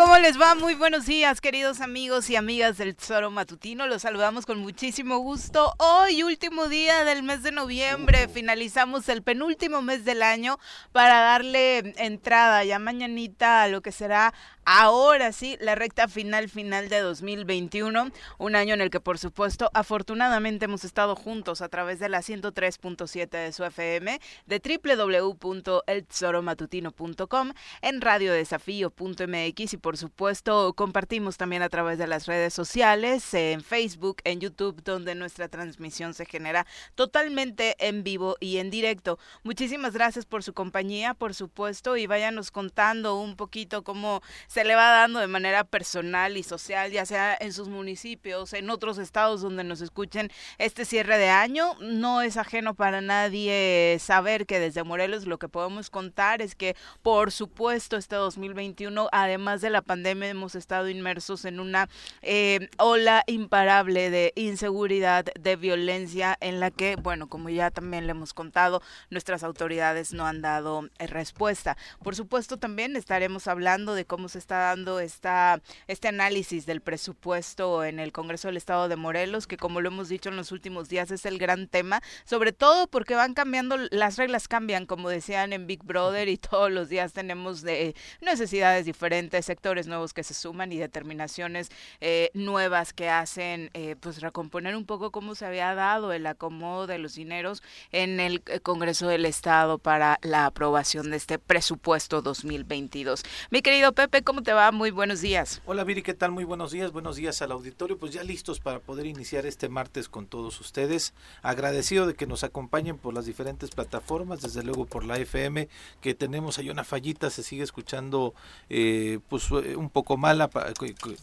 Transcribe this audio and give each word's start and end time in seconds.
¿Cómo 0.00 0.16
les 0.16 0.40
va? 0.40 0.54
Muy 0.54 0.74
buenos 0.76 1.04
días, 1.04 1.42
queridos 1.42 1.82
amigos 1.82 2.30
y 2.30 2.36
amigas 2.36 2.78
del 2.78 2.96
Tesoro 2.96 3.30
Matutino. 3.30 3.86
Los 3.86 4.00
saludamos 4.00 4.46
con 4.46 4.58
muchísimo 4.58 5.18
gusto. 5.18 5.74
Hoy, 5.76 6.22
último 6.22 6.68
día 6.68 7.04
del 7.04 7.22
mes 7.22 7.42
de 7.42 7.52
noviembre, 7.52 8.26
finalizamos 8.26 9.10
el 9.10 9.22
penúltimo 9.22 9.82
mes 9.82 10.06
del 10.06 10.22
año 10.22 10.58
para 10.92 11.20
darle 11.20 11.92
entrada 11.98 12.64
ya 12.64 12.78
mañanita 12.78 13.62
a 13.62 13.68
lo 13.68 13.82
que 13.82 13.92
será 13.92 14.32
ahora 14.64 15.32
sí 15.32 15.56
la 15.60 15.74
recta 15.74 16.06
final 16.08 16.48
final 16.48 16.88
de 16.88 17.00
2021, 17.00 18.10
un 18.38 18.56
año 18.56 18.72
en 18.74 18.80
el 18.80 18.90
que 18.90 19.00
por 19.00 19.18
supuesto 19.18 19.70
afortunadamente 19.74 20.66
hemos 20.66 20.84
estado 20.84 21.16
juntos 21.16 21.62
a 21.62 21.68
través 21.68 21.98
de 21.98 22.08
la 22.08 22.20
103.7 22.20 23.28
de 23.28 23.52
su 23.52 23.64
FM, 23.64 24.20
de 24.46 24.60
www.eltesoromatutino.com, 24.60 27.52
en 27.82 28.00
radiodesafío.mx 28.00 29.72
y 29.72 29.76
por 29.76 29.96
supuesto 29.96 30.74
compartimos 30.74 31.36
también 31.36 31.62
a 31.62 31.68
través 31.68 31.98
de 31.98 32.06
las 32.06 32.26
redes 32.26 32.54
sociales, 32.54 33.34
en 33.34 33.62
Facebook, 33.62 34.18
en 34.24 34.40
YouTube, 34.40 34.82
donde 34.82 35.14
nuestra 35.14 35.48
transmisión 35.48 36.14
se 36.14 36.26
genera 36.26 36.66
totalmente 36.94 37.76
en 37.78 38.02
vivo 38.02 38.36
y 38.40 38.58
en 38.58 38.70
directo. 38.70 39.18
Muchísimas 39.42 39.94
gracias 39.94 40.26
por 40.26 40.42
su 40.42 40.52
compañía, 40.52 41.14
por 41.14 41.34
supuesto, 41.34 41.96
y 41.96 42.06
váyanos 42.06 42.50
contando 42.50 43.18
un 43.18 43.36
poquito 43.36 43.84
cómo 43.84 44.20
se 44.50 44.64
le 44.64 44.74
va 44.74 44.90
dando 44.90 45.20
de 45.20 45.28
manera 45.28 45.62
personal 45.62 46.36
y 46.36 46.42
social, 46.42 46.90
ya 46.90 47.06
sea 47.06 47.36
en 47.38 47.52
sus 47.52 47.68
municipios, 47.68 48.52
en 48.52 48.68
otros 48.68 48.98
estados 48.98 49.42
donde 49.42 49.62
nos 49.62 49.80
escuchen 49.80 50.28
este 50.58 50.84
cierre 50.84 51.18
de 51.18 51.28
año. 51.28 51.76
No 51.80 52.20
es 52.20 52.36
ajeno 52.36 52.74
para 52.74 53.00
nadie 53.00 53.96
saber 54.00 54.46
que 54.46 54.58
desde 54.58 54.82
Morelos 54.82 55.28
lo 55.28 55.38
que 55.38 55.48
podemos 55.48 55.88
contar 55.88 56.42
es 56.42 56.56
que, 56.56 56.74
por 57.00 57.30
supuesto, 57.30 57.96
este 57.96 58.16
2021, 58.16 59.08
además 59.12 59.60
de 59.60 59.70
la 59.70 59.82
pandemia, 59.82 60.28
hemos 60.28 60.56
estado 60.56 60.88
inmersos 60.88 61.44
en 61.44 61.60
una 61.60 61.88
eh, 62.20 62.70
ola 62.76 63.22
imparable 63.28 64.10
de 64.10 64.32
inseguridad, 64.34 65.26
de 65.38 65.54
violencia, 65.54 66.36
en 66.40 66.58
la 66.58 66.72
que, 66.72 66.96
bueno, 66.96 67.28
como 67.28 67.50
ya 67.50 67.70
también 67.70 68.08
le 68.08 68.10
hemos 68.10 68.34
contado, 68.34 68.82
nuestras 69.10 69.44
autoridades 69.44 70.12
no 70.12 70.26
han 70.26 70.42
dado 70.42 70.88
eh, 70.98 71.06
respuesta. 71.06 71.76
Por 72.02 72.16
supuesto, 72.16 72.56
también 72.56 72.96
estaremos 72.96 73.46
hablando 73.46 73.94
de 73.94 74.04
cómo 74.04 74.28
se 74.28 74.39
está 74.40 74.58
dando 74.58 74.98
esta, 74.98 75.60
este 75.86 76.08
análisis 76.08 76.66
del 76.66 76.80
presupuesto 76.80 77.84
en 77.84 78.00
el 78.00 78.10
Congreso 78.12 78.48
del 78.48 78.56
Estado 78.56 78.88
de 78.88 78.96
Morelos, 78.96 79.46
que 79.46 79.56
como 79.56 79.80
lo 79.80 79.88
hemos 79.88 80.08
dicho 80.08 80.28
en 80.28 80.36
los 80.36 80.50
últimos 80.50 80.88
días 80.88 81.10
es 81.12 81.26
el 81.26 81.38
gran 81.38 81.68
tema, 81.68 82.02
sobre 82.24 82.52
todo 82.52 82.88
porque 82.88 83.14
van 83.14 83.34
cambiando, 83.34 83.76
las 83.90 84.16
reglas 84.16 84.48
cambian, 84.48 84.86
como 84.86 85.08
decían 85.08 85.52
en 85.52 85.66
Big 85.66 85.84
Brother, 85.84 86.28
y 86.28 86.36
todos 86.50 86.70
los 86.70 86.88
días 86.88 87.12
tenemos 87.12 87.62
de 87.62 87.94
necesidades 88.20 88.84
diferentes, 88.84 89.46
sectores 89.46 89.86
nuevos 89.86 90.12
que 90.12 90.24
se 90.24 90.34
suman 90.34 90.72
y 90.72 90.78
determinaciones 90.78 91.70
eh, 92.00 92.30
nuevas 92.34 92.92
que 92.92 93.08
hacen 93.08 93.70
eh, 93.74 93.96
pues 94.00 94.20
recomponer 94.20 94.76
un 94.76 94.86
poco 94.86 95.10
cómo 95.10 95.34
se 95.34 95.46
había 95.46 95.74
dado 95.74 96.12
el 96.12 96.26
acomodo 96.26 96.86
de 96.86 96.98
los 96.98 97.14
dineros 97.14 97.62
en 97.92 98.20
el 98.20 98.42
eh, 98.46 98.60
Congreso 98.60 99.06
del 99.08 99.26
Estado 99.26 99.78
para 99.78 100.18
la 100.22 100.46
aprobación 100.46 101.10
de 101.10 101.16
este 101.16 101.38
presupuesto 101.38 102.22
2022. 102.22 103.22
Mi 103.50 103.62
querido 103.62 103.92
Pepe, 103.92 104.22
¿cómo 104.30 104.44
te 104.44 104.52
va? 104.52 104.70
Muy 104.70 104.92
buenos 104.92 105.22
días. 105.22 105.60
Hola 105.66 105.82
Viri, 105.82 106.04
¿qué 106.04 106.14
tal? 106.14 106.30
Muy 106.30 106.44
buenos 106.44 106.70
días, 106.70 106.92
buenos 106.92 107.16
días 107.16 107.42
al 107.42 107.50
auditorio. 107.50 107.98
Pues 107.98 108.12
ya 108.12 108.22
listos 108.22 108.60
para 108.60 108.78
poder 108.78 109.06
iniciar 109.06 109.44
este 109.44 109.68
martes 109.68 110.08
con 110.08 110.26
todos 110.26 110.60
ustedes. 110.60 111.14
Agradecido 111.42 112.06
de 112.06 112.14
que 112.14 112.28
nos 112.28 112.44
acompañen 112.44 112.96
por 112.96 113.12
las 113.12 113.26
diferentes 113.26 113.70
plataformas, 113.70 114.40
desde 114.40 114.62
luego 114.62 114.86
por 114.86 115.04
la 115.04 115.18
FM, 115.18 115.68
que 116.00 116.14
tenemos 116.14 116.60
ahí 116.60 116.70
una 116.70 116.84
fallita, 116.84 117.28
se 117.28 117.42
sigue 117.42 117.64
escuchando 117.64 118.32
eh, 118.68 119.18
pues 119.28 119.50
un 119.50 119.90
poco 119.90 120.16
mala 120.16 120.48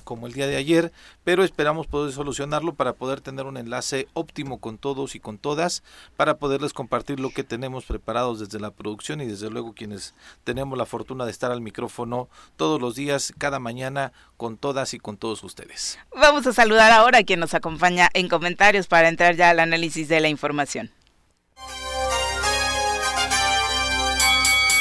como 0.03 0.27
el 0.27 0.33
día 0.33 0.47
de 0.47 0.57
ayer, 0.57 0.91
pero 1.23 1.45
esperamos 1.45 1.87
poder 1.87 2.11
solucionarlo 2.11 2.73
para 2.73 2.91
poder 2.91 3.21
tener 3.21 3.45
un 3.45 3.55
enlace 3.55 4.09
óptimo 4.15 4.59
con 4.59 4.77
todos 4.77 5.15
y 5.15 5.21
con 5.21 5.37
todas, 5.37 5.81
para 6.17 6.39
poderles 6.39 6.73
compartir 6.73 7.21
lo 7.21 7.29
que 7.29 7.45
tenemos 7.45 7.85
preparados 7.85 8.41
desde 8.41 8.59
la 8.59 8.71
producción 8.71 9.21
y 9.21 9.27
desde 9.27 9.49
luego 9.49 9.71
quienes 9.71 10.13
tenemos 10.43 10.77
la 10.77 10.85
fortuna 10.85 11.23
de 11.23 11.31
estar 11.31 11.53
al 11.53 11.61
micrófono 11.61 12.27
todos 12.57 12.81
los 12.81 12.96
días, 12.97 13.33
cada 13.37 13.59
mañana, 13.59 14.11
con 14.35 14.57
todas 14.57 14.93
y 14.93 14.99
con 14.99 15.15
todos 15.15 15.41
ustedes. 15.43 15.97
Vamos 16.13 16.45
a 16.45 16.51
saludar 16.51 16.91
ahora 16.91 17.19
a 17.19 17.23
quien 17.23 17.39
nos 17.39 17.53
acompaña 17.53 18.09
en 18.13 18.27
comentarios 18.27 18.87
para 18.87 19.07
entrar 19.07 19.37
ya 19.37 19.51
al 19.51 19.61
análisis 19.61 20.09
de 20.09 20.19
la 20.19 20.27
información. 20.27 20.91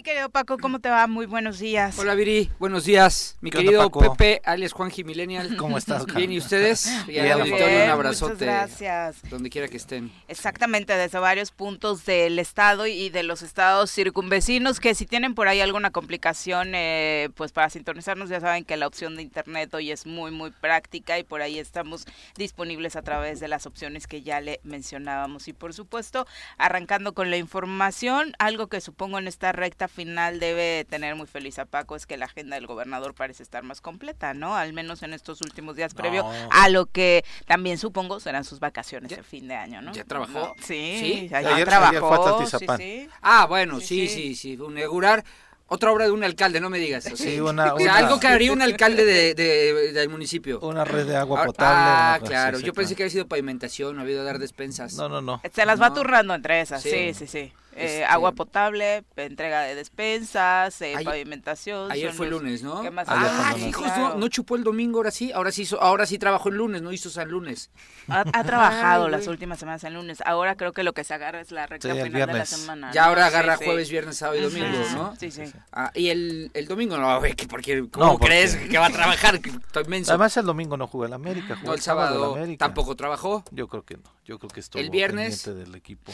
Mi 0.00 0.04
querido 0.04 0.30
Paco, 0.30 0.56
¿cómo 0.56 0.78
te 0.78 0.88
va? 0.88 1.06
Muy 1.06 1.26
buenos 1.26 1.58
días. 1.58 1.98
Hola 1.98 2.14
Viri, 2.14 2.50
buenos 2.58 2.86
días. 2.86 3.36
Mi 3.42 3.50
querido 3.50 3.90
Pepe, 3.90 4.40
alias 4.46 4.72
Juanji 4.72 5.04
Millennial. 5.04 5.56
¿Cómo 5.58 5.76
estás? 5.76 6.06
Bien, 6.06 6.32
¿y 6.32 6.38
ustedes? 6.38 6.90
Y 7.06 7.18
al 7.18 7.32
auditorio 7.32 7.84
un 7.84 7.90
abrazote. 7.90 8.46
gracias. 8.46 9.18
Donde 9.28 9.50
quiera 9.50 9.68
que 9.68 9.76
estén. 9.76 10.10
Exactamente, 10.26 10.96
desde 10.96 11.18
varios 11.18 11.50
puntos 11.50 12.06
del 12.06 12.38
estado 12.38 12.86
y 12.86 13.10
de 13.10 13.22
los 13.24 13.42
estados 13.42 13.90
circunvecinos, 13.90 14.80
que 14.80 14.94
si 14.94 15.04
tienen 15.04 15.34
por 15.34 15.48
ahí 15.48 15.60
alguna 15.60 15.90
complicación, 15.90 16.70
eh, 16.74 17.28
pues 17.34 17.52
para 17.52 17.68
sintonizarnos 17.68 18.30
ya 18.30 18.40
saben 18.40 18.64
que 18.64 18.78
la 18.78 18.86
opción 18.86 19.16
de 19.16 19.22
internet 19.22 19.74
hoy 19.74 19.90
es 19.90 20.06
muy, 20.06 20.30
muy 20.30 20.50
práctica 20.50 21.18
y 21.18 21.24
por 21.24 21.42
ahí 21.42 21.58
estamos 21.58 22.06
disponibles 22.38 22.96
a 22.96 23.02
través 23.02 23.38
de 23.38 23.48
las 23.48 23.66
opciones 23.66 24.06
que 24.06 24.22
ya 24.22 24.40
le 24.40 24.60
mencionábamos. 24.62 25.46
Y 25.46 25.52
por 25.52 25.74
supuesto, 25.74 26.26
arrancando 26.56 27.12
con 27.12 27.28
la 27.28 27.36
información, 27.36 28.32
algo 28.38 28.68
que 28.68 28.80
supongo 28.80 29.18
en 29.18 29.28
esta 29.28 29.52
recta 29.52 29.89
final 29.90 30.40
debe 30.40 30.86
tener 30.88 31.14
muy 31.14 31.26
feliz 31.26 31.58
a 31.58 31.66
Paco 31.66 31.96
es 31.96 32.06
que 32.06 32.16
la 32.16 32.26
agenda 32.26 32.56
del 32.56 32.66
gobernador 32.66 33.14
parece 33.14 33.42
estar 33.42 33.62
más 33.62 33.80
completa, 33.80 34.34
¿no? 34.34 34.56
Al 34.56 34.72
menos 34.72 35.02
en 35.02 35.12
estos 35.12 35.40
últimos 35.42 35.76
días 35.76 35.94
previo 35.94 36.24
a 36.50 36.68
lo 36.68 36.86
que 36.86 37.24
también 37.46 37.78
supongo 37.78 38.20
serán 38.20 38.44
sus 38.44 38.60
vacaciones 38.60 39.10
de 39.10 39.22
fin 39.22 39.48
de 39.48 39.54
año, 39.54 39.82
¿no? 39.82 39.92
¿Ya 39.92 40.04
trabajó? 40.04 40.54
Sí, 40.58 41.28
¿Sí? 41.28 41.34
ayer, 41.34 41.66
trabajó. 41.66 42.46
sí, 42.78 43.08
Ah, 43.20 43.46
bueno, 43.46 43.80
sí, 43.80 44.08
sí, 44.08 44.34
sí, 44.34 44.52
inaugurar 44.52 45.24
otra 45.72 45.92
obra 45.92 46.06
de 46.06 46.10
un 46.10 46.24
alcalde, 46.24 46.60
no 46.60 46.68
me 46.68 46.78
digas. 46.78 47.04
Sí, 47.14 47.38
una, 47.38 47.74
algo 47.90 48.18
que 48.18 48.26
haría 48.26 48.52
un 48.52 48.60
alcalde 48.60 49.04
de, 49.04 49.92
del 49.92 50.08
municipio. 50.08 50.58
Una 50.60 50.84
red 50.84 51.06
de 51.06 51.16
agua 51.16 51.44
potable. 51.44 51.90
Ah, 51.92 52.20
claro. 52.26 52.58
Yo 52.58 52.72
pensé 52.72 52.96
que 52.96 53.04
había 53.04 53.12
sido 53.12 53.28
pavimentación, 53.28 53.94
no 53.94 54.02
había 54.02 54.14
ido 54.14 54.22
a 54.22 54.24
dar 54.24 54.40
despensas. 54.40 54.94
No, 54.94 55.08
no, 55.08 55.20
no. 55.20 55.40
Se 55.54 55.64
las 55.64 55.80
va 55.80 55.94
turrando 55.94 56.34
entre 56.34 56.60
esas, 56.60 56.82
sí, 56.82 57.14
sí, 57.14 57.28
sí. 57.28 57.52
Este, 57.76 58.04
agua 58.04 58.32
potable, 58.32 59.04
entrega 59.16 59.62
de 59.62 59.74
despensas, 59.74 60.80
eh, 60.82 60.94
pavimentación. 61.04 61.90
Ayer 61.90 62.12
fue 62.12 62.28
lunes, 62.28 62.62
¿no? 62.62 62.82
ah, 63.06 63.54
hijos, 63.58 63.86
no, 64.16 64.28
chupó 64.28 64.56
el 64.56 64.64
domingo, 64.64 64.98
ahora 64.98 65.10
sí, 65.10 65.32
ahora 65.32 65.52
sí, 65.52 65.68
ahora 65.78 66.06
sí 66.06 66.18
trabajó 66.18 66.48
el 66.48 66.56
lunes, 66.56 66.82
no 66.82 66.92
hizo 66.92 67.10
San 67.10 67.28
Lunes. 67.28 67.70
Ha, 68.08 68.44
trabajado 68.44 69.08
las 69.08 69.26
últimas 69.28 69.58
semanas 69.58 69.84
en 69.84 69.94
lunes. 69.94 70.22
Ahora 70.26 70.56
creo 70.56 70.72
que 70.72 70.82
lo 70.82 70.92
que 70.92 71.04
se 71.04 71.14
agarra 71.14 71.40
es 71.40 71.52
la 71.52 71.66
recta 71.66 71.94
final 71.94 72.26
de 72.26 72.38
la 72.38 72.46
semana. 72.46 72.90
Ya 72.92 73.04
ahora 73.04 73.26
agarra 73.26 73.56
jueves, 73.56 73.90
viernes, 73.90 74.16
sábado 74.16 74.38
y 74.38 74.42
domingo, 74.42 74.78
¿no? 74.94 75.16
Sí, 75.16 75.30
sí. 75.30 75.42
Ah, 75.72 75.90
y 75.94 76.08
el, 76.08 76.50
el 76.54 76.66
domingo 76.66 76.96
no, 76.96 77.20
porque 77.48 77.84
¿cómo 77.90 78.18
crees 78.18 78.56
que 78.56 78.78
va 78.78 78.86
a 78.86 78.90
trabajar? 78.90 79.36
Estoy 79.36 79.84
inmenso. 79.84 80.12
Además 80.12 80.36
el 80.36 80.46
domingo 80.46 80.76
no 80.76 80.86
jugó 80.86 81.06
el 81.06 81.12
América, 81.12 81.56
jugó 81.60 81.74
el 81.74 81.80
sábado. 81.80 82.36
tampoco 82.58 82.96
trabajó. 82.96 83.44
Yo 83.50 83.68
creo 83.68 83.84
que 83.84 83.96
no. 83.96 84.10
Yo 84.24 84.38
creo 84.38 84.50
que 84.50 84.60
estuvo 84.60 84.80
el 84.80 84.90
viernes 84.90 85.44
del 85.44 85.74
equipo. 85.74 86.12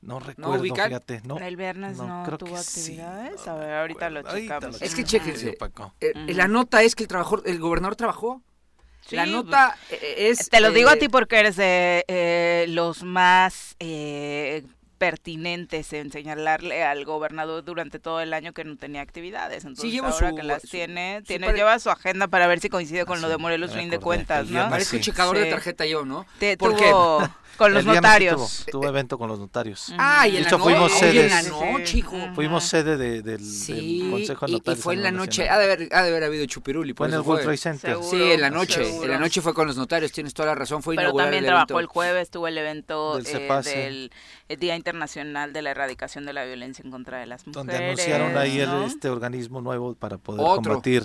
No 0.00 0.20
recuerdo, 0.20 0.62
fíjate. 0.62 1.20
No, 1.24 1.38
el 1.38 1.56
viernes 1.56 1.96
no, 1.98 2.24
tuvo 2.38 2.56
actividades. 2.56 3.46
A 3.46 3.54
ver, 3.54 3.72
ahorita 3.72 4.10
lo 4.10 4.22
checamos. 4.22 4.80
Es 4.82 4.94
que 4.94 5.04
chéquense. 5.04 5.56
Eh, 6.00 6.12
la 6.34 6.48
nota 6.48 6.82
es 6.82 6.94
que 6.94 7.04
el 7.04 7.08
trabajador, 7.08 7.42
el 7.46 7.58
gobernador 7.58 7.96
trabajó. 7.96 8.42
la 9.10 9.26
nota 9.26 9.76
pues, 9.88 10.00
es... 10.02 10.48
Te 10.48 10.60
lo 10.60 10.70
digo 10.70 10.90
a 10.90 10.94
eh, 10.94 10.98
ti 10.98 11.08
porque 11.08 11.38
eres 11.38 11.56
de 11.56 12.04
eh, 12.08 12.66
los 12.68 13.02
más 13.02 13.76
eh, 13.80 14.64
pertinentes 14.98 15.92
en 15.92 16.10
señalarle 16.10 16.82
al 16.84 17.04
gobernador 17.04 17.64
durante 17.64 17.98
todo 17.98 18.20
el 18.20 18.32
año 18.32 18.52
que 18.52 18.64
no 18.64 18.76
tenía 18.76 19.02
actividades. 19.02 19.64
Entonces 19.64 19.90
sí, 19.90 19.98
ahora 19.98 20.34
que 20.34 20.42
las 20.42 20.62
tiene, 20.62 21.22
tiene 21.26 21.52
lleva 21.52 21.78
su 21.78 21.90
agenda 21.90 22.28
para 22.28 22.46
ver 22.46 22.60
si 22.60 22.68
coincide 22.68 23.04
con 23.04 23.20
lo 23.20 23.28
de 23.28 23.36
Morelos 23.36 23.72
fin 23.72 23.90
de 23.90 23.98
cuentas, 23.98 24.48
¿no? 24.48 24.68
Parece 24.70 24.96
un 24.96 25.02
checador 25.02 25.38
de 25.38 25.46
tarjeta 25.46 25.86
yo, 25.86 26.04
¿no? 26.04 26.26
Te, 26.38 26.56
tuvo, 26.56 27.28
Con 27.56 27.72
los 27.72 27.84
notarios. 27.84 28.66
tuvo, 28.70 28.88
evento 28.88 29.18
con 29.18 29.28
los 29.28 29.38
notarios. 29.38 29.92
Ah, 29.98 30.28
y 30.28 30.36
en 30.36 30.44
la, 30.44 30.58
fuimos 30.58 31.02
en 31.02 31.28
la 31.28 31.42
noche, 31.42 31.98
hijo. 31.98 32.16
Fuimos 32.34 32.64
sede 32.64 32.96
del, 32.96 33.38
Consejo 34.10 34.46
de 34.46 34.52
Notarios. 34.52 34.78
Y, 34.78 34.82
fue 34.82 34.94
en 34.94 35.02
la 35.02 35.10
noche, 35.10 35.48
ha 35.48 35.58
de 35.58 35.64
haber, 35.64 35.88
ha 35.92 36.02
de 36.02 36.08
haber 36.08 36.24
habido 36.24 36.46
chupiruli. 36.46 36.92
Fue 36.92 37.08
en 37.08 37.14
el 37.14 37.20
World 37.20 37.42
Trade 37.42 37.56
Center. 37.56 37.96
sí, 38.02 38.22
en 38.22 38.40
la 38.40 38.50
noche. 38.50 38.88
En 39.02 39.10
la 39.10 39.18
noche 39.18 39.40
fue 39.40 39.54
con 39.54 39.66
los 39.66 39.76
notarios, 39.76 40.12
tienes 40.12 40.34
toda 40.34 40.48
la 40.48 40.54
razón. 40.54 40.82
Fue 40.82 40.96
Pero 40.96 41.12
también 41.12 41.44
trabajó 41.44 41.80
el 41.80 41.86
jueves, 41.86 42.30
tuvo 42.30 42.48
el 42.48 42.58
evento 42.58 43.18
del, 43.18 44.10
eh, 44.48 44.56
Día 44.56 44.76
Internacional 44.76 45.52
de 45.52 45.62
la 45.62 45.70
Erradicación 45.70 46.24
de 46.24 46.32
la 46.32 46.44
Violencia 46.44 46.82
en 46.84 46.90
contra 46.90 47.18
de 47.18 47.26
las 47.26 47.46
Mujeres. 47.46 47.66
Donde 47.66 47.84
anunciaron 47.84 48.36
ahí 48.36 48.60
este 48.86 49.08
organismo 49.08 49.60
nuevo 49.60 49.94
para 49.94 50.18
poder 50.18 50.44
combatir 50.44 51.04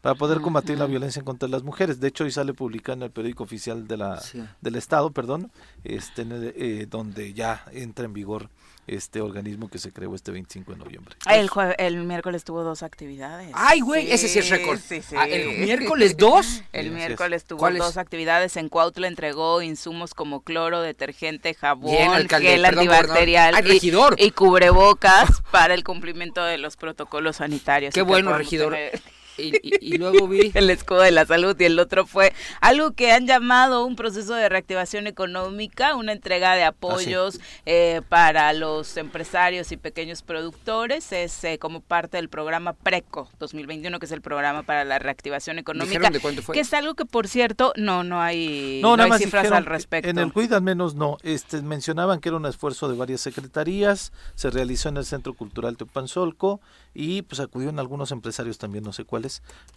para 0.00 0.14
poder 0.14 0.40
combatir 0.40 0.78
la 0.78 0.86
violencia 0.86 1.22
contra 1.22 1.48
las 1.48 1.62
mujeres. 1.62 2.00
De 2.00 2.08
hecho, 2.08 2.24
hoy 2.24 2.30
sale 2.30 2.54
publicado 2.54 2.98
en 2.98 3.02
el 3.04 3.10
periódico 3.10 3.44
oficial 3.44 3.88
de 3.88 3.96
la, 3.96 4.22
del 4.60 4.76
Estado, 4.76 5.10
perdón, 5.10 5.50
este, 5.84 6.24
eh, 6.30 6.86
donde 6.88 7.32
ya 7.34 7.64
entra 7.72 8.04
en 8.04 8.12
vigor 8.12 8.48
este 8.88 9.20
organismo 9.20 9.68
que 9.68 9.78
se 9.78 9.92
creó 9.92 10.14
este 10.14 10.32
25 10.32 10.72
de 10.72 10.78
noviembre. 10.78 11.14
El, 11.30 11.50
el 11.78 11.96
miércoles 12.04 12.44
tuvo 12.44 12.62
dos 12.64 12.82
actividades. 12.82 13.50
Ay, 13.54 13.80
güey, 13.80 14.10
ese 14.10 14.28
sí 14.28 14.38
es 14.38 14.48
récord. 14.48 14.78
Ah, 15.16 15.28
¿El 15.28 15.58
miércoles 15.58 16.16
dos? 16.16 16.62
El 16.72 16.90
miércoles 16.90 17.44
tuvo 17.44 17.70
dos 17.70 17.96
actividades. 17.96 18.56
En 18.56 18.68
Cuautla 18.68 19.06
entregó 19.06 19.62
insumos 19.62 20.14
como 20.14 20.40
cloro, 20.40 20.80
detergente, 20.80 21.54
jabón, 21.54 22.28
gel 22.28 22.64
antibacterial 22.64 23.54
y, 24.16 24.30
cubrebocas 24.30 25.42
para 25.50 25.74
el 25.74 25.84
cumplimiento 25.84 26.42
de 26.44 26.58
los 26.58 26.76
protocolos 26.76 27.36
sanitarios. 27.36 27.94
Qué 27.94 28.02
bueno, 28.02 28.36
regidor. 28.36 28.76
Y, 29.38 29.98
luego 29.98 30.28
vi... 30.28 30.50
el 30.54 30.70
escudo 30.70 31.00
de 31.00 31.10
la 31.10 31.24
salud 31.26 31.56
y 31.58 31.64
el 31.64 31.78
otro 31.78 32.06
fue 32.06 32.32
algo 32.60 32.92
que 32.92 33.12
han 33.12 33.26
llamado 33.26 33.84
un 33.86 33.96
proceso 33.96 34.34
de 34.34 34.48
reactivación 34.48 35.06
económica, 35.06 35.94
una 35.94 36.12
entrega 36.12 36.54
de 36.54 36.64
apoyos 36.64 37.38
ah, 37.40 37.44
eh, 37.66 38.02
para 38.08 38.52
los 38.52 38.96
empresarios 38.96 39.72
y 39.72 39.76
pequeños 39.76 40.22
productores, 40.22 41.12
es 41.12 41.44
eh, 41.44 41.58
como 41.58 41.80
parte 41.80 42.16
del 42.16 42.28
programa 42.28 42.72
PRECO 42.72 43.28
2021, 43.38 43.98
que 43.98 44.06
es 44.06 44.12
el 44.12 44.22
programa 44.22 44.62
para 44.62 44.84
la 44.84 44.98
reactivación 44.98 45.58
económica, 45.58 46.10
de 46.10 46.20
cuánto 46.20 46.42
fue? 46.42 46.54
que 46.54 46.60
es 46.60 46.74
algo 46.74 46.94
que 46.94 47.04
por 47.04 47.28
cierto 47.28 47.72
no 47.76 48.04
no 48.04 48.20
hay, 48.20 48.80
no, 48.82 48.94
hay 48.94 49.12
cifras 49.12 49.50
al 49.52 49.66
respecto. 49.66 50.08
En 50.08 50.18
el 50.18 50.32
CUID 50.32 50.52
al 50.52 50.62
menos 50.62 50.94
no, 50.94 51.18
este 51.22 51.62
mencionaban 51.62 52.20
que 52.20 52.28
era 52.28 52.36
un 52.36 52.46
esfuerzo 52.46 52.88
de 52.88 52.96
varias 52.96 53.20
secretarías, 53.20 54.12
se 54.34 54.50
realizó 54.50 54.88
en 54.88 54.96
el 54.96 55.04
Centro 55.04 55.34
Cultural 55.34 55.76
Teopanzolco 55.76 56.60
y 56.94 57.22
pues 57.22 57.40
acudieron 57.40 57.78
algunos 57.78 58.10
empresarios 58.10 58.58
también, 58.58 58.84
no 58.84 58.92
sé 58.92 59.04
cuáles, 59.04 59.27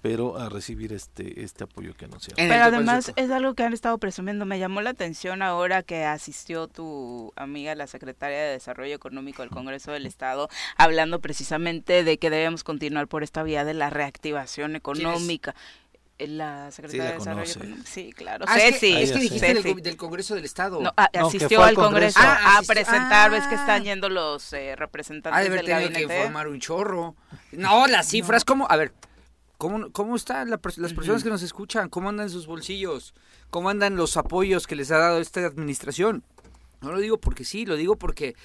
pero 0.01 0.37
a 0.37 0.49
recibir 0.49 0.93
este 0.93 1.43
este 1.43 1.63
apoyo 1.63 1.93
que 1.95 2.05
anunciaron. 2.05 2.47
Pero 2.47 2.63
además 2.63 3.11
es 3.15 3.31
algo 3.31 3.53
que 3.53 3.63
han 3.63 3.73
estado 3.73 3.97
presumiendo. 3.97 4.45
Me 4.45 4.59
llamó 4.59 4.81
la 4.81 4.91
atención 4.91 5.41
ahora 5.41 5.83
que 5.83 6.05
asistió 6.05 6.67
tu 6.67 7.33
amiga, 7.35 7.75
la 7.75 7.87
secretaria 7.87 8.37
de 8.37 8.51
Desarrollo 8.51 8.95
Económico 8.95 9.41
del 9.41 9.51
Congreso 9.51 9.91
del 9.91 10.05
Estado, 10.05 10.49
hablando 10.77 11.19
precisamente 11.19 12.03
de 12.03 12.17
que 12.17 12.29
debemos 12.29 12.63
continuar 12.63 13.07
por 13.07 13.23
esta 13.23 13.43
vía 13.43 13.63
de 13.63 13.73
la 13.73 13.89
reactivación 13.89 14.75
económica 14.75 15.55
la 16.27 16.71
secretaria 16.71 17.05
de 17.05 17.13
Desarrollo 17.13 17.75
Sí, 17.85 18.13
claro. 18.13 18.45
Ah, 18.47 18.59
es 18.59 18.79
que, 18.79 19.01
es 19.01 19.11
que 19.11 19.19
dijiste 19.19 19.53
del, 19.81 19.97
Congreso 19.97 20.35
del 20.35 20.45
Estado. 20.45 20.81
No, 20.81 20.93
asistió 20.95 21.63
al 21.63 21.75
Congreso, 21.75 22.19
ah, 22.21 22.59
a 22.59 22.61
presentar, 22.63 23.31
ves 23.31 23.45
que 23.47 23.55
están 23.55 23.83
yendo 23.83 24.09
los 24.09 24.53
eh, 24.53 24.75
representantes 24.75 25.39
ah, 25.39 25.49
del 25.49 25.65
gabinete. 25.65 26.07
que 26.07 26.17
informar 26.17 26.47
un 26.47 26.59
chorro. 26.59 27.15
No, 27.51 27.87
las 27.87 28.07
cifras, 28.07 28.45
¿cómo? 28.45 28.67
A 28.69 28.77
ver, 28.77 28.93
¿cómo, 29.61 29.91
cómo 29.91 30.15
están 30.15 30.49
las 30.49 30.59
personas 30.59 31.23
que 31.23 31.29
nos 31.29 31.43
escuchan? 31.43 31.87
¿Cómo 31.87 32.09
andan 32.09 32.31
sus 32.31 32.47
bolsillos? 32.47 33.13
¿Cómo 33.51 33.69
andan 33.69 33.95
los 33.95 34.17
apoyos 34.17 34.65
que 34.65 34.75
les 34.75 34.89
ha 34.89 34.97
dado 34.97 35.19
esta 35.19 35.45
administración? 35.45 36.23
No 36.81 36.91
lo 36.91 36.99
digo 36.99 37.19
porque 37.19 37.43
sí, 37.43 37.67
lo 37.67 37.75
digo 37.75 37.95
porque, 37.95 38.35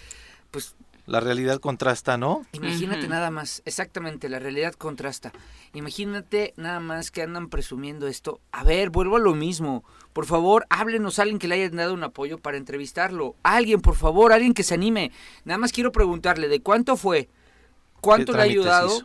pues, 0.50 0.76
la 1.06 1.20
realidad 1.20 1.58
contrasta, 1.58 2.18
¿no? 2.18 2.44
Imagínate 2.52 3.08
nada 3.08 3.30
más, 3.30 3.62
exactamente, 3.64 4.28
la 4.28 4.40
realidad 4.40 4.74
contrasta. 4.74 5.32
Imagínate 5.72 6.52
nada 6.58 6.80
más 6.80 7.10
que 7.10 7.22
andan 7.22 7.48
presumiendo 7.48 8.08
esto. 8.08 8.42
A 8.52 8.62
ver, 8.62 8.90
vuelvo 8.90 9.16
a 9.16 9.20
lo 9.20 9.34
mismo. 9.34 9.84
Por 10.12 10.26
favor, 10.26 10.66
háblenos 10.68 11.18
a 11.18 11.22
alguien 11.22 11.38
que 11.38 11.48
le 11.48 11.54
haya 11.54 11.70
dado 11.70 11.94
un 11.94 12.04
apoyo 12.04 12.36
para 12.36 12.58
entrevistarlo. 12.58 13.36
Alguien, 13.42 13.80
por 13.80 13.96
favor, 13.96 14.34
alguien 14.34 14.52
que 14.52 14.64
se 14.64 14.74
anime. 14.74 15.12
Nada 15.46 15.56
más 15.56 15.72
quiero 15.72 15.92
preguntarle, 15.92 16.48
¿de 16.48 16.60
cuánto 16.60 16.98
fue? 16.98 17.30
Cuánto 18.06 18.32
le 18.32 18.38
ha 18.38 18.42
ayudado 18.42 19.02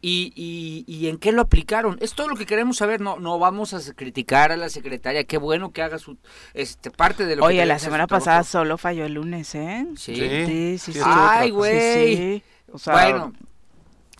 y, 0.00 0.84
y, 0.86 1.08
en 1.08 1.18
qué 1.18 1.32
lo 1.32 1.42
aplicaron. 1.42 1.98
Es 2.00 2.14
todo 2.14 2.28
lo 2.28 2.36
que 2.36 2.46
queremos 2.46 2.76
saber. 2.76 3.00
No, 3.00 3.18
no 3.18 3.38
vamos 3.38 3.74
a 3.74 3.94
criticar 3.94 4.52
a 4.52 4.56
la 4.56 4.68
secretaria. 4.68 5.24
Qué 5.24 5.38
bueno 5.38 5.72
que 5.72 5.82
haga 5.82 5.98
su 5.98 6.16
este 6.54 6.90
parte 6.90 7.26
de 7.26 7.36
lo 7.36 7.44
Oye, 7.44 7.66
la 7.66 7.78
semana 7.78 8.06
pasada 8.06 8.44
solo 8.44 8.78
falló 8.78 9.04
el 9.04 9.14
lunes, 9.14 9.54
¿eh? 9.54 9.86
Sí, 9.96 10.14
sí, 10.14 10.92
sí. 10.92 11.00
Ay, 11.04 11.50
güey. 11.50 12.42
O 12.72 12.78
sea, 12.78 12.94
bueno, 12.94 13.32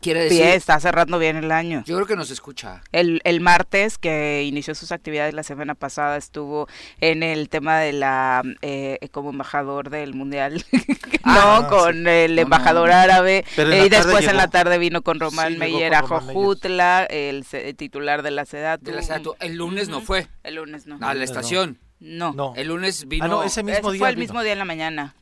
Quiere 0.05 0.25
decir, 0.25 0.43
está 0.43 0.79
cerrando 0.81 1.19
bien 1.19 1.37
el 1.37 1.51
año. 1.51 1.83
Yo 1.87 1.95
creo 1.97 2.07
que 2.07 2.15
nos 2.15 2.31
escucha. 2.31 2.83
El, 2.93 3.23
el 3.25 3.41
martes, 3.41 3.97
que 3.97 4.45
inició 4.45 4.75
sus 4.75 4.93
actividades 4.93 5.33
la 5.33 5.43
semana 5.43 5.75
pasada, 5.75 6.19
estuvo 6.19 6.69
en 7.01 7.23
el 7.23 7.49
tema 7.49 7.79
de 7.79 7.95
la, 7.95 8.43
eh, 8.61 8.99
como 9.13 9.31
embajador 9.31 9.89
del 9.89 10.13
Mundial, 10.13 10.63
ah, 11.23 11.63
no, 11.63 11.69
con 11.69 12.07
el 12.07 12.39
embajador 12.39 12.93
árabe. 12.93 13.47
y 13.57 13.89
después 13.89 14.29
en 14.29 14.37
la 14.37 14.49
tarde 14.49 14.77
vino 14.77 15.01
con 15.01 15.19
Román 15.19 15.57
Meyer 15.57 15.95
a 15.95 16.03
Jojutla, 16.03 17.05
el, 17.05 17.47
titular 17.75 18.23
de 18.23 18.31
la 18.31 18.45
SEDATU. 18.45 18.85
De 18.85 18.93
la 18.93 19.23
El 19.41 19.57
lunes 19.57 19.89
no 19.89 20.03
fue. 20.03 20.29
El 20.43 20.57
lunes 20.57 20.87
no. 20.87 20.99
A 21.01 21.15
la 21.15 21.25
estación. 21.25 21.79
No. 22.05 22.53
El 22.55 22.69
lunes 22.69 23.09
vino. 23.09 23.25
Ah, 23.25 23.29
no, 23.29 23.43
ese 23.43 23.63
mismo 23.63 23.91
día. 23.91 23.99
Fue 23.99 24.11
el 24.11 24.17
mismo 24.19 24.43
día 24.43 24.53
en 24.53 24.59
la 24.59 24.65
mañana. 24.65 25.15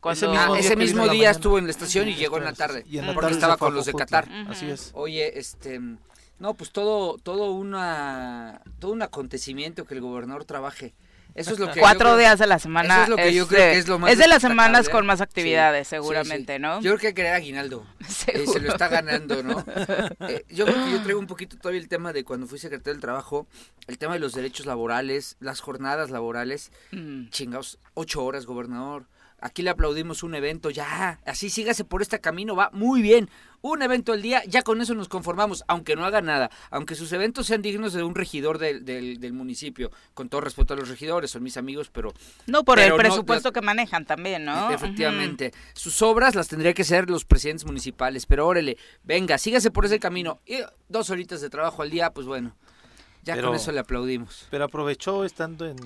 Ese 0.58 0.76
mismo 0.76 1.08
día, 1.08 1.31
estuvo 1.31 1.58
en 1.58 1.64
la 1.64 1.70
estación 1.70 2.08
y 2.08 2.14
llegó 2.14 2.38
en 2.38 2.44
la 2.44 2.52
tarde. 2.52 2.84
Y 2.90 2.99
en 2.99 3.06
la 3.06 3.14
porque 3.14 3.32
estaba 3.32 3.56
con 3.56 3.75
los 3.75 3.87
de 3.87 3.94
Qatar. 3.94 4.29
Así 4.49 4.69
es. 4.69 4.90
Oye, 4.94 5.38
este. 5.38 5.81
No, 6.38 6.55
pues 6.55 6.73
todo, 6.73 7.19
todo 7.19 7.52
una, 7.52 8.62
todo 8.81 8.90
un 8.90 9.02
acontecimiento 9.02 9.84
que 9.84 9.94
el 9.94 10.00
gobernador 10.00 10.44
trabaje. 10.44 10.93
Eso 11.34 11.52
es 11.52 11.58
lo 11.58 11.70
que 11.70 11.81
Cuatro 11.81 12.17
días 12.17 12.38
de 12.38 12.46
la 12.46 12.58
semana. 12.58 12.94
Eso 12.94 13.02
es 13.02 13.08
lo 13.08 13.17
que 13.17 13.34
yo 13.34 13.49
creo 13.49 13.73
que 13.73 13.79
es 13.79 13.88
lo 13.88 13.99
más. 13.99 14.12
Es 14.12 14.19
de 14.19 14.29
las 14.29 14.43
semanas 14.43 14.88
con 14.88 15.06
más 15.06 15.20
actividades, 15.20 15.88
seguramente, 15.88 16.58
¿no? 16.58 16.81
Yo 16.81 16.96
creo 16.96 16.99
que 16.99 17.14
querer 17.14 17.34
aguinaldo. 17.34 17.87
Eh, 18.26 18.46
se 18.46 18.61
lo 18.61 18.70
está 18.70 18.88
ganando, 18.88 19.43
¿no? 19.43 19.64
Eh, 20.29 20.44
yo 20.49 20.64
creo 20.64 20.84
que 20.84 20.93
yo 20.93 21.02
traigo 21.02 21.19
un 21.19 21.26
poquito 21.26 21.56
todavía 21.56 21.81
el 21.81 21.88
tema 21.88 22.12
de 22.12 22.25
cuando 22.25 22.46
fui 22.46 22.58
secretario 22.58 22.94
del 22.94 23.00
Trabajo, 23.00 23.46
el 23.88 23.99
tema 23.99 24.14
de 24.14 24.20
los 24.20 24.32
derechos 24.32 24.67
laborales, 24.67 25.37
las 25.40 25.61
jornadas 25.61 26.11
laborales. 26.11 26.70
Mm. 26.93 27.29
Chingados, 27.31 27.79
ocho 27.94 28.25
horas, 28.25 28.46
gobernador. 28.46 29.06
Aquí 29.40 29.62
le 29.62 29.70
aplaudimos 29.70 30.23
un 30.23 30.37
evento, 30.37 30.70
ya, 30.70 31.19
así 31.26 31.50
sígase 31.50 31.84
por 31.84 32.00
este 32.00 32.20
camino, 32.20 32.55
va 32.55 32.70
muy 32.73 33.02
bien. 33.02 33.29
Un 33.62 33.81
evento 33.81 34.12
al 34.12 34.23
día, 34.23 34.43
ya 34.47 34.62
con 34.62 34.81
eso 34.81 34.93
nos 34.94 35.09
conformamos, 35.09 35.62
aunque 35.69 35.94
no 35.94 36.05
haga 36.05 36.20
nada, 36.20 36.50
aunque 36.70 36.97
sus 36.97 37.12
eventos 37.12 37.47
sean 37.47 37.62
dignos 37.62 37.93
de 37.93 38.03
un 38.03 38.17
regidor 38.17 38.59
del, 38.59 38.85
del, 38.85 39.32
municipio, 39.32 39.93
con 40.14 40.29
todo 40.29 40.41
respeto 40.41 40.75
a 40.75 40.76
los 40.76 40.88
regidores, 40.88 41.31
son 41.31 41.44
mis 41.44 41.56
amigos, 41.56 41.89
pero... 41.89 42.13
No, 42.46 42.65
por 42.65 42.81
el 42.81 42.93
presupuesto 42.94 43.53
que 43.53 43.60
manejan 43.60 44.05
también, 44.05 44.44
¿no? 44.44 44.72
Efectivamente. 44.72 45.53
Sus 45.75 46.03
obras 46.03 46.34
las 46.34 46.48
tendría 46.48 46.75
que 46.75 46.82
ser 46.82 47.08
los 47.08 47.25
presidentes 47.25 47.65
municipales, 47.65 48.27
pero 48.27 48.48
órale, 48.48 48.77
venga, 49.05 49.39
sígase 49.39 49.70
por 49.70 49.84
ese 49.84 50.01
camino. 50.01 50.41
Y 50.44 50.56
dos 50.89 51.10
horitas 51.10 51.41
de 51.41 51.48
trabajo 51.48 51.82
al 51.82 51.91
día, 51.91 52.13
pues 52.13 52.27
bueno. 52.27 52.56
Ya 53.22 53.41
con 53.41 53.55
eso 53.55 53.70
le 53.70 53.79
aplaudimos. 53.79 54.48
Pero 54.51 54.65
aprovechó 54.65 55.25
estando 55.25 55.67
en 55.67 55.77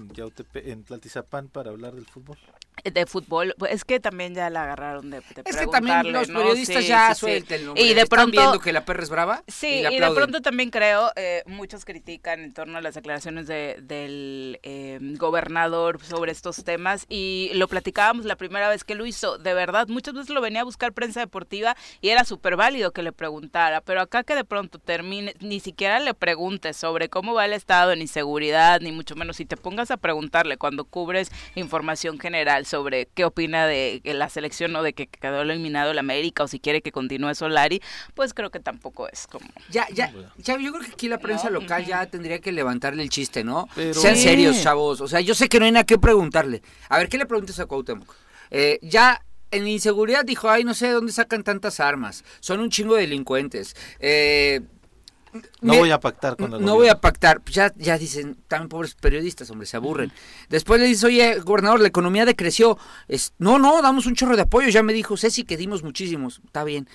en 0.54 0.84
Tlaltizapán 0.84 1.48
para 1.48 1.70
hablar 1.70 1.94
del 1.94 2.06
fútbol 2.06 2.38
de 2.85 3.06
fútbol, 3.06 3.54
pues, 3.59 3.73
es 3.73 3.85
que 3.85 4.00
también 4.00 4.35
ya 4.35 4.50
la 4.50 4.64
agarraron 4.64 5.11
de, 5.11 5.21
de 5.21 5.42
Es 5.45 5.56
que 5.56 5.66
también 5.66 6.12
los 6.12 6.28
periodistas 6.28 6.87
ya 6.87 7.14
suelten 7.14 7.73
Y 7.76 7.95
de 7.95 8.06
pronto 8.06 8.30
viendo 8.30 8.61
que 8.61 8.73
la 8.73 8.85
perra 8.85 9.02
es 9.02 9.11
brava. 9.11 9.42
Sí, 9.49 9.83
y, 9.90 9.99
de 9.99 10.11
pronto 10.12 10.40
también 10.42 10.71
creo, 10.71 11.11
eh, 11.16 11.42
muchos 11.47 11.85
critican 11.85 12.40
en 12.40 12.52
torno 12.52 12.78
a 12.78 12.80
las 12.80 12.95
declaraciones 12.95 13.47
de, 13.47 13.78
del 13.83 14.61
eh, 14.62 14.99
gobernador 15.16 16.02
sobre 16.02 16.33
estos 16.33 16.64
temas 16.64 17.06
y 17.09 17.50
lo 17.54 17.68
platicábamos 17.68 18.25
la 18.25 18.37
primera 18.37 18.68
vez 18.68 18.85
que 18.85 18.95
lo 18.95 19.06
hizo. 19.06 19.38
De 19.38 19.54
verdad, 19.54 19.88
muchas 19.88 20.14
veces 20.14 20.30
lo 20.30 20.40
venía 20.40 20.61
a 20.61 20.64
buscar 20.64 20.92
prensa 20.92 21.21
deportiva 21.21 21.76
y 22.00 22.11
era 22.11 22.25
súper 22.25 22.56
válido 22.56 22.92
que 22.92 23.02
le 23.02 23.12
preguntara, 23.12 23.80
pero 23.80 24.00
acá 24.00 24.23
que 24.23 24.35
de 24.35 24.45
pronto 24.45 24.78
termine, 24.78 25.35
ni 25.40 25.61
siquiera 25.61 25.99
le 26.00 26.14
preguntes 26.14 26.76
sobre 26.76 27.09
cómo 27.09 27.35
va 27.35 27.47
el 27.47 27.52
estado 27.52 27.92
en 27.92 28.00
inseguridad, 28.00 28.80
ni 28.80 28.92
mucho 28.92 29.16
menos, 29.16 29.37
si 29.37 29.47
te 29.47 29.56
pongas 29.56 29.90
a 29.90 29.97
preguntarle 29.97 30.56
cuando 30.56 30.85
cubres 30.85 31.30
información 31.54 32.18
general 32.18 32.65
sobre 32.66 33.08
qué 33.14 33.25
opina 33.25 33.66
de 33.66 34.00
la 34.04 34.28
selección 34.28 34.75
o 34.76 34.82
de 34.82 34.92
que 34.92 35.06
quedó 35.06 35.42
eliminado 35.42 35.92
el 35.92 35.99
América 35.99 36.44
o 36.44 36.49
si 36.49 36.61
quiere 36.61 36.82
que 36.82 36.92
continúe 36.92 37.35
Solari, 37.35 37.80
pues 38.14 38.35
creo 38.35 38.50
que 38.50 38.61
tampoco 38.61 39.08
es 39.08 39.26
como... 39.26 39.46
Ya, 39.70 39.87
ya, 39.92 40.12
ya 40.37 40.58
yo 40.58 40.73
creo 40.73 40.85
que 40.85 40.92
aquí 40.92 41.08
la 41.08 41.18
prensa 41.18 41.50
local 41.50 41.85
ya 41.85 42.06
tendría 42.06 42.40
que 42.40 42.52
levantarle 42.52 43.02
el 43.02 43.11
chiste, 43.11 43.44
¿no? 43.44 43.68
Sean 43.92 44.16
serios, 44.16 44.62
chavos. 44.62 45.00
O 45.00 45.08
sea, 45.08 45.20
yo 45.20 45.35
sé 45.35 45.49
que 45.49 45.58
no 45.58 45.64
hay 45.64 45.73
nada 45.73 45.85
que 45.85 45.99
preguntarle. 45.99 46.62
A 46.88 46.99
ver, 46.99 47.08
¿qué 47.08 47.18
le 47.18 47.26
preguntas 47.26 47.58
a 47.61 47.66
Cuauhtémoc? 47.66 48.12
Eh, 48.50 48.78
ya 48.82 49.23
en 49.50 49.66
inseguridad 49.66 50.25
dijo, 50.25 50.49
ay, 50.49 50.64
no 50.64 50.75
sé 50.75 50.88
de 50.88 50.92
dónde 50.92 51.12
sacan 51.12 51.42
tantas 51.42 51.80
armas. 51.80 52.25
Son 52.40 52.61
un 52.61 52.70
chingo 52.70 52.94
de 52.96 53.02
delincuentes. 53.02 53.76
Eh, 54.00 54.61
No 55.60 55.74
voy 55.74 55.90
a 55.90 56.00
pactar 56.00 56.36
con 56.36 56.52
el 56.52 56.64
No 56.64 56.74
voy 56.74 56.88
a 56.88 57.00
pactar. 57.00 57.42
Ya, 57.46 57.72
ya 57.76 57.98
dicen, 57.98 58.36
también 58.48 58.68
pobres 58.68 58.94
periodistas, 58.94 59.50
hombre, 59.50 59.66
se 59.66 59.76
aburren. 59.76 60.12
Después 60.48 60.80
le 60.80 60.86
dice, 60.86 61.06
oye, 61.06 61.38
gobernador, 61.40 61.80
la 61.80 61.88
economía 61.88 62.24
decreció. 62.24 62.78
Es, 63.08 63.32
no, 63.38 63.58
no, 63.58 63.82
damos 63.82 64.06
un 64.06 64.14
chorro 64.14 64.36
de 64.36 64.42
apoyo. 64.42 64.68
Ya 64.68 64.82
me 64.82 64.92
dijo 64.92 65.16
Ceci 65.16 65.44
que 65.44 65.56
dimos 65.56 65.82
muchísimos. 65.82 66.40
Está 66.44 66.64
bien 66.64 66.88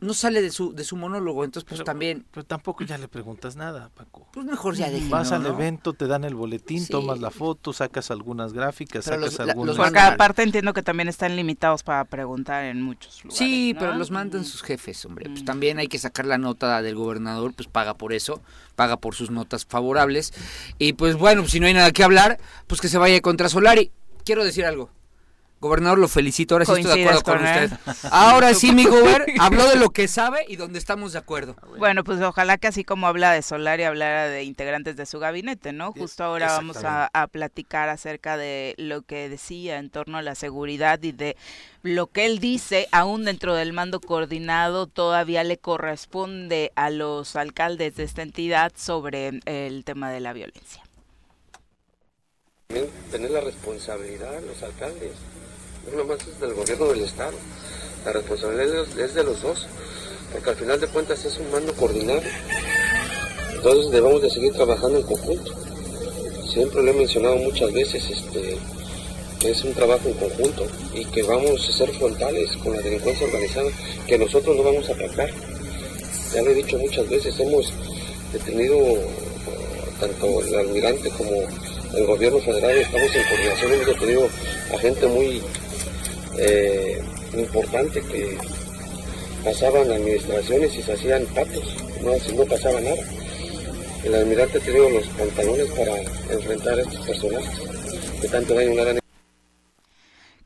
no 0.00 0.12
sale 0.12 0.42
de 0.42 0.50
su, 0.50 0.74
de 0.74 0.84
su 0.84 0.96
monólogo, 0.96 1.44
entonces 1.44 1.66
pues 1.68 1.84
también... 1.84 2.26
Pero 2.30 2.44
tampoco 2.44 2.84
ya 2.84 2.98
le 2.98 3.08
preguntas 3.08 3.56
nada, 3.56 3.90
Paco. 3.94 4.28
Pues 4.32 4.44
mejor 4.44 4.74
ya 4.74 4.90
déjenlo, 4.90 5.16
Vas 5.16 5.32
al 5.32 5.46
evento, 5.46 5.92
te 5.94 6.06
dan 6.06 6.24
el 6.24 6.34
boletín, 6.34 6.86
tomas 6.86 7.20
la 7.20 7.30
foto, 7.30 7.72
sacas 7.72 8.10
algunas 8.10 8.52
gráficas, 8.52 9.06
sacas 9.06 9.40
algunos... 9.40 9.76
Porque 9.76 9.98
aparte 9.98 10.42
entiendo 10.42 10.72
que 10.74 10.82
también 10.82 11.08
están 11.08 11.36
limitados 11.36 11.82
para 11.82 12.04
preguntar 12.04 12.64
en 12.64 12.82
muchos 12.82 13.24
lugares, 13.24 13.38
Sí, 13.38 13.74
pero 13.78 13.94
los 13.94 14.10
mandan 14.10 14.44
sus 14.44 14.62
jefes, 14.62 15.04
hombre. 15.04 15.30
Pues 15.30 15.44
también 15.44 15.78
hay 15.78 15.88
que 15.88 15.98
sacar 15.98 16.26
la 16.26 16.38
nota 16.38 16.82
del 16.82 16.96
gobernador, 16.96 17.54
pues 17.54 17.68
paga 17.68 17.94
por 17.94 18.12
eso, 18.12 18.42
paga 18.76 18.98
por 18.98 19.14
sus 19.14 19.30
notas 19.30 19.64
favorables. 19.64 20.32
Y 20.78 20.94
pues 20.94 21.16
bueno, 21.16 21.46
si 21.46 21.60
no 21.60 21.66
hay 21.66 21.74
nada 21.74 21.92
que 21.92 22.04
hablar, 22.04 22.38
pues 22.66 22.80
que 22.80 22.88
se 22.88 22.98
vaya 22.98 23.20
contra 23.20 23.48
Solari. 23.48 23.90
Quiero 24.24 24.44
decir 24.44 24.64
algo. 24.64 24.90
Gobernador, 25.60 25.98
lo 25.98 26.08
felicito, 26.08 26.54
ahora 26.54 26.66
sí 26.66 26.72
estoy 26.72 27.02
de 27.02 27.08
acuerdo 27.08 27.22
con, 27.22 27.42
usted. 27.42 27.70
Ahora 28.10 28.52
sí, 28.54 28.72
mi 28.72 28.84
gober 28.84 29.24
habló 29.38 29.66
de 29.66 29.76
lo 29.76 29.90
que 29.90 30.08
sabe 30.08 30.44
y 30.46 30.56
donde 30.56 30.78
estamos 30.78 31.14
de 31.14 31.18
acuerdo. 31.18 31.56
Bueno, 31.78 32.04
pues 32.04 32.20
ojalá 32.20 32.58
que 32.58 32.66
así 32.66 32.84
como 32.84 33.06
habla 33.06 33.32
de 33.32 33.40
Solar 33.40 33.80
y 33.80 33.84
hablara 33.84 34.28
de 34.28 34.42
integrantes 34.42 34.96
de 34.96 35.06
su 35.06 35.18
gabinete, 35.18 35.72
¿no? 35.72 35.92
Justo 35.92 36.22
ahora 36.22 36.48
vamos 36.48 36.84
a, 36.84 37.10
platicar 37.32 37.88
acerca 37.88 38.36
de 38.36 38.74
lo 38.76 39.02
que 39.02 39.30
decía 39.30 39.78
en 39.78 39.88
torno 39.88 40.18
a 40.18 40.22
la 40.22 40.34
seguridad 40.34 41.02
y 41.02 41.12
de 41.12 41.36
lo 41.82 42.08
que 42.08 42.26
él 42.26 42.38
dice, 42.40 42.86
aún 42.92 43.24
dentro 43.24 43.54
del 43.54 43.72
mando 43.72 44.00
coordinado, 44.00 44.86
todavía 44.86 45.44
le 45.44 45.56
corresponde 45.56 46.72
a 46.76 46.90
los 46.90 47.36
alcaldes 47.36 47.96
de 47.96 48.04
esta 48.04 48.20
entidad 48.20 48.72
sobre 48.76 49.40
el 49.46 49.84
tema 49.84 50.10
de 50.10 50.20
la 50.20 50.34
violencia. 50.34 50.82
Tener 53.10 53.30
la 53.30 53.40
responsabilidad 53.40 54.42
los 54.42 54.62
alcaldes 54.62 55.12
no 55.90 55.98
nomás 55.98 56.18
es 56.26 56.40
del 56.40 56.54
gobierno 56.54 56.86
del 56.86 57.02
Estado. 57.02 57.32
La 58.04 58.12
responsabilidad 58.12 58.86
es 58.98 59.14
de 59.14 59.24
los 59.24 59.40
dos, 59.42 59.66
porque 60.32 60.50
al 60.50 60.56
final 60.56 60.80
de 60.80 60.86
cuentas 60.88 61.24
es 61.24 61.38
un 61.38 61.50
mando 61.50 61.72
coordinado. 61.74 62.22
Entonces 63.54 63.90
debemos 63.90 64.20
de 64.22 64.30
seguir 64.30 64.52
trabajando 64.52 64.98
en 64.98 65.04
conjunto. 65.04 65.52
Siempre 66.52 66.82
lo 66.82 66.90
he 66.90 66.94
mencionado 66.94 67.36
muchas 67.36 67.72
veces, 67.72 68.04
este, 68.10 68.58
es 69.44 69.64
un 69.64 69.74
trabajo 69.74 70.08
en 70.08 70.14
conjunto 70.14 70.66
y 70.94 71.04
que 71.06 71.22
vamos 71.22 71.68
a 71.68 71.72
ser 71.72 71.90
frontales 71.92 72.50
con 72.62 72.74
la 72.74 72.80
delincuencia 72.80 73.26
organizada, 73.26 73.70
que 74.06 74.18
nosotros 74.18 74.56
no 74.56 74.62
vamos 74.62 74.88
a 74.88 74.92
atacar. 74.92 75.30
Ya 76.32 76.42
lo 76.42 76.50
he 76.50 76.54
dicho 76.54 76.78
muchas 76.78 77.08
veces, 77.08 77.38
hemos 77.40 77.72
detenido 78.32 78.76
tanto 80.00 80.40
el 80.40 80.54
almirante 80.54 81.10
como 81.10 81.30
el 81.96 82.06
gobierno 82.06 82.40
federal, 82.40 82.76
estamos 82.76 83.14
en 83.14 83.28
coordinación, 83.28 83.72
hemos 83.72 83.86
detenido 83.86 84.28
a 84.74 84.78
gente 84.78 85.06
muy 85.06 85.42
eh, 86.38 87.02
importante 87.34 88.00
que 88.02 88.38
pasaban 89.44 89.90
administraciones 89.90 90.74
y 90.76 90.82
se 90.82 90.92
hacían 90.92 91.24
patos, 91.26 91.76
no, 92.02 92.12
no 92.36 92.44
pasaba 92.44 92.80
nada. 92.80 93.02
El 94.04 94.14
almirante 94.14 94.58
ha 94.58 94.60
tenido 94.60 94.90
los 94.90 95.06
pantalones 95.08 95.70
para 95.70 95.96
enfrentar 96.34 96.78
a 96.78 96.82
estos 96.82 97.06
personajes 97.06 97.74
que 98.20 98.28
tanto 98.28 98.54
daño 98.54 98.84
le 98.84 99.00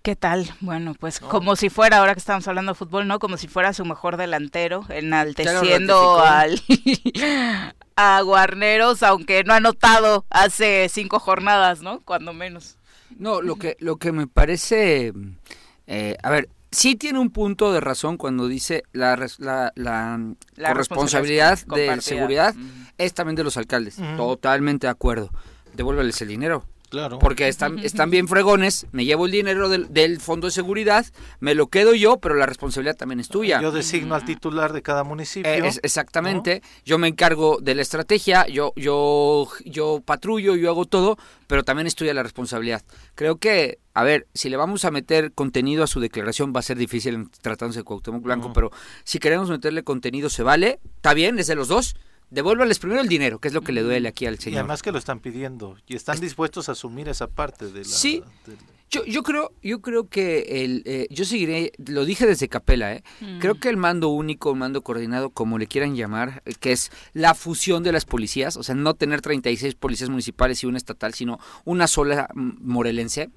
¿Qué 0.03 0.17
tal? 0.17 0.47
Bueno, 0.61 0.95
pues 0.99 1.21
como 1.21 1.55
si 1.55 1.69
fuera, 1.69 1.99
ahora 1.99 2.15
que 2.15 2.21
estamos 2.21 2.47
hablando 2.49 2.73
de 2.73 2.79
fútbol, 2.79 3.07
¿no? 3.07 3.19
Como 3.19 3.37
si 3.37 3.47
fuera 3.47 3.73
su 3.73 3.85
mejor 3.85 4.17
delantero, 4.17 4.85
enalteciendo 4.89 6.21
al 6.21 6.63
a 7.97 8.21
Guarneros, 8.23 9.03
aunque 9.03 9.45
no 9.45 9.53
ha 9.53 9.57
anotado 9.57 10.25
hace 10.31 10.89
cinco 10.89 11.19
jornadas, 11.19 11.83
¿no? 11.83 12.01
Cuando 12.01 12.33
menos. 12.33 12.77
No, 13.19 13.43
lo 13.43 13.57
que, 13.57 13.77
lo 13.81 13.97
que 13.97 14.13
me 14.13 14.27
parece 14.27 15.13
eh, 15.89 16.17
a 16.23 16.31
ver, 16.31 16.51
sí 16.71 16.97
tiene 16.97 17.19
un 17.19 17.31
punto 17.31 17.73
de 17.73 17.81
razón 17.81 18.19
cuando 18.19 18.47
dice 18.47 18.83
la, 18.93 19.17
la, 19.39 19.73
la, 19.75 20.75
responsabilidad 20.75 21.59
de 21.67 22.01
seguridad 22.03 22.55
es 22.99 23.15
también 23.15 23.37
de 23.37 23.45
los 23.45 23.57
alcaldes. 23.57 23.97
Totalmente 24.17 24.87
de 24.87 24.91
acuerdo. 24.91 25.31
Devuélveles 25.75 26.21
el 26.21 26.29
dinero. 26.29 26.65
Claro. 26.91 27.19
Porque 27.19 27.49
están, 27.49 27.79
están 27.81 28.11
bien 28.11 28.29
fregones, 28.29 28.87
me 28.93 29.05
llevo 29.05 29.27
el 29.27 29.33
dinero 29.33 29.69
del, 29.69 29.93
del, 29.93 30.21
fondo 30.21 30.47
de 30.47 30.53
seguridad, 30.53 31.05
me 31.39 31.55
lo 31.55 31.67
quedo 31.67 31.95
yo, 31.95 32.19
pero 32.19 32.35
la 32.35 32.47
responsabilidad 32.47 32.97
también 32.97 33.21
es 33.21 33.29
tuya. 33.29 33.61
Yo 33.61 33.73
designo 33.73 34.15
al 34.15 34.25
titular 34.25 34.73
de 34.73 34.83
cada 34.83 35.05
municipio. 35.05 35.51
Eh, 35.51 35.71
exactamente, 35.83 36.63
yo 36.85 36.99
me 36.99 37.09
encargo 37.09 37.59
de 37.61 37.75
la 37.75 37.83
estrategia, 37.83 38.47
yo, 38.47 38.73
yo, 38.77 39.49
yo 39.65 40.01
patrullo, 40.05 40.57
yo 40.57 40.71
hago 40.71 40.87
todo, 40.87 41.19
pero 41.47 41.63
también 41.63 41.87
es 41.87 41.95
tuya 41.95 42.15
la 42.15 42.23
responsabilidad. 42.23 42.83
Creo 43.15 43.37
que, 43.37 43.79
a 43.93 44.03
ver, 44.03 44.27
si 44.33 44.49
le 44.49 44.57
vamos 44.57 44.85
a 44.85 44.91
meter 44.91 45.33
contenido 45.33 45.85
a 45.85 45.87
su 45.87 46.01
declaración 46.01 46.53
va 46.55 46.61
a 46.61 46.63
ser 46.63 46.79
difícil 46.79 47.29
tratándose 47.43 47.81
de 47.81 47.85
Cuauhtémoc 47.85 48.23
Blanco, 48.23 48.53
pero 48.55 48.71
si 49.05 49.19
queremos 49.19 49.51
meterle 49.51 49.83
contenido 49.83 50.31
se 50.31 50.43
vale, 50.43 50.81
está 50.97 51.13
bien, 51.13 51.39
es 51.39 51.49
de 51.49 51.55
los 51.55 51.69
dos, 51.69 51.97
devuélvales 52.31 52.79
primero 52.79 53.01
el 53.01 53.09
dinero, 53.09 53.39
que 53.39 53.49
es 53.49 53.55
lo 53.55 53.63
que 53.63 53.73
le 53.73 53.83
duele 53.83 54.09
aquí 54.09 54.27
al 54.27 54.39
señor. 54.39 54.55
Y 54.55 54.59
además 54.59 54.83
que 54.83 54.93
lo 54.93 54.99
están 54.99 55.21
pidiendo 55.21 55.77
y 55.87 55.97
están 55.97 56.21
dispuestos 56.21 56.69
a 56.69 56.73
asumir 56.73 57.09
esa 57.09 57.27
parte 57.27 57.67
de 57.67 57.81
la... 57.81 57.85
Sí, 57.85 58.23
yo, 58.91 59.05
yo 59.05 59.23
creo, 59.23 59.53
yo 59.63 59.83
creo 59.83 60.09
que 60.09 60.65
el, 60.65 60.83
eh, 60.87 61.09
yo 61.11 61.27
seguiré, 61.27 61.73
lo 61.87 62.07
dije 62.07 62.27
desde 62.27 62.49
Capela, 62.49 62.95
¿eh? 62.95 63.03
Mm. 63.21 63.39
creo 63.39 63.55
que 63.57 63.69
el 63.69 63.77
mando 63.77 64.09
único, 64.09 64.55
mando 64.55 64.83
coordinado, 64.83 65.29
como 65.29 65.59
le 65.59 65.67
quieran 65.67 65.95
llamar, 65.95 66.43
eh, 66.47 66.55
que 66.59 66.73
es 66.73 66.91
la 67.13 67.35
fusión 67.35 67.83
de 67.83 67.93
las 67.93 68.07
policías, 68.07 68.57
o 68.57 68.63
sea, 68.63 68.75
no 68.75 68.95
tener 68.95 69.21
36 69.21 69.75
policías 69.75 70.09
municipales 70.09 70.63
y 70.63 70.67
una 70.67 70.79
estatal, 70.79 71.13
sino 71.13 71.39
una 71.67 71.87
sola 71.87 72.31
mm, 72.35 72.51
morelense, 72.61 73.29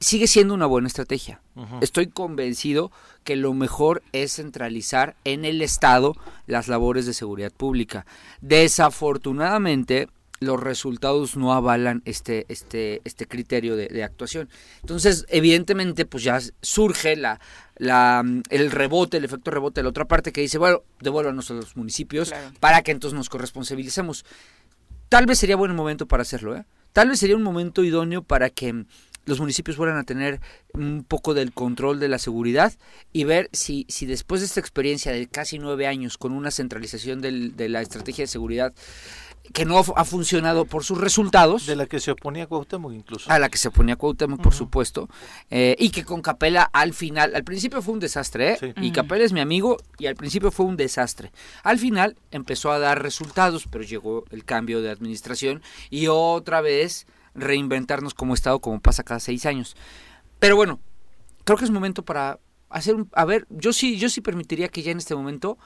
sigue 0.00 0.26
siendo 0.26 0.54
una 0.54 0.66
buena 0.66 0.88
estrategia. 0.88 1.40
Estoy 1.80 2.08
convencido 2.08 2.92
que 3.24 3.36
lo 3.36 3.54
mejor 3.54 4.02
es 4.12 4.36
centralizar 4.36 5.16
en 5.24 5.44
el 5.44 5.62
Estado 5.62 6.14
las 6.46 6.68
labores 6.68 7.06
de 7.06 7.14
seguridad 7.14 7.52
pública. 7.52 8.04
Desafortunadamente, 8.42 10.08
los 10.40 10.60
resultados 10.60 11.36
no 11.36 11.54
avalan 11.54 12.02
este, 12.04 12.44
este, 12.48 13.00
este 13.04 13.26
criterio 13.26 13.74
de, 13.76 14.04
actuación. 14.04 14.48
Entonces, 14.82 15.24
evidentemente, 15.28 16.04
pues 16.04 16.24
ya 16.24 16.38
surge 16.60 17.16
la, 17.16 17.40
la, 17.76 18.22
el 18.50 18.70
rebote, 18.70 19.16
el 19.16 19.24
efecto 19.24 19.50
rebote 19.50 19.80
de 19.80 19.84
la 19.84 19.90
otra 19.90 20.04
parte 20.04 20.32
que 20.32 20.42
dice, 20.42 20.58
bueno, 20.58 20.82
devuélvanos 21.00 21.50
a 21.50 21.54
los 21.54 21.76
municipios 21.76 22.34
para 22.60 22.82
que 22.82 22.92
entonces 22.92 23.16
nos 23.16 23.30
corresponsabilicemos. 23.30 24.24
Tal 25.08 25.26
vez 25.26 25.38
sería 25.38 25.56
buen 25.56 25.74
momento 25.74 26.06
para 26.06 26.22
hacerlo, 26.22 26.56
¿eh? 26.56 26.64
Tal 26.92 27.10
vez 27.10 27.18
sería 27.18 27.36
un 27.36 27.42
momento 27.42 27.84
idóneo 27.84 28.22
para 28.22 28.48
que 28.48 28.86
los 29.26 29.40
municipios 29.40 29.76
vuelvan 29.76 29.98
a 29.98 30.04
tener 30.04 30.40
un 30.72 31.04
poco 31.06 31.34
del 31.34 31.52
control 31.52 32.00
de 32.00 32.08
la 32.08 32.18
seguridad 32.18 32.72
y 33.12 33.24
ver 33.24 33.50
si, 33.52 33.84
si 33.88 34.06
después 34.06 34.40
de 34.40 34.46
esta 34.46 34.60
experiencia 34.60 35.12
de 35.12 35.26
casi 35.26 35.58
nueve 35.58 35.86
años 35.86 36.16
con 36.16 36.32
una 36.32 36.50
centralización 36.50 37.20
del, 37.20 37.56
de 37.56 37.68
la 37.68 37.82
estrategia 37.82 38.22
de 38.22 38.28
seguridad 38.28 38.72
que 39.52 39.64
no 39.64 39.78
ha 39.78 40.04
funcionado 40.04 40.64
por 40.64 40.84
sus 40.84 40.98
resultados. 40.98 41.66
De 41.66 41.76
la 41.76 41.86
que 41.86 42.00
se 42.00 42.10
oponía 42.10 42.46
Cuauhtémoc 42.46 42.92
incluso. 42.92 43.30
A 43.30 43.38
la 43.38 43.48
que 43.48 43.58
se 43.58 43.68
oponía 43.68 43.96
Cuauhtémoc, 43.96 44.42
por 44.42 44.54
supuesto. 44.54 45.08
Eh, 45.50 45.76
y 45.78 45.90
que 45.90 46.04
con 46.04 46.22
Capela 46.22 46.68
al 46.72 46.94
final, 46.94 47.34
al 47.34 47.44
principio 47.44 47.82
fue 47.82 47.94
un 47.94 48.00
desastre, 48.00 48.58
¿eh? 48.60 48.74
Y 48.80 48.92
Capela 48.92 49.24
es 49.24 49.32
mi 49.32 49.40
amigo 49.40 49.76
y 49.98 50.06
al 50.06 50.16
principio 50.16 50.50
fue 50.50 50.66
un 50.66 50.76
desastre. 50.76 51.32
Al 51.62 51.78
final 51.78 52.16
empezó 52.30 52.70
a 52.72 52.78
dar 52.78 53.02
resultados, 53.02 53.66
pero 53.70 53.84
llegó 53.84 54.24
el 54.30 54.44
cambio 54.44 54.82
de 54.82 54.90
administración 54.90 55.62
y 55.90 56.08
otra 56.08 56.60
vez 56.60 57.06
reinventarnos 57.36 58.14
como 58.14 58.34
Estado 58.34 58.60
como 58.60 58.80
pasa 58.80 59.04
cada 59.04 59.20
seis 59.20 59.46
años. 59.46 59.76
Pero 60.38 60.56
bueno, 60.56 60.80
creo 61.44 61.56
que 61.56 61.64
es 61.64 61.70
momento 61.70 62.04
para 62.04 62.40
hacer 62.68 62.94
un... 62.94 63.08
A 63.12 63.24
ver, 63.24 63.46
yo 63.50 63.72
sí, 63.72 63.98
yo 63.98 64.08
sí 64.08 64.20
permitiría 64.20 64.68
que 64.68 64.82
ya 64.82 64.92
en 64.92 64.98
este 64.98 65.14
momento 65.14 65.58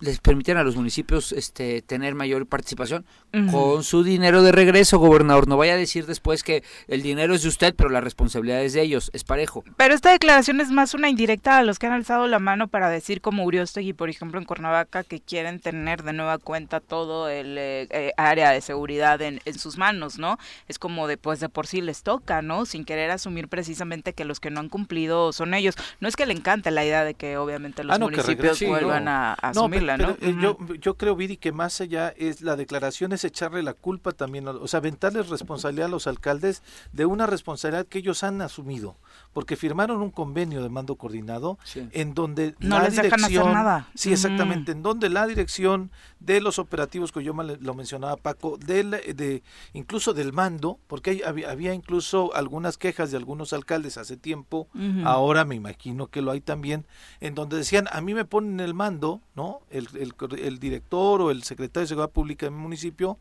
les 0.00 0.20
permitieran 0.20 0.60
a 0.60 0.64
los 0.64 0.76
municipios 0.76 1.32
este, 1.32 1.82
tener 1.82 2.14
mayor 2.14 2.46
participación 2.46 3.04
con 3.50 3.84
su 3.84 4.02
dinero 4.02 4.42
de 4.42 4.52
regreso, 4.52 4.98
gobernador. 4.98 5.48
No 5.48 5.56
vaya 5.56 5.74
a 5.74 5.76
decir 5.76 6.06
después 6.06 6.42
que 6.42 6.62
el 6.86 7.02
dinero 7.02 7.34
es 7.34 7.42
de 7.42 7.48
usted, 7.48 7.74
pero 7.74 7.90
la 7.90 8.00
responsabilidad 8.00 8.62
es 8.62 8.72
de 8.72 8.82
ellos, 8.82 9.10
es 9.12 9.24
parejo. 9.24 9.64
Pero 9.76 9.94
esta 9.94 10.10
declaración 10.10 10.60
es 10.60 10.70
más 10.70 10.94
una 10.94 11.08
indirecta 11.10 11.58
a 11.58 11.62
los 11.62 11.78
que 11.78 11.86
han 11.86 11.92
alzado 11.92 12.26
la 12.26 12.38
mano 12.38 12.68
para 12.68 12.88
decir 12.88 13.20
como 13.20 13.44
Uriostegui, 13.44 13.92
por 13.92 14.08
ejemplo, 14.08 14.38
en 14.38 14.46
Cuernavaca, 14.46 15.04
que 15.04 15.20
quieren 15.20 15.60
tener 15.60 16.02
de 16.02 16.12
nueva 16.12 16.38
cuenta 16.38 16.80
todo 16.80 17.28
el 17.28 17.58
eh, 17.58 17.86
eh, 17.90 18.12
área 18.16 18.50
de 18.50 18.60
seguridad 18.60 19.20
en, 19.20 19.40
en, 19.44 19.58
sus 19.58 19.76
manos, 19.76 20.18
¿no? 20.18 20.38
Es 20.68 20.78
como 20.78 21.06
de, 21.06 21.16
pues 21.16 21.40
de 21.40 21.48
por 21.48 21.66
sí 21.66 21.80
les 21.80 22.02
toca, 22.02 22.40
¿no? 22.42 22.66
Sin 22.66 22.84
querer 22.84 23.10
asumir 23.10 23.48
precisamente 23.48 24.12
que 24.12 24.24
los 24.24 24.40
que 24.40 24.50
no 24.50 24.60
han 24.60 24.68
cumplido 24.68 25.32
son 25.32 25.54
ellos. 25.54 25.74
No 26.00 26.08
es 26.08 26.16
que 26.16 26.26
le 26.26 26.32
encante 26.32 26.70
la 26.70 26.84
idea 26.84 27.04
de 27.04 27.14
que 27.14 27.36
obviamente 27.36 27.84
los 27.84 27.96
ah, 27.96 27.98
municipios 27.98 28.62
vuelvan 28.62 29.08
a, 29.08 29.34
asumir 29.34 29.87
regla, 29.96 29.96
¿no? 29.96 30.16
Eh, 30.20 30.36
yo, 30.40 30.58
yo 30.80 30.96
creo, 30.96 31.16
Viri, 31.16 31.36
que 31.36 31.52
más 31.52 31.80
allá 31.80 32.12
es 32.16 32.40
la 32.40 32.56
declaración 32.56 33.12
es 33.12 33.24
echarle 33.24 33.62
la 33.62 33.74
culpa 33.74 34.12
también, 34.12 34.46
o 34.48 34.68
sea, 34.68 34.78
aventarles 34.78 35.28
responsabilidad 35.28 35.86
a 35.86 35.90
los 35.90 36.06
alcaldes 36.06 36.62
de 36.92 37.06
una 37.06 37.26
responsabilidad 37.26 37.86
que 37.86 37.98
ellos 37.98 38.22
han 38.22 38.40
asumido, 38.42 38.96
porque 39.32 39.56
firmaron 39.56 40.00
un 40.02 40.10
convenio 40.10 40.62
de 40.62 40.68
mando 40.68 40.96
coordinado 40.96 41.58
en 41.74 42.14
donde 42.14 42.54
no 42.60 42.78
la 42.78 42.88
dirección, 42.88 43.52
nada. 43.52 43.88
sí, 43.94 44.12
exactamente, 44.12 44.72
en 44.72 44.82
donde 44.82 45.08
la 45.08 45.26
dirección 45.26 45.90
de 46.20 46.40
los 46.40 46.58
operativos 46.58 47.12
que 47.12 47.22
yo 47.22 47.32
lo 47.32 47.74
mencionaba 47.74 48.16
Paco, 48.16 48.58
de, 48.58 48.82
de 48.84 49.42
incluso 49.72 50.14
del 50.14 50.32
mando, 50.32 50.78
porque 50.86 51.22
había, 51.24 51.50
había, 51.50 51.74
incluso 51.74 52.34
algunas 52.34 52.76
quejas 52.76 53.10
de 53.10 53.16
algunos 53.16 53.52
alcaldes 53.52 53.98
hace 53.98 54.16
tiempo, 54.16 54.68
ahora 55.04 55.44
me 55.44 55.54
imagino 55.54 56.08
que 56.08 56.22
lo 56.22 56.30
hay 56.30 56.40
también, 56.40 56.86
en 57.20 57.34
donde 57.34 57.56
decían, 57.56 57.86
a 57.92 58.00
mí 58.00 58.14
me 58.14 58.24
ponen 58.24 58.60
el 58.60 58.74
mando, 58.74 59.20
¿no? 59.34 59.60
El, 59.78 59.88
el, 59.96 60.14
el 60.38 60.58
director 60.58 61.20
o 61.20 61.30
el 61.30 61.42
secretario 61.42 61.82
de 61.82 61.88
Seguridad 61.88 62.10
Pública 62.10 62.46
de 62.46 62.50
mi 62.50 62.58
municipio, 62.58 63.18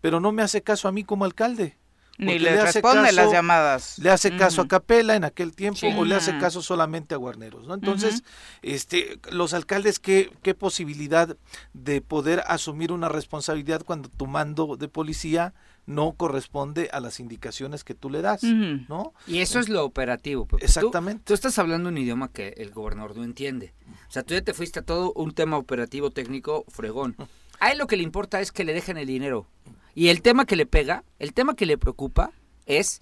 pero 0.00 0.20
no 0.20 0.32
me 0.32 0.42
hace 0.42 0.62
caso 0.62 0.88
a 0.88 0.92
mí 0.92 1.04
como 1.04 1.24
alcalde. 1.24 1.76
Ni 2.18 2.38
le, 2.38 2.62
responde 2.62 3.12
las 3.12 3.30
llamadas. 3.30 3.98
Le 3.98 4.10
hace 4.10 4.36
caso 4.36 4.62
a 4.62 4.68
Capela 4.68 5.16
en 5.16 5.24
aquel 5.24 5.54
tiempo 5.54 5.86
o 5.98 6.04
le 6.04 6.14
hace 6.14 6.38
caso 6.38 6.62
solamente 6.62 7.14
a 7.14 7.18
Guarneros, 7.18 7.66
¿no? 7.66 7.74
Entonces, 7.74 8.24
este, 8.62 9.18
los 9.30 9.52
alcaldes, 9.52 9.98
¿qué, 9.98 10.32
¿qué 10.42 10.54
posibilidad 10.54 11.36
de 11.74 12.00
poder 12.00 12.42
asumir 12.46 12.90
una 12.90 13.08
responsabilidad 13.08 13.82
cuando 13.84 14.08
tu 14.08 14.26
mando 14.26 14.76
de 14.76 14.88
policía 14.88 15.52
no 15.86 16.12
corresponde 16.12 16.88
a 16.92 17.00
las 17.00 17.20
indicaciones 17.20 17.84
que 17.84 17.94
tú 17.94 18.10
le 18.10 18.20
das, 18.20 18.42
¿no? 18.42 19.14
Y 19.26 19.38
eso 19.38 19.60
es 19.60 19.68
lo 19.68 19.84
operativo. 19.84 20.48
Exactamente. 20.60 21.22
Tú, 21.24 21.34
estás 21.34 21.58
hablando 21.58 21.88
un 21.88 21.98
idioma 21.98 22.32
que 22.32 22.54
el 22.56 22.70
gobernador 22.70 23.16
no 23.16 23.24
entiende. 23.24 23.72
O 24.08 24.12
sea, 24.12 24.24
tú 24.24 24.34
ya 24.34 24.42
te 24.42 24.52
fuiste 24.52 24.80
a 24.80 24.82
todo 24.82 25.12
un 25.12 25.32
tema 25.32 25.56
operativo 25.56 26.10
técnico 26.10 26.64
fregón. 26.68 27.16
A 27.58 27.72
él 27.72 27.78
lo 27.78 27.86
que 27.86 27.96
le 27.96 28.02
importa 28.02 28.42
es 28.42 28.52
que 28.52 28.64
le 28.64 28.74
dejen 28.74 28.98
el 28.98 29.06
dinero. 29.06 29.46
Y 29.94 30.08
el 30.08 30.20
tema 30.20 30.44
que 30.44 30.56
le 30.56 30.66
pega, 30.66 31.04
el 31.18 31.32
tema 31.32 31.56
que 31.56 31.64
le 31.64 31.78
preocupa 31.78 32.32
es 32.66 33.00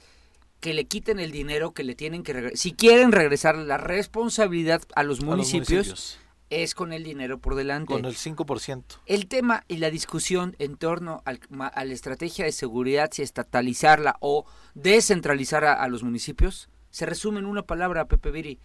que 0.60 0.74
le 0.74 0.84
quiten 0.84 1.18
el 1.18 1.32
dinero 1.32 1.72
que 1.72 1.82
le 1.82 1.96
tienen 1.96 2.22
que 2.22 2.32
regresar. 2.32 2.56
Si 2.56 2.72
quieren 2.72 3.10
regresar 3.10 3.56
la 3.56 3.78
responsabilidad 3.78 4.80
a 4.94 5.02
los 5.02 5.22
municipios, 5.22 6.18
es 6.50 6.74
con 6.74 6.92
el 6.92 7.04
dinero 7.04 7.38
por 7.38 7.54
delante. 7.54 7.92
Con 7.92 8.04
el 8.04 8.14
5%. 8.14 8.82
El 9.06 9.26
tema 9.26 9.64
y 9.68 9.78
la 9.78 9.90
discusión 9.90 10.54
en 10.58 10.76
torno 10.76 11.22
al, 11.24 11.40
a 11.60 11.84
la 11.84 11.92
estrategia 11.92 12.44
de 12.44 12.52
seguridad, 12.52 13.10
si 13.12 13.22
estatalizarla 13.22 14.16
o 14.20 14.44
descentralizar 14.74 15.64
a, 15.64 15.86
los 15.88 16.02
municipios, 16.02 16.68
se 16.90 17.06
resume 17.06 17.40
en 17.40 17.46
una 17.46 17.62
palabra, 17.62 18.06
Pepe 18.06 18.30
Viri, 18.30 18.58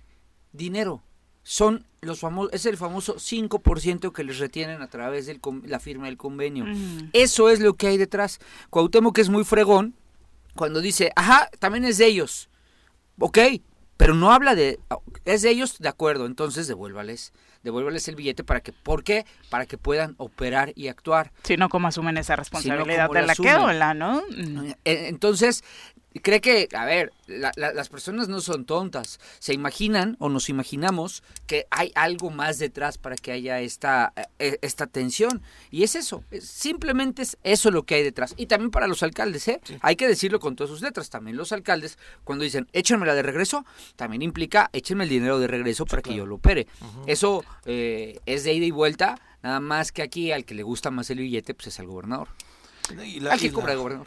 dinero 0.52 1.04
son 1.42 1.86
los 2.02 2.20
famosos, 2.20 2.54
es 2.54 2.66
el 2.66 2.78
famoso 2.78 3.16
5% 3.16 4.12
que 4.12 4.24
les 4.24 4.38
retienen 4.38 4.82
a 4.82 4.88
través 4.88 5.26
de 5.26 5.40
la 5.66 5.80
firma 5.80 6.06
del 6.06 6.18
convenio. 6.18 6.66
Eso 7.14 7.50
es 7.50 7.60
lo 7.60 7.74
que 7.74 7.88
hay 7.88 7.98
detrás. 7.98 8.40
Cuauhtémoc 8.70 9.16
que 9.16 9.22
es 9.22 9.30
muy 9.30 9.44
fregón 9.44 9.96
cuando 10.56 10.82
dice, 10.82 11.12
ajá, 11.16 11.50
también 11.60 11.86
es 11.86 11.98
de 11.98 12.06
ellos. 12.06 12.50
Ok, 13.18 13.40
pero 13.98 14.14
no 14.14 14.32
habla 14.32 14.54
de, 14.54 14.80
es 15.26 15.42
de 15.42 15.50
ellos, 15.50 15.80
de 15.80 15.90
acuerdo, 15.90 16.26
entonces 16.26 16.68
devuélvales 16.68 17.34
devuélvales 17.64 18.08
el 18.08 18.16
billete 18.16 18.44
para 18.44 18.62
que, 18.62 18.72
¿por 18.72 19.04
qué? 19.04 19.26
Para 19.50 19.66
que 19.66 19.78
puedan 19.78 20.16
operar 20.18 20.72
y 20.76 20.88
actuar. 20.88 21.32
Si 21.44 21.58
no, 21.58 21.70
¿cómo 21.70 21.88
asumen 21.88 22.18
esa 22.18 22.36
responsabilidad 22.36 23.10
de 23.10 23.22
la, 23.22 23.74
la 23.74 23.94
¿no? 23.94 24.22
Eh, 24.86 25.08
entonces, 25.08 25.64
cree 26.22 26.42
que, 26.42 26.68
a 26.76 26.86
ver, 26.86 27.14
las 27.28 27.90
personas 27.90 28.28
no 28.28 28.42
son 28.42 28.66
tontas. 28.66 29.20
Se 29.40 29.54
imaginan 29.54 30.18
o 30.20 30.30
nos 30.30 30.50
imaginamos 30.50 31.24
que 31.46 31.68
hay 31.70 31.92
algo 31.96 32.32
más 32.32 32.58
detrás 32.58 32.98
para 32.98 33.16
que 33.16 33.32
haya 33.32 33.60
esta, 33.62 34.14
eh, 34.40 34.58
esta 34.62 34.88
tensión. 34.88 35.42
Y 35.70 35.84
es 35.84 35.96
eso, 35.96 36.24
simplemente 36.42 37.22
es 37.22 37.38
eso 37.44 37.70
lo 37.72 37.84
que 37.84 37.96
hay 37.96 38.04
detrás. 38.04 38.34
Y 38.38 38.48
también 38.48 38.72
para 38.72 38.88
los 38.88 39.04
alcaldes, 39.04 39.48
¿eh? 39.48 39.62
Hay 39.82 39.96
que 39.96 40.08
decirlo 40.08 40.40
con 40.40 40.56
todas 40.56 40.72
sus 40.72 40.82
letras. 40.82 41.10
También 41.10 41.38
los 41.38 41.52
alcaldes, 41.52 41.98
cuando 42.24 42.44
dicen 42.44 42.68
échenmela 42.74 43.14
de 43.14 43.22
regreso, 43.22 43.66
también 43.96 44.22
implica 44.22 44.70
échenme 44.74 45.04
el 45.04 45.10
dinero 45.10 45.40
de 45.40 45.48
regreso 45.48 45.86
para 45.86 46.02
que 46.02 46.14
yo 46.14 46.26
lo 46.26 46.36
opere. 46.36 46.68
Eso 47.06 47.44
eh, 47.66 48.20
es 48.26 48.44
de 48.44 48.54
ida 48.54 48.66
y 48.66 48.72
vuelta, 48.72 49.20
nada 49.44 49.60
más 49.60 49.92
que 49.92 50.02
aquí 50.02 50.32
al 50.32 50.46
que 50.46 50.56
le 50.56 50.64
gusta 50.64 50.92
más 50.92 51.10
el 51.10 51.20
billete, 51.20 51.54
pues 51.54 51.68
es 51.68 51.80
al 51.80 51.88
gobernador. 51.88 52.30
Y 52.92 53.20
la, 53.20 53.38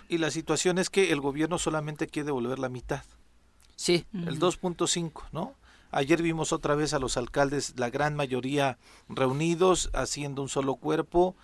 y 0.08 0.18
la, 0.18 0.30
situación 0.30 0.78
es 0.78 0.90
que 0.90 1.12
el 1.12 1.20
gobierno 1.20 1.58
solamente 1.58 2.06
quiere 2.06 2.26
devolver 2.26 2.58
la 2.58 2.68
mitad. 2.68 3.04
Sí. 3.76 4.06
El 4.12 4.38
2.5, 4.38 5.24
¿no? 5.32 5.54
Ayer 5.94 6.22
vimos 6.22 6.54
otra 6.54 6.74
vez 6.74 6.94
a 6.94 6.98
los 6.98 7.18
alcaldes, 7.18 7.74
la 7.76 7.90
gran 7.90 8.16
mayoría 8.16 8.78
reunidos, 9.10 9.90
haciendo 9.92 10.40
un 10.40 10.48
solo 10.48 10.76
cuerpo, 10.76 11.36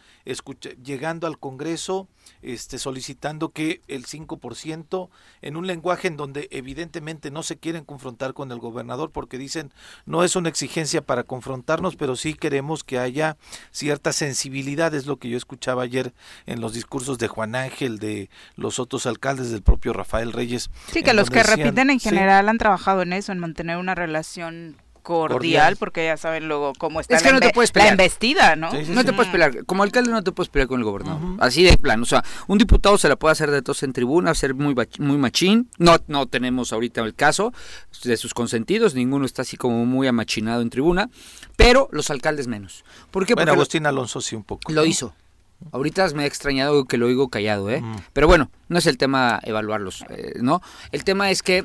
llegando 0.83 1.27
al 1.27 1.39
Congreso, 1.39 2.09
este, 2.41 2.79
solicitando 2.79 3.51
que 3.51 3.83
el 3.89 4.07
5%, 4.07 5.11
en 5.43 5.57
un 5.57 5.67
lenguaje 5.67 6.09
en 6.09 6.17
donde 6.17 6.49
evidentemente 6.51 7.31
no 7.31 7.43
se 7.43 7.59
quieren 7.59 7.85
confrontar 7.85 8.33
con 8.33 8.51
el 8.51 8.59
gobernador, 8.59 9.11
porque 9.11 9.37
dicen 9.37 9.71
no 10.07 10.25
es 10.25 10.35
una 10.35 10.49
exigencia 10.49 11.03
para 11.03 11.25
confrontarnos, 11.25 11.97
pero 11.97 12.17
sí 12.17 12.33
queremos 12.33 12.85
que 12.85 12.99
haya 12.99 13.37
cierta 13.71 14.15
sensibilidad, 14.15 14.95
es 14.95 15.05
lo 15.05 15.19
que 15.19 15.29
yo 15.29 15.37
escuchaba 15.37 15.83
ayer 15.83 16.15
en 16.47 16.63
los 16.63 16.73
discursos 16.73 17.19
de 17.19 17.29
Juan 17.29 17.55
Ángel, 17.55 17.99
de 17.99 18.31
los 18.57 18.79
otros 18.79 19.05
alcaldes, 19.05 19.51
del 19.51 19.63
propio 19.63 19.93
Rafael 19.93 20.33
Reyes. 20.33 20.71
Sí, 20.91 21.03
que 21.03 21.13
los 21.13 21.29
que 21.29 21.43
repiten 21.43 21.91
en 21.91 22.01
general 22.01 22.49
han 22.49 22.57
trabajado 22.57 23.03
en 23.03 23.13
eso, 23.13 23.33
en 23.33 23.41
mantener 23.41 23.77
una 23.77 23.95
relación 23.95 24.38
cordial, 25.09 25.77
porque 25.77 26.05
ya 26.05 26.19
saben 26.19 26.49
luego 26.49 26.75
cómo 26.77 27.01
está 27.01 27.19
la, 27.21 27.33
no 27.33 27.89
embestida, 27.89 28.57
¿no? 28.57 28.71
no 28.71 29.05
te 29.05 29.15
puedes 29.15 29.33
pelear, 29.33 29.65
como 29.65 29.83
alcalde 29.83 30.11
no 30.11 30.23
te 30.23 30.33
puedes 30.33 30.51
pelear 30.51 30.69
con 30.69 30.81
el 30.81 30.85
gobernador, 30.85 31.37
así 31.41 31.63
de 31.63 31.79
plano, 31.79 32.03
o 32.03 32.07
sea, 32.07 32.23
un 32.47 32.59
diputado 32.59 32.99
se 32.99 33.09
la 33.09 33.17
puede 33.17 33.33
hacer 33.33 33.51
de 33.51 33.63
tos 33.63 33.83
en 33.83 33.95
tribuna, 33.95 34.35
ser 34.35 34.55
muy 34.55 34.75
muy 34.99 35.17
machín, 35.17 35.71
no 35.79 35.97
no 36.09 36.27
tenemos 36.27 36.75
ahorita 36.75 37.01
el 37.01 37.15
caso 37.15 37.55
de 38.05 38.19
sus 38.19 38.35
consentidos, 38.35 38.95
ninguno 38.95 39.25
está 39.25 39.43
así 39.43 39.57
como 39.57 39.87
muy 39.87 40.07
amachinado 40.07 40.61
en 40.61 40.69
tribuna, 40.69 41.09
pero 41.57 41.89
los 41.91 42.11
alcaldes 42.11 42.47
menos. 42.47 42.85
¿Por 43.11 43.25
qué? 43.25 43.35
Bueno, 43.35 43.53
Agustín 43.53 43.87
Alonso 43.87 44.21
sí 44.21 44.37
un 44.37 44.45
poco. 44.45 44.71
Lo 44.71 44.85
hizo. 44.85 45.15
Ahorita 45.73 46.07
me 46.15 46.23
ha 46.23 46.27
extrañado 46.27 46.85
que 46.85 46.99
lo 46.99 47.07
oigo 47.07 47.31
callado, 47.31 47.69
¿eh? 47.71 47.83
Pero 48.13 48.29
bueno, 48.29 48.51
no 48.69 48.79
es 48.79 48.87
el 48.87 48.97
tema 48.97 49.41
evaluarlos, 49.43 50.05
eh, 50.09 50.35
¿no? 50.41 50.63
El 50.93 51.03
tema 51.03 51.31
es 51.31 51.43
que 51.43 51.65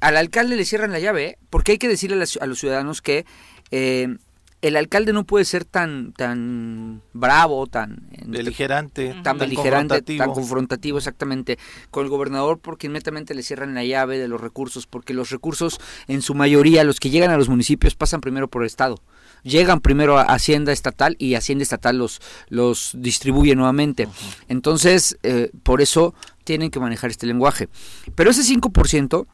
al 0.00 0.16
alcalde 0.16 0.56
le 0.56 0.64
cierran 0.64 0.92
la 0.92 0.98
llave, 0.98 1.24
¿eh? 1.24 1.38
porque 1.50 1.72
hay 1.72 1.78
que 1.78 1.88
decirle 1.88 2.16
a, 2.40 2.46
los 2.46 2.58
ciudadanos 2.58 3.02
que 3.02 3.24
eh, 3.70 4.16
el 4.62 4.76
alcalde 4.76 5.12
no 5.12 5.24
puede 5.24 5.44
ser 5.44 5.64
tan 5.64 6.12
tan 6.12 7.02
bravo, 7.12 7.66
tan 7.66 8.08
beligerante, 8.26 9.14
tan, 9.22 9.38
beligerante, 9.38 10.02
tan 10.02 10.32
confrontativo 10.32 10.98
exactamente 10.98 11.58
con 11.90 12.04
el 12.04 12.10
gobernador 12.10 12.58
porque 12.58 12.86
inmediatamente 12.86 13.34
le 13.34 13.42
cierran 13.42 13.74
la 13.74 13.84
llave 13.84 14.18
de 14.18 14.28
los 14.28 14.40
recursos, 14.40 14.86
porque 14.86 15.14
los 15.14 15.30
recursos 15.30 15.78
en 16.08 16.22
su 16.22 16.34
mayoría 16.34 16.84
los 16.84 17.00
que 17.00 17.10
llegan 17.10 17.30
a 17.30 17.36
los 17.36 17.48
municipios 17.48 17.94
pasan 17.94 18.20
primero 18.20 18.48
por 18.48 18.62
el 18.62 18.66
estado. 18.66 19.02
Llegan 19.42 19.80
primero 19.80 20.18
a 20.18 20.22
Hacienda 20.22 20.72
Estatal 20.72 21.14
y 21.20 21.34
Hacienda 21.34 21.62
Estatal 21.62 21.96
los, 21.96 22.20
los 22.48 22.96
distribuye 22.98 23.54
nuevamente. 23.54 24.08
Entonces, 24.48 25.18
eh, 25.22 25.52
por 25.62 25.80
eso 25.80 26.14
tienen 26.42 26.70
que 26.70 26.80
manejar 26.80 27.10
este 27.10 27.26
lenguaje. 27.26 27.68
Pero 28.16 28.30
ese 28.30 28.42
5% 28.42 29.26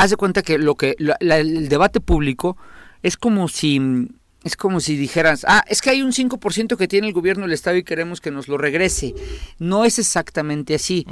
haz 0.00 0.10
de 0.10 0.16
cuenta 0.16 0.42
que 0.42 0.58
lo 0.58 0.74
que 0.76 0.96
el 0.98 1.68
debate 1.68 2.00
público 2.00 2.56
es 3.02 3.16
como 3.16 3.48
si 3.48 4.08
es 4.42 4.56
como 4.56 4.80
si 4.80 4.96
dijeras, 4.96 5.44
ah, 5.46 5.62
es 5.68 5.82
que 5.82 5.90
hay 5.90 6.00
un 6.00 6.12
5% 6.12 6.78
que 6.78 6.88
tiene 6.88 7.06
el 7.06 7.12
gobierno 7.12 7.44
del 7.44 7.52
Estado 7.52 7.76
y 7.76 7.84
queremos 7.84 8.22
que 8.22 8.30
nos 8.30 8.48
lo 8.48 8.56
regrese. 8.56 9.14
No 9.58 9.84
es 9.84 9.98
exactamente 9.98 10.74
así. 10.74 11.06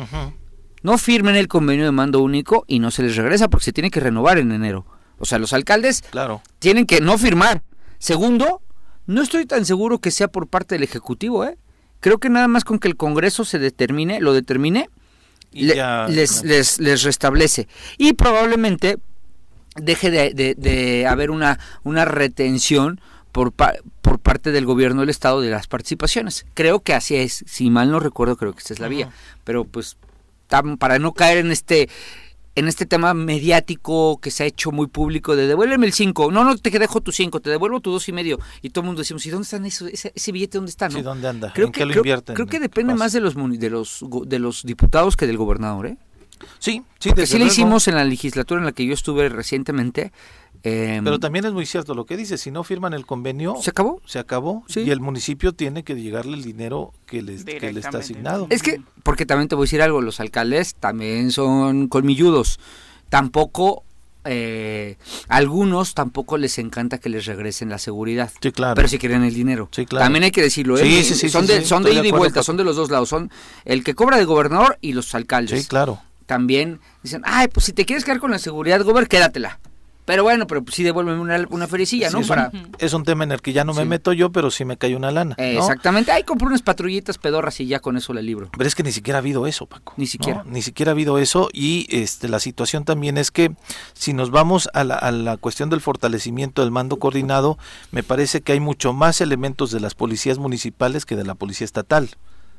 No 0.82 0.96
firmen 0.96 1.36
el 1.36 1.48
convenio 1.48 1.84
de 1.84 1.92
mando 1.92 2.22
único 2.22 2.64
y 2.66 2.78
no 2.78 2.90
se 2.90 3.02
les 3.02 3.16
regresa 3.16 3.48
porque 3.48 3.64
se 3.64 3.72
tiene 3.74 3.90
que 3.90 4.00
renovar 4.00 4.38
en 4.38 4.52
enero. 4.52 4.86
O 5.18 5.26
sea, 5.26 5.38
los 5.38 5.52
alcaldes 5.52 6.02
claro. 6.02 6.40
tienen 6.58 6.86
que 6.86 7.02
no 7.02 7.18
firmar. 7.18 7.62
Segundo, 7.98 8.62
no 9.06 9.20
estoy 9.20 9.44
tan 9.44 9.66
seguro 9.66 9.98
que 9.98 10.10
sea 10.10 10.28
por 10.28 10.46
parte 10.46 10.76
del 10.76 10.84
Ejecutivo, 10.84 11.44
¿eh? 11.44 11.58
Creo 12.00 12.18
que 12.18 12.30
nada 12.30 12.48
más 12.48 12.64
con 12.64 12.78
que 12.78 12.88
el 12.88 12.96
Congreso 12.96 13.44
se 13.44 13.58
determine, 13.58 14.20
lo 14.20 14.32
determine, 14.32 14.88
les, 15.52 16.42
les, 16.44 16.78
les, 16.78 17.02
restablece. 17.02 17.68
Y 17.96 18.14
probablemente 18.14 18.98
deje 19.76 20.10
de, 20.10 20.54
de, 20.56 21.06
haber 21.06 21.30
una, 21.30 21.58
una 21.84 22.04
retención 22.04 23.00
por, 23.32 23.52
por 23.52 24.18
parte 24.18 24.52
del 24.52 24.66
gobierno 24.66 25.00
del 25.00 25.10
Estado 25.10 25.40
de 25.40 25.50
las 25.50 25.66
participaciones. 25.66 26.46
Creo 26.54 26.80
que 26.80 26.94
así 26.94 27.16
es. 27.16 27.44
Si 27.46 27.70
mal 27.70 27.90
no 27.90 28.00
recuerdo, 28.00 28.36
creo 28.36 28.52
que 28.52 28.58
esta 28.58 28.74
es 28.74 28.80
la 28.80 28.88
vía. 28.88 29.10
Pero 29.44 29.64
pues 29.64 29.96
para 30.78 30.98
no 30.98 31.12
caer 31.12 31.38
en 31.38 31.52
este 31.52 31.88
en 32.58 32.66
este 32.66 32.86
tema 32.86 33.14
mediático 33.14 34.20
que 34.20 34.30
se 34.30 34.42
ha 34.42 34.46
hecho 34.46 34.72
muy 34.72 34.88
público 34.88 35.36
de 35.36 35.46
devuélveme 35.46 35.86
el 35.86 35.92
5, 35.92 36.32
no, 36.32 36.44
no 36.44 36.56
te 36.56 36.70
dejo 36.76 37.00
tu 37.00 37.12
5, 37.12 37.40
te 37.40 37.50
devuelvo 37.50 37.80
tu 37.80 37.92
dos 37.92 38.08
y 38.08 38.12
medio. 38.12 38.38
Y 38.62 38.70
todo 38.70 38.82
el 38.82 38.86
mundo 38.86 39.00
decimos, 39.00 39.24
¿y 39.26 39.30
dónde 39.30 39.44
están 39.44 39.64
eso, 39.64 39.86
ese, 39.86 40.32
billete? 40.32 40.58
¿Dónde 40.58 40.70
está? 40.70 40.90
Sí, 40.90 41.02
¿dónde 41.02 41.28
anda? 41.28 41.52
Creo 41.54 41.70
que, 41.70 41.86
lo 41.86 41.94
invierten? 41.94 42.34
Creo 42.34 42.46
que 42.46 42.58
depende 42.58 42.94
más 42.94 43.12
de 43.12 43.20
los, 43.20 43.34
de, 43.34 43.70
los, 43.70 44.04
de 44.26 44.38
los 44.38 44.64
diputados 44.64 45.16
que 45.16 45.26
del 45.26 45.36
gobernador, 45.36 45.86
¿eh? 45.86 45.98
Sí, 46.58 46.82
sí, 46.98 47.10
Porque 47.10 47.26
sí 47.26 47.38
lo 47.38 47.46
hicimos 47.46 47.88
en 47.88 47.96
la 47.96 48.04
legislatura 48.04 48.60
en 48.60 48.66
la 48.66 48.72
que 48.72 48.86
yo 48.86 48.94
estuve 48.94 49.28
recientemente. 49.28 50.12
Em, 50.62 51.04
Pero 51.04 51.18
también 51.20 51.44
es 51.44 51.52
muy 51.52 51.66
cierto 51.66 51.94
lo 51.94 52.04
que 52.04 52.16
dice, 52.16 52.36
si 52.36 52.50
no 52.50 52.64
firman 52.64 52.92
el 52.92 53.06
convenio... 53.06 53.56
¿Se 53.62 53.70
acabó? 53.70 54.02
Se 54.06 54.18
acabó 54.18 54.64
y 54.74 54.90
el 54.90 55.00
municipio 55.00 55.52
tiene 55.52 55.84
que 55.84 55.94
llegarle 55.94 56.36
el 56.36 56.42
dinero 56.42 56.92
que 57.06 57.22
le, 57.22 57.42
que 57.44 57.72
le 57.72 57.80
está 57.80 57.98
asignado. 57.98 58.46
Es 58.50 58.62
que, 58.62 58.80
porque 59.02 59.24
también 59.24 59.48
te 59.48 59.54
voy 59.54 59.64
a 59.64 59.66
decir 59.66 59.82
algo, 59.82 60.00
los 60.00 60.20
alcaldes 60.20 60.74
también 60.74 61.30
son 61.30 61.88
colmilludos. 61.88 62.58
Tampoco 63.08 63.84
eh, 64.24 64.98
algunos 65.28 65.94
tampoco 65.94 66.36
les 66.36 66.58
encanta 66.58 66.98
que 66.98 67.08
les 67.08 67.24
regresen 67.26 67.70
la 67.70 67.78
seguridad. 67.78 68.30
Sí, 68.42 68.52
claro. 68.52 68.74
Pero 68.74 68.88
si 68.88 68.98
quieren 68.98 69.22
el 69.22 69.32
dinero. 69.32 69.68
Sí, 69.72 69.86
claro. 69.86 70.04
También 70.04 70.24
hay 70.24 70.30
que 70.30 70.42
decirlo. 70.42 70.76
¿eh? 70.76 70.82
Sí, 70.82 71.04
sí, 71.04 71.14
sí, 71.14 71.28
son 71.30 71.46
de, 71.46 71.64
son 71.64 71.82
de 71.82 71.94
ida 71.94 72.06
y 72.06 72.10
vuelta, 72.10 72.42
son 72.42 72.56
de 72.56 72.64
los 72.64 72.76
dos 72.76 72.90
lados. 72.90 73.08
Son 73.08 73.30
el 73.64 73.84
que 73.84 73.94
cobra 73.94 74.18
de 74.18 74.24
gobernador 74.24 74.76
y 74.80 74.92
los 74.92 75.14
alcaldes. 75.14 75.62
Sí, 75.62 75.68
claro. 75.68 76.00
También 76.26 76.80
dicen, 77.02 77.22
ay, 77.24 77.48
pues 77.48 77.64
si 77.66 77.72
te 77.72 77.86
quieres 77.86 78.04
quedar 78.04 78.18
con 78.18 78.30
la 78.30 78.38
seguridad, 78.38 78.80
gobernador, 78.80 79.08
quédatela. 79.08 79.60
Pero 80.08 80.22
bueno, 80.22 80.46
pero 80.46 80.64
sí 80.72 80.82
devuélveme 80.84 81.20
una, 81.20 81.44
una 81.50 81.68
fericilla, 81.68 82.08
¿no? 82.08 82.20
Es, 82.20 82.28
Para... 82.28 82.50
un, 82.50 82.74
es 82.78 82.94
un 82.94 83.04
tema 83.04 83.24
en 83.24 83.32
el 83.32 83.42
que 83.42 83.52
ya 83.52 83.64
no 83.64 83.74
me 83.74 83.84
meto 83.84 84.14
yo, 84.14 84.32
pero 84.32 84.50
sí 84.50 84.64
me 84.64 84.78
cae 84.78 84.96
una 84.96 85.10
lana. 85.10 85.34
exactamente. 85.36 86.10
Ahí 86.10 86.22
compré 86.22 86.46
unas 86.48 86.62
patrullitas 86.62 87.18
pedorras 87.18 87.60
y 87.60 87.66
ya 87.66 87.80
con 87.80 87.98
eso 87.98 88.14
le 88.14 88.22
libro. 88.22 88.48
Pero 88.56 88.66
es 88.66 88.74
que 88.74 88.82
ni 88.82 88.90
siquiera 88.90 89.18
ha 89.18 89.20
habido 89.20 89.46
eso, 89.46 89.66
Paco. 89.66 89.92
Ni 89.98 90.06
siquiera. 90.06 90.44
Ni 90.46 90.62
siquiera 90.62 90.92
ha 90.92 90.94
habido 90.94 91.18
eso. 91.18 91.50
Y 91.52 91.86
este 91.90 92.28
la 92.28 92.40
situación 92.40 92.86
también 92.86 93.18
es 93.18 93.30
que 93.30 93.52
si 93.92 94.14
nos 94.14 94.30
vamos 94.30 94.70
a 94.72 94.82
la, 94.82 94.94
a 94.94 95.12
la 95.12 95.36
cuestión 95.36 95.68
del 95.68 95.82
fortalecimiento 95.82 96.62
del 96.62 96.70
mando 96.70 96.96
coordinado, 96.96 97.58
me 97.92 98.02
parece 98.02 98.40
que 98.40 98.52
hay 98.52 98.60
mucho 98.60 98.94
más 98.94 99.20
elementos 99.20 99.72
de 99.72 99.80
las 99.80 99.94
policías 99.94 100.38
municipales 100.38 101.04
que 101.04 101.16
de 101.16 101.24
la 101.24 101.34
policía 101.34 101.66
estatal 101.66 102.08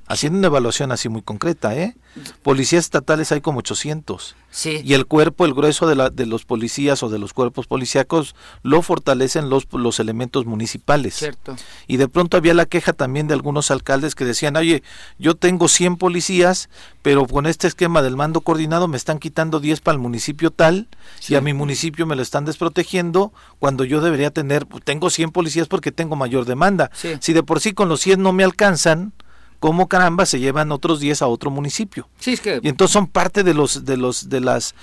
haciendo 0.09 0.39
una 0.39 0.47
evaluación 0.47 0.91
así 0.91 1.07
muy 1.07 1.21
concreta, 1.21 1.75
¿eh? 1.75 1.95
Policías 2.41 2.85
estatales 2.85 3.31
hay 3.31 3.41
como 3.41 3.59
800. 3.59 4.35
Sí. 4.49 4.81
Y 4.83 4.95
el 4.95 5.05
cuerpo, 5.05 5.45
el 5.45 5.53
grueso 5.53 5.85
de, 5.85 5.95
la, 5.95 6.09
de 6.09 6.25
los 6.25 6.45
policías 6.45 7.03
o 7.03 7.09
de 7.09 7.19
los 7.19 7.33
cuerpos 7.33 7.67
policíacos 7.67 8.35
lo 8.63 8.81
fortalecen 8.81 9.51
los, 9.51 9.67
los 9.71 9.99
elementos 9.99 10.47
municipales. 10.47 11.13
Cierto. 11.13 11.55
Y 11.85 11.97
de 11.97 12.07
pronto 12.07 12.35
había 12.35 12.55
la 12.55 12.65
queja 12.65 12.93
también 12.93 13.27
de 13.27 13.35
algunos 13.35 13.69
alcaldes 13.69 14.15
que 14.15 14.25
decían, 14.25 14.55
oye, 14.55 14.81
yo 15.19 15.35
tengo 15.35 15.67
100 15.67 15.97
policías, 15.97 16.69
pero 17.03 17.27
con 17.27 17.45
este 17.45 17.67
esquema 17.67 18.01
del 18.01 18.15
mando 18.15 18.41
coordinado 18.41 18.87
me 18.87 18.97
están 18.97 19.19
quitando 19.19 19.59
10 19.59 19.81
para 19.81 19.93
el 19.93 20.01
municipio 20.01 20.49
tal 20.49 20.87
y 21.27 21.35
a 21.35 21.41
mi 21.41 21.53
municipio 21.53 22.07
me 22.07 22.15
lo 22.15 22.23
están 22.23 22.45
desprotegiendo 22.45 23.31
cuando 23.59 23.83
yo 23.83 24.01
debería 24.01 24.31
tener, 24.31 24.65
tengo 24.83 25.11
100 25.11 25.29
policías 25.29 25.67
porque 25.67 25.91
tengo 25.91 26.15
mayor 26.15 26.45
demanda. 26.45 26.89
Si 27.19 27.33
de 27.33 27.43
por 27.43 27.59
sí 27.59 27.73
con 27.73 27.87
los 27.87 28.01
100 28.01 28.23
no 28.23 28.33
me 28.33 28.43
alcanzan, 28.43 29.13
cómo 29.59 29.87
caramba 29.87 30.25
se 30.25 30.39
llevan 30.39 30.71
otros 30.71 30.99
10 30.99 31.21
a 31.21 31.27
otro 31.27 31.51
municipio. 31.51 32.07
Sí, 32.19 32.33
es 32.33 32.41
que... 32.41 32.59
Y 32.61 32.69
entonces 32.69 32.93
son 32.93 33.07
parte 33.07 33.43
de 33.43 33.53
los, 33.53 33.85
de 33.85 33.97
los, 33.97 34.29
de 34.29 34.39
las, 34.39 34.75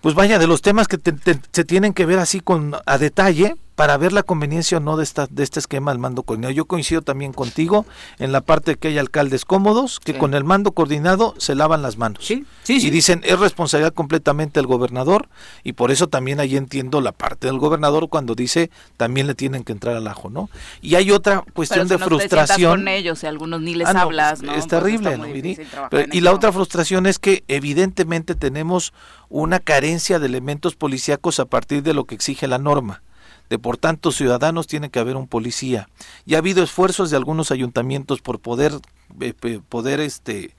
pues 0.00 0.14
vaya, 0.14 0.38
de 0.38 0.46
los 0.46 0.62
temas 0.62 0.88
que 0.88 0.98
se 1.52 1.64
tienen 1.64 1.92
que 1.92 2.06
ver 2.06 2.18
así 2.18 2.40
con, 2.40 2.76
a 2.84 2.98
detalle, 2.98 3.56
para 3.80 3.96
ver 3.96 4.12
la 4.12 4.22
conveniencia 4.22 4.76
o 4.76 4.80
no 4.82 4.98
de, 4.98 5.04
esta, 5.04 5.26
de 5.26 5.42
este 5.42 5.58
esquema 5.58 5.90
del 5.90 5.98
mando 5.98 6.22
coordinado. 6.22 6.52
Yo 6.52 6.66
coincido 6.66 7.00
también 7.00 7.32
contigo 7.32 7.86
en 8.18 8.30
la 8.30 8.42
parte 8.42 8.72
de 8.72 8.76
que 8.76 8.88
hay 8.88 8.98
alcaldes 8.98 9.46
cómodos 9.46 10.00
que 10.00 10.18
con 10.18 10.34
el 10.34 10.44
mando 10.44 10.72
coordinado 10.72 11.34
se 11.38 11.54
lavan 11.54 11.80
las 11.80 11.96
manos. 11.96 12.22
Sí, 12.22 12.44
sí, 12.62 12.76
y 12.86 12.90
dicen 12.90 13.22
es 13.24 13.40
responsabilidad 13.40 13.94
completamente 13.94 14.60
del 14.60 14.66
gobernador 14.66 15.30
y 15.64 15.72
por 15.72 15.90
eso 15.92 16.08
también 16.08 16.40
ahí 16.40 16.58
entiendo 16.58 17.00
la 17.00 17.12
parte 17.12 17.46
del 17.46 17.56
gobernador 17.56 18.10
cuando 18.10 18.34
dice 18.34 18.70
también 18.98 19.26
le 19.26 19.34
tienen 19.34 19.64
que 19.64 19.72
entrar 19.72 19.96
al 19.96 20.06
ajo, 20.08 20.28
¿no? 20.28 20.50
Y 20.82 20.96
hay 20.96 21.10
otra 21.10 21.42
cuestión 21.54 21.88
de 21.88 21.96
frustración. 21.96 22.80
con 22.80 22.88
ellos 22.88 23.22
y 23.22 23.28
algunos 23.28 23.62
ni 23.62 23.74
les 23.74 23.88
ah, 23.88 24.02
hablas, 24.02 24.42
¿no? 24.42 24.56
Es 24.56 24.66
terrible, 24.66 25.16
¿no? 25.16 25.26
y 25.26 26.20
la 26.20 26.34
otra 26.34 26.52
frustración 26.52 27.06
es 27.06 27.18
que 27.18 27.44
evidentemente 27.48 28.34
tenemos 28.34 28.92
una 29.30 29.58
carencia 29.58 30.18
de 30.18 30.26
elementos 30.26 30.76
policíacos 30.76 31.40
a 31.40 31.46
partir 31.46 31.82
de 31.82 31.94
lo 31.94 32.04
que 32.04 32.14
exige 32.14 32.46
la 32.46 32.58
norma 32.58 33.00
de 33.50 33.58
por 33.58 33.76
tanto 33.76 34.12
ciudadanos 34.12 34.68
tiene 34.68 34.90
que 34.90 35.00
haber 35.00 35.16
un 35.16 35.26
policía. 35.26 35.88
Y 36.24 36.36
ha 36.36 36.38
habido 36.38 36.62
esfuerzos 36.62 37.10
de 37.10 37.16
algunos 37.16 37.50
ayuntamientos 37.50 38.22
por 38.22 38.38
poder, 38.38 38.72
eh, 39.20 39.60
poder 39.68 39.98
este, 39.98 40.54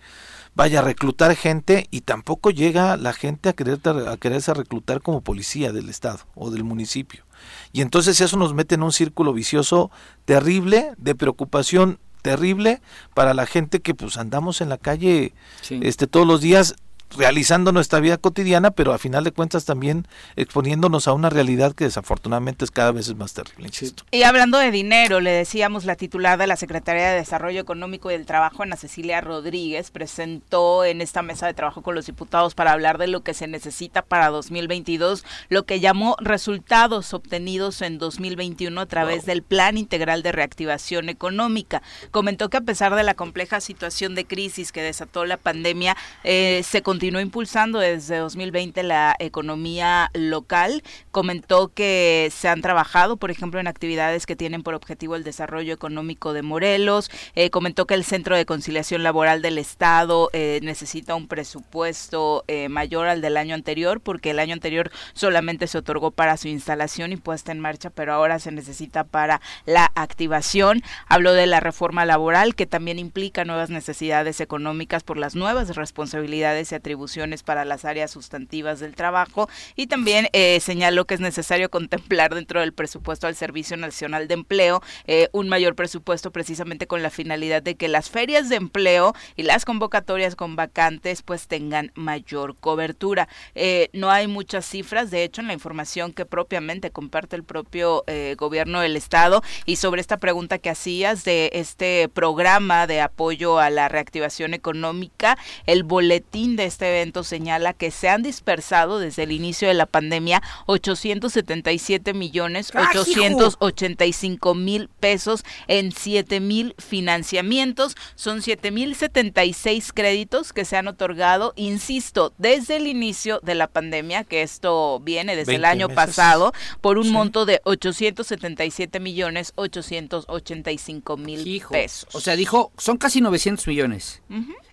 vaya 0.54 0.80
a 0.80 0.84
reclutar 0.84 1.36
gente 1.36 1.88
y 1.90 2.02
tampoco 2.02 2.52
llega 2.52 2.98
la 2.98 3.14
gente 3.14 3.48
a, 3.48 3.54
querer, 3.54 3.80
a 4.08 4.18
quererse 4.18 4.54
reclutar 4.54 5.02
como 5.02 5.22
policía 5.22 5.72
del 5.72 5.90
estado 5.90 6.20
o 6.36 6.52
del 6.52 6.66
municipio. 6.66 7.24
Y 7.72 7.82
entonces 7.82 8.20
eso 8.20 8.36
nos 8.38 8.54
mete 8.54 8.76
en 8.76 8.84
un 8.84 8.92
círculo 8.92 9.34
vicioso 9.34 9.90
terrible 10.26 10.92
de 10.98 11.16
preocupación 11.16 11.98
terrible 12.22 12.82
para 13.16 13.34
la 13.34 13.48
gente 13.48 13.80
que 13.80 13.96
pues 13.96 14.18
andamos 14.18 14.62
en 14.62 14.70
la 14.70 14.78
calle 14.78 15.34
este 15.70 16.06
todos 16.06 16.28
los 16.28 16.40
días 16.40 16.76
realizando 17.18 17.72
nuestra 17.72 18.00
vida 18.00 18.18
cotidiana, 18.18 18.72
pero 18.72 18.94
a 18.94 18.98
final 18.98 19.24
de 19.24 19.32
cuentas 19.32 19.66
también 19.66 20.08
exponiéndonos 20.36 21.08
a 21.08 21.14
una 21.14 21.30
realidad 21.30 21.74
que 21.74 21.86
desafortunadamente 21.86 22.66
es 22.66 22.72
cada 22.72 22.92
vez 22.92 23.08
es 23.08 23.16
más 23.16 23.34
terrible. 23.34 23.70
Y 24.12 24.24
hablando 24.24 24.58
de 24.58 24.72
dinero, 24.72 25.20
le 25.20 25.32
decíamos 25.32 25.86
la 25.86 25.96
titular 25.96 26.38
de 26.38 26.48
la 26.48 26.56
Secretaría 26.56 27.10
de 27.10 27.18
Desarrollo 27.18 27.62
Económico 27.62 28.10
y 28.10 28.14
del 28.14 28.26
Trabajo, 28.26 28.64
Ana 28.64 28.76
Cecilia 28.76 29.22
Rodríguez, 29.22 29.92
presentó 29.92 30.86
en 30.86 31.02
esta 31.02 31.22
mesa 31.22 31.48
de 31.48 31.54
trabajo 31.54 31.82
con 31.82 31.96
los 31.96 32.06
diputados 32.06 32.56
para 32.56 32.72
hablar 32.72 32.98
de 32.98 33.08
lo 33.08 33.22
que 33.22 33.34
se 33.34 33.48
necesita 33.48 34.02
para 34.02 34.30
2022, 34.30 35.26
lo 35.50 35.64
que 35.64 35.80
llamó 35.80 36.16
resultados 36.20 37.14
obtenidos 37.14 37.82
en 37.82 37.98
2021 37.98 38.80
a 38.80 38.86
través 38.86 39.26
del 39.26 39.44
Plan 39.44 39.78
Integral 39.78 40.24
de 40.24 40.32
Reactivación 40.32 41.10
Económica. 41.10 41.82
Comentó 42.12 42.50
que 42.50 42.58
a 42.58 42.62
pesar 42.62 42.96
de 42.96 43.04
la 43.04 43.14
compleja 43.14 43.62
situación 43.62 44.16
de 44.16 44.26
crisis 44.26 44.72
que 44.72 44.82
desató 44.82 45.26
la 45.26 45.38
pandemia, 45.38 45.96
eh, 46.24 46.62
se 46.64 46.82
continuó 47.02 47.20
impulsando 47.20 47.80
desde 47.80 48.18
2020 48.18 48.84
la 48.84 49.16
economía 49.18 50.12
local. 50.14 50.84
Comentó 51.10 51.70
que 51.70 52.32
se 52.32 52.48
han 52.48 52.62
trabajado, 52.62 53.18
por 53.18 53.32
ejemplo, 53.32 53.60
en 53.60 53.66
actividades 53.66 54.28
que 54.28 54.36
tienen 54.36 54.62
por 54.62 54.76
objetivo 54.76 55.16
el 55.16 55.24
desarrollo 55.24 55.74
económico 55.74 56.32
de 56.34 56.44
Morelos. 56.44 57.10
Eh, 57.34 57.50
comentó 57.50 57.88
que 57.88 57.96
el 57.96 58.04
Centro 58.04 58.38
de 58.38 58.46
Conciliación 58.46 59.02
Laboral 59.02 59.42
del 59.42 59.58
Estado 59.58 60.30
eh, 60.32 60.60
necesita 60.62 61.16
un 61.16 61.28
presupuesto 61.28 62.44
eh, 62.48 62.70
mayor 62.70 63.08
al 63.08 63.22
del 63.22 63.38
año 63.38 63.56
anterior, 63.56 64.00
porque 64.00 64.30
el 64.30 64.38
año 64.38 64.54
anterior 64.54 64.92
solamente 65.14 65.66
se 65.66 65.80
otorgó 65.80 66.12
para 66.12 66.38
su 66.38 66.50
instalación 66.50 67.14
y 67.14 67.18
puesta 67.18 67.52
en 67.52 67.62
marcha, 67.62 67.90
pero 67.90 68.14
ahora 68.14 68.38
se 68.38 68.52
necesita 68.52 69.06
para 69.06 69.42
la 69.66 69.92
activación. 69.96 70.84
Habló 71.08 71.34
de 71.34 71.48
la 71.48 71.62
reforma 71.62 72.06
laboral, 72.06 72.54
que 72.54 72.68
también 72.68 73.00
implica 73.00 73.44
nuevas 73.44 73.72
necesidades 73.72 74.40
económicas 74.40 75.02
por 75.02 75.18
las 75.18 75.34
nuevas 75.34 75.76
responsabilidades 75.76 76.72
y 76.72 76.76
atribuciones 76.76 76.91
atribuciones 76.92 77.42
para 77.42 77.64
las 77.64 77.86
áreas 77.86 78.12
sustantivas 78.12 78.82
del 78.82 78.96
trabajo 78.96 79.48
y 79.78 79.88
también 79.88 80.28
eh, 80.34 80.60
señaló 80.60 81.06
que 81.06 81.14
es 81.14 81.22
necesario 81.22 81.70
contemplar 81.70 82.36
dentro 82.36 82.60
del 82.60 82.74
presupuesto 82.74 83.28
al 83.28 83.36
Servicio 83.36 83.78
Nacional 83.78 84.28
de 84.28 84.34
Empleo 84.34 84.82
eh, 85.08 85.30
un 85.32 85.48
mayor 85.48 85.74
presupuesto 85.74 86.32
precisamente 86.32 86.88
con 86.88 87.02
la 87.02 87.10
finalidad 87.10 87.64
de 87.64 87.76
que 87.76 87.88
las 87.88 88.10
ferias 88.10 88.50
de 88.50 88.58
empleo 88.58 89.14
y 89.38 89.44
las 89.44 89.64
convocatorias 89.64 90.36
con 90.36 90.58
vacantes 90.58 91.22
pues 91.22 91.48
tengan 91.48 91.94
mayor 91.96 92.58
cobertura. 92.58 93.30
Eh, 93.56 93.90
no 93.94 94.12
hay 94.12 94.28
muchas 94.28 94.66
cifras, 94.66 95.12
de 95.12 95.24
hecho 95.24 95.40
en 95.40 95.48
la 95.48 95.54
información 95.54 96.12
que 96.12 96.26
propiamente 96.26 96.92
comparte 96.92 97.38
el 97.38 97.46
propio 97.46 98.04
gobierno 98.38 98.82
del 98.82 98.98
estado 98.98 99.42
y 99.66 99.78
sobre 99.78 100.02
esta 100.02 100.18
pregunta 100.18 100.58
que 100.58 100.70
hacías 100.70 101.24
de 101.24 101.50
este 101.54 102.10
programa 102.10 102.88
de 102.88 103.00
apoyo 103.00 103.60
a 103.60 103.70
la 103.70 103.88
reactivación 103.88 104.54
económica, 104.54 105.38
el 105.66 105.84
boletín 105.84 106.56
de 106.56 106.66
este 106.66 106.81
evento 106.88 107.24
señala 107.24 107.74
que 107.74 107.92
se 107.92 108.10
han 108.10 108.24
dispersado 108.24 109.00
desde 109.00 109.24
el 109.24 109.32
inicio 109.32 109.68
de 109.68 109.74
la 109.74 109.86
pandemia 109.86 110.42
877 110.66 112.14
millones 112.14 112.72
885 112.76 114.56
mil 114.56 114.90
pesos 115.00 115.44
en 115.68 115.92
7 115.92 116.40
mil 116.40 116.76
financiamientos. 116.78 117.96
Son 118.16 118.42
7 118.42 118.72
mil 118.72 118.96
76 118.96 119.94
créditos 119.94 120.54
que 120.54 120.66
se 120.66 120.78
han 120.78 120.88
otorgado, 120.88 121.54
insisto, 121.56 122.34
desde 122.38 122.78
el 122.78 122.88
inicio 122.88 123.40
de 123.44 123.56
la 123.56 123.68
pandemia, 123.68 124.24
que 124.24 124.42
esto 124.42 125.00
viene 125.00 125.36
desde 125.36 125.56
el 125.56 125.66
año 125.66 125.90
pasado, 125.90 126.54
por 126.82 126.98
un 126.98 127.12
monto 127.12 127.46
de 127.46 127.62
877 127.64 129.00
millones 129.00 129.54
885 129.56 131.18
mil 131.18 131.64
pesos. 131.70 132.10
O 132.14 132.20
sea, 132.20 132.36
dijo, 132.36 132.72
son 132.78 132.98
casi 132.98 133.22
900 133.22 133.68
millones. 133.68 134.22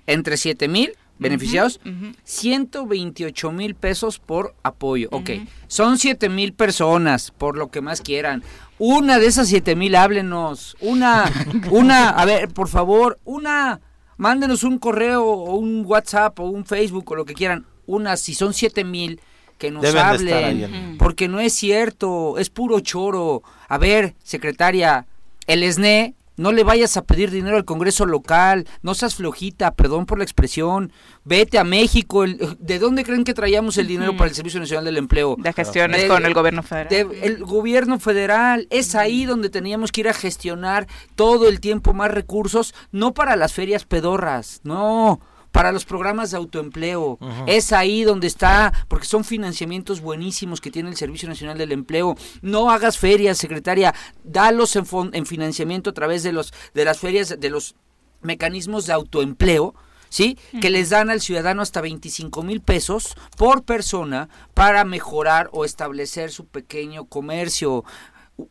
Entre 0.07 0.37
7 0.37 0.69
mil 0.69 0.97
beneficiados, 1.19 1.81
128 2.25 3.53
mil 3.53 3.75
pesos 3.75 4.19
por 4.19 4.55
apoyo. 4.63 5.09
Ok, 5.13 5.31
son 5.67 5.99
7 5.99 6.29
mil 6.29 6.53
personas, 6.53 7.31
por 7.31 7.57
lo 7.57 7.71
que 7.71 7.81
más 7.81 8.01
quieran. 8.01 8.43
Una 8.79 9.19
de 9.19 9.27
esas 9.27 9.49
7 9.49 9.75
mil, 9.75 9.95
háblenos. 9.95 10.77
Una, 10.81 11.31
una, 11.71 12.11
a 12.11 12.25
ver, 12.25 12.49
por 12.49 12.69
favor, 12.69 13.19
una, 13.25 13.81
mándenos 14.17 14.63
un 14.63 14.79
correo 14.79 15.25
o 15.25 15.57
un 15.57 15.85
WhatsApp 15.85 16.39
o 16.41 16.45
un 16.45 16.65
Facebook 16.65 17.11
o 17.11 17.17
lo 17.17 17.25
que 17.25 17.35
quieran. 17.35 17.67
Una, 17.87 18.17
si 18.17 18.35
son 18.35 18.55
7 18.55 18.85
mil, 18.85 19.21
que 19.59 19.71
nos 19.71 19.85
hablen. 19.95 20.97
Porque 20.99 21.29
no 21.29 21.41
es 21.41 21.53
cierto, 21.53 22.39
es 22.39 22.49
puro 22.49 22.81
choro. 22.81 23.43
A 23.69 23.77
ver, 23.77 24.15
secretaria, 24.23 25.07
el 25.47 25.71
SNE 25.71 26.15
no 26.39 26.53
le 26.53 26.65
vayas 26.65 26.97
a 26.97 27.03
pedir 27.03 27.31
dinero 27.31 27.57
al 27.59 27.67
Congreso 27.67 28.07
local, 28.07 28.67
no 28.81 28.95
seas 28.95 29.17
flojita, 29.17 29.75
perdón 29.75 30.07
por 30.07 30.19
la 30.19 30.25
expresión, 30.25 30.93
vete 31.25 31.59
a 31.59 31.65
México, 31.65 32.25
¿de 32.27 32.79
dónde 32.79 33.05
creen 33.05 33.25
que 33.25 33.35
traíamos 33.35 33.77
el 33.77 33.87
dinero 33.87 34.17
para 34.17 34.31
el 34.31 34.35
Servicio 34.35 34.61
Nacional 34.61 34.87
del 34.87 34.97
Empleo? 34.97 35.37
De 35.39 35.53
gestiones 35.53 36.07
con 36.07 36.25
el 36.25 36.33
gobierno 36.33 36.63
federal. 36.63 37.11
el 37.23 37.45
gobierno 37.45 37.99
federal, 37.99 38.67
es 38.71 38.95
ahí 38.95 39.27
donde 39.27 39.51
teníamos 39.51 39.93
que 39.93 40.01
ir 40.01 40.09
a 40.09 40.15
gestionar 40.15 40.87
todo 41.17 41.49
el 41.49 41.61
tiempo 41.61 41.93
más 41.93 42.11
recursos, 42.11 42.75
no 42.93 43.13
para 43.13 43.37
las 43.37 43.53
ferias 43.53 43.85
pedorras, 43.85 44.61
no 44.63 45.21
para 45.59 45.73
los 45.73 45.85
programas 45.85 46.31
de 46.31 46.37
autoempleo. 46.37 47.19
Es 47.49 47.73
ahí 47.73 48.05
donde 48.05 48.29
está, 48.29 48.73
porque 48.87 49.07
son 49.07 49.25
financiamientos 49.25 50.01
buenísimos 50.01 50.61
que 50.61 50.71
tiene 50.71 50.89
el 50.89 50.97
Servicio 50.97 51.29
Nacional 51.29 51.59
del 51.59 51.73
Empleo. 51.73 52.15
No 52.43 52.71
hagas 52.71 52.97
ferias, 52.97 53.39
secretaria, 53.39 53.93
dalos 54.23 54.77
en, 54.77 54.85
en 55.15 55.27
financiamiento 55.27 55.91
a 55.91 55.95
través 55.95 56.23
de 56.23 56.31
los 56.31 56.55
de 56.75 56.85
las 56.85 57.01
ferias 57.01 57.41
de 57.41 57.51
los 57.51 57.75
mecanismos 58.23 58.87
de 58.87 58.93
autoempleo. 58.93 59.75
¿sí? 60.11 60.39
Que 60.61 60.71
les 60.71 60.91
dan 60.91 61.11
al 61.11 61.21
ciudadano 61.21 61.61
hasta 61.61 61.81
25 61.81 62.41
mil 62.45 62.61
pesos 62.61 63.17
por 63.37 63.65
persona 63.65 64.29
para 64.55 64.85
mejorar 64.85 65.51
o 65.53 65.65
establecer 65.65 66.31
su 66.31 66.47
pequeño 66.47 67.07
comercio. 67.07 67.85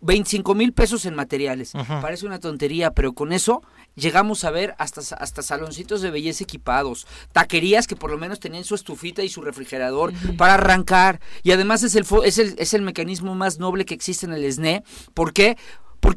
25 0.02 0.54
mil 0.56 0.74
pesos 0.74 1.06
en 1.06 1.16
materiales. 1.16 1.74
Parece 2.02 2.26
una 2.26 2.40
tontería, 2.40 2.92
pero 2.92 3.14
con 3.14 3.32
eso 3.32 3.64
llegamos 3.96 4.44
a 4.44 4.52
ver 4.52 4.76
hasta, 4.78 5.02
hasta 5.16 5.42
saloncitos 5.42 6.02
de 6.02 6.12
belleza 6.12 6.44
equipados, 6.44 7.08
taquerías 7.32 7.88
que 7.88 7.96
por 7.96 8.12
lo 8.12 8.18
menos 8.18 8.40
tenían 8.40 8.64
su 8.64 8.76
estufita 8.76 9.24
y 9.24 9.30
su 9.30 9.42
refrigerador 9.42 10.14
para 10.38 10.56
arrancar. 10.56 11.20
Y 11.44 11.52
además 11.52 11.84
es 11.84 11.96
el, 11.96 12.06
es, 12.24 12.38
el, 12.38 12.56
es 12.58 12.74
el 12.74 12.82
mecanismo 12.82 13.36
más 13.36 13.60
noble 13.60 13.86
que 13.86 13.94
existe 13.94 14.26
en 14.26 14.34
el 14.34 14.52
SNE. 14.52 14.84
¿Por 15.14 15.34
qué? 15.34 15.48
porque 15.48 15.58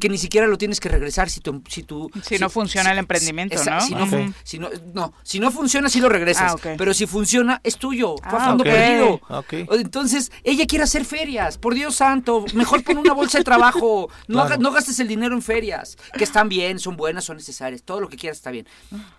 ni 0.09 0.17
siquiera 0.17 0.47
lo 0.47 0.57
tienes 0.57 0.79
que 0.79 0.89
regresar 0.89 1.29
si 1.29 1.41
tu 1.41 1.61
si, 1.67 1.83
tu, 1.83 2.09
si, 2.23 2.37
no 2.39 2.49
funciona 2.49 2.91
el 2.91 2.97
emprendimiento, 2.97 3.63
¿no? 3.63 3.81
Si, 3.81 3.93
no, 3.93 4.33
si 4.43 4.59
no, 4.59 4.69
no, 4.93 5.13
si 5.23 5.39
no 5.39 5.51
funciona 5.51 5.89
sí 5.89 5.99
lo 5.99 6.09
regresas, 6.09 6.55
ah, 6.55 6.73
pero 6.77 6.93
si 6.93 7.05
funciona 7.05 7.61
es 7.63 7.77
tuyo, 7.77 8.15
fue 8.17 8.39
ah, 8.39 8.45
fondo 8.45 8.63
perdido. 8.63 9.21
Entonces, 9.71 10.31
ella 10.43 10.65
quiere 10.65 10.83
hacer 10.83 11.05
ferias, 11.05 11.57
por 11.57 11.73
Dios 11.73 11.95
santo, 11.95 12.45
mejor 12.53 12.83
pon 12.83 12.97
una 12.97 13.13
bolsa 13.13 13.39
de 13.39 13.43
trabajo, 13.43 14.09
no 14.27 14.47
no 14.57 14.71
gastes 14.71 14.99
el 14.99 15.07
dinero 15.07 15.35
en 15.35 15.41
ferias, 15.41 15.97
que 16.17 16.23
están 16.23 16.49
bien, 16.49 16.79
son 16.79 16.97
buenas, 16.97 17.25
son 17.25 17.37
necesarias, 17.37 17.83
todo 17.83 17.99
lo 17.99 18.09
que 18.09 18.17
quieras 18.17 18.37
está 18.37 18.51
bien. 18.51 18.67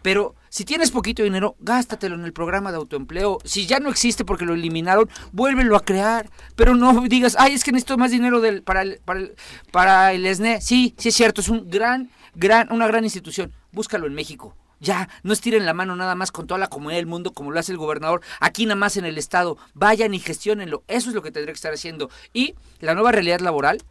Pero 0.02 0.34
si 0.52 0.66
tienes 0.66 0.90
poquito 0.90 1.22
dinero, 1.22 1.56
gástatelo 1.60 2.14
en 2.14 2.26
el 2.26 2.34
programa 2.34 2.70
de 2.72 2.76
autoempleo. 2.76 3.38
Si 3.42 3.64
ya 3.64 3.80
no 3.80 3.88
existe 3.88 4.22
porque 4.22 4.44
lo 4.44 4.52
eliminaron, 4.52 5.08
vuélvelo 5.32 5.76
a 5.76 5.80
crear, 5.80 6.28
pero 6.56 6.74
no 6.74 7.00
digas, 7.08 7.36
"Ay, 7.38 7.54
es 7.54 7.64
que 7.64 7.72
necesito 7.72 7.96
más 7.96 8.10
dinero 8.10 8.42
del 8.42 8.62
para 8.62 8.82
el 8.82 9.00
para 9.02 9.20
el 9.20 9.34
para 9.70 10.12
el 10.12 10.26
SNE 10.26 10.60
sí, 10.60 10.94
sí 10.98 11.08
es 11.08 11.14
cierto, 11.14 11.40
es 11.40 11.48
un 11.48 11.70
gran, 11.70 12.10
gran, 12.34 12.70
una 12.70 12.86
gran 12.86 13.02
institución. 13.02 13.50
Búscalo 13.72 14.06
en 14.06 14.12
México. 14.12 14.54
Ya, 14.78 15.08
no 15.22 15.32
estiren 15.32 15.64
la 15.64 15.72
mano 15.72 15.96
nada 15.96 16.14
más 16.14 16.30
con 16.30 16.46
toda 16.46 16.58
la 16.58 16.66
comunidad 16.66 16.98
del 16.98 17.06
mundo 17.06 17.32
como 17.32 17.50
lo 17.50 17.58
hace 17.58 17.72
el 17.72 17.78
gobernador, 17.78 18.20
aquí 18.38 18.66
nada 18.66 18.76
más 18.76 18.98
en 18.98 19.06
el 19.06 19.16
Estado. 19.16 19.56
Vayan 19.72 20.12
y 20.12 20.18
gestionenlo. 20.18 20.84
Eso 20.86 21.08
es 21.08 21.14
lo 21.14 21.22
que 21.22 21.30
tendría 21.30 21.54
que 21.54 21.56
estar 21.56 21.72
haciendo. 21.72 22.10
Y 22.34 22.56
la 22.80 22.92
nueva 22.92 23.10
realidad 23.10 23.40
laboral 23.40 23.82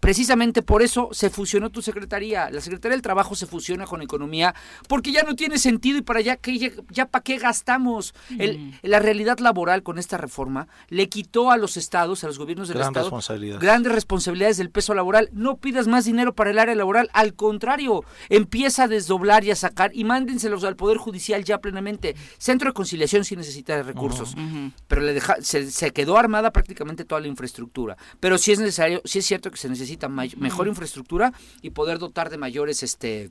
Precisamente 0.00 0.62
por 0.62 0.82
eso 0.82 1.08
se 1.12 1.30
fusionó 1.30 1.70
tu 1.70 1.82
secretaría. 1.82 2.50
La 2.50 2.60
Secretaría 2.60 2.94
del 2.94 3.02
Trabajo 3.02 3.34
se 3.34 3.46
fusiona 3.46 3.86
con 3.86 4.02
Economía 4.02 4.54
porque 4.88 5.10
ya 5.10 5.22
no 5.22 5.34
tiene 5.34 5.58
sentido 5.58 5.98
y 5.98 6.02
para 6.02 6.20
allá 6.20 6.36
que 6.36 6.72
ya, 6.90 7.06
para 7.06 7.22
qué 7.22 7.38
gastamos. 7.38 8.14
El, 8.38 8.78
la 8.82 8.98
realidad 8.98 9.38
laboral 9.38 9.82
con 9.82 9.98
esta 9.98 10.18
reforma 10.18 10.68
le 10.88 11.08
quitó 11.08 11.50
a 11.50 11.56
los 11.56 11.76
estados, 11.76 12.24
a 12.24 12.26
los 12.26 12.38
gobiernos 12.38 12.68
del 12.68 12.80
estado, 12.80 13.10
grandes 13.58 13.92
responsabilidades 13.92 14.58
del 14.58 14.70
peso 14.70 14.94
laboral. 14.94 15.30
No 15.32 15.56
pidas 15.56 15.88
más 15.88 16.04
dinero 16.04 16.34
para 16.34 16.50
el 16.50 16.58
área 16.58 16.74
laboral, 16.74 17.08
al 17.12 17.34
contrario, 17.34 18.04
empieza 18.28 18.84
a 18.84 18.88
desdoblar 18.88 19.44
y 19.44 19.50
a 19.50 19.56
sacar 19.56 19.90
y 19.94 20.04
mándenselos 20.04 20.64
al 20.64 20.76
Poder 20.76 20.98
Judicial 20.98 21.42
ya 21.44 21.58
plenamente. 21.58 22.16
Centro 22.38 22.70
de 22.70 22.74
Conciliación 22.74 23.24
sí 23.24 23.34
necesita 23.34 23.82
recursos, 23.82 24.34
pero 24.88 25.00
le 25.00 25.14
deja, 25.14 25.36
se, 25.40 25.70
se 25.70 25.90
quedó 25.92 26.18
armada 26.18 26.52
prácticamente 26.52 27.04
toda 27.04 27.20
la 27.20 27.28
infraestructura. 27.28 27.96
Pero 28.20 28.36
sí 28.38 28.52
es 28.52 28.58
necesario, 28.58 29.00
sí 29.04 29.20
es 29.20 29.26
cierto 29.26 29.50
que 29.50 29.56
se 29.56 29.68
necesita 29.68 29.85
necesita 29.86 30.08
mejor 30.08 30.68
infraestructura 30.68 31.32
y 31.62 31.70
poder 31.70 31.98
dotar 31.98 32.30
de 32.30 32.38
mayores 32.38 32.82
este 32.82 33.30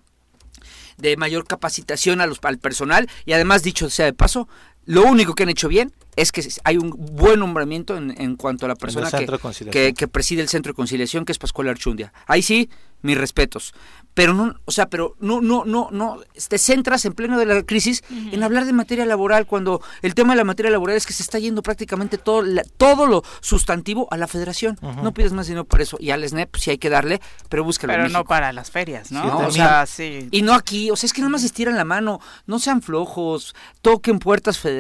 de 0.98 1.18
mayor 1.18 1.46
capacitación 1.46 2.22
a 2.22 2.28
los, 2.28 2.40
al 2.42 2.58
personal. 2.58 3.10
Y 3.26 3.34
además 3.34 3.62
dicho 3.62 3.90
sea 3.90 4.06
de 4.06 4.14
paso 4.14 4.48
lo 4.86 5.04
único 5.04 5.34
que 5.34 5.44
han 5.44 5.50
hecho 5.50 5.68
bien 5.68 5.94
es 6.16 6.32
que 6.32 6.48
hay 6.64 6.78
un 6.78 6.92
buen 6.92 7.40
nombramiento 7.40 7.98
en, 7.98 8.20
en 8.22 8.36
cuanto 8.36 8.66
a 8.66 8.70
la 8.70 8.76
persona 8.76 9.10
que, 9.12 9.94
que, 9.94 10.08
preside 10.08 10.42
el 10.42 10.48
centro 10.48 10.72
de 10.72 10.76
conciliación, 10.76 11.26
que 11.26 11.32
es 11.32 11.38
Pascual 11.38 11.68
Archundia. 11.68 12.14
Ahí 12.26 12.42
sí, 12.42 12.70
mis 13.02 13.18
respetos 13.18 13.74
pero 14.16 14.34
no, 14.34 14.56
o 14.64 14.72
sea, 14.72 14.90
pero 14.90 15.16
no, 15.20 15.42
no, 15.42 15.66
no, 15.66 15.90
no, 15.92 16.22
te 16.48 16.58
centras 16.58 17.04
en 17.04 17.14
pleno 17.14 17.38
de 17.38 17.46
la 17.46 17.64
crisis 17.64 18.02
en 18.10 18.42
hablar 18.44 18.66
de 18.66 18.72
materia 18.72 19.06
laboral 19.06 19.46
cuando 19.46 19.82
el 20.02 20.16
tema 20.16 20.34
de 20.34 20.38
la 20.38 20.46
materia 20.46 20.72
laboral 20.72 20.96
es 20.96 21.06
que 21.06 21.12
se 21.12 21.22
está 21.22 21.38
yendo 21.38 21.62
prácticamente 21.62 22.18
todo, 22.18 22.44
todo 22.78 23.08
lo 23.08 23.24
sustantivo 23.42 24.08
a 24.12 24.18
la 24.18 24.28
federación. 24.28 24.80
No 24.82 25.14
pides 25.14 25.34
más 25.34 25.48
dinero 25.48 25.66
para 25.66 25.84
eso. 25.84 25.98
Y 26.00 26.12
al 26.12 26.28
SNEP 26.28 26.56
sí 26.56 26.72
hay 26.72 26.78
que 26.78 26.90
darle, 26.90 27.20
pero 27.50 27.66
búscalo. 27.66 27.92
Pero 27.92 28.08
no 28.08 28.24
para 28.24 28.54
las 28.54 28.72
ferias, 28.72 29.12
¿no? 29.12 29.40
o 29.40 29.52
sea, 29.52 29.86
sí. 29.86 30.30
Y 30.32 30.42
no 30.42 30.54
aquí, 30.54 30.90
o 30.92 30.96
sea, 30.96 31.08
es 31.08 31.14
que 31.14 31.20
nada 31.20 31.32
más 31.32 31.44
estiran 31.44 31.76
la 31.76 31.84
mano, 31.84 32.22
no 32.48 32.60
sean 32.60 32.82
flojos, 32.82 33.54
toquen 33.82 34.20
puertas 34.20 34.58
federales, 34.58 34.75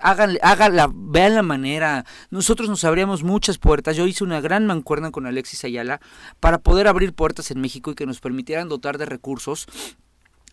hagan, 0.00 0.38
hagan 0.42 0.92
vean 1.12 1.34
la 1.34 1.42
manera. 1.42 2.04
Nosotros 2.30 2.68
nos 2.68 2.84
abríamos 2.84 3.22
muchas 3.22 3.58
puertas. 3.58 3.96
Yo 3.96 4.06
hice 4.06 4.24
una 4.24 4.40
gran 4.40 4.66
mancuerna 4.66 5.10
con 5.10 5.26
Alexis 5.26 5.64
Ayala 5.64 6.00
para 6.40 6.58
poder 6.58 6.88
abrir 6.88 7.12
puertas 7.12 7.50
en 7.50 7.60
México 7.60 7.90
y 7.90 7.94
que 7.94 8.06
nos 8.06 8.20
permitieran 8.20 8.68
dotar 8.68 8.98
de 8.98 9.06
recursos 9.06 9.66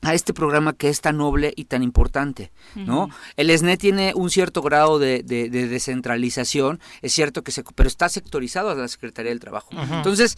a 0.04 0.14
este 0.14 0.34
programa 0.34 0.74
que 0.74 0.90
es 0.90 1.02
tan 1.02 1.18
noble 1.18 1.54
y 1.56 1.66
tan 1.66 1.82
importante, 1.82 2.52
¿no? 2.76 3.10
El 3.38 3.58
SNE 3.58 3.78
tiene 3.78 4.14
un 4.16 4.30
cierto 4.30 4.62
grado 4.62 5.00
de, 5.00 5.24
descentralización, 5.24 6.80
es 7.02 7.14
cierto 7.14 7.44
que 7.44 7.52
se, 7.52 7.64
pero 7.76 7.88
está 7.88 8.10
sectorizado 8.10 8.70
a 8.70 8.76
la 8.76 8.88
Secretaría 8.88 9.30
del 9.32 9.40
Trabajo. 9.40 9.70
Entonces, 9.72 10.38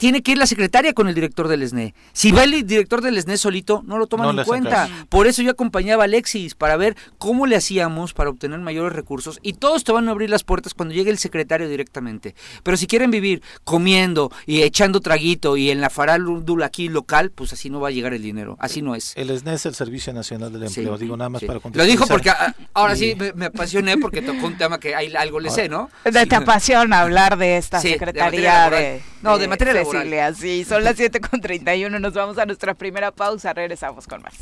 tiene 0.00 0.22
que 0.22 0.32
ir 0.32 0.38
la 0.38 0.46
secretaria 0.46 0.94
con 0.94 1.08
el 1.08 1.14
director 1.14 1.46
del 1.46 1.68
SNE. 1.68 1.94
Si 2.14 2.32
va 2.32 2.44
el 2.44 2.66
director 2.66 3.02
del 3.02 3.20
SNE 3.20 3.36
solito, 3.36 3.82
no 3.86 3.98
lo 3.98 4.06
toman 4.06 4.38
en 4.38 4.46
cuenta. 4.46 4.88
Por 5.10 5.26
eso 5.26 5.42
yo 5.42 5.50
acompañaba 5.50 6.04
a 6.04 6.06
Alexis 6.06 6.54
para 6.54 6.78
ver 6.78 6.96
cómo 7.18 7.46
le 7.46 7.54
hacíamos 7.54 8.14
para 8.14 8.30
obtener 8.30 8.58
mayores 8.60 8.94
recursos 8.94 9.38
y 9.42 9.52
todos 9.52 9.84
te 9.84 9.92
van 9.92 10.08
a 10.08 10.12
abrir 10.12 10.30
las 10.30 10.42
puertas 10.42 10.72
cuando 10.72 10.94
llegue 10.94 11.10
el 11.10 11.18
secretario 11.18 11.68
directamente. 11.68 12.34
Pero 12.62 12.78
si 12.78 12.86
quieren 12.86 13.10
vivir 13.10 13.42
comiendo 13.64 14.32
y 14.46 14.62
echando 14.62 15.00
traguito 15.00 15.58
y 15.58 15.70
en 15.70 15.82
la 15.82 15.90
farándula 15.90 16.64
aquí 16.64 16.88
local, 16.88 17.30
pues 17.30 17.52
así 17.52 17.68
no 17.68 17.78
va 17.78 17.88
a 17.88 17.90
llegar 17.90 18.14
el 18.14 18.22
dinero. 18.22 18.56
Así 18.58 18.80
no 18.80 18.94
es. 18.94 19.12
El 19.16 19.38
SNE 19.38 19.52
es 19.52 19.66
el 19.66 19.74
Servicio 19.74 20.14
Nacional 20.14 20.50
del 20.50 20.62
Empleo, 20.62 20.96
digo 20.96 21.14
nada 21.18 21.28
más 21.28 21.44
para 21.44 21.60
Lo 21.74 21.84
dijo 21.84 22.06
porque 22.06 22.30
ah, 22.30 22.54
ahora 22.72 22.96
sí 22.96 23.14
me, 23.34 23.44
apasioné 23.44 23.98
porque 23.98 24.22
tocó 24.22 24.46
un 24.46 24.56
tema 24.56 24.80
que 24.80 24.94
hay, 24.94 25.14
algo 25.14 25.40
le 25.40 25.50
sé, 25.50 25.68
¿no? 25.68 25.90
De, 26.04 26.24
te 26.24 26.36
apasiona 26.36 27.02
hablar 27.02 27.36
de 27.36 27.58
esta 27.58 27.82
secretaría 27.82 28.70
de, 28.70 29.02
No, 29.22 29.38
de 29.38 29.48
materia 29.48 29.74
laboral 29.74 30.34
Sí, 30.34 30.64
son 30.64 30.84
las 30.84 30.96
7.31, 30.98 32.00
nos 32.00 32.14
vamos 32.14 32.38
a 32.38 32.46
nuestra 32.46 32.74
primera 32.74 33.10
pausa, 33.10 33.52
regresamos 33.52 34.06
con 34.06 34.22
más. 34.22 34.34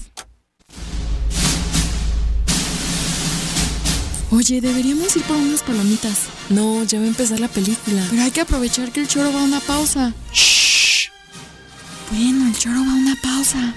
Oye, 4.31 4.61
deberíamos 4.61 5.17
ir 5.17 5.23
por 5.23 5.37
unas 5.37 5.63
palomitas. 5.63 6.27
No, 6.51 6.85
ya 6.85 6.99
va 6.99 7.07
a 7.07 7.09
empezar 7.09 7.41
la 7.41 7.49
película. 7.49 8.07
Pero 8.11 8.23
hay 8.23 8.31
que 8.31 8.43
aprovechar 8.43 8.93
que 8.93 9.01
el 9.01 9.09
choro 9.09 9.33
va 9.33 9.41
a 9.41 9.45
una 9.45 9.61
pausa. 9.61 10.13
Shh. 10.33 11.09
Bueno, 12.11 12.47
el 12.47 12.59
choro 12.59 12.77
va 12.77 12.93
a 12.93 12.97
una 12.97 13.17
pausa. 13.23 13.75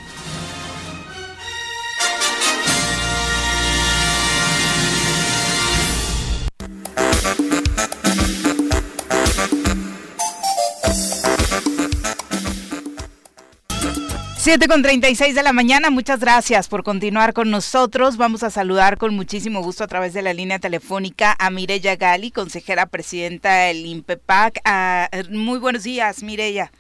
7 14.41 14.67
con 14.67 14.82
36 14.82 15.36
de 15.36 15.43
la 15.43 15.54
mañana, 15.54 15.91
muchas 15.91 16.19
gracias 16.19 16.67
por 16.67 16.82
continuar 16.84 17.32
con 17.34 17.51
nosotros. 17.51 18.17
Vamos 18.17 18.41
a 18.41 18.49
saludar 18.49 18.97
con 18.97 19.15
muchísimo 19.15 19.62
gusto 19.62 19.84
a 19.84 19.88
través 19.88 20.15
de 20.15 20.23
la 20.23 20.34
línea 20.34 20.58
telefónica 20.58 21.36
a 21.38 21.51
Mireya 21.51 21.95
Gali, 21.95 22.32
consejera 22.32 22.88
presidenta 22.88 23.54
del 23.54 23.86
INPEPAC. 23.86 24.60
Ah, 24.65 25.08
muy 25.30 25.60
buenos 25.60 25.84
días, 25.84 26.23
Mireya. 26.23 26.71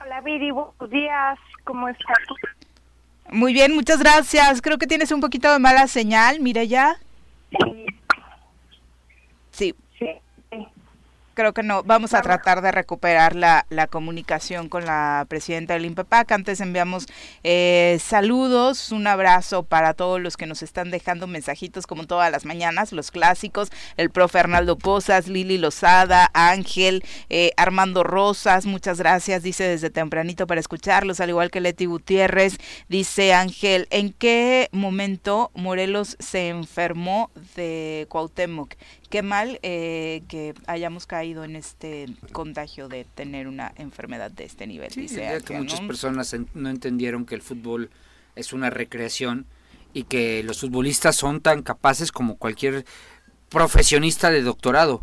Hola, 0.00 0.20
Viri, 0.22 0.50
buenos 0.50 0.90
días, 0.90 1.38
¿cómo 1.62 1.88
estás? 1.88 2.18
Muy 3.30 3.52
bien, 3.52 3.72
muchas 3.72 4.00
gracias. 4.00 4.60
Creo 4.60 4.76
que 4.76 4.88
tienes 4.88 5.12
un 5.12 5.20
poquito 5.20 5.52
de 5.52 5.60
mala 5.60 5.86
señal, 5.86 6.40
Mireya. 6.40 6.96
Sí. 7.60 7.86
Sí. 9.52 9.74
Sí. 10.00 10.66
Creo 11.36 11.52
que 11.52 11.62
no. 11.62 11.84
Vamos 11.84 12.14
a 12.14 12.22
tratar 12.22 12.62
de 12.62 12.72
recuperar 12.72 13.36
la, 13.36 13.66
la 13.68 13.86
comunicación 13.86 14.68
con 14.68 14.86
la 14.86 15.26
presidenta 15.28 15.74
del 15.74 15.84
INPEPAC. 15.84 16.32
Antes 16.32 16.60
enviamos 16.60 17.06
eh, 17.44 17.98
saludos, 18.00 18.90
un 18.90 19.06
abrazo 19.06 19.62
para 19.62 19.94
todos 19.94 20.20
los 20.20 20.36
que 20.36 20.46
nos 20.46 20.62
están 20.62 20.90
dejando 20.90 21.26
mensajitos 21.26 21.86
como 21.86 22.06
todas 22.06 22.32
las 22.32 22.44
mañanas, 22.46 22.90
los 22.90 23.10
clásicos, 23.10 23.70
el 23.96 24.10
profe 24.10 24.38
Arnaldo 24.38 24.78
Pozas, 24.78 25.28
Lili 25.28 25.58
Lozada, 25.58 26.30
Ángel, 26.32 27.04
eh, 27.28 27.52
Armando 27.58 28.02
Rosas, 28.02 28.64
muchas 28.64 28.98
gracias, 28.98 29.42
dice 29.42 29.64
desde 29.64 29.90
tempranito 29.90 30.46
para 30.46 30.60
escucharlos, 30.60 31.20
al 31.20 31.28
igual 31.28 31.50
que 31.50 31.60
Leti 31.60 31.84
Gutiérrez, 31.84 32.56
dice 32.88 33.34
Ángel, 33.34 33.86
¿en 33.90 34.12
qué 34.12 34.70
momento 34.72 35.50
Morelos 35.54 36.16
se 36.18 36.48
enfermó 36.48 37.30
de 37.54 38.06
Cuauhtémoc? 38.08 38.74
Qué 39.08 39.22
mal 39.22 39.58
eh, 39.62 40.22
que 40.28 40.54
hayamos 40.66 41.06
caído 41.06 41.44
en 41.44 41.56
este 41.56 42.06
contagio 42.32 42.88
de 42.88 43.04
tener 43.04 43.48
una 43.48 43.72
enfermedad 43.76 44.30
de 44.30 44.44
este 44.44 44.66
nivel. 44.66 44.90
dice 44.94 45.40
que 45.44 45.58
muchas 45.58 45.80
personas 45.80 46.34
no 46.54 46.68
entendieron 46.68 47.26
que 47.26 47.34
el 47.34 47.42
fútbol 47.42 47.90
es 48.34 48.52
una 48.52 48.70
recreación 48.70 49.46
y 49.92 50.04
que 50.04 50.42
los 50.42 50.60
futbolistas 50.60 51.16
son 51.16 51.40
tan 51.40 51.62
capaces 51.62 52.12
como 52.12 52.36
cualquier 52.36 52.84
profesionista 53.48 54.30
de 54.30 54.42
doctorado. 54.42 55.00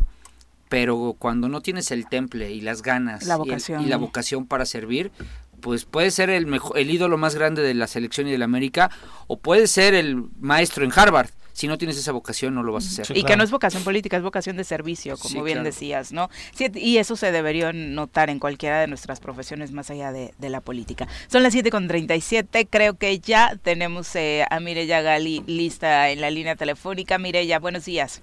Pero 0.68 1.14
cuando 1.18 1.48
no 1.48 1.60
tienes 1.60 1.90
el 1.90 2.08
temple 2.08 2.52
y 2.52 2.60
las 2.60 2.82
ganas 2.82 3.24
y, 3.24 3.86
la 3.86 3.96
vocación 3.96 4.46
para 4.46 4.66
servir, 4.66 5.12
pues 5.60 5.84
puede 5.84 6.10
ser 6.10 6.30
el, 6.30 6.46
mejor, 6.46 6.78
el 6.78 6.90
ídolo 6.90 7.16
más 7.18 7.34
grande 7.34 7.62
de 7.62 7.74
la 7.74 7.86
selección 7.86 8.28
y 8.28 8.32
de 8.32 8.38
la 8.38 8.44
América 8.44 8.90
o 9.26 9.38
puede 9.38 9.66
ser 9.66 9.94
el 9.94 10.24
maestro 10.40 10.84
en 10.84 10.92
Harvard 10.94 11.30
si 11.54 11.68
no 11.68 11.78
tienes 11.78 11.96
esa 11.96 12.12
vocación 12.12 12.54
no 12.54 12.62
lo 12.62 12.72
vas 12.72 12.84
a 12.86 13.02
hacer. 13.02 13.16
y 13.16 13.22
que 13.22 13.36
no 13.36 13.44
es 13.44 13.50
vocación 13.50 13.84
política, 13.84 14.16
es 14.16 14.22
vocación 14.22 14.56
de 14.56 14.64
servicio, 14.64 15.16
como 15.16 15.42
bien 15.42 15.62
decías, 15.62 16.12
¿no? 16.12 16.28
y 16.74 16.98
eso 16.98 17.16
se 17.16 17.32
debería 17.32 17.72
notar 17.72 18.28
en 18.28 18.40
cualquiera 18.40 18.80
de 18.80 18.88
nuestras 18.88 19.20
profesiones 19.20 19.72
más 19.72 19.88
allá 19.90 20.12
de, 20.12 20.32
la 20.40 20.60
política. 20.60 21.08
Son 21.28 21.42
las 21.42 21.54
7.37, 21.54 22.66
creo 22.68 22.98
que 22.98 23.18
ya 23.18 23.56
tenemos 23.62 24.14
eh, 24.16 24.44
a 24.50 24.60
Mireya 24.60 25.00
Gali 25.00 25.42
lista 25.46 26.10
en 26.10 26.20
la 26.20 26.30
línea 26.30 26.56
telefónica. 26.56 27.18
Mireya, 27.18 27.58
buenos 27.60 27.86
días. 27.86 28.22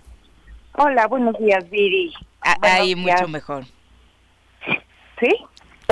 Hola, 0.74 1.08
buenos 1.08 1.38
días, 1.40 1.68
Viri. 1.70 2.14
Ah, 2.42 2.58
ahí 2.62 2.96
mucho 2.96 3.28
mejor. 3.28 3.66
¿Sí? 5.20 5.30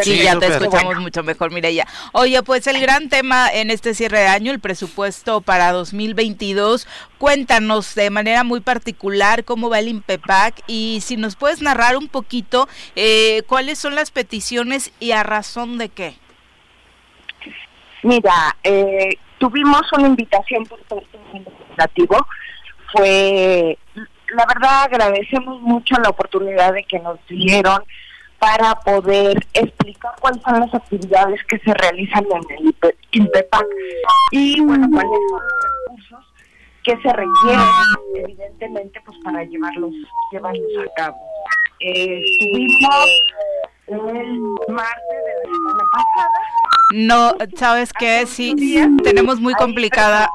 Sí, 0.04 0.24
ya 0.24 0.38
te 0.40 0.48
escuchamos 0.48 0.98
mucho 1.00 1.24
mejor, 1.24 1.52
Mireya. 1.52 1.88
Oye, 2.12 2.42
pues 2.44 2.68
el 2.68 2.80
gran 2.80 3.10
tema 3.10 3.50
en 3.52 3.72
este 3.72 3.94
cierre 3.94 4.20
de 4.20 4.28
año, 4.28 4.52
el 4.52 4.60
presupuesto 4.60 5.42
para 5.42 5.72
2022. 5.72 6.88
Cuéntanos 7.18 7.96
de 7.96 8.10
manera 8.10 8.44
muy 8.44 8.62
particular 8.62 9.44
cómo 9.44 9.70
va 9.70 9.80
el 9.80 9.90
INPEPAC 9.90 10.62
y 10.68 11.00
si 11.02 11.18
nos 11.18 11.36
puedes 11.36 11.62
narrar 11.62 11.98
un 11.98 12.08
poquito 12.08 12.68
eh, 12.96 13.44
cuáles 13.48 13.80
son 13.80 13.96
las 13.96 14.12
peticiones 14.12 14.92
y 15.00 15.12
a 15.12 15.24
razón 15.24 15.78
de 15.78 15.90
qué. 15.90 16.16
Mira, 18.04 18.56
eh, 18.64 19.18
tuvimos 19.38 19.82
una 19.94 20.08
invitación 20.08 20.66
por 20.66 20.80
parte 20.84 21.18
del 21.34 21.44
legislativo. 21.44 22.28
Fue, 22.92 23.78
la 23.96 24.46
verdad, 24.46 24.84
agradecemos 24.84 25.62
mucho 25.62 25.96
la 26.02 26.10
oportunidad 26.10 26.74
de 26.74 26.84
que 26.84 27.00
nos 27.00 27.20
dieron 27.28 27.84
para 28.40 28.76
poder 28.76 29.46
explicar 29.54 30.14
cuáles 30.20 30.42
son 30.44 30.60
las 30.60 30.74
actividades 30.74 31.44
que 31.46 31.60
se 31.60 31.74
realizan 31.74 32.26
en 32.26 32.58
el 32.60 32.96
INPEPAC 33.12 33.66
y 34.32 34.62
bueno, 34.62 34.88
cuáles 34.92 35.12
son 35.30 35.42
los 35.42 35.52
recursos 35.86 36.34
que 36.84 36.98
se 37.02 37.14
requieren 37.14 37.68
evidentemente 38.16 39.02
pues 39.06 39.18
para 39.24 39.44
llevarlos 39.44 39.94
llevarlos 40.32 40.72
a 40.80 40.94
cabo. 40.96 41.18
Eh, 41.82 42.22
estuvimos 42.42 43.06
el 43.88 44.40
martes 44.68 45.18
de 45.26 45.34
la 45.36 45.54
semana 45.54 45.84
pasada 45.92 46.40
no, 46.92 47.36
sabes 47.56 47.94
que 47.94 48.26
sí, 48.26 48.56
tenemos 49.04 49.40
muy 49.40 49.54
complicada. 49.54 50.32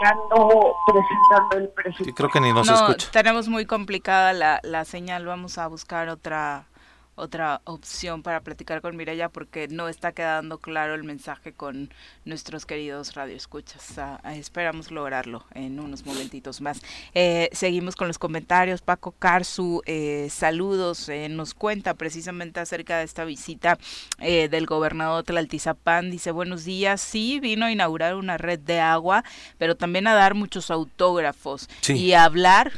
Presentando 0.86 1.56
el 1.56 1.68
presupuesto. 1.70 2.14
creo 2.14 2.30
que 2.30 2.40
ni 2.40 2.52
nos 2.52 2.68
no, 2.68 2.94
Tenemos 3.10 3.48
muy 3.48 3.66
complicada 3.66 4.32
la, 4.32 4.60
la 4.62 4.84
señal. 4.84 5.26
Vamos 5.26 5.58
a 5.58 5.66
buscar 5.66 6.08
otra 6.08 6.66
otra 7.16 7.60
opción 7.64 8.22
para 8.22 8.40
platicar 8.40 8.80
con 8.80 8.96
Mireya 8.96 9.28
porque 9.28 9.68
no 9.68 9.88
está 9.88 10.12
quedando 10.12 10.58
claro 10.58 10.94
el 10.94 11.04
mensaje 11.04 11.52
con 11.52 11.90
nuestros 12.24 12.66
queridos 12.66 13.14
radioescuchas. 13.14 13.98
Ah, 13.98 14.20
esperamos 14.34 14.90
lograrlo 14.90 15.44
en 15.54 15.78
unos 15.78 16.04
momentitos 16.04 16.60
más. 16.60 16.80
Eh, 17.14 17.48
seguimos 17.52 17.94
con 17.94 18.08
los 18.08 18.18
comentarios. 18.18 18.82
Paco 18.82 19.12
Carzu, 19.12 19.82
eh, 19.86 20.28
saludos. 20.30 21.08
Eh, 21.08 21.28
nos 21.28 21.54
cuenta 21.54 21.94
precisamente 21.94 22.60
acerca 22.60 22.98
de 22.98 23.04
esta 23.04 23.24
visita 23.24 23.78
del 24.18 24.66
gobernador 24.66 25.22
Tlaltizapán. 25.22 26.10
Dice, 26.10 26.30
buenos 26.30 26.64
días. 26.64 27.00
Sí, 27.00 27.40
vino 27.40 27.66
a 27.66 27.72
inaugurar 27.72 28.14
una 28.16 28.38
red 28.38 28.58
de 28.58 28.80
agua, 28.80 29.24
pero 29.58 29.76
también 29.76 30.06
a 30.06 30.14
dar 30.14 30.34
muchos 30.34 30.70
autógrafos 30.70 31.68
y 31.88 32.12
a 32.12 32.24
hablar 32.24 32.72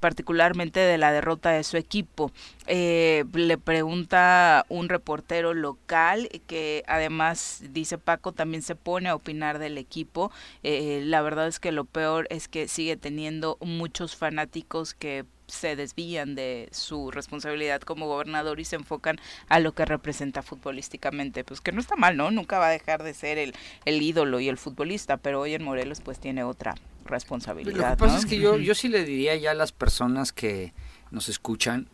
particularmente 0.00 0.80
de 0.80 0.98
la 0.98 1.12
derrota 1.12 1.50
de 1.50 1.64
su 1.64 1.76
equipo. 1.76 2.30
Eh, 2.66 3.24
le 3.34 3.58
pregunta 3.58 4.64
un 4.68 4.88
reportero 4.88 5.52
local 5.52 6.28
que 6.46 6.82
además 6.86 7.62
dice 7.72 7.98
Paco 7.98 8.32
también 8.32 8.62
se 8.62 8.74
pone 8.74 9.10
a 9.10 9.14
opinar 9.14 9.58
del 9.58 9.76
equipo 9.76 10.32
eh, 10.62 11.02
la 11.04 11.20
verdad 11.20 11.46
es 11.46 11.60
que 11.60 11.72
lo 11.72 11.84
peor 11.84 12.26
es 12.30 12.48
que 12.48 12.68
sigue 12.68 12.96
teniendo 12.96 13.58
muchos 13.60 14.16
fanáticos 14.16 14.94
que 14.94 15.26
se 15.46 15.76
desvían 15.76 16.34
de 16.34 16.68
su 16.72 17.10
responsabilidad 17.10 17.82
como 17.82 18.06
gobernador 18.06 18.60
y 18.60 18.64
se 18.64 18.76
enfocan 18.76 19.18
a 19.48 19.60
lo 19.60 19.72
que 19.72 19.84
representa 19.84 20.42
futbolísticamente. 20.42 21.44
Pues 21.44 21.60
que 21.60 21.72
no 21.72 21.80
está 21.80 21.96
mal, 21.96 22.16
¿no? 22.16 22.30
Nunca 22.30 22.58
va 22.58 22.68
a 22.68 22.70
dejar 22.70 23.02
de 23.02 23.14
ser 23.14 23.38
el, 23.38 23.54
el 23.84 24.02
ídolo 24.02 24.40
y 24.40 24.48
el 24.48 24.56
futbolista, 24.56 25.16
pero 25.16 25.40
hoy 25.40 25.54
en 25.54 25.62
Morelos 25.62 26.00
pues 26.00 26.18
tiene 26.18 26.44
otra 26.44 26.74
responsabilidad. 27.04 27.76
Lo 27.76 27.90
que 27.90 27.96
pasa 27.96 28.18
es 28.18 28.26
que 28.26 28.38
yo, 28.38 28.56
yo 28.56 28.74
sí 28.74 28.88
le 28.88 29.04
diría 29.04 29.36
ya 29.36 29.50
a 29.50 29.54
las 29.54 29.72
personas 29.72 30.32
que 30.32 30.72
nos 31.10 31.28
escuchan, 31.28 31.88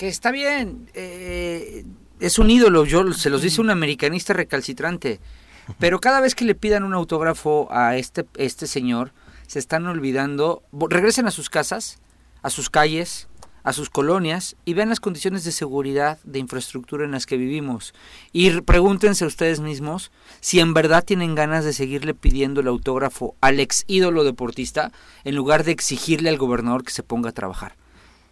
que 0.00 0.08
está 0.08 0.30
bien, 0.30 0.88
eh, 0.94 1.84
es 2.20 2.38
un 2.38 2.48
ídolo, 2.48 2.86
yo 2.86 3.12
se 3.12 3.28
los 3.28 3.42
dice 3.42 3.60
un 3.60 3.68
americanista 3.68 4.32
recalcitrante, 4.32 5.20
pero 5.78 6.00
cada 6.00 6.22
vez 6.22 6.34
que 6.34 6.46
le 6.46 6.54
pidan 6.54 6.84
un 6.84 6.94
autógrafo 6.94 7.68
a 7.70 7.98
este, 7.98 8.24
este 8.38 8.66
señor, 8.66 9.12
se 9.46 9.58
están 9.58 9.86
olvidando, 9.86 10.62
regresen 10.72 11.26
a 11.26 11.30
sus 11.30 11.50
casas, 11.50 11.98
a 12.40 12.48
sus 12.48 12.70
calles, 12.70 13.28
a 13.62 13.74
sus 13.74 13.90
colonias 13.90 14.56
y 14.64 14.72
vean 14.72 14.88
las 14.88 15.00
condiciones 15.00 15.44
de 15.44 15.52
seguridad, 15.52 16.18
de 16.24 16.38
infraestructura 16.38 17.04
en 17.04 17.10
las 17.10 17.26
que 17.26 17.36
vivimos. 17.36 17.92
Y 18.32 18.62
pregúntense 18.62 19.26
ustedes 19.26 19.60
mismos 19.60 20.12
si 20.40 20.60
en 20.60 20.72
verdad 20.72 21.04
tienen 21.04 21.34
ganas 21.34 21.66
de 21.66 21.74
seguirle 21.74 22.14
pidiendo 22.14 22.62
el 22.62 22.68
autógrafo 22.68 23.34
al 23.42 23.60
ex 23.60 23.84
ídolo 23.86 24.24
deportista 24.24 24.92
en 25.24 25.36
lugar 25.36 25.62
de 25.64 25.72
exigirle 25.72 26.30
al 26.30 26.38
gobernador 26.38 26.84
que 26.84 26.92
se 26.92 27.02
ponga 27.02 27.28
a 27.28 27.34
trabajar. 27.34 27.76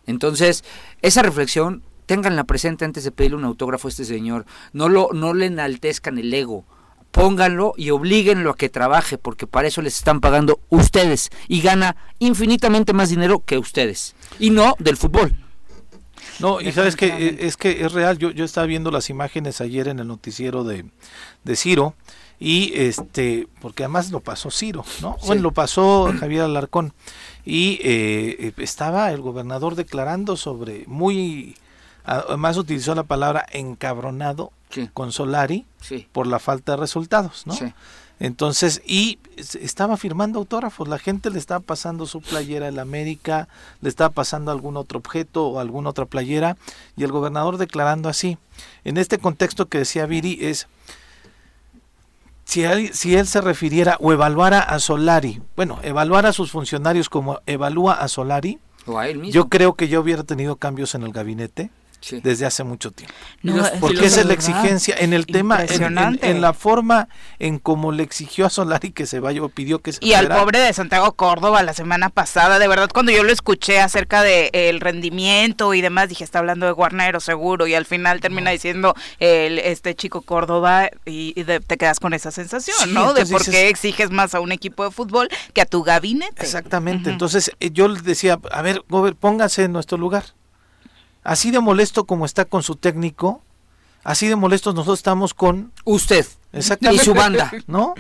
Entonces, 0.09 0.65
esa 1.03 1.23
reflexión, 1.23 1.83
ténganla 2.07 2.45
presente 2.45 2.87
antes 2.87 3.05
de 3.05 3.13
pedirle 3.13 3.37
un 3.37 3.45
autógrafo 3.45 3.89
a 3.89 3.91
este 3.91 4.07
señor. 4.07 4.47
No, 4.73 4.89
lo, 4.89 5.11
no 5.13 5.35
le 5.35 5.47
enaltezcan 5.47 6.19
el 6.19 6.33
ego. 6.33 6.65
Pónganlo 7.11 7.75
y 7.77 7.91
oblíguenlo 7.91 8.51
a 8.51 8.57
que 8.57 8.71
trabaje, 8.71 9.19
porque 9.19 9.47
para 9.47 9.69
eso 9.69 9.83
les 9.83 9.97
están 9.97 10.21
pagando 10.21 10.61
ustedes 10.71 11.31
y 11.47 11.61
gana 11.61 11.97
infinitamente 12.19 12.95
más 12.95 13.11
dinero 13.11 13.43
que 13.45 13.59
ustedes. 13.59 14.15
Y 14.39 14.51
no 14.51 14.75
del 14.79 14.97
fútbol. 14.97 15.35
No, 16.41 16.61
y 16.61 16.73
sabes 16.73 16.97
que 16.97 17.39
es 17.41 17.57
que 17.57 17.85
es 17.85 17.93
real. 17.93 18.17
Yo, 18.17 18.31
yo 18.31 18.45
estaba 18.45 18.67
viendo 18.67 18.91
las 18.91 19.11
imágenes 19.11 19.61
ayer 19.61 19.89
en 19.89 19.99
el 19.99 20.07
noticiero 20.07 20.65
de, 20.65 20.87
de 21.45 21.57
Ciro 21.57 21.95
y 22.41 22.73
este, 22.75 23.49
porque 23.61 23.85
además 23.85 24.11
lo 24.11 24.21
pasó 24.21 24.51
Ciro, 24.51 24.85
¿no? 25.01 25.17
Bueno, 25.27 25.43
lo 25.43 25.53
pasó 25.53 26.13
Javier 26.19 26.43
Alarcón 26.43 26.93
y 27.45 27.81
eh, 27.83 28.53
estaba 28.59 29.11
el 29.11 29.21
gobernador 29.21 29.75
declarando 29.75 30.37
sobre 30.37 30.85
muy 30.87 31.57
además 32.05 32.57
utilizó 32.57 32.95
la 32.95 33.03
palabra 33.03 33.47
encabronado 33.53 34.53
con 34.95 35.13
Solari 35.13 35.67
por 36.13 36.27
la 36.27 36.39
falta 36.39 36.73
de 36.73 36.79
resultados, 36.79 37.47
¿no? 37.47 37.55
Entonces, 38.21 38.83
y 38.85 39.19
estaba 39.37 39.97
firmando 39.97 40.41
autógrafos, 40.41 40.89
la 40.89 40.99
gente 40.99 41.31
le 41.31 41.39
estaba 41.39 41.61
pasando 41.61 42.05
su 42.05 42.21
playera 42.21 42.71
la 42.73 42.83
América, 42.83 43.47
le 43.81 43.89
estaba 43.89 44.11
pasando 44.11 44.51
algún 44.51 44.77
otro 44.77 44.99
objeto 44.99 45.47
o 45.47 45.61
alguna 45.61 45.91
otra 45.91 46.05
playera, 46.05 46.57
y 46.97 47.05
el 47.05 47.13
gobernador 47.13 47.59
declarando 47.59 48.09
así. 48.09 48.37
En 48.83 48.97
este 48.97 49.19
contexto 49.19 49.67
que 49.67 49.79
decía 49.79 50.07
Viri 50.07 50.39
es, 50.41 50.67
si 52.49 52.65
él, 52.65 52.95
si 52.95 53.15
él 53.15 53.27
se 53.27 53.43
refiriera 53.43 53.99
o 54.01 54.11
evaluara 54.11 54.61
a 54.61 54.79
Solari, 54.79 55.43
bueno, 55.55 55.81
evaluara 55.83 56.31
a 56.31 56.33
sus 56.33 56.51
funcionarios 56.51 57.11
como 57.11 57.41
evalúa 57.45 57.93
a 57.93 58.09
Solari, 58.09 58.59
yo 59.31 59.51
creo 59.51 59.75
que 59.75 59.89
yo 59.89 60.01
hubiera 60.01 60.25
tenido 60.25 60.57
cambios 60.57 60.95
en 60.95 61.03
el 61.03 61.13
gabinete 61.13 61.71
desde 62.23 62.47
hace 62.47 62.65
mucho 62.65 62.91
tiempo. 62.91 63.15
porque 63.81 64.07
esa 64.07 64.21
es 64.21 64.27
la 64.27 64.35
exigencia 64.35 64.95
en 64.99 65.13
el 65.13 65.27
tema, 65.27 65.65
en, 65.65 66.41
la 66.41 66.53
forma 66.53 67.09
en 67.39 67.59
cómo 67.59 67.93
le 67.93 68.03
exigió 68.03 68.47
a 68.47 68.51
Solari 68.51 68.93
que 68.93 69.07
se 69.07 69.21
vaya 69.21 69.43
o 69.43 69.49
pidió 69.49 69.81
que 69.81 69.93
se 69.93 70.05
Y 70.05 70.15
al 70.15 70.29
pobre 70.29 70.61
de 70.61 70.73
Santiago 70.73 71.13
Córdoba 71.13 71.63
la 71.63 71.75
semana 71.75 72.09
pasada, 72.09 72.59
de 72.59 72.69
verdad 72.69 72.89
cuando 72.93 73.13
yo 73.13 73.23
lo 73.25 73.33
escuché 73.33 73.81
acerca 73.81 74.23
del 74.23 74.51
de, 74.53 74.79
rendimiento 74.81 75.75
y 75.75 75.81
demás, 75.81 76.09
dije, 76.09 76.25
está 76.25 76.39
hablando 76.39 76.67
de 76.67 76.73
Guarnero 76.73 77.21
seguro 77.21 77.67
y 77.67 77.75
al 77.75 77.85
final 77.85 78.21
termina 78.21 78.51
diciendo 78.51 78.95
el, 79.19 79.59
este 79.59 79.95
chico 79.95 80.23
Córdoba 80.23 80.91
y, 81.05 81.35
te 81.45 81.77
quedas 81.77 82.01
con 82.01 82.15
esa 82.15 82.31
sensación, 82.31 82.93
¿no? 82.93 83.15
De 83.15 83.27
por 83.27 83.45
qué 83.45 83.69
exiges 83.69 84.11
más 84.11 84.35
a 84.35 84.41
un 84.41 84.53
equipo 84.53 84.85
de 84.85 84.91
fútbol 84.91 85.29
que 85.53 85.63
a 85.63 85.67
tu 85.67 85.83
gabinete. 85.83 86.43
Exactamente, 86.43 87.11
entonces 87.11 87.51
eh, 87.61 87.71
yo 87.73 87.89
le 87.89 88.01
decía, 88.01 88.39
a 88.51 88.63
ver, 88.63 88.83
Gober, 88.89 89.17
póngase 89.17 89.65
en 89.65 89.73
nuestro 89.73 89.99
lugar 89.99 90.38
Así 91.29 91.51
de 91.51 91.61
molesto 91.61 92.05
como 92.05 92.25
está 92.25 92.47
con 92.47 92.63
su 92.63 92.77
técnico, 92.77 93.43
así 94.03 94.29
de 94.29 94.35
molestos 94.35 94.75
nosotros 94.75 95.01
estamos 95.01 95.35
con 95.35 95.73
usted 95.85 96.27
y 96.55 96.99
su 96.99 97.13
banda, 97.13 97.53
¿no? 97.67 97.93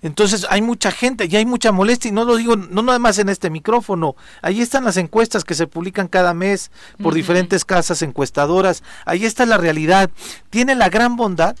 Entonces 0.00 0.46
hay 0.48 0.62
mucha 0.62 0.90
gente 0.90 1.26
y 1.26 1.36
hay 1.36 1.44
mucha 1.44 1.70
molestia 1.70 2.08
y 2.08 2.12
no 2.12 2.24
lo 2.24 2.34
digo 2.36 2.56
no 2.56 2.80
nada 2.80 2.98
más 2.98 3.18
en 3.18 3.28
este 3.28 3.50
micrófono. 3.50 4.16
Ahí 4.40 4.62
están 4.62 4.86
las 4.86 4.96
encuestas 4.96 5.44
que 5.44 5.52
se 5.54 5.66
publican 5.66 6.08
cada 6.08 6.32
mes 6.32 6.70
por 7.02 7.12
diferentes 7.12 7.66
casas 7.66 8.00
encuestadoras. 8.00 8.82
Ahí 9.04 9.26
está 9.26 9.44
la 9.44 9.58
realidad. 9.58 10.08
Tiene 10.48 10.74
la 10.76 10.88
gran 10.88 11.16
bondad 11.16 11.56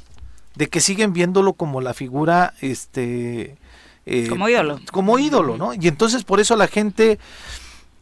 de 0.54 0.68
que 0.68 0.80
siguen 0.80 1.12
viéndolo 1.12 1.52
como 1.52 1.82
la 1.82 1.92
figura 1.92 2.54
este 2.62 3.58
eh, 4.06 4.28
como 4.30 4.48
ídolo. 4.48 4.80
Como 4.90 5.18
ídolo, 5.18 5.58
¿no? 5.58 5.74
Y 5.74 5.88
entonces 5.88 6.24
por 6.24 6.40
eso 6.40 6.56
la 6.56 6.68
gente 6.68 7.18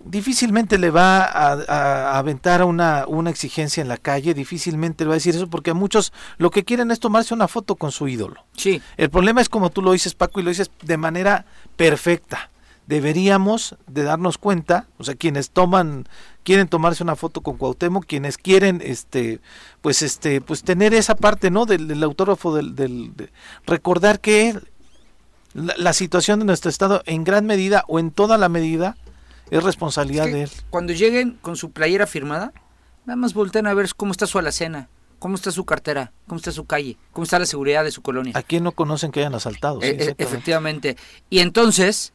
difícilmente 0.04 0.78
le 0.78 0.90
va 0.90 1.24
a, 1.24 2.18
aventar 2.18 2.62
una, 2.64 3.06
una 3.06 3.30
exigencia 3.30 3.80
en 3.80 3.88
la 3.88 3.96
calle, 3.96 4.34
difícilmente 4.34 5.04
le 5.04 5.08
va 5.08 5.14
a 5.14 5.16
decir 5.16 5.34
eso, 5.34 5.48
porque 5.48 5.70
a 5.70 5.74
muchos 5.74 6.12
lo 6.38 6.50
que 6.50 6.64
quieren 6.64 6.90
es 6.90 7.00
tomarse 7.00 7.34
una 7.34 7.48
foto 7.48 7.76
con 7.76 7.90
su 7.90 8.08
ídolo. 8.08 8.44
Sí. 8.56 8.82
El 8.96 9.10
problema 9.10 9.40
es 9.40 9.48
como 9.48 9.70
tú 9.70 9.82
lo 9.82 9.92
dices, 9.92 10.14
Paco, 10.14 10.40
y 10.40 10.42
lo 10.42 10.50
dices 10.50 10.70
de 10.82 10.96
manera 10.96 11.46
perfecta. 11.76 12.50
Deberíamos 12.86 13.76
de 13.86 14.02
darnos 14.02 14.36
cuenta, 14.36 14.88
o 14.98 15.04
sea, 15.04 15.14
quienes 15.14 15.50
toman, 15.50 16.06
quieren 16.42 16.68
tomarse 16.68 17.02
una 17.02 17.16
foto 17.16 17.40
con 17.40 17.56
Cuauhtémoc, 17.56 18.04
quienes 18.04 18.36
quieren, 18.36 18.82
este, 18.84 19.40
pues, 19.80 20.02
este, 20.02 20.42
pues 20.42 20.62
tener 20.64 20.92
esa 20.92 21.14
parte, 21.14 21.50
¿no? 21.50 21.64
Del, 21.64 22.02
autógrafo, 22.02 22.54
del, 22.54 22.74
del 22.74 23.16
de, 23.16 23.30
recordar 23.66 24.20
que 24.20 24.58
la, 25.54 25.74
la 25.78 25.94
situación 25.94 26.40
de 26.40 26.44
nuestro 26.44 26.68
estado, 26.68 27.02
en 27.06 27.24
gran 27.24 27.46
medida 27.46 27.84
o 27.88 27.98
en 27.98 28.10
toda 28.10 28.36
la 28.36 28.50
medida, 28.50 28.98
es 29.50 29.62
responsabilidad 29.62 30.26
de 30.26 30.44
él. 30.44 30.50
Cuando 30.70 30.92
lleguen 30.92 31.38
con 31.40 31.56
su 31.56 31.70
playera 31.70 32.06
firmada, 32.06 32.52
nada 33.04 33.16
más 33.16 33.34
volteen 33.34 33.66
a 33.66 33.74
ver 33.74 33.88
cómo 33.96 34.12
está 34.12 34.26
su 34.26 34.38
alacena, 34.38 34.88
cómo 35.18 35.36
está 35.36 35.50
su 35.50 35.64
cartera, 35.64 36.12
cómo 36.26 36.38
está 36.38 36.52
su 36.52 36.64
calle, 36.66 36.96
cómo 37.12 37.24
está 37.24 37.38
la 37.38 37.46
seguridad 37.46 37.84
de 37.84 37.90
su 37.90 38.02
colonia. 38.02 38.32
¿A 38.36 38.42
quién 38.42 38.64
no 38.64 38.72
conocen 38.72 39.10
que 39.10 39.20
hayan 39.20 39.34
asaltado? 39.34 39.80
Eh, 39.82 39.96
eh, 39.98 40.14
efectivamente. 40.18 40.96
Y 41.30 41.40
entonces, 41.40 42.12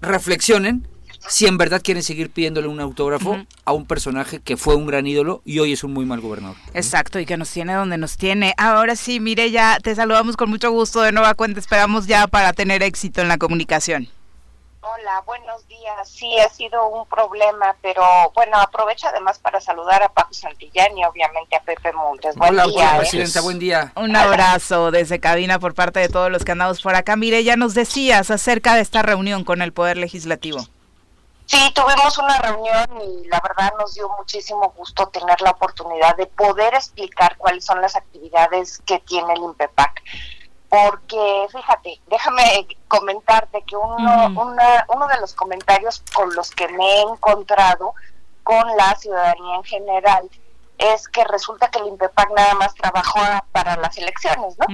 reflexionen 0.00 0.88
si 1.28 1.46
en 1.46 1.58
verdad 1.58 1.82
quieren 1.82 2.02
seguir 2.02 2.30
pidiéndole 2.30 2.68
un 2.68 2.80
autógrafo 2.80 3.44
a 3.64 3.72
un 3.72 3.86
personaje 3.86 4.40
que 4.40 4.56
fue 4.56 4.76
un 4.76 4.86
gran 4.86 5.06
ídolo 5.06 5.42
y 5.44 5.58
hoy 5.58 5.72
es 5.72 5.82
un 5.82 5.92
muy 5.92 6.04
mal 6.04 6.20
gobernador. 6.20 6.56
Exacto, 6.74 7.18
y 7.18 7.26
que 7.26 7.36
nos 7.36 7.50
tiene 7.50 7.74
donde 7.74 7.98
nos 7.98 8.16
tiene. 8.16 8.54
Ahora 8.56 8.96
sí, 8.96 9.18
mire, 9.20 9.50
ya 9.50 9.78
te 9.82 9.94
saludamos 9.94 10.36
con 10.36 10.50
mucho 10.50 10.70
gusto 10.70 11.00
de 11.02 11.12
nueva 11.12 11.34
cuenta. 11.34 11.58
Esperamos 11.58 12.06
ya 12.06 12.26
para 12.26 12.52
tener 12.52 12.82
éxito 12.82 13.22
en 13.22 13.28
la 13.28 13.38
comunicación. 13.38 14.08
Hola, 14.94 15.20
buenos 15.26 15.66
días. 15.66 16.08
Sí, 16.08 16.38
ha 16.38 16.48
sido 16.48 16.86
un 16.88 17.08
problema, 17.08 17.74
pero 17.82 18.04
bueno, 18.34 18.56
aprovecho 18.56 19.08
además 19.08 19.36
para 19.40 19.60
saludar 19.60 20.00
a 20.04 20.08
Paco 20.08 20.32
Santillán 20.32 20.96
y 20.96 21.04
obviamente 21.04 21.56
a 21.56 21.60
Pepe 21.60 21.92
Montes. 21.92 22.36
Buen 22.36 22.50
Hola, 22.50 22.66
día, 22.66 22.94
¿eh? 22.94 22.98
Presidenta, 22.98 23.40
buen 23.40 23.58
día. 23.58 23.92
Un 23.96 24.14
abrazo 24.14 24.92
desde 24.92 25.18
cabina 25.18 25.58
por 25.58 25.74
parte 25.74 25.98
de 25.98 26.08
todos 26.08 26.30
los 26.30 26.44
que 26.44 26.52
andamos 26.52 26.80
por 26.82 26.94
acá. 26.94 27.16
Mire, 27.16 27.42
ya 27.42 27.56
nos 27.56 27.74
decías 27.74 28.30
acerca 28.30 28.74
de 28.74 28.82
esta 28.82 29.02
reunión 29.02 29.42
con 29.42 29.60
el 29.60 29.72
Poder 29.72 29.96
Legislativo. 29.96 30.60
Sí, 31.46 31.58
tuvimos 31.74 32.18
una 32.18 32.38
reunión 32.38 32.86
y 33.02 33.26
la 33.26 33.40
verdad 33.40 33.72
nos 33.78 33.94
dio 33.94 34.08
muchísimo 34.16 34.72
gusto 34.76 35.08
tener 35.08 35.40
la 35.40 35.50
oportunidad 35.50 36.16
de 36.16 36.26
poder 36.26 36.74
explicar 36.74 37.36
cuáles 37.38 37.64
son 37.64 37.80
las 37.80 37.96
actividades 37.96 38.80
que 38.86 39.00
tiene 39.00 39.32
el 39.32 39.42
INPEPAC 39.42 40.02
porque 40.68 41.46
fíjate, 41.50 42.00
déjame 42.06 42.66
comentarte 42.88 43.62
que 43.62 43.76
uno, 43.76 44.28
uno 44.28 45.06
de 45.08 45.20
los 45.20 45.34
comentarios 45.34 46.02
con 46.14 46.34
los 46.34 46.50
que 46.50 46.68
me 46.68 46.84
he 46.84 47.02
encontrado 47.02 47.94
con 48.42 48.76
la 48.76 48.94
ciudadanía 48.96 49.56
en 49.56 49.64
general 49.64 50.30
es 50.78 51.08
que 51.08 51.24
resulta 51.24 51.68
que 51.68 51.78
el 51.78 51.86
INPEPAC 51.88 52.30
nada 52.36 52.54
más 52.54 52.74
trabajó 52.74 53.20
para 53.52 53.76
las 53.76 53.96
elecciones, 53.96 54.56
¿no? 54.58 54.66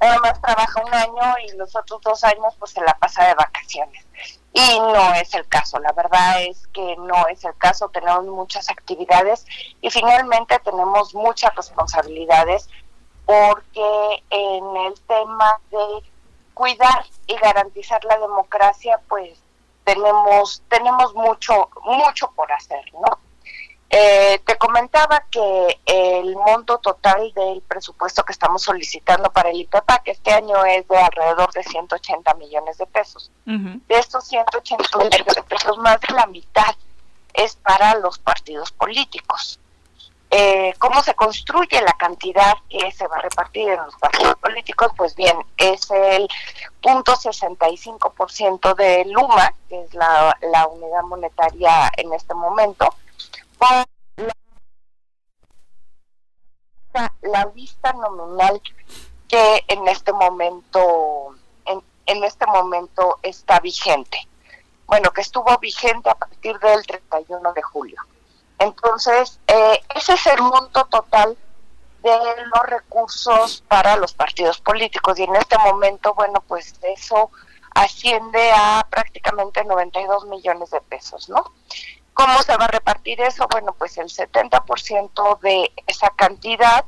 Nada 0.00 0.18
más 0.20 0.40
trabaja 0.40 0.82
un 0.82 0.94
año 0.94 1.34
y 1.46 1.56
los 1.56 1.76
otros 1.76 2.00
dos 2.00 2.24
años 2.24 2.54
pues 2.58 2.72
se 2.72 2.80
la 2.80 2.96
pasa 2.98 3.26
de 3.26 3.34
vacaciones. 3.34 4.06
Y 4.54 4.80
no 4.80 5.14
es 5.14 5.32
el 5.34 5.46
caso, 5.48 5.78
la 5.78 5.92
verdad 5.92 6.42
es 6.42 6.66
que 6.68 6.96
no 6.96 7.26
es 7.28 7.44
el 7.44 7.56
caso, 7.56 7.88
tenemos 7.88 8.24
muchas 8.26 8.68
actividades 8.68 9.46
y 9.80 9.90
finalmente 9.90 10.58
tenemos 10.58 11.14
muchas 11.14 11.54
responsabilidades 11.54 12.68
porque 13.24 14.22
en 14.30 14.76
el 14.76 15.00
tema 15.02 15.58
de 15.70 16.02
cuidar 16.54 17.06
y 17.26 17.36
garantizar 17.36 18.04
la 18.04 18.18
democracia, 18.18 19.00
pues 19.08 19.38
tenemos 19.84 20.62
tenemos 20.68 21.14
mucho 21.14 21.68
mucho 21.84 22.30
por 22.32 22.50
hacer, 22.52 22.84
¿no? 22.94 23.18
Eh, 23.94 24.40
te 24.46 24.56
comentaba 24.56 25.22
que 25.30 25.78
el 25.84 26.34
monto 26.34 26.78
total 26.78 27.30
del 27.34 27.60
presupuesto 27.60 28.24
que 28.24 28.32
estamos 28.32 28.62
solicitando 28.62 29.30
para 29.30 29.50
el 29.50 29.60
IPEPAC 29.60 30.08
este 30.08 30.32
año 30.32 30.64
es 30.64 30.88
de 30.88 30.96
alrededor 30.96 31.52
de 31.52 31.62
180 31.62 32.32
millones 32.34 32.78
de 32.78 32.86
pesos. 32.86 33.30
De 33.44 33.98
estos 33.98 34.24
180 34.28 34.96
millones 34.96 35.34
de 35.34 35.42
pesos, 35.42 35.76
más 35.76 36.00
de 36.00 36.14
la 36.14 36.24
mitad 36.26 36.74
es 37.34 37.56
para 37.56 37.94
los 37.96 38.18
partidos 38.18 38.72
políticos. 38.72 39.60
Eh, 40.34 40.72
cómo 40.78 41.02
se 41.02 41.14
construye 41.14 41.82
la 41.82 41.92
cantidad 41.92 42.54
que 42.70 42.90
se 42.90 43.06
va 43.06 43.18
a 43.18 43.20
repartir 43.20 43.68
en 43.68 43.76
los 43.76 43.94
partidos 43.96 44.34
políticos, 44.36 44.90
pues 44.96 45.14
bien, 45.14 45.36
es 45.58 45.90
el 45.90 46.26
punto 46.80 47.12
65% 47.12 48.74
de 48.74 49.04
Luma, 49.10 49.52
que 49.68 49.82
es 49.82 49.92
la, 49.92 50.34
unidad 50.70 51.02
monetaria 51.02 51.92
en 51.98 52.14
este 52.14 52.32
momento, 52.32 52.94
la, 56.94 57.12
la 57.20 57.44
vista 57.54 57.92
nominal 57.92 58.62
que 59.28 59.64
en 59.68 59.86
este 59.86 60.14
momento 60.14 61.36
en, 61.66 61.82
en 62.06 62.24
este 62.24 62.46
momento 62.46 63.18
está 63.22 63.60
vigente. 63.60 64.26
Bueno, 64.86 65.10
que 65.10 65.20
estuvo 65.20 65.54
vigente 65.58 66.08
a 66.08 66.14
partir 66.14 66.58
del 66.58 66.86
31 66.86 67.52
de 67.52 67.62
julio. 67.62 68.02
Entonces, 68.62 69.40
eh, 69.48 69.80
ese 69.94 70.14
es 70.14 70.26
el 70.28 70.40
monto 70.40 70.84
total 70.84 71.36
de 72.02 72.10
los 72.54 72.66
recursos 72.66 73.64
para 73.66 73.96
los 73.96 74.12
partidos 74.12 74.60
políticos 74.60 75.18
y 75.18 75.24
en 75.24 75.34
este 75.34 75.58
momento, 75.58 76.14
bueno, 76.14 76.42
pues 76.46 76.74
eso 76.82 77.30
asciende 77.74 78.52
a 78.52 78.86
prácticamente 78.88 79.64
92 79.64 80.26
millones 80.26 80.70
de 80.70 80.80
pesos, 80.82 81.28
¿no? 81.28 81.44
¿Cómo 82.14 82.40
se 82.42 82.56
va 82.56 82.66
a 82.66 82.68
repartir 82.68 83.20
eso? 83.20 83.48
Bueno, 83.50 83.74
pues 83.76 83.98
el 83.98 84.08
70% 84.08 85.40
de 85.40 85.72
esa 85.88 86.10
cantidad 86.10 86.84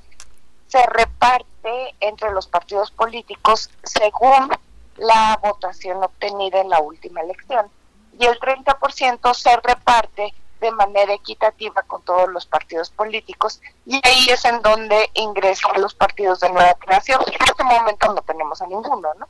se 0.68 0.84
reparte 0.86 1.94
entre 1.98 2.30
los 2.30 2.46
partidos 2.46 2.92
políticos 2.92 3.70
según 3.82 4.50
la 4.96 5.40
votación 5.42 6.04
obtenida 6.04 6.60
en 6.60 6.70
la 6.70 6.78
última 6.78 7.22
elección 7.22 7.68
y 8.16 8.26
el 8.26 8.38
30% 8.38 9.34
se 9.34 9.56
reparte 9.56 10.34
de 10.60 10.70
manera 10.70 11.12
equitativa 11.12 11.82
con 11.82 12.02
todos 12.02 12.28
los 12.28 12.46
partidos 12.46 12.90
políticos 12.90 13.60
y 13.86 14.00
ahí 14.06 14.26
es 14.28 14.44
en 14.44 14.62
donde 14.62 15.10
ingresan 15.14 15.80
los 15.80 15.94
partidos 15.94 16.40
de 16.40 16.50
nueva 16.50 16.74
creación. 16.74 17.20
En 17.26 17.42
este 17.42 17.64
momento 17.64 18.14
no 18.14 18.22
tenemos 18.22 18.62
a 18.62 18.66
ninguno, 18.66 19.08
¿no? 19.18 19.26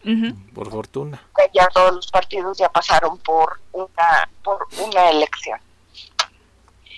Por 0.55 0.71
fortuna. 0.71 1.23
Ya 1.53 1.69
todos 1.69 1.95
los 1.95 2.07
partidos 2.09 2.59
ya 2.59 2.69
pasaron 2.69 3.19
por 3.19 3.61
una, 3.73 4.29
por 4.43 4.67
una 4.79 5.11
elección. 5.11 5.61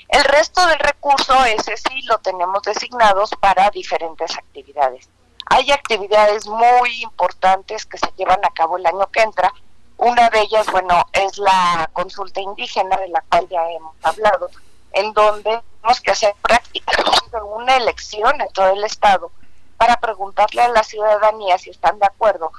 El 0.09 0.25
resto 0.25 0.65
del 0.67 0.79
recurso, 0.79 1.45
ese 1.45 1.77
sí, 1.77 2.03
lo 2.03 2.19
tenemos 2.19 2.63
designados 2.63 3.31
para 3.41 3.71
diferentes 3.71 4.37
actividades. 4.37 5.09
Hay 5.47 5.71
actividades 5.71 6.47
muy 6.47 7.03
importantes 7.03 7.87
que 7.87 7.99
se 7.99 8.13
llevan 8.17 8.45
a 8.45 8.51
cabo 8.51 8.77
el 8.77 8.87
año 8.87 9.07
que 9.11 9.23
entra, 9.23 9.53
una 9.99 10.29
de 10.31 10.41
ellas, 10.41 10.67
bueno, 10.71 11.05
es 11.13 11.39
la 11.39 11.89
consulta 11.93 12.41
indígena 12.41 12.97
de 12.97 13.09
la 13.09 13.23
cual 13.23 13.49
ya 13.49 13.71
hemos 13.71 13.95
hablado, 14.03 14.51
en 14.93 15.13
donde 15.13 15.63
tenemos 15.81 16.01
que 16.03 16.11
hacer 16.11 16.35
prácticamente 16.43 17.37
una 17.43 17.77
elección 17.77 18.41
en 18.41 18.53
todo 18.53 18.71
el 18.73 18.85
Estado 18.85 19.31
para 19.77 19.97
preguntarle 19.97 20.63
a 20.63 20.69
la 20.69 20.83
ciudadanía 20.83 21.59
si 21.59 21.71
están 21.71 21.99
de 21.99 22.07
acuerdo 22.07 22.53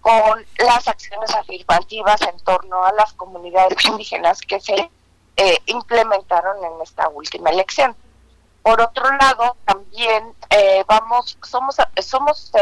con 0.00 0.46
las 0.58 0.86
acciones 0.88 1.34
afirmativas 1.34 2.20
en 2.22 2.38
torno 2.40 2.84
a 2.84 2.92
las 2.92 3.12
comunidades 3.14 3.84
indígenas 3.84 4.40
que 4.40 4.60
se 4.60 4.90
eh, 5.36 5.58
implementaron 5.66 6.64
en 6.64 6.82
esta 6.82 7.08
última 7.08 7.50
elección. 7.50 7.94
Por 8.62 8.80
otro 8.80 9.04
lado, 9.16 9.56
también 9.64 10.34
eh, 10.50 10.84
vamos, 10.86 11.38
somos, 11.42 11.76
somos 12.00 12.52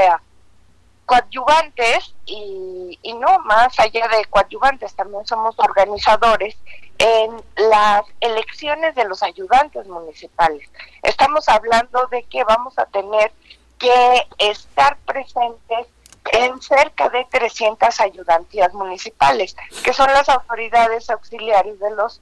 coadyuvantes 1.06 2.14
y, 2.26 2.98
y 3.02 3.14
no 3.14 3.38
más 3.40 3.78
allá 3.78 4.08
de 4.08 4.24
coadyuvantes, 4.26 4.94
también 4.94 5.26
somos 5.26 5.54
organizadores 5.58 6.56
en 6.98 7.42
las 7.70 8.02
elecciones 8.20 8.94
de 8.94 9.04
los 9.04 9.22
ayudantes 9.22 9.86
municipales. 9.86 10.68
Estamos 11.02 11.48
hablando 11.48 12.06
de 12.10 12.24
que 12.24 12.44
vamos 12.44 12.78
a 12.78 12.86
tener 12.86 13.32
que 13.78 14.26
estar 14.38 14.96
presentes 14.98 15.86
en 16.32 16.60
cerca 16.60 17.08
de 17.08 17.24
300 17.30 18.00
ayudantías 18.00 18.72
municipales, 18.74 19.56
que 19.84 19.92
son 19.92 20.08
las 20.12 20.28
autoridades 20.28 21.08
auxiliares 21.10 21.78
de 21.78 21.90
los 21.94 22.20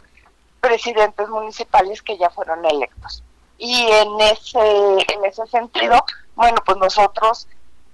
presidentes 0.61 1.29
municipales 1.29 2.03
que 2.03 2.19
ya 2.19 2.31
fueron 2.31 2.65
electos. 2.65 3.23
Y 3.57 3.87
en 3.91 4.21
ese, 4.21 4.59
en 4.59 5.25
ese 5.25 5.47
sentido, 5.47 6.05
bueno, 6.35 6.57
pues 6.67 6.77
nosotros 6.79 7.47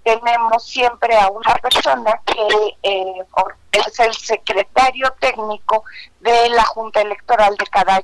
tenemos 0.02 0.66
siempre 0.66 1.16
a 1.16 1.28
una 1.28 1.54
persona 1.56 2.20
que 2.24 2.76
eh, 2.82 3.24
es 3.72 4.00
el 4.00 4.14
secretario 4.14 5.12
técnico 5.20 5.84
de 6.20 6.48
la 6.50 6.64
junta 6.64 7.00
electoral 7.02 7.56
de 7.56 7.66
cada, 7.66 8.02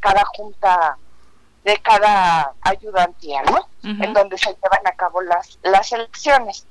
cada 0.00 0.24
junta 0.36 0.98
de 1.64 1.76
cada 1.78 2.52
ayudantía, 2.62 3.42
¿no? 3.42 3.68
En 3.82 4.12
donde 4.12 4.38
se 4.38 4.50
llevan 4.50 4.86
a 4.86 4.92
cabo 4.92 5.20
las, 5.22 5.58
las 5.62 5.92
elecciones. 5.92 6.66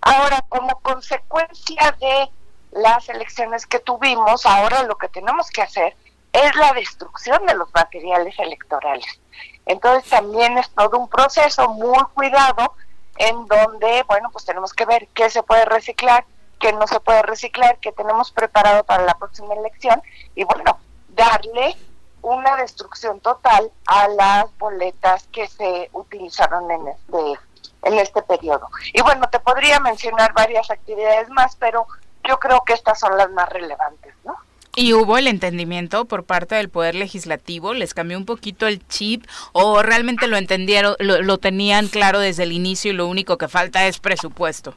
Ahora, 0.00 0.44
como 0.48 0.78
consecuencia 0.80 1.96
de 2.00 2.30
las 2.72 3.08
elecciones 3.08 3.66
que 3.66 3.78
tuvimos, 3.80 4.46
ahora 4.46 4.84
lo 4.84 4.96
que 4.96 5.08
tenemos 5.08 5.50
que 5.50 5.62
hacer 5.62 5.96
es 6.32 6.56
la 6.56 6.72
destrucción 6.72 7.44
de 7.46 7.54
los 7.54 7.68
materiales 7.74 8.38
electorales. 8.38 9.20
Entonces 9.66 10.08
también 10.08 10.56
es 10.58 10.70
todo 10.70 10.98
un 10.98 11.08
proceso 11.08 11.68
muy 11.74 12.02
cuidado 12.14 12.74
en 13.18 13.46
donde, 13.46 14.04
bueno, 14.06 14.30
pues 14.30 14.44
tenemos 14.44 14.72
que 14.72 14.86
ver 14.86 15.08
qué 15.14 15.30
se 15.30 15.42
puede 15.42 15.64
reciclar, 15.64 16.24
qué 16.58 16.72
no 16.72 16.86
se 16.86 17.00
puede 17.00 17.22
reciclar, 17.22 17.78
qué 17.78 17.92
tenemos 17.92 18.30
preparado 18.30 18.84
para 18.84 19.04
la 19.04 19.14
próxima 19.14 19.54
elección 19.54 20.00
y 20.34 20.44
bueno, 20.44 20.78
darle 21.08 21.76
una 22.22 22.56
destrucción 22.56 23.20
total 23.20 23.70
a 23.86 24.08
las 24.08 24.58
boletas 24.58 25.28
que 25.32 25.46
se 25.46 25.90
utilizaron 25.92 26.70
en 26.70 26.88
este 26.88 27.38
en 27.84 27.94
este 27.94 28.22
periodo. 28.22 28.68
Y 28.92 29.02
bueno, 29.02 29.28
te 29.30 29.38
podría 29.38 29.78
mencionar 29.78 30.32
varias 30.32 30.70
actividades 30.70 31.28
más, 31.30 31.54
pero 31.56 31.86
yo 32.24 32.38
creo 32.38 32.62
que 32.64 32.72
estas 32.72 32.98
son 32.98 33.16
las 33.16 33.30
más 33.30 33.48
relevantes, 33.48 34.14
¿no? 34.24 34.34
¿Y 34.78 34.92
hubo 34.92 35.18
el 35.18 35.26
entendimiento 35.26 36.04
por 36.04 36.24
parte 36.24 36.54
del 36.54 36.68
Poder 36.68 36.94
Legislativo? 36.94 37.74
¿Les 37.74 37.94
cambió 37.94 38.16
un 38.16 38.24
poquito 38.24 38.68
el 38.68 38.86
chip 38.86 39.26
o 39.50 39.82
realmente 39.82 40.28
lo 40.28 40.36
entendieron, 40.36 40.94
lo, 41.00 41.38
tenían 41.38 41.88
claro 41.88 42.20
desde 42.20 42.44
el 42.44 42.52
inicio 42.52 42.92
y 42.92 42.94
lo 42.94 43.08
único 43.08 43.36
que 43.38 43.48
falta 43.48 43.88
es 43.88 43.98
presupuesto? 43.98 44.76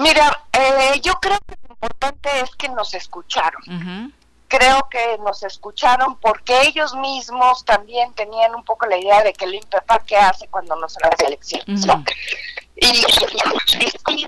Mira, 0.00 0.44
eh, 0.52 1.00
yo 1.04 1.12
creo 1.20 1.38
que 1.46 1.54
lo 1.68 1.74
importante 1.74 2.28
es 2.40 2.50
que 2.56 2.68
nos 2.70 2.92
escucharon. 2.94 3.62
Creo 4.48 4.88
que 4.90 5.18
nos 5.24 5.44
escucharon 5.44 6.18
porque 6.18 6.62
ellos 6.62 6.92
mismos 6.96 7.64
también 7.64 8.12
tenían 8.14 8.56
un 8.56 8.64
poco 8.64 8.86
la 8.86 8.98
idea 8.98 9.22
de 9.22 9.32
que 9.32 9.44
el 9.44 9.54
INPEPA 9.54 10.00
qué 10.00 10.16
hace 10.16 10.48
cuando 10.48 10.74
no 10.74 10.88
se 10.88 10.98
las 10.98 11.20
elecciones 11.20 11.86
y, 12.76 13.04
y, 14.08 14.26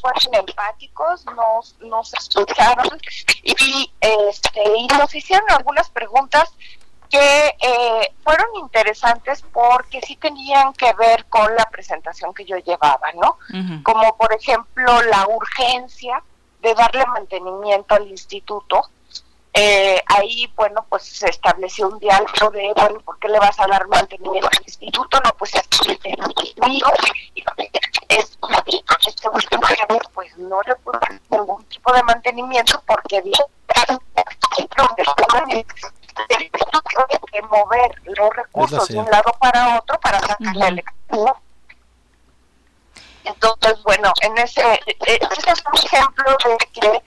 fueron 0.00 0.34
empáticos, 0.34 1.24
nos, 1.26 1.78
nos 1.80 2.14
escucharon 2.14 2.98
y, 3.42 3.92
este, 4.00 4.62
y 4.78 4.86
nos 4.86 5.14
hicieron 5.14 5.50
algunas 5.50 5.90
preguntas 5.90 6.52
que 7.10 7.56
eh, 7.60 8.12
fueron 8.22 8.46
interesantes 8.56 9.42
porque 9.52 10.00
sí 10.02 10.16
tenían 10.16 10.72
que 10.74 10.92
ver 10.94 11.24
con 11.26 11.54
la 11.56 11.64
presentación 11.70 12.34
que 12.34 12.44
yo 12.44 12.56
llevaba, 12.58 13.12
¿no? 13.14 13.38
Como 13.82 14.16
por 14.16 14.32
ejemplo 14.32 15.02
la 15.02 15.26
urgencia 15.26 16.22
de 16.60 16.74
darle 16.74 17.06
mantenimiento 17.06 17.94
al 17.94 18.08
instituto, 18.08 18.90
eh, 19.60 20.02
ahí, 20.06 20.52
bueno, 20.54 20.86
pues 20.88 21.02
se 21.02 21.28
estableció 21.28 21.88
un 21.88 21.98
diálogo 21.98 22.50
de, 22.50 22.72
bueno, 22.76 23.00
¿por 23.00 23.18
qué 23.18 23.28
le 23.28 23.38
vas 23.40 23.58
a 23.58 23.66
dar 23.66 23.88
mantenimiento 23.88 24.48
al 24.48 24.62
instituto? 24.62 25.20
No, 25.24 25.32
pues 25.36 25.54
es 25.54 25.66
conmigo, 26.58 26.88
es 28.08 28.36
este 29.06 29.28
último 29.28 29.62
pues 30.14 30.36
no 30.38 30.60
le 30.62 30.76
puedo 30.76 30.98
dar 31.00 31.20
ningún 31.30 31.64
tipo 31.64 31.92
de 31.92 32.02
mantenimiento 32.04 32.82
porque 32.86 33.20
bien 33.22 33.34
que 37.32 37.42
mover 37.42 37.90
los 38.04 38.30
recursos 38.34 38.88
de 38.88 38.98
un 38.98 39.10
lado 39.10 39.32
para 39.40 39.78
otro 39.78 39.98
para 40.00 40.20
sacar 40.20 40.56
la 40.56 40.68
elección 40.68 41.32
entonces, 43.28 43.82
bueno, 43.84 44.12
en 44.22 44.38
ese, 44.38 44.60
eh, 44.60 44.80
eh, 45.06 45.18
ese 45.20 45.50
es 45.50 45.62
un 45.66 45.78
ejemplo 45.86 46.36
de 46.44 46.80
que 46.80 47.02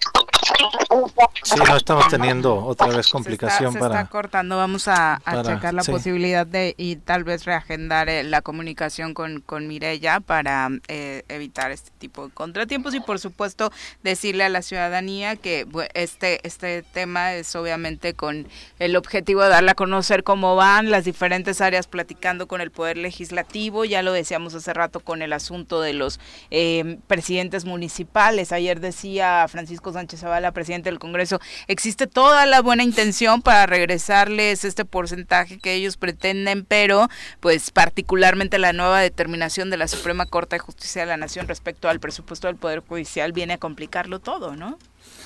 Sí, 1.43 1.55
no 1.55 1.78
estamos 1.78 2.07
teniendo 2.09 2.65
otra 2.65 2.88
vez 2.88 3.09
complicación 3.09 3.72
se 3.72 3.78
está, 3.78 3.80
para... 3.80 3.99
Se 3.99 4.01
está 4.01 4.11
cortando, 4.11 4.57
vamos 4.57 4.88
a, 4.88 5.22
checar 5.45 5.74
la 5.74 5.84
posibilidad 5.84 6.45
de 6.47 6.74
y 6.78 6.95
tal 6.95 7.24
vez 7.24 7.45
reagendar 7.45 8.09
eh, 8.09 8.24
la 8.24 8.41
comunicación 8.41 9.13
con, 9.13 9.41
con 9.41 9.67
Mirella 9.67 10.19
para 10.19 10.69
evitar 10.88 11.72
este 11.72 11.91
tipo 11.99 12.28
de 12.28 12.34
contratiempos 12.34 12.95
y 12.95 12.99
por 12.99 13.19
supuesto 13.19 13.72
decirle 14.03 14.43
a 14.43 14.49
la 14.49 14.61
ciudadanía 14.61 15.36
que 15.36 15.67
este, 15.93 16.45
este 16.45 16.82
tema 16.82 17.34
es 17.34 17.55
obviamente 17.55 18.13
con 18.13 18.47
el 18.80 18.95
objetivo 18.95 19.43
de 19.43 19.49
darle 19.49 19.72
a 19.72 19.76
conocer 19.76 20.24
cómo 20.24 20.55
van 20.55 20.91
las 20.91 21.05
diferentes 21.05 21.61
áreas 21.61 21.88
platicando 21.88 22.47
con 22.47 22.61
el 22.61 22.72
Poder 22.72 22.97
Legislativo, 22.97 23.86
ya 23.86 24.01
lo 24.01 24.11
decíamos 24.11 24.53
hace 24.55 24.74
rato 24.74 24.99
con 24.99 25.22
el 25.22 25.34
asunto 25.34 25.82
de 25.82 25.93
los 25.93 26.11
eh, 26.49 26.97
presidentes 27.07 27.66
municipales. 27.66 28.51
Ayer 28.51 28.80
decía 28.80 29.47
Francisco 29.47 29.93
Sánchez 29.93 30.22
Zavala, 30.22 30.51
presidente 30.51 30.89
del 30.89 30.99
Congreso, 30.99 31.39
existe 31.68 32.07
toda 32.07 32.45
la 32.45 32.62
buena 32.62 32.84
intención 32.84 33.41
para 33.41 33.66
regresarles 33.66 34.66
este 34.66 34.86
porcentaje 34.86 35.59
que 35.59 35.74
ellos 35.74 35.97
pretenden, 35.97 36.66
pero 36.66 37.09
pues 37.39 37.72
particularmente 37.72 38.59
la 38.59 38.74
nueva 38.74 38.99
determinación 38.99 39.70
de 39.70 39.78
la 39.78 39.88
Suprema 39.88 40.26
Corte 40.26 40.55
de 40.55 40.59
Justicia 40.59 41.01
de 41.01 41.07
la 41.07 41.18
Nación 41.18 41.47
respecto 41.47 41.89
al 41.89 41.99
presupuesto 41.99 42.47
del 42.47 42.55
Poder 42.55 42.80
Judicial 42.80 43.32
viene 43.32 43.53
a 43.53 43.57
complicarlo 43.57 44.20
todo, 44.20 44.55
¿no? 44.55 44.78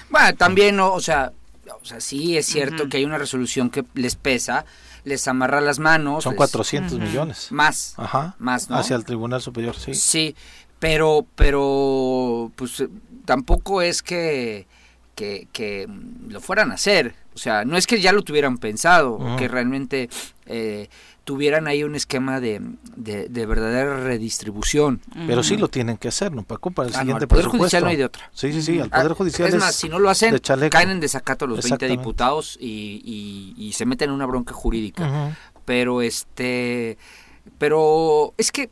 Bueno, 0.09 0.36
también, 0.36 0.79
o 0.79 0.99
sea, 0.99 1.31
o 1.81 1.86
sea, 1.86 1.99
sí 1.99 2.38
es 2.38 2.45
cierto 2.45 2.89
que 2.89 2.97
hay 2.97 3.05
una 3.05 3.17
resolución 3.17 3.69
que 3.69 3.83
les 3.95 4.15
pesa, 4.15 4.65
les 5.03 5.27
amarra 5.27 5.61
las 5.61 5.79
manos. 5.79 6.23
Son 6.23 6.36
400 6.36 6.99
millones. 6.99 7.51
Más. 7.51 7.93
Ajá. 7.97 8.36
Más, 8.39 8.69
¿no? 8.69 8.77
Hacia 8.77 8.95
el 8.95 9.05
Tribunal 9.05 9.41
Superior, 9.41 9.75
sí. 9.75 9.93
Sí, 9.93 10.36
pero, 10.80 11.26
pero, 11.36 12.51
pues 12.55 12.84
tampoco 13.26 13.82
es 13.82 14.01
que, 14.03 14.67
que, 15.15 15.89
lo 16.28 16.41
fueran 16.41 16.71
a 16.71 16.76
hacer. 16.76 17.15
O 17.34 17.38
sea, 17.38 17.65
no 17.65 17.78
es 17.78 17.88
que 17.88 17.99
ya 17.99 18.13
lo 18.13 18.21
tuvieran 18.21 18.57
pensado, 18.57 19.19
que 19.38 19.47
realmente 19.47 20.09
eh, 20.45 20.88
tuvieran 21.26 21.67
ahí 21.67 21.84
un 21.84 21.95
esquema 21.95 22.39
de, 22.39 22.61
de, 22.95 23.45
verdadera 23.45 23.99
redistribución. 23.99 25.01
Pero 25.28 25.43
sí 25.43 25.57
lo 25.57 25.67
tienen 25.67 25.97
que 25.97 26.07
hacer, 26.07 26.32
¿no, 26.32 26.43
Paco? 26.43 26.71
Para 26.71 26.89
el 26.89 26.95
ah, 26.95 26.99
siguiente 26.99 27.26
no, 27.26 27.28
Poder 27.28 27.45
Judicial 27.47 27.84
no 27.84 27.89
hay 27.89 27.97
de 27.97 28.05
otra. 28.05 28.30
Sí, 28.34 28.53
sí, 28.53 28.61
sí, 28.61 28.80
al 28.80 28.89
Poder 28.89 29.11
ah, 29.11 29.15
Judicial 29.15 29.49
es, 29.49 29.55
más, 29.55 29.76
si 29.76 29.89
no 29.89 29.99
lo 29.99 30.09
hacen, 30.09 30.38
caen 30.69 30.91
en 30.91 30.99
desacato 30.99 31.47
los 31.47 31.67
20 31.67 31.88
diputados 31.88 32.57
y, 32.61 33.53
y, 33.57 33.73
se 33.73 33.86
meten 33.86 34.09
en 34.09 34.15
una 34.15 34.26
bronca 34.26 34.53
jurídica. 34.53 35.36
Pero 35.65 36.01
este... 36.01 36.97
Pero 37.57 38.34
es 38.38 38.51
que 38.51 38.69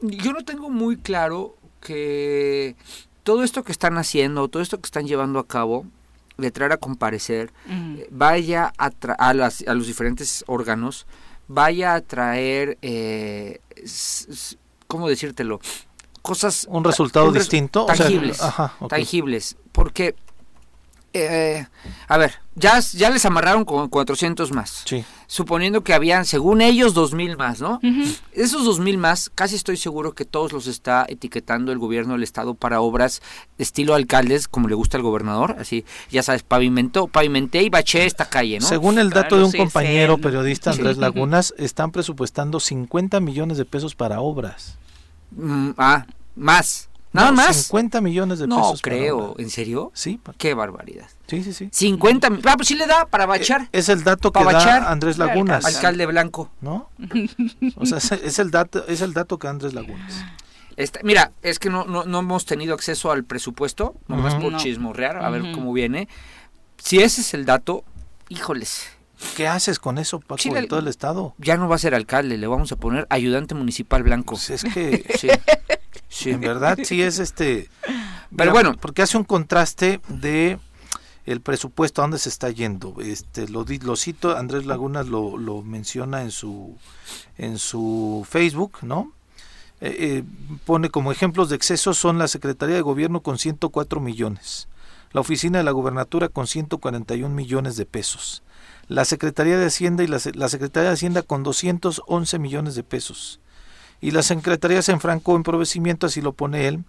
yo 0.00 0.32
no 0.32 0.44
tengo 0.44 0.70
muy 0.70 0.96
claro 0.96 1.56
que 1.80 2.76
todo 3.22 3.42
esto 3.42 3.64
que 3.64 3.72
están 3.72 3.98
haciendo, 3.98 4.48
todo 4.48 4.62
esto 4.62 4.78
que 4.80 4.86
están 4.86 5.06
llevando 5.06 5.38
a 5.38 5.46
cabo, 5.46 5.86
de 6.38 6.50
traer 6.50 6.72
a 6.72 6.76
comparecer, 6.76 7.52
eh, 7.68 8.06
vaya 8.10 8.72
a, 8.78 8.90
a, 9.18 9.34
las, 9.34 9.64
a, 9.66 9.74
los 9.74 9.86
diferentes 9.86 10.44
órganos, 10.46 11.06
vaya 11.48 11.94
a 11.94 12.00
traer, 12.00 12.78
eh, 12.82 13.60
¿cómo 14.86 15.08
decírtelo? 15.08 15.60
Cosas... 16.22 16.66
Un 16.68 16.84
resultado 16.84 17.30
distinto. 17.32 17.86
Tangibles. 17.86 18.40
Tangibles. 18.88 19.56
Porque 19.72 20.16
eh, 21.12 21.66
a 22.08 22.18
ver, 22.18 22.34
ya, 22.54 22.78
ya 22.78 23.10
les 23.10 23.24
amarraron 23.24 23.64
con 23.64 23.88
400 23.88 24.52
más. 24.52 24.82
Sí. 24.84 25.04
Suponiendo 25.26 25.82
que 25.82 25.94
habían, 25.94 26.24
según 26.24 26.60
ellos, 26.60 26.94
2000 26.94 27.36
más, 27.36 27.60
¿no? 27.60 27.80
Esos 28.32 28.64
2000 28.64 28.98
más, 28.98 29.30
casi 29.34 29.56
estoy 29.56 29.76
seguro 29.76 30.12
que 30.12 30.24
todos 30.24 30.52
los 30.52 30.66
está 30.66 31.06
etiquetando 31.08 31.72
el 31.72 31.78
gobierno 31.78 32.12
del 32.12 32.22
estado 32.22 32.54
para 32.54 32.80
obras 32.80 33.22
estilo 33.58 33.94
alcaldes, 33.94 34.46
como 34.46 34.68
le 34.68 34.74
gusta 34.74 34.98
al 34.98 35.02
gobernador. 35.02 35.56
Así, 35.58 35.84
ya 36.10 36.22
sabes, 36.22 36.42
pavimentó, 36.42 37.08
pavimenté 37.08 37.62
y 37.62 37.70
baché 37.70 38.06
esta 38.06 38.28
calle, 38.28 38.58
¿no? 38.60 38.66
Según 38.66 38.98
el 38.98 39.10
dato 39.10 39.36
de 39.36 39.44
un 39.44 39.52
compañero 39.52 40.18
periodista, 40.18 40.70
Andrés 40.70 40.98
Lagunas, 40.98 41.54
están 41.56 41.92
presupuestando 41.92 42.60
50 42.60 43.20
millones 43.20 43.58
de 43.58 43.64
pesos 43.64 43.94
para 43.94 44.20
obras. 44.20 44.76
Mm, 45.30 45.70
ah, 45.78 46.06
más. 46.36 46.88
Nada 47.16 47.32
más. 47.32 47.56
50 47.56 48.00
millones 48.00 48.38
de 48.38 48.46
pesos. 48.46 48.72
No 48.72 48.78
creo, 48.82 49.34
¿en 49.38 49.50
serio? 49.50 49.90
Sí. 49.94 50.20
Qué 50.38 50.54
barbaridad. 50.54 51.06
Sí, 51.26 51.42
sí, 51.42 51.52
sí. 51.52 51.68
50, 51.72 52.28
ah, 52.44 52.54
pues 52.56 52.68
sí 52.68 52.74
le 52.74 52.86
da 52.86 53.06
para 53.06 53.26
bachar. 53.26 53.62
Eh, 53.62 53.68
es 53.72 53.88
el 53.88 54.04
dato 54.04 54.32
que 54.32 54.44
da 54.44 54.90
Andrés 54.90 55.18
Lagunas. 55.18 55.64
Alcalde 55.64 56.06
Blanco. 56.06 56.50
¿No? 56.60 56.88
O 57.76 57.86
sea, 57.86 57.98
es 57.98 58.38
el 58.38 58.50
dato, 58.50 58.86
es 58.86 59.00
el 59.00 59.12
dato 59.12 59.38
que 59.38 59.46
da 59.46 59.52
Andrés 59.52 59.74
Lagunas. 59.74 60.24
mira, 61.02 61.32
es 61.42 61.58
que 61.58 61.70
no, 61.70 61.84
no, 61.84 62.18
hemos 62.18 62.44
tenido 62.44 62.74
acceso 62.74 63.10
al 63.10 63.24
presupuesto, 63.24 63.94
nomás 64.08 64.34
por 64.36 64.52
no. 64.52 64.58
chismorrear, 64.58 65.24
a 65.24 65.30
ver 65.30 65.52
cómo 65.52 65.72
viene. 65.72 66.08
Si 66.78 66.98
ese 66.98 67.22
es 67.22 67.34
el 67.34 67.46
dato, 67.46 67.84
híjoles, 68.28 68.95
¿Qué 69.36 69.48
haces 69.48 69.78
con 69.78 69.98
eso, 69.98 70.20
Paco, 70.20 70.36
Chile, 70.36 70.60
en 70.60 70.68
todo 70.68 70.80
el 70.80 70.88
estado? 70.88 71.34
Ya 71.38 71.56
no 71.56 71.68
va 71.68 71.76
a 71.76 71.78
ser 71.78 71.94
alcalde, 71.94 72.36
le 72.36 72.46
vamos 72.46 72.72
a 72.72 72.76
poner 72.76 73.06
ayudante 73.10 73.54
municipal 73.54 74.02
blanco. 74.02 74.34
Pues 74.34 74.50
es 74.50 74.64
que, 74.64 75.04
sí. 76.08 76.30
en 76.30 76.40
verdad 76.40 76.78
sí 76.82 77.02
es 77.02 77.18
este... 77.18 77.68
Pero 78.36 78.52
bueno. 78.52 78.76
Porque 78.80 79.02
hace 79.02 79.16
un 79.16 79.24
contraste 79.24 80.00
de 80.08 80.58
el 81.26 81.40
presupuesto, 81.40 82.02
a 82.02 82.04
dónde 82.04 82.18
se 82.18 82.28
está 82.28 82.50
yendo. 82.50 82.94
Este, 83.00 83.48
lo, 83.48 83.64
lo 83.64 83.96
cito, 83.96 84.36
Andrés 84.36 84.66
Lagunas 84.66 85.08
lo, 85.08 85.36
lo 85.36 85.62
menciona 85.62 86.22
en 86.22 86.30
su, 86.30 86.76
en 87.36 87.58
su 87.58 88.26
Facebook, 88.28 88.78
¿no? 88.82 89.12
Eh, 89.80 89.96
eh, 89.98 90.24
pone 90.64 90.88
como 90.88 91.12
ejemplos 91.12 91.50
de 91.50 91.56
excesos 91.56 91.98
son 91.98 92.18
la 92.18 92.28
Secretaría 92.28 92.76
de 92.76 92.80
Gobierno 92.80 93.20
con 93.20 93.36
104 93.36 94.00
millones, 94.00 94.68
la 95.12 95.20
Oficina 95.20 95.58
de 95.58 95.64
la 95.64 95.70
Gubernatura 95.70 96.30
con 96.30 96.46
141 96.46 97.34
millones 97.34 97.76
de 97.76 97.84
pesos, 97.84 98.42
la 98.88 99.04
Secretaría 99.04 99.58
de 99.58 99.66
Hacienda 99.66 100.04
y 100.04 100.06
la, 100.06 100.18
Secretaría 100.18 100.88
de 100.88 100.94
Hacienda 100.94 101.22
con 101.22 101.42
211 101.42 102.38
millones 102.38 102.74
de 102.74 102.82
pesos. 102.82 103.40
Y 104.00 104.10
la 104.12 104.22
Secretaría 104.22 104.82
se 104.82 104.92
enfrancó 104.92 105.36
en 105.36 105.42
provecimiento, 105.42 106.06
así 106.06 106.20
lo 106.20 106.32
pone 106.32 106.68
él, 106.68 106.84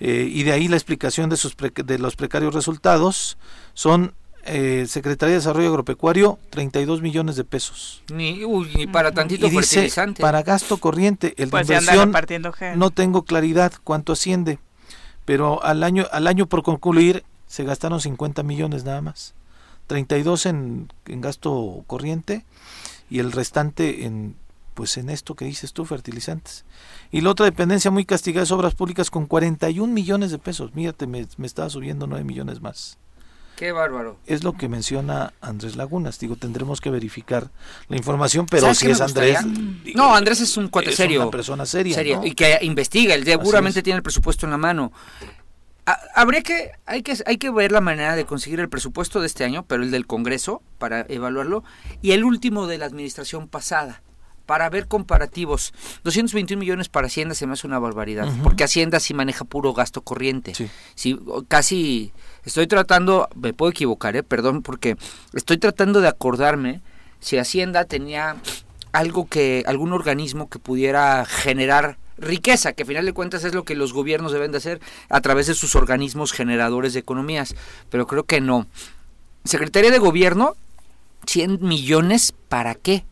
eh, 0.00 0.28
y 0.30 0.42
de 0.44 0.52
ahí 0.52 0.68
la 0.68 0.76
explicación 0.76 1.30
de, 1.30 1.36
sus 1.36 1.56
de 1.56 1.98
los 1.98 2.16
precarios 2.16 2.54
resultados 2.54 3.36
son 3.74 4.14
eh, 4.46 4.86
Secretaría 4.88 5.34
de 5.34 5.38
Desarrollo 5.38 5.68
Agropecuario 5.68 6.38
32 6.50 7.00
millones 7.00 7.36
de 7.36 7.44
pesos. 7.44 8.02
Ni, 8.12 8.44
para 8.92 9.12
tantito 9.12 9.46
y 9.46 9.50
dice, 9.50 9.90
para 10.20 10.42
gasto 10.42 10.76
corriente, 10.78 11.34
el 11.38 11.48
pues 11.48 11.62
inversión 11.62 12.12
no 12.76 12.90
tengo 12.90 13.22
claridad 13.22 13.72
cuánto 13.84 14.12
asciende, 14.12 14.58
pero 15.24 15.62
al 15.64 15.82
año 15.82 16.06
al 16.12 16.26
año 16.26 16.46
por 16.46 16.62
concluir 16.62 17.24
se 17.46 17.64
gastaron 17.64 18.00
50 18.00 18.42
millones 18.42 18.84
nada 18.84 19.00
más. 19.00 19.34
32 19.86 20.46
en, 20.46 20.92
en 21.06 21.20
gasto 21.20 21.84
corriente 21.86 22.44
y 23.10 23.18
el 23.18 23.32
restante 23.32 24.04
en 24.04 24.36
pues 24.74 24.96
en 24.96 25.08
esto 25.08 25.36
que 25.36 25.44
dices 25.44 25.72
tú, 25.72 25.84
fertilizantes. 25.84 26.64
Y 27.12 27.20
la 27.20 27.30
otra 27.30 27.46
dependencia 27.46 27.90
muy 27.92 28.04
castigada 28.04 28.42
es 28.42 28.50
obras 28.50 28.74
públicas 28.74 29.08
con 29.10 29.26
41 29.26 29.92
millones 29.92 30.32
de 30.32 30.38
pesos. 30.38 30.74
Mírate, 30.74 31.06
me, 31.06 31.26
me 31.36 31.46
estaba 31.46 31.70
subiendo 31.70 32.06
9 32.08 32.24
millones 32.24 32.60
más. 32.60 32.98
Qué 33.56 33.70
bárbaro. 33.70 34.18
Es 34.26 34.42
lo 34.42 34.54
que 34.54 34.68
menciona 34.68 35.32
Andrés 35.40 35.76
Lagunas. 35.76 36.18
Digo, 36.18 36.34
tendremos 36.34 36.80
que 36.80 36.90
verificar 36.90 37.50
la 37.88 37.96
información, 37.96 38.46
pero 38.46 38.74
si 38.74 38.90
es 38.90 39.00
Andrés. 39.00 39.38
no, 39.94 40.14
Andrés 40.14 40.40
es 40.40 40.56
un 40.56 40.68
cuate 40.68 40.90
serio. 40.90 41.22
Una 41.22 41.30
persona 41.30 41.64
seria. 41.64 42.02
Y 42.24 42.34
que 42.34 42.58
investiga. 42.62 43.14
Él 43.14 43.24
seguramente 43.24 43.82
tiene 43.82 43.98
el 43.98 44.02
presupuesto 44.02 44.46
en 44.46 44.50
la 44.50 44.58
mano. 44.58 44.92
Habría 46.14 46.42
que 46.42 46.70
hay, 46.86 47.02
que, 47.02 47.14
hay 47.26 47.36
que 47.36 47.50
ver 47.50 47.70
la 47.70 47.82
manera 47.82 48.16
de 48.16 48.24
conseguir 48.24 48.60
el 48.60 48.70
presupuesto 48.70 49.20
de 49.20 49.26
este 49.26 49.44
año, 49.44 49.64
pero 49.66 49.82
el 49.82 49.90
del 49.90 50.06
Congreso, 50.06 50.62
para 50.78 51.04
evaluarlo, 51.08 51.62
y 52.00 52.12
el 52.12 52.24
último 52.24 52.66
de 52.66 52.78
la 52.78 52.86
administración 52.86 53.48
pasada, 53.48 54.02
para 54.46 54.68
ver 54.70 54.88
comparativos. 54.88 55.74
221 56.04 56.58
millones 56.58 56.88
para 56.88 57.08
Hacienda 57.08 57.34
se 57.34 57.46
me 57.46 57.52
hace 57.52 57.66
una 57.66 57.78
barbaridad, 57.78 58.28
porque 58.42 58.64
Hacienda 58.64 58.98
sí 58.98 59.12
maneja 59.12 59.44
puro 59.44 59.74
gasto 59.74 60.02
corriente. 60.02 60.54
Sí. 60.94 61.18
casi 61.48 62.12
estoy 62.44 62.66
tratando, 62.66 63.28
me 63.34 63.52
puedo 63.52 63.70
equivocar, 63.70 64.16
¿eh? 64.16 64.22
perdón, 64.22 64.62
porque 64.62 64.96
estoy 65.34 65.58
tratando 65.58 66.00
de 66.00 66.08
acordarme 66.08 66.80
si 67.20 67.38
Hacienda 67.38 67.84
tenía 67.84 68.36
algo 68.92 69.26
que, 69.26 69.64
algún 69.66 69.92
organismo 69.92 70.48
que 70.48 70.58
pudiera 70.58 71.24
generar 71.24 71.98
riqueza, 72.18 72.72
que 72.72 72.82
a 72.84 72.86
final 72.86 73.04
de 73.04 73.12
cuentas 73.12 73.44
es 73.44 73.54
lo 73.54 73.64
que 73.64 73.74
los 73.74 73.92
gobiernos 73.92 74.32
deben 74.32 74.52
de 74.52 74.58
hacer 74.58 74.80
a 75.08 75.20
través 75.20 75.46
de 75.46 75.54
sus 75.54 75.74
organismos 75.74 76.32
generadores 76.32 76.94
de 76.94 77.00
economías, 77.00 77.54
pero 77.90 78.06
creo 78.06 78.24
que 78.24 78.40
no. 78.40 78.66
Secretaría 79.44 79.90
de 79.90 79.98
Gobierno, 79.98 80.56
100 81.26 81.58
millones, 81.60 82.34
¿para 82.48 82.74
qué? 82.74 83.04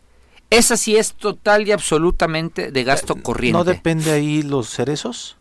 Esa 0.51 0.77
sí 0.77 0.97
es 0.97 1.15
total 1.15 1.67
y 1.67 1.73
absolutamente 1.73 2.71
de 2.71 2.85
gasto 2.85 3.15
eh, 3.17 3.23
corriente. 3.23 3.59
¿No 3.59 3.65
depende 3.65 4.13
ahí 4.13 4.43
los 4.43 4.69
cerezos? 4.69 5.37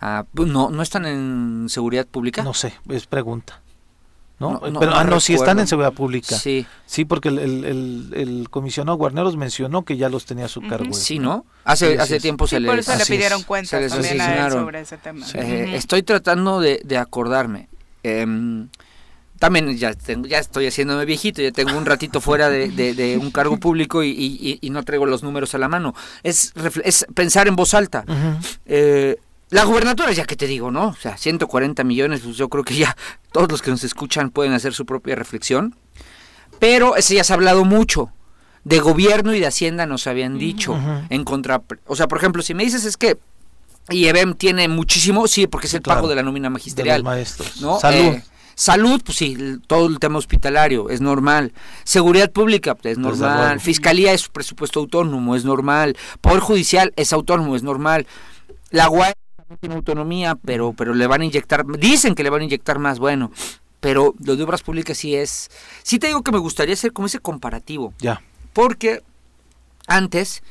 Ah, 0.00 0.24
pues 0.32 0.48
no, 0.48 0.70
¿No 0.70 0.82
están 0.82 1.06
en 1.06 1.66
seguridad 1.68 2.06
pública? 2.06 2.42
No 2.42 2.54
sé, 2.54 2.72
es 2.88 3.06
pregunta. 3.06 3.60
¿No? 4.38 4.60
Pero, 4.60 4.94
ah, 4.94 5.04
no, 5.04 5.20
si 5.20 5.34
están 5.34 5.58
en 5.58 5.66
seguridad 5.66 5.92
pública. 5.92 6.36
Sí. 6.36 6.66
Sí, 6.86 7.04
porque 7.04 7.28
el, 7.28 7.38
el, 7.38 8.10
el, 8.14 8.50
comisionado 8.50 8.96
Guarneros 8.96 9.36
mencionó 9.36 9.84
que 9.84 9.96
ya 9.96 10.08
los 10.08 10.26
tenía 10.26 10.44
a 10.44 10.48
su 10.48 10.62
cargo. 10.62 10.92
Sí, 10.94 11.18
¿no? 11.18 11.44
Hace, 11.64 11.98
hace 11.98 12.20
tiempo 12.20 12.46
se 12.46 12.60
les... 12.60 12.70
Por 12.70 12.78
eso 12.78 12.94
le 12.96 13.04
pidieron 13.04 13.42
cuentas 13.42 13.90
también 13.90 14.20
a 14.20 14.50
sobre 14.50 14.80
ese 14.80 14.96
tema. 14.98 15.26
Eh, 15.34 15.72
estoy 15.74 16.02
tratando 16.02 16.60
de, 16.60 16.80
de 16.84 16.96
acordarme. 16.96 17.68
Em, 18.04 18.68
también 19.38 19.76
ya, 19.76 19.94
tengo, 19.94 20.26
ya 20.26 20.38
estoy 20.38 20.66
haciéndome 20.66 21.04
viejito, 21.04 21.42
ya 21.42 21.52
tengo 21.52 21.76
un 21.76 21.86
ratito 21.86 22.20
fuera 22.20 22.48
de, 22.48 22.68
de, 22.68 23.18
un 23.18 23.30
cargo 23.30 23.56
público 23.60 24.02
y, 24.02 24.10
y, 24.10 24.58
y, 24.60 24.70
no 24.70 24.82
traigo 24.82 25.06
los 25.06 25.22
números 25.22 25.54
a 25.54 25.58
la 25.58 25.68
mano. 25.68 25.94
Es, 26.22 26.52
es 26.84 27.06
pensar 27.14 27.48
en 27.48 27.56
voz 27.56 27.74
alta. 27.74 28.04
eh, 28.66 29.16
la 29.50 29.64
gubernatura, 29.64 30.12
ya 30.12 30.24
que 30.24 30.36
te 30.36 30.46
digo, 30.46 30.70
¿no? 30.70 30.88
O 30.88 30.94
sea, 30.94 31.16
140 31.16 31.82
millones, 31.84 32.20
pues 32.20 32.36
yo 32.36 32.48
creo 32.48 32.64
que 32.64 32.76
ya 32.76 32.96
todos 33.32 33.50
los 33.50 33.62
que 33.62 33.70
nos 33.70 33.82
escuchan 33.82 34.30
pueden 34.30 34.52
hacer 34.52 34.74
su 34.74 34.84
propia 34.84 35.16
reflexión. 35.16 35.74
Pero 36.58 36.96
ese 36.96 37.14
ya 37.14 37.24
se 37.24 37.32
ha 37.32 37.36
hablado 37.36 37.64
mucho. 37.64 38.12
De 38.64 38.80
gobierno 38.80 39.34
y 39.34 39.40
de 39.40 39.46
hacienda 39.46 39.86
nos 39.86 40.06
habían 40.06 40.36
dicho. 40.36 40.78
En 41.08 41.24
contra. 41.24 41.62
O 41.86 41.96
sea, 41.96 42.08
por 42.08 42.18
ejemplo, 42.18 42.42
si 42.42 42.52
me 42.52 42.64
dices 42.64 42.84
es 42.84 42.96
que 42.98 43.18
IEBM 43.88 44.34
tiene 44.34 44.68
muchísimo, 44.68 45.26
sí, 45.28 45.46
porque 45.46 45.66
es 45.66 45.74
el 45.74 45.80
pago 45.80 46.08
de 46.08 46.16
la 46.16 46.22
nómina 46.22 46.50
magisterial. 46.50 47.02
maestros. 47.02 47.62
¿no? 47.62 47.80
Salud. 47.80 48.14
Eh, 48.14 48.24
salud, 48.54 49.00
pues 49.02 49.16
sí, 49.16 49.58
todo 49.66 49.86
el 49.86 49.98
tema 49.98 50.18
hospitalario 50.18 50.90
es 50.90 51.00
normal. 51.00 51.54
Seguridad 51.84 52.30
pública 52.30 52.74
pues, 52.74 52.92
es 52.92 52.98
normal. 52.98 53.60
Fiscalía 53.60 54.12
es 54.12 54.28
presupuesto 54.28 54.80
autónomo, 54.80 55.34
es 55.34 55.46
normal. 55.46 55.96
Poder 56.20 56.40
judicial 56.40 56.92
es 56.96 57.14
autónomo, 57.14 57.56
es 57.56 57.62
normal. 57.62 58.06
La 58.70 58.90
UAE 58.90 59.14
no 59.48 59.56
tiene 59.56 59.74
autonomía, 59.74 60.34
pero, 60.34 60.72
pero 60.72 60.94
le 60.94 61.06
van 61.06 61.22
a 61.22 61.24
inyectar, 61.24 61.64
dicen 61.66 62.14
que 62.14 62.22
le 62.22 62.30
van 62.30 62.42
a 62.42 62.44
inyectar 62.44 62.78
más, 62.78 62.98
bueno, 62.98 63.30
pero 63.80 64.14
lo 64.24 64.36
de 64.36 64.42
obras 64.42 64.62
públicas 64.62 64.98
sí 64.98 65.14
es, 65.14 65.50
sí 65.82 65.98
te 65.98 66.08
digo 66.08 66.22
que 66.22 66.32
me 66.32 66.38
gustaría 66.38 66.74
hacer 66.74 66.92
como 66.92 67.06
ese 67.06 67.20
comparativo. 67.20 67.94
Ya. 67.98 68.20
Porque 68.52 69.02
antes 69.86 70.42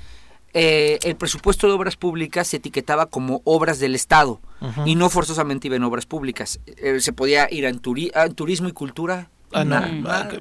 eh, 0.54 0.98
el 1.04 1.16
presupuesto 1.16 1.68
de 1.68 1.74
obras 1.74 1.98
públicas 1.98 2.48
se 2.48 2.58
etiquetaba 2.58 3.08
como 3.08 3.42
obras 3.44 3.80
del 3.80 3.96
Estado 3.96 4.40
y 4.86 4.96
no 4.96 5.10
forzosamente 5.10 5.68
iba 5.68 5.76
en 5.76 5.84
obras 5.84 6.06
públicas. 6.06 6.60
Eh, 6.66 7.00
se 7.00 7.14
podía 7.14 7.48
ir 7.52 7.66
en, 7.66 7.80
turismo 7.80 8.68
y 8.68 8.72
cultura, 8.72 9.30
Ah, 9.54 9.64
no, 9.64 9.80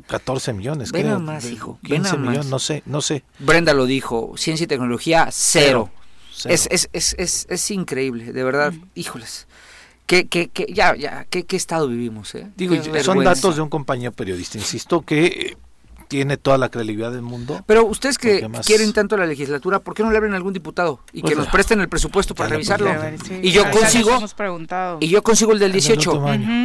14 0.09 0.51
ah, 0.51 0.55
millones. 0.55 0.91
Ven 0.91 1.23
más, 1.23 1.45
hijo. 1.45 1.79
15 1.85 2.19
millones, 2.19 2.47
no 2.47 2.59
sé, 2.59 2.83
no 2.87 3.01
sé. 3.01 3.23
Brenda 3.39 3.73
lo 3.73 3.87
dijo, 3.87 4.33
ciencia 4.37 4.65
y 4.65 4.67
tecnología, 4.67 5.29
cero. 5.31 5.91
Es, 6.45 6.69
es, 6.71 6.89
es, 6.93 7.47
es, 7.49 7.71
increíble, 7.71 8.33
de 8.33 8.45
verdad, 8.45 8.75
híjoles. 8.95 9.47
Que, 10.07 10.29
que, 10.29 10.49
que, 10.49 10.67
ya, 10.73 10.95
ya, 10.95 11.25
¿qué, 11.31 11.45
qué 11.45 11.57
estado 11.57 11.89
vivimos? 11.89 12.35
Eh? 12.35 12.47
Digo, 12.57 12.77
son 13.03 13.25
datos 13.25 13.57
de 13.57 13.63
un 13.63 13.69
compañero 13.69 14.13
periodista, 14.13 14.59
insisto, 14.59 15.03
que 15.03 15.57
tiene 16.09 16.37
toda 16.37 16.59
la 16.59 16.69
credibilidad 16.69 17.13
del 17.13 17.23
mundo. 17.23 17.63
Pero 17.67 17.85
ustedes 17.85 18.19
que 18.19 18.49
quieren 18.65 18.93
tanto 18.93 19.17
la 19.17 19.27
legislatura, 19.27 19.81
¿por 19.81 19.95
qué 19.95 20.03
no 20.03 20.11
le 20.11 20.17
abren 20.17 20.33
a 20.33 20.37
algún 20.37 20.53
diputado 20.53 21.01
y 21.13 21.23
que 21.23 21.29
pues 21.29 21.39
nos 21.39 21.49
presten 21.49 21.81
el 21.81 21.89
presupuesto 21.89 22.35
para 22.35 22.51
revisarlo? 22.51 22.91
Y 23.43 23.51
yo 23.51 23.71
consigo 23.71 24.19
y 25.01 25.09
yo 25.09 25.23
consigo 25.23 25.53
el 25.53 25.59
del 25.59 25.73
18 25.73 26.23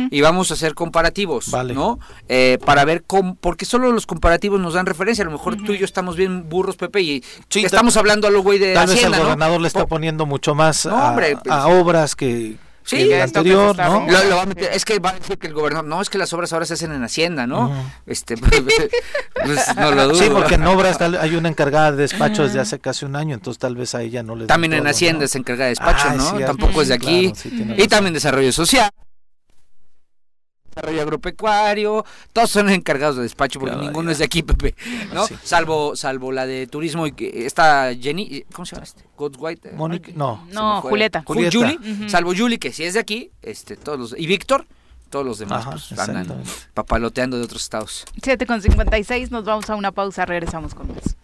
y 0.10 0.22
vamos 0.22 0.52
a 0.52 0.54
hacer 0.54 0.74
comparativos, 0.74 1.52
¿no? 1.74 2.00
Eh, 2.28 2.58
para 2.66 2.86
ver 2.86 3.04
cómo, 3.04 3.36
porque 3.36 3.66
solo 3.66 3.92
los 3.92 4.06
comparativos 4.06 4.60
nos 4.60 4.74
dan 4.74 4.86
referencia. 4.86 5.24
A 5.24 5.26
lo 5.26 5.32
mejor 5.32 5.58
tú 5.58 5.74
y 5.74 5.78
yo 5.78 5.86
estamos 5.86 6.16
bien 6.16 6.50
burros, 6.50 6.76
Pepe, 6.76 7.02
y 7.02 7.24
estamos 7.56 7.98
hablando 7.98 8.28
a 8.28 8.32
lo 8.32 8.42
güey 8.42 8.60
de 8.60 8.74
Tal 8.74 8.88
vez 8.88 9.04
el 9.04 9.16
gobernador 9.16 9.62
le 9.62 9.68
está 9.68 9.86
poniendo 9.86 10.26
mucho 10.26 10.56
más 10.56 10.86
a, 10.86 11.16
a 11.50 11.68
obras 11.68 12.16
que 12.16 12.58
Sí, 12.84 13.12
el 13.12 13.22
anterior, 13.22 13.78
¿no? 13.78 14.08
Lo, 14.08 14.36
va 14.36 14.42
a 14.42 14.46
meter, 14.46 14.72
es 14.74 14.86
que 14.86 15.00
va 15.00 15.12
a 15.12 15.14
decir 15.14 15.38
que 15.38 15.48
el 15.48 15.54
gobernador, 15.54 15.88
no, 15.88 16.02
es 16.02 16.10
que 16.10 16.18
las 16.18 16.34
obras 16.34 16.52
ahora 16.54 16.66
se 16.66 16.74
hacen 16.74 16.92
en 16.92 17.04
Hacienda, 17.04 17.46
¿no? 17.48 17.72
Este, 18.06 18.38
pues, 18.38 18.52
pues, 19.34 19.76
no 19.76 19.92
lo 19.92 20.10
dudo. 20.10 20.16
Sí, 20.16 20.30
porque 20.32 20.56
en 20.56 20.66
obras 20.66 21.00
hay 21.02 21.36
una 21.36 21.50
encargada 21.50 21.92
de 21.92 21.98
despacho 21.98 22.44
desde 22.44 22.60
hace 22.60 22.80
casi 22.80 23.06
un 23.06 23.16
año, 23.16 23.36
entonces 23.36 23.60
tal 23.60 23.76
vez 23.76 23.96
a 23.96 24.02
ella 24.02 24.24
no 24.24 24.36
le 24.36 24.48
También 24.48 24.74
en 24.74 24.88
Hacienda 24.88 25.26
es 25.26 25.36
encargada 25.36 25.66
de 25.66 25.72
despacho, 25.72 26.14
¿no? 26.16 26.40
Tampoco 26.40 26.82
es 26.82 26.88
de 26.88 26.96
aquí. 26.96 27.34
y 27.78 27.88
también 27.88 28.14
desarrollo 28.14 28.52
social. 28.52 28.90
Desarrollo 30.74 31.02
agropecuario, 31.02 32.06
todos 32.34 32.50
son 32.50 32.70
encargados 32.70 33.18
de 33.18 33.24
despacho 33.24 33.60
porque 33.60 33.76
ninguno 33.76 34.12
es 34.12 34.20
de 34.20 34.26
aquí, 34.26 34.42
Pepe, 34.44 34.76
¿no? 35.14 35.26
Salvo 35.44 35.96
salvo 35.96 36.32
la 36.32 36.46
de 36.46 36.68
turismo 36.68 37.08
y 37.08 37.12
que 37.12 37.46
está 37.46 37.94
Jenny, 37.94 38.46
¿cómo 38.54 38.66
se 38.66 38.76
llama 38.76 38.86
este? 38.86 39.04
White. 39.18 39.70
Eh, 39.70 40.14
no. 40.16 40.46
No, 40.52 40.82
Julieta. 40.82 41.24
Julieta. 41.26 41.58
Julie, 41.58 42.10
salvo 42.10 42.34
Julie 42.36 42.58
que 42.58 42.72
si 42.74 42.84
es 42.84 42.96
de 42.96 43.00
aquí, 43.00 43.32
este 43.42 43.76
todos 43.76 44.00
los 44.00 44.16
y 44.18 44.26
Víctor 44.26 44.66
todos 45.12 45.26
los 45.26 45.38
demás 45.40 45.66
pues, 45.66 46.00
andan 46.00 46.42
papaloteando 46.74 47.38
de 47.38 47.44
otros 47.44 47.62
estados. 47.62 48.06
7 48.24 48.46
con 48.48 48.62
56, 48.62 49.30
nos 49.30 49.44
vamos 49.44 49.70
a 49.70 49.76
una 49.76 49.92
pausa, 49.92 50.26
regresamos 50.26 50.74
con 50.74 50.88
más. 50.88 51.16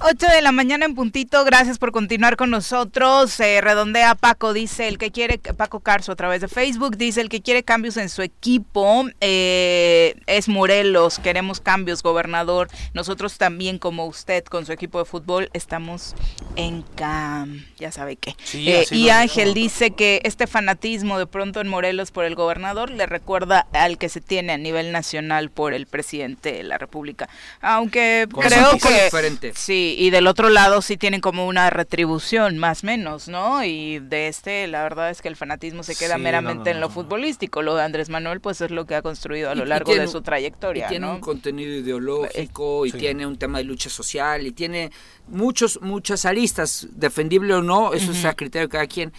8 0.00 0.26
de 0.28 0.42
la 0.42 0.52
mañana 0.52 0.86
en 0.86 0.94
puntito, 0.94 1.44
gracias 1.44 1.78
por 1.78 1.90
continuar 1.90 2.36
con 2.36 2.50
nosotros. 2.50 3.36
redondea 3.38 4.14
Paco, 4.14 4.52
dice 4.52 4.86
el 4.86 4.96
que 4.96 5.10
quiere, 5.10 5.38
Paco 5.38 5.80
Carso 5.80 6.12
a 6.12 6.16
través 6.16 6.40
de 6.40 6.46
Facebook, 6.46 6.96
dice 6.96 7.20
el 7.20 7.28
que 7.28 7.42
quiere 7.42 7.64
cambios 7.64 7.96
en 7.96 8.08
su 8.08 8.22
equipo 8.22 9.06
eh, 9.20 10.14
es 10.26 10.48
Morelos, 10.48 11.18
queremos 11.18 11.60
cambios, 11.60 12.02
gobernador. 12.02 12.68
Nosotros 12.94 13.38
también, 13.38 13.78
como 13.78 14.06
usted, 14.06 14.44
con 14.44 14.66
su 14.66 14.72
equipo 14.72 15.00
de 15.00 15.04
fútbol, 15.04 15.50
estamos 15.52 16.14
en 16.54 16.82
cam, 16.94 17.64
ya 17.78 17.90
sabe 17.90 18.14
qué. 18.16 18.36
Eh, 18.54 18.86
y 18.92 19.08
Ángel 19.08 19.52
dice 19.52 19.90
que 19.90 20.20
este 20.22 20.46
fanatismo 20.46 21.18
de 21.18 21.26
pronto 21.26 21.60
en 21.60 21.66
Morelos 21.66 22.12
por 22.12 22.24
el 22.24 22.36
gobernador 22.36 22.90
le 22.90 23.06
recuerda 23.06 23.66
al 23.72 23.98
que 23.98 24.08
se 24.08 24.20
tiene 24.20 24.52
a 24.52 24.58
nivel 24.58 24.92
nacional 24.92 25.50
por 25.50 25.74
el 25.74 25.86
presidente 25.86 26.52
de 26.52 26.62
la 26.62 26.78
República. 26.78 27.28
Aunque 27.60 28.28
creo 28.30 28.78
que... 28.78 29.04
Diferente. 29.04 29.52
Sí, 29.54 29.87
y 29.96 30.10
del 30.10 30.26
otro 30.26 30.48
lado 30.50 30.82
sí 30.82 30.96
tienen 30.96 31.20
como 31.20 31.46
una 31.46 31.70
retribución, 31.70 32.58
más 32.58 32.82
o 32.82 32.86
menos, 32.86 33.28
¿no? 33.28 33.64
Y 33.64 33.98
de 33.98 34.28
este, 34.28 34.66
la 34.66 34.82
verdad 34.82 35.10
es 35.10 35.22
que 35.22 35.28
el 35.28 35.36
fanatismo 35.36 35.82
se 35.82 35.94
queda 35.94 36.18
meramente 36.18 36.70
en 36.70 36.80
lo 36.80 36.90
futbolístico. 36.90 37.62
Lo 37.62 37.74
de 37.76 37.82
Andrés 37.82 38.08
Manuel, 38.08 38.40
pues 38.40 38.60
es 38.60 38.70
lo 38.70 38.86
que 38.86 38.94
ha 38.94 39.02
construido 39.02 39.50
a 39.50 39.54
lo 39.54 39.64
largo 39.64 39.94
de 39.94 40.08
su 40.08 40.22
trayectoria. 40.22 40.86
Y 40.86 40.88
tiene 40.88 41.10
un 41.10 41.20
contenido 41.20 41.74
ideológico, 41.74 42.86
y 42.86 42.92
tiene 42.92 43.26
un 43.26 43.38
tema 43.38 43.58
de 43.58 43.64
lucha 43.64 43.90
social, 43.90 44.46
y 44.46 44.52
tiene 44.52 44.90
muchos, 45.28 45.80
muchas 45.82 46.24
aristas, 46.24 46.88
defendible 46.92 47.54
o 47.54 47.62
no, 47.62 47.92
eso 47.94 48.12
es 48.12 48.24
a 48.24 48.34
criterio 48.34 48.68
de 48.68 48.72
cada 48.72 48.86
quien. 48.86 49.12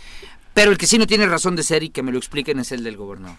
Pero 0.60 0.72
el 0.72 0.78
que 0.78 0.88
sí 0.88 0.98
no 0.98 1.08
tiene 1.08 1.26
razón 1.26 1.56
de 1.56 1.64
ser 1.64 1.84
y 1.84 1.90
que 1.90 2.04
me 2.04 2.12
lo 2.12 2.18
expliquen 2.18 2.60
es 2.60 2.74
el 2.74 2.84
del 2.84 2.98
gobernador. 2.98 3.38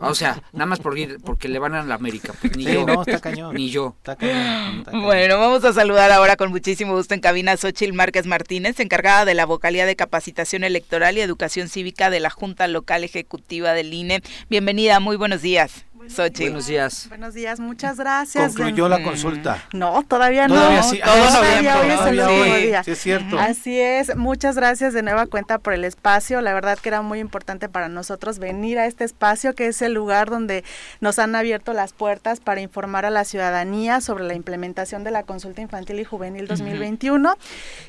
O 0.00 0.14
sea, 0.14 0.42
nada 0.54 0.64
más 0.64 0.78
por 0.78 0.98
ir, 0.98 1.18
porque 1.22 1.48
le 1.48 1.58
van 1.58 1.74
a 1.74 1.84
la 1.84 1.96
América. 1.96 2.32
Pues, 2.40 2.56
ni 2.56 2.64
yo. 2.64 2.86
No, 2.86 3.02
está 3.02 3.20
cañón. 3.20 3.54
Ni 3.54 3.68
yo. 3.68 3.94
Está 3.98 4.16
cañón, 4.16 4.86
Bueno, 5.02 5.36
vamos 5.36 5.62
a 5.66 5.74
saludar 5.74 6.10
ahora 6.10 6.36
con 6.36 6.48
muchísimo 6.48 6.94
gusto 6.94 7.12
en 7.12 7.20
cabina 7.20 7.52
a 7.52 7.56
Xochil 7.58 7.92
Márquez 7.92 8.24
Martínez, 8.24 8.80
encargada 8.80 9.26
de 9.26 9.34
la 9.34 9.44
vocalía 9.44 9.84
de 9.84 9.96
capacitación 9.96 10.64
electoral 10.64 11.18
y 11.18 11.20
educación 11.20 11.68
cívica 11.68 12.08
de 12.08 12.20
la 12.20 12.30
Junta 12.30 12.66
Local 12.68 13.04
Ejecutiva 13.04 13.74
del 13.74 13.92
INE. 13.92 14.22
Bienvenida, 14.48 14.98
muy 14.98 15.16
buenos 15.16 15.42
días. 15.42 15.84
Buenos 16.00 16.66
días. 16.66 17.06
Buenos 17.10 17.34
días, 17.34 17.60
muchas 17.60 17.98
gracias. 17.98 18.54
Concluyó 18.54 18.88
la 18.88 19.02
consulta. 19.02 19.62
No, 19.74 20.02
todavía 20.08 20.48
no. 20.48 20.54
Todavía 20.54 20.82
sí. 20.82 20.98
Todavía 20.98 21.78
hoy 21.78 21.90
es 21.90 22.00
el 22.00 22.20
último 22.20 22.56
día. 22.56 22.82
Sí, 22.84 22.92
es 22.92 22.98
cierto. 22.98 23.38
Así 23.38 23.78
es. 23.78 24.16
Muchas 24.16 24.56
gracias 24.56 24.94
de 24.94 25.02
nueva 25.02 25.26
cuenta 25.26 25.58
por 25.58 25.74
el 25.74 25.84
espacio. 25.84 26.40
La 26.40 26.54
verdad 26.54 26.78
que 26.78 26.88
era 26.88 27.02
muy 27.02 27.18
importante 27.18 27.68
para 27.68 27.90
nosotros 27.90 28.38
venir 28.38 28.78
a 28.78 28.86
este 28.86 29.04
espacio, 29.04 29.54
que 29.54 29.66
es 29.66 29.82
el 29.82 29.92
lugar 29.92 30.30
donde 30.30 30.64
nos 31.02 31.18
han 31.18 31.34
abierto 31.34 31.74
las 31.74 31.92
puertas 31.92 32.40
para 32.40 32.62
informar 32.62 33.04
a 33.04 33.10
la 33.10 33.26
ciudadanía 33.26 34.00
sobre 34.00 34.24
la 34.24 34.32
implementación 34.32 35.04
de 35.04 35.10
la 35.10 35.24
consulta 35.24 35.60
infantil 35.60 36.00
y 36.00 36.04
juvenil 36.04 36.46
2021. 36.46 37.36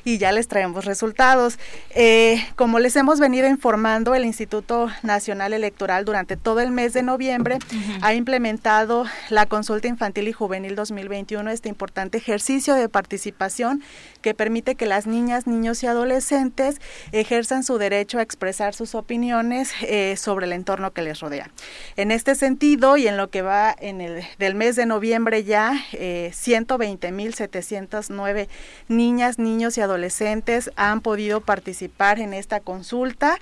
Y 0.04 0.18
ya 0.18 0.32
les 0.32 0.48
traemos 0.48 0.84
resultados. 0.84 1.58
Eh, 1.94 2.46
como 2.56 2.78
les 2.78 2.94
hemos 2.96 3.20
venido 3.20 3.48
informando, 3.48 4.14
el 4.14 4.26
Instituto 4.26 4.90
Nacional 5.02 5.54
Electoral 5.54 6.04
durante 6.04 6.36
todo 6.36 6.60
el 6.60 6.72
mes 6.72 6.92
de 6.92 7.02
noviembre 7.02 7.58
ha 8.02 8.14
implementado 8.14 9.04
la 9.30 9.46
consulta 9.46 9.86
infantil 9.86 10.26
y 10.26 10.32
juvenil 10.32 10.74
2021, 10.74 11.48
este 11.50 11.68
importante 11.68 12.18
ejercicio 12.18 12.74
de 12.74 12.88
participación 12.88 13.80
que 14.22 14.34
permite 14.34 14.76
que 14.76 14.86
las 14.86 15.06
niñas, 15.06 15.46
niños 15.46 15.82
y 15.82 15.86
adolescentes 15.86 16.80
ejerzan 17.12 17.62
su 17.64 17.76
derecho 17.78 18.18
a 18.18 18.22
expresar 18.22 18.74
sus 18.74 18.94
opiniones 18.94 19.72
eh, 19.82 20.16
sobre 20.16 20.46
el 20.46 20.52
entorno 20.52 20.92
que 20.92 21.02
les 21.02 21.20
rodea. 21.20 21.50
En 21.96 22.10
este 22.10 22.34
sentido 22.34 22.96
y 22.96 23.06
en 23.06 23.18
lo 23.18 23.28
que 23.28 23.42
va 23.42 23.76
en 23.78 24.00
el 24.00 24.24
del 24.38 24.54
mes 24.54 24.76
de 24.76 24.86
noviembre 24.86 25.44
ya, 25.44 25.74
eh, 25.92 26.30
120.709 26.32 28.48
niñas, 28.88 29.38
niños 29.38 29.76
y 29.76 29.80
adolescentes 29.80 30.70
han 30.76 31.00
podido 31.00 31.40
participar 31.40 32.20
en 32.20 32.34
esta 32.34 32.60
consulta 32.60 33.38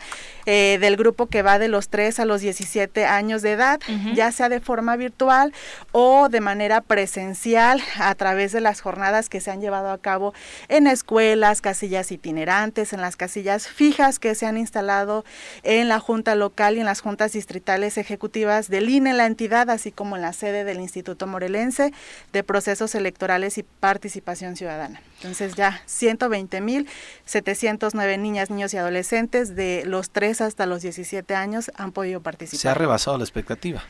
eh, 0.47 0.79
del 0.81 0.97
grupo 0.97 1.27
que 1.27 1.43
va 1.43 1.59
de 1.59 1.69
los 1.69 1.89
3 1.89 2.21
a 2.21 2.25
los 2.25 2.41
17 2.41 3.05
años 3.05 3.43
de 3.43 3.53
edad, 3.53 3.81
ya 4.15 4.33
sea 4.33 4.49
de 4.49 4.61
forma 4.61 4.97
virtual 4.97 5.53
o 5.93 6.29
de 6.29 6.41
manera 6.41 6.81
presencial 6.81 7.81
a 7.99 8.15
través 8.15 8.53
de 8.53 8.61
las 8.61 8.81
jornadas 8.81 9.29
que 9.29 9.41
se 9.41 9.51
han 9.51 9.61
llevado 9.61 9.91
a 9.91 9.99
cabo 9.99 10.33
en 10.71 10.87
escuelas, 10.87 11.61
casillas 11.61 12.11
itinerantes, 12.13 12.95
en 12.95 13.01
las 13.01 13.17
casillas 13.17 13.67
fijas 13.69 14.21
que 14.21 14.37
se 14.37 14.47
han 14.47 14.57
instalado 14.57 15.25
en 15.65 15.89
la 15.89 15.99
Junta 15.99 16.37
Local 16.37 16.77
y 16.77 16.81
en 16.81 16.87
las 16.87 17.01
juntas 17.01 17.33
distritales 17.33 17.99
ejecutivas 17.99 18.69
del 18.69 18.89
INE, 18.89 19.13
la 19.13 19.27
entidad, 19.27 19.69
así 19.69 19.91
como 19.93 20.17
en 20.17 20.23
la 20.23 20.33
sede 20.33 20.65
del 20.65 20.81
Instituto 20.81 21.27
Morelense 21.27 21.93
de 22.33 22.43
Procesos 22.45 22.95
Electorales 22.95 23.59
y 23.59 23.65
Participación 23.65 24.55
Ciudadana. 24.57 25.03
Entonces 25.17 25.57
ya 25.57 25.83
120.709 25.87 28.19
niñas, 28.19 28.49
niños 28.51 28.73
y 28.73 28.77
adolescentes 28.77 29.57
de 29.57 29.83
los 29.85 30.11
3 30.11 30.41
hasta 30.41 30.67
los 30.67 30.83
17 30.83 31.35
años 31.35 31.73
han 31.75 31.91
podido 31.93 32.23
participar. 32.23 32.61
Se 32.61 32.69
ha 32.69 32.75
rebasado 32.75 33.19
la 33.19 33.25
expectativa. 33.25 33.83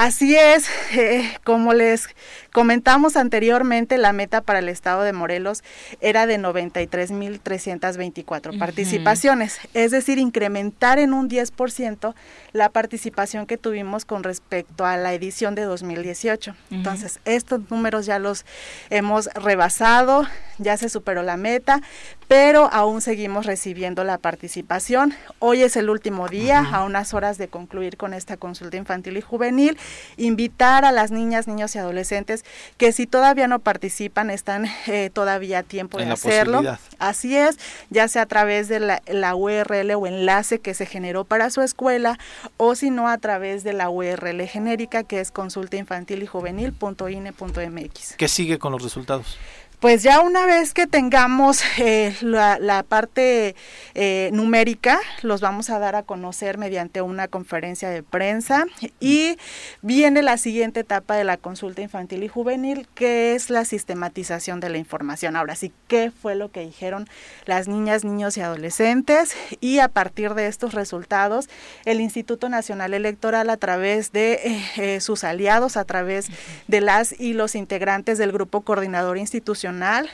Así 0.00 0.36
es, 0.36 0.68
eh, 0.94 1.28
como 1.42 1.74
les 1.74 2.08
comentamos 2.52 3.16
anteriormente, 3.16 3.98
la 3.98 4.12
meta 4.12 4.42
para 4.42 4.60
el 4.60 4.68
estado 4.68 5.02
de 5.02 5.12
Morelos 5.12 5.64
era 6.00 6.28
de 6.28 6.38
93.324 6.38 8.56
participaciones, 8.60 9.58
es 9.74 9.90
decir, 9.90 10.18
incrementar 10.18 11.00
en 11.00 11.14
un 11.14 11.28
10% 11.28 12.14
la 12.52 12.70
participación 12.70 13.46
que 13.46 13.58
tuvimos 13.58 14.04
con 14.04 14.22
respecto 14.22 14.84
a 14.84 14.96
la 14.96 15.12
edición 15.12 15.54
de 15.54 15.62
2018. 15.62 16.54
Entonces, 16.70 17.20
estos 17.24 17.60
números 17.70 18.06
ya 18.06 18.18
los 18.18 18.44
hemos 18.90 19.26
rebasado, 19.34 20.26
ya 20.58 20.76
se 20.76 20.88
superó 20.88 21.22
la 21.22 21.36
meta, 21.36 21.80
pero 22.26 22.68
aún 22.72 23.00
seguimos 23.00 23.46
recibiendo 23.46 24.04
la 24.04 24.18
participación. 24.18 25.14
Hoy 25.38 25.62
es 25.62 25.76
el 25.76 25.88
último 25.88 26.28
día, 26.28 26.58
a 26.60 26.84
unas 26.84 27.14
horas 27.14 27.38
de 27.38 27.48
concluir 27.48 27.96
con 27.96 28.12
esta 28.12 28.36
consulta 28.36 28.76
infantil 28.76 29.16
y 29.16 29.22
juvenil. 29.22 29.78
Invitar 30.16 30.84
a 30.84 30.92
las 30.92 31.10
niñas, 31.10 31.46
niños 31.46 31.74
y 31.74 31.78
adolescentes 31.78 32.44
que 32.76 32.92
si 32.92 33.06
todavía 33.06 33.48
no 33.48 33.60
participan, 33.60 34.30
están 34.30 34.66
eh, 34.86 35.10
todavía 35.12 35.60
a 35.60 35.62
tiempo 35.62 35.98
de 35.98 36.10
hacerlo. 36.10 36.62
Así 36.98 37.36
es, 37.36 37.58
ya 37.90 38.08
sea 38.08 38.22
a 38.22 38.26
través 38.26 38.68
de 38.68 38.80
la, 38.80 39.02
la, 39.06 39.34
URL 39.34 39.90
o 39.94 40.06
enlace 40.06 40.58
que 40.58 40.74
se 40.74 40.84
generó 40.84 41.24
para 41.24 41.50
su 41.50 41.62
escuela 41.62 42.18
o 42.56 42.74
si 42.74 42.90
no 42.90 43.08
a 43.08 43.18
través 43.18 43.64
de 43.64 43.72
la 43.72 43.90
URL 43.90 44.46
genérica 44.46 45.04
que 45.04 45.20
es 45.20 45.30
consulta 45.30 45.76
infantil 45.76 46.22
y 46.22 46.26
juvenil.ine.mx. 46.26 48.14
¿Qué 48.16 48.28
sigue 48.28 48.58
con 48.58 48.72
los 48.72 48.82
resultados? 48.82 49.38
Pues 49.80 50.02
ya 50.02 50.22
una 50.22 50.44
vez 50.44 50.74
que 50.74 50.88
tengamos 50.88 51.62
eh, 51.78 52.12
la, 52.20 52.82
parte 52.88 53.54
eh, 53.94 54.28
numérica, 54.32 54.98
los 55.22 55.40
vamos 55.40 55.70
a 55.70 55.78
dar 55.78 55.94
a 55.94 56.02
conocer 56.02 56.58
mediante 56.58 57.00
una 57.00 57.28
conferencia 57.28 57.88
de 57.88 58.02
prensa 58.02 58.66
y 58.98 59.38
viene 59.80 60.22
la 60.22 60.36
siguiente 60.36 60.80
etapa 60.80 61.14
de 61.14 61.22
la 61.22 61.36
consulta 61.36 61.80
infantil 61.80 62.24
y 62.24 62.28
juvenil, 62.28 62.88
que 62.96 63.36
es 63.36 63.50
la 63.50 63.64
sistematización 63.64 64.58
de 64.58 64.68
la 64.68 64.78
información. 64.78 65.36
Ahora 65.36 65.54
sí, 65.54 65.72
¿qué 65.86 66.10
fue 66.10 66.34
lo 66.34 66.50
que 66.50 66.66
dijeron 66.66 67.06
las 67.46 67.68
niñas, 67.68 68.04
niños 68.04 68.36
y 68.36 68.40
adolescentes? 68.40 69.36
Y 69.60 69.78
a 69.78 69.86
partir 69.86 70.34
de 70.34 70.48
estos 70.48 70.74
resultados, 70.74 71.48
el 71.84 72.00
Instituto 72.00 72.48
Nacional 72.48 72.94
Electoral, 72.94 73.48
a 73.48 73.56
través 73.56 74.10
de 74.10 74.60
eh, 74.76 75.00
sus 75.00 75.22
aliados, 75.22 75.76
a 75.76 75.84
través 75.84 76.26
de 76.66 76.80
las 76.80 77.12
y 77.20 77.32
los 77.32 77.54
integrantes 77.54 78.18
del 78.18 78.32
Grupo 78.32 78.62
Coordinador 78.62 79.18
Institucional, 79.18 79.67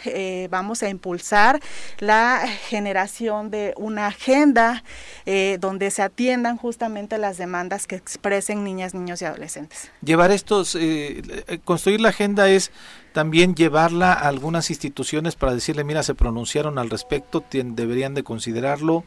eh, 0.05 0.49
vamos 0.51 0.83
a 0.83 0.89
impulsar 0.89 1.61
la 1.99 2.47
generación 2.69 3.51
de 3.51 3.75
una 3.77 4.07
agenda 4.07 4.83
eh, 5.27 5.59
donde 5.61 5.91
se 5.91 6.03
atiendan 6.03 6.57
justamente 6.57 7.19
las 7.19 7.39
demandas 7.39 7.87
que 7.87 7.97
expresen 7.97 8.65
niñas, 8.65 8.95
niños 8.95 9.23
y 9.23 9.25
adolescentes. 9.25 9.91
Llevar 10.03 10.31
estos, 10.31 10.77
eh, 10.79 11.61
construir 11.65 12.01
la 12.01 12.11
agenda 12.11 12.49
es 12.49 12.71
también 13.13 13.55
llevarla 13.55 14.13
a 14.13 14.29
algunas 14.29 14.71
instituciones 14.71 15.37
para 15.37 15.55
decirle, 15.55 15.85
mira, 15.85 16.03
se 16.03 16.15
pronunciaron 16.15 16.79
al 16.79 16.91
respecto, 16.91 17.45
deberían 17.51 18.13
de 18.15 18.25
considerarlo. 18.25 19.05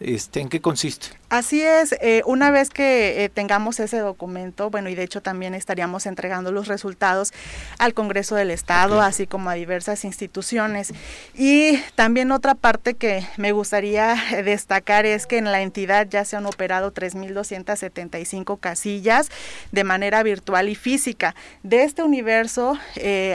Este, 0.00 0.40
¿En 0.40 0.48
qué 0.48 0.62
consiste? 0.62 1.08
Así 1.28 1.62
es, 1.62 1.94
eh, 2.00 2.22
una 2.26 2.50
vez 2.50 2.70
que 2.70 3.22
eh, 3.22 3.28
tengamos 3.28 3.78
ese 3.78 3.98
documento, 3.98 4.68
bueno, 4.68 4.88
y 4.88 4.96
de 4.96 5.04
hecho 5.04 5.20
también 5.20 5.54
estaríamos 5.54 6.06
entregando 6.06 6.50
los 6.50 6.66
resultados 6.66 7.32
al 7.78 7.94
Congreso 7.94 8.34
del 8.34 8.50
Estado, 8.50 9.00
así 9.00 9.28
como 9.28 9.48
a 9.48 9.54
diversas 9.54 10.04
instituciones. 10.04 10.92
Y 11.36 11.78
también 11.94 12.32
otra 12.32 12.56
parte 12.56 12.94
que 12.94 13.24
me 13.36 13.52
gustaría 13.52 14.16
eh, 14.32 14.42
destacar 14.42 15.06
es 15.06 15.28
que 15.28 15.38
en 15.38 15.52
la 15.52 15.60
entidad 15.60 16.08
ya 16.08 16.24
se 16.24 16.36
han 16.36 16.46
operado 16.46 16.92
3.275 16.92 18.58
casillas 18.58 19.28
de 19.70 19.84
manera 19.84 20.24
virtual 20.24 20.68
y 20.68 20.74
física. 20.74 21.36
De 21.62 21.84
este 21.84 22.02
universo, 22.02 22.76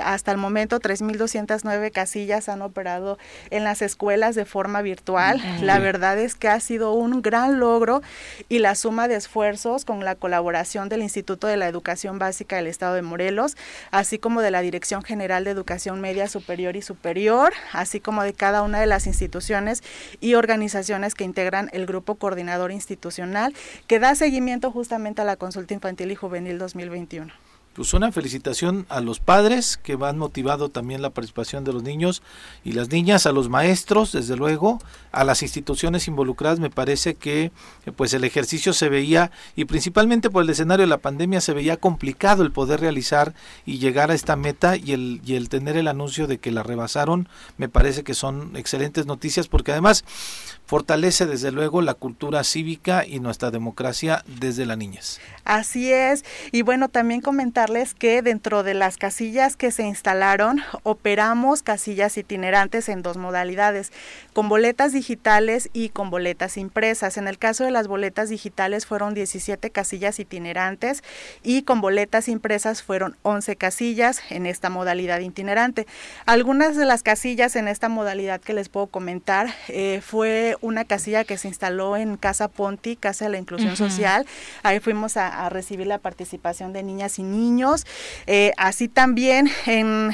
hasta 0.03 0.31
el 0.31 0.37
momento 0.37 0.79
3.209 0.79 1.91
casillas 1.91 2.49
han 2.49 2.61
operado 2.61 3.17
en 3.51 3.63
las 3.63 3.81
escuelas 3.81 4.35
de 4.35 4.45
forma 4.45 4.81
virtual. 4.81 5.41
La 5.61 5.79
verdad 5.79 6.19
es 6.19 6.35
que 6.35 6.54
ha 6.55 6.59
sido 6.59 6.93
un 6.93 7.21
gran 7.21 7.59
logro 7.59 8.01
y 8.49 8.59
la 8.59 8.75
suma 8.75 9.07
de 9.07 9.15
esfuerzos 9.15 9.85
con 9.85 10.03
la 10.03 10.15
colaboración 10.15 10.89
del 10.89 11.01
Instituto 11.01 11.47
de 11.47 11.57
la 11.57 11.67
Educación 11.67 12.17
Básica 12.17 12.55
del 12.55 12.67
Estado 12.67 12.95
de 12.95 13.01
Morelos, 13.01 13.55
así 13.91 14.17
como 14.17 14.41
de 14.41 14.51
la 14.51 14.61
Dirección 14.61 15.03
General 15.03 15.43
de 15.43 15.51
Educación 15.51 16.01
Media 16.01 16.27
Superior 16.27 16.75
y 16.75 16.81
Superior, 16.81 17.53
así 17.73 17.99
como 17.99 18.23
de 18.23 18.33
cada 18.33 18.63
una 18.63 18.79
de 18.79 18.87
las 18.87 19.05
instituciones 19.07 19.83
y 20.19 20.33
organizaciones 20.35 21.13
que 21.13 21.23
integran 21.23 21.69
el 21.73 21.85
Grupo 21.85 22.15
Coordinador 22.15 22.71
Institucional, 22.71 23.53
que 23.87 23.99
da 23.99 24.15
seguimiento 24.15 24.71
justamente 24.71 25.21
a 25.21 25.25
la 25.25 25.35
consulta 25.35 25.73
infantil 25.73 26.11
y 26.11 26.15
juvenil 26.15 26.57
2021 26.57 27.44
pues 27.75 27.93
una 27.93 28.11
felicitación 28.13 28.85
a 28.87 29.01
los 29.01 29.19
padres 29.19 29.77
que 29.77 29.97
van 29.97 30.17
motivado 30.17 30.69
también 30.69 31.01
la 31.01 31.09
participación 31.09 31.65
de 31.65 31.73
los 31.73 31.83
niños 31.83 32.23
y 32.63 32.71
las 32.71 32.89
niñas, 32.89 33.25
a 33.25 33.33
los 33.33 33.49
maestros, 33.49 34.13
desde 34.13 34.37
luego, 34.37 34.79
a 35.11 35.25
las 35.25 35.41
instituciones 35.43 36.07
involucradas. 36.07 36.59
Me 36.59 36.69
parece 36.69 37.15
que 37.15 37.51
eh, 37.85 37.91
pues 37.93 38.13
el 38.13 38.23
ejercicio 38.23 38.71
se 38.71 38.87
veía 38.87 39.29
y 39.57 39.65
principalmente 39.65 40.29
por 40.29 40.43
el 40.43 40.49
escenario 40.49 40.85
de 40.85 40.89
la 40.89 40.99
pandemia 40.99 41.41
se 41.41 41.53
veía 41.53 41.75
complicado 41.75 42.43
el 42.43 42.53
poder 42.53 42.79
realizar 42.79 43.33
y 43.65 43.77
llegar 43.79 44.09
a 44.09 44.13
esta 44.13 44.37
meta 44.37 44.77
y 44.77 44.93
el 44.93 45.21
y 45.25 45.35
el 45.35 45.49
tener 45.49 45.75
el 45.75 45.89
anuncio 45.89 46.27
de 46.27 46.37
que 46.37 46.51
la 46.51 46.63
rebasaron. 46.63 47.27
Me 47.57 47.67
parece 47.67 48.03
que 48.03 48.13
son 48.13 48.55
excelentes 48.55 49.05
noticias 49.05 49.49
porque 49.49 49.73
además 49.73 50.05
fortalece 50.65 51.25
desde 51.25 51.51
luego 51.51 51.81
la 51.81 51.93
cultura 51.93 52.43
cívica 52.43 53.05
y 53.05 53.19
nuestra 53.19 53.51
democracia 53.51 54.23
desde 54.39 54.65
la 54.65 54.75
niñez. 54.75 55.19
Así 55.43 55.91
es. 55.91 56.23
Y 56.51 56.63
bueno, 56.63 56.89
también 56.89 57.21
que 57.97 58.21
dentro 58.21 58.63
de 58.63 58.73
las 58.73 58.97
casillas 58.97 59.57
que 59.57 59.71
se 59.71 59.83
instalaron, 59.83 60.61
operamos 60.83 61.63
casillas 61.63 62.17
itinerantes 62.17 62.89
en 62.89 63.01
dos 63.01 63.17
modalidades, 63.17 63.91
con 64.35 64.49
boletas 64.49 64.91
digitales 64.91 65.69
y 65.71 65.87
con 65.87 66.09
boletas 66.09 66.57
impresas. 66.57 67.15
En 67.15 67.29
el 67.29 67.37
caso 67.37 67.63
de 67.63 67.71
las 67.71 67.87
boletas 67.87 68.27
digitales 68.27 68.85
fueron 68.85 69.13
17 69.13 69.69
casillas 69.69 70.19
itinerantes 70.19 71.05
y 71.41 71.61
con 71.61 71.79
boletas 71.79 72.27
impresas 72.27 72.83
fueron 72.83 73.15
11 73.21 73.55
casillas 73.55 74.19
en 74.29 74.45
esta 74.45 74.69
modalidad 74.69 75.21
itinerante. 75.21 75.87
Algunas 76.25 76.75
de 76.75 76.83
las 76.83 77.01
casillas 77.01 77.55
en 77.55 77.69
esta 77.69 77.87
modalidad 77.87 78.41
que 78.41 78.51
les 78.51 78.67
puedo 78.67 78.87
comentar 78.87 79.55
eh, 79.69 80.01
fue 80.03 80.57
una 80.59 80.83
casilla 80.83 81.23
que 81.23 81.37
se 81.37 81.47
instaló 81.47 81.95
en 81.95 82.17
Casa 82.17 82.49
Ponti, 82.49 82.97
Casa 82.97 83.23
de 83.23 83.31
la 83.31 83.37
Inclusión 83.37 83.77
Social. 83.77 84.25
Ahí 84.63 84.81
fuimos 84.81 85.15
a, 85.15 85.47
recibir 85.47 85.87
la 85.87 85.99
participación 85.99 86.73
de 86.73 86.83
niñas 86.83 87.19
y 87.19 87.23
niños. 87.23 87.85
Eh, 88.27 88.51
así 88.57 88.89
también 88.89 89.49
en, 89.65 90.11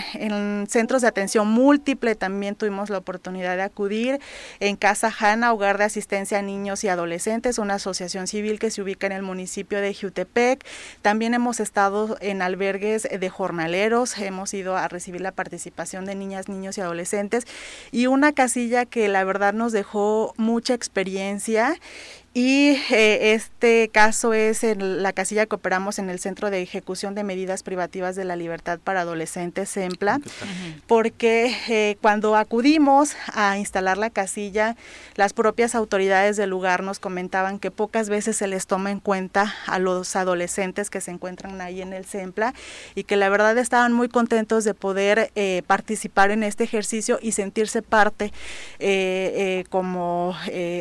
centros 0.69 1.01
de 1.01 1.07
atención 1.07 1.47
múltiple 1.47 2.13
también 2.13 2.53
tuvimos 2.53 2.91
la 2.91 2.99
oportunidad 2.99 3.55
de 3.55 3.63
acudir. 3.63 4.10
En 4.59 4.75
Casa 4.75 5.11
Jana, 5.11 5.53
Hogar 5.53 5.77
de 5.77 5.85
Asistencia 5.85 6.39
a 6.39 6.41
Niños 6.41 6.83
y 6.83 6.87
Adolescentes, 6.87 7.59
una 7.59 7.75
asociación 7.75 8.27
civil 8.27 8.59
que 8.59 8.71
se 8.71 8.81
ubica 8.81 9.07
en 9.07 9.13
el 9.13 9.21
municipio 9.21 9.79
de 9.79 9.93
Jutepec. 9.93 10.65
También 11.01 11.33
hemos 11.33 11.59
estado 11.59 12.17
en 12.21 12.41
albergues 12.41 13.03
de 13.03 13.29
jornaleros, 13.29 14.17
hemos 14.17 14.53
ido 14.53 14.77
a 14.77 14.87
recibir 14.87 15.21
la 15.21 15.31
participación 15.31 16.05
de 16.05 16.15
niñas, 16.15 16.49
niños 16.49 16.77
y 16.77 16.81
adolescentes. 16.81 17.45
Y 17.91 18.07
una 18.07 18.33
casilla 18.33 18.85
que 18.85 19.07
la 19.07 19.23
verdad 19.23 19.53
nos 19.53 19.71
dejó 19.71 20.33
mucha 20.37 20.73
experiencia 20.73 21.79
y 22.33 22.77
eh, 22.91 23.33
este 23.33 23.89
caso 23.89 24.33
es 24.33 24.63
en 24.63 25.03
la 25.03 25.11
casilla 25.11 25.47
que 25.47 25.55
operamos 25.55 25.99
en 25.99 26.09
el 26.09 26.17
Centro 26.17 26.49
de 26.49 26.61
Ejecución 26.61 27.13
de 27.13 27.25
Medidas 27.25 27.61
Privativas 27.61 28.15
de 28.15 28.23
la 28.23 28.37
Libertad 28.37 28.79
para 28.81 29.01
Adolescentes, 29.01 29.67
SEMPLA, 29.67 30.21
porque 30.87 31.53
eh, 31.67 31.97
cuando 32.01 32.37
acudimos 32.37 33.17
a 33.33 33.57
instalar 33.57 33.97
la 33.97 34.09
casilla, 34.09 34.77
las 35.15 35.33
propias 35.33 35.75
autoridades 35.75 36.37
del 36.37 36.49
lugar 36.49 36.83
nos 36.83 36.99
comentaban 36.99 37.59
que 37.59 37.69
pocas 37.69 38.07
veces 38.07 38.37
se 38.37 38.47
les 38.47 38.65
toma 38.65 38.91
en 38.91 39.01
cuenta 39.01 39.53
a 39.67 39.77
los 39.77 40.15
adolescentes 40.15 40.89
que 40.89 41.01
se 41.01 41.11
encuentran 41.11 41.59
ahí 41.59 41.81
en 41.81 41.91
el 41.91 42.05
SEMPLA 42.05 42.53
y 42.95 43.03
que 43.03 43.17
la 43.17 43.27
verdad 43.27 43.57
estaban 43.57 43.91
muy 43.91 44.07
contentos 44.07 44.63
de 44.63 44.73
poder 44.73 45.31
eh, 45.35 45.63
participar 45.67 46.31
en 46.31 46.43
este 46.43 46.63
ejercicio 46.63 47.19
y 47.21 47.33
sentirse 47.33 47.81
parte 47.81 48.31
como 49.69 50.35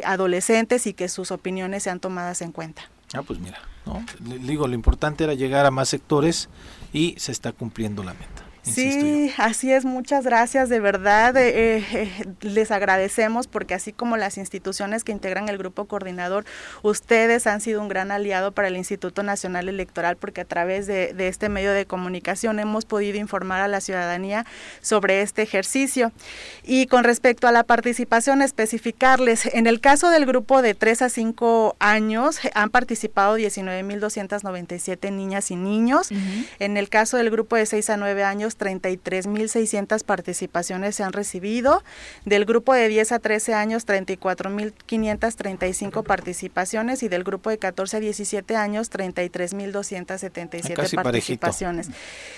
adolescentes 0.05 0.86
y 0.86 0.92
que 0.94 1.09
sus 1.09 1.32
opiniones 1.41 1.82
sean 1.82 2.01
tomadas 2.01 2.43
en 2.43 2.53
cuenta. 2.53 2.82
Ah, 3.12 3.22
pues 3.22 3.41
mira, 3.41 3.59
¿no? 3.86 4.05
digo, 4.20 4.68
lo 4.68 4.74
importante 4.74 5.24
era 5.24 5.34
llegar 5.34 5.66
a 5.66 5.70
más 5.70 5.88
sectores 5.88 6.49
y 6.93 7.14
se 7.18 7.32
está 7.32 7.53
cumpliendo 7.53 8.05
la 8.05 8.14
meta. 8.14 8.45
Sí, 8.63 9.33
así 9.39 9.73
es, 9.73 9.85
muchas 9.85 10.25
gracias, 10.25 10.69
de 10.69 10.81
verdad 10.81 11.37
eh, 11.37 11.79
eh, 11.93 12.11
les 12.43 12.71
agradecemos 12.71 13.47
porque 13.47 13.75
así 13.75 13.93
como 13.93 14.19
las 14.19 14.37
instituciones 14.37 15.03
que 15.03 15.13
integran 15.13 15.49
el 15.49 15.57
grupo 15.57 15.87
coordinador, 15.87 16.45
ustedes 16.83 17.47
han 17.47 17.61
sido 17.61 17.81
un 17.81 17.89
gran 17.89 18.11
aliado 18.11 18.53
para 18.53 18.69
el 18.69 18.77
Instituto 18.77 19.23
Nacional 19.23 19.69
Electoral 19.69 20.17
porque 20.17 20.43
a 20.43 20.45
través 20.45 20.87
de, 20.87 21.15
este 21.19 21.49
medio 21.49 21.73
de 21.73 21.87
comunicación 21.87 22.59
hemos 22.59 22.85
podido 22.85 23.19
informar 23.19 23.61
a 23.63 23.69
la 23.69 23.81
ciudadanía 23.81 24.45
sobre 24.83 25.23
este 25.23 25.43
ejercicio. 25.43 26.13
Y 26.65 26.87
con 26.87 27.05
respecto 27.05 27.47
a 27.47 27.53
la 27.53 27.65
participación, 27.65 28.43
especificarles, 28.43 29.47
en 29.47 29.67
el 29.67 29.81
caso 29.81 30.11
del 30.11 30.27
grupo 30.27 30.61
de 30.63 30.75
3 30.75 31.03
a 31.03 31.09
5 31.09 31.77
años 31.79 32.41
han 32.55 32.71
participado 32.71 33.39
19.297 33.39 35.13
niñas 35.13 35.51
y 35.51 35.57
niños, 35.57 36.11
en 36.59 36.77
el 36.77 36.89
caso 36.89 37.17
del 37.17 37.31
grupo 37.31 37.57
de 37.57 37.67
6 37.67 37.91
a 37.91 37.97
9 37.97 38.25
años, 38.25 38.49
33.600 38.59 40.05
participaciones 40.05 40.96
se 40.96 41.03
han 41.03 41.12
recibido. 41.12 41.82
Del 42.24 42.44
grupo 42.44 42.74
de 42.74 42.86
10 42.88 43.12
a 43.12 43.18
13 43.18 43.55
años, 43.55 43.86
34.535 43.86 46.05
participaciones 46.05 47.03
y 47.03 47.09
del 47.09 47.24
grupo 47.24 47.48
de 47.51 47.59
14 47.59 47.98
a 47.98 48.01
17 48.01 48.57
años, 48.57 48.90
33.277 48.90 51.03
participaciones. 51.03 51.88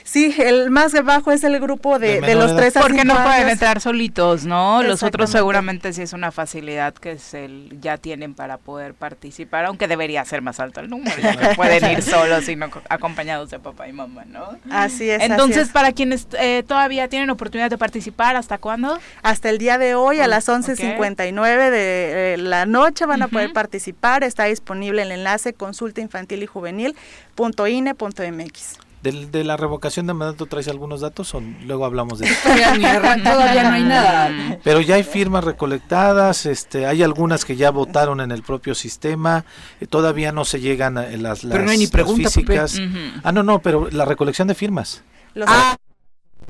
Sí, 0.05 0.35
el 0.39 0.71
más 0.71 0.93
bajo 1.05 1.33
es 1.33 1.43
el 1.45 1.61
grupo 1.61 1.99
de, 1.99 2.21
los 2.35 2.57
3 2.57 2.77
a 2.77 2.81
Porque 2.81 3.05
no 3.05 3.23
pueden 3.23 3.49
entrar 3.49 3.81
solitos, 3.81 4.45
¿no? 4.45 4.83
Los 4.83 5.03
otros 5.03 5.31
seguramente 5.31 5.93
sí 5.93 6.03
es 6.03 6.13
una 6.13 6.31
facilidad 6.31 6.95
que 6.95 7.19
se, 7.19 7.49
ya 7.81 7.99
tienen 7.99 8.35
para 8.35 8.59
poder 8.59 8.95
participar, 8.95 9.65
aunque 9.67 9.89
debería 9.89 10.25
ser 10.25 10.43
más 10.43 10.61
alto 10.61 10.81
el 10.81 10.91
número, 10.91 11.17
ya 11.21 11.35
no 11.35 11.55
pueden 11.55 11.91
ir 11.91 12.03
solos, 12.13 12.45
sino 12.45 12.71
acompañados 12.89 13.51
de 13.51 13.59
papá 13.59 13.89
y 13.89 13.93
mamá, 13.93 14.25
¿no? 14.27 14.59
Así 14.71 15.11
es. 15.11 15.23
Entonces, 15.23 15.71
para 15.71 15.93
quienes 16.03 16.27
eh, 16.33 16.65
todavía 16.67 17.07
tienen 17.07 17.31
oportunidad 17.31 17.71
de 17.71 17.79
participar, 17.79 18.35
¿hasta 18.35 18.59
cuándo? 18.59 18.99
Hasta 19.23 19.51
el 19.51 19.59
día 19.59 19.79
de 19.79 19.95
hoy, 19.95 20.19
a 20.19 20.27
las 20.27 20.49
11.59 20.49 21.71
de 21.71 22.35
eh, 22.35 22.39
la 22.39 22.67
noche 22.67 23.07
van 23.07 23.23
a 23.23 23.29
poder 23.29 23.53
participar. 23.53 24.25
Está 24.25 24.47
disponible 24.47 25.03
el 25.03 25.13
enlace 25.13 25.53
consulta 25.53 26.01
infantil 26.01 26.43
y 26.43 26.47
juvenil.ine.mx. 26.47 28.79
De, 29.05 29.27
de, 29.27 29.45
la 29.45 29.57
revocación 29.57 30.09
de 30.09 30.15
mandato 30.15 30.47
traes 30.47 30.67
algunos 30.67 31.03
datos 31.03 31.33
o 31.37 31.41
luego 31.41 31.85
hablamos 31.85 32.19
de 32.19 32.27
eso? 32.27 32.35
Todavía, 32.49 33.63
no 33.63 33.75
hay 33.75 33.85
nada. 33.85 34.59
Pero 34.65 34.81
ya 34.81 34.97
hay 34.97 35.05
firmas 35.05 35.45
recolectadas, 35.45 36.47
este, 36.47 36.87
hay 36.87 37.05
algunas 37.05 37.45
que 37.45 37.55
ya 37.55 37.71
votaron 37.71 38.21
en 38.21 38.33
el 38.33 38.43
propio 38.43 38.75
sistema, 38.75 39.45
eh, 39.81 39.87
todavía 39.87 40.33
no 40.33 40.45
se 40.45 40.59
llegan 40.59 40.99
a, 40.99 41.03
las, 41.11 41.45
las, 41.45 41.53
pero 41.53 41.65
no 41.65 41.71
hay 41.71 41.79
ni 41.79 41.87
pregunta, 41.87 42.29
físicas. 42.29 42.81
Ah, 43.23 43.31
no, 43.31 43.45
no, 43.45 43.61
pero 43.61 43.89
la 43.93 44.05
recolección 44.05 44.49
de 44.49 44.57
firmas. 44.57 45.05
Los 45.35 45.49
ah. 45.49 45.77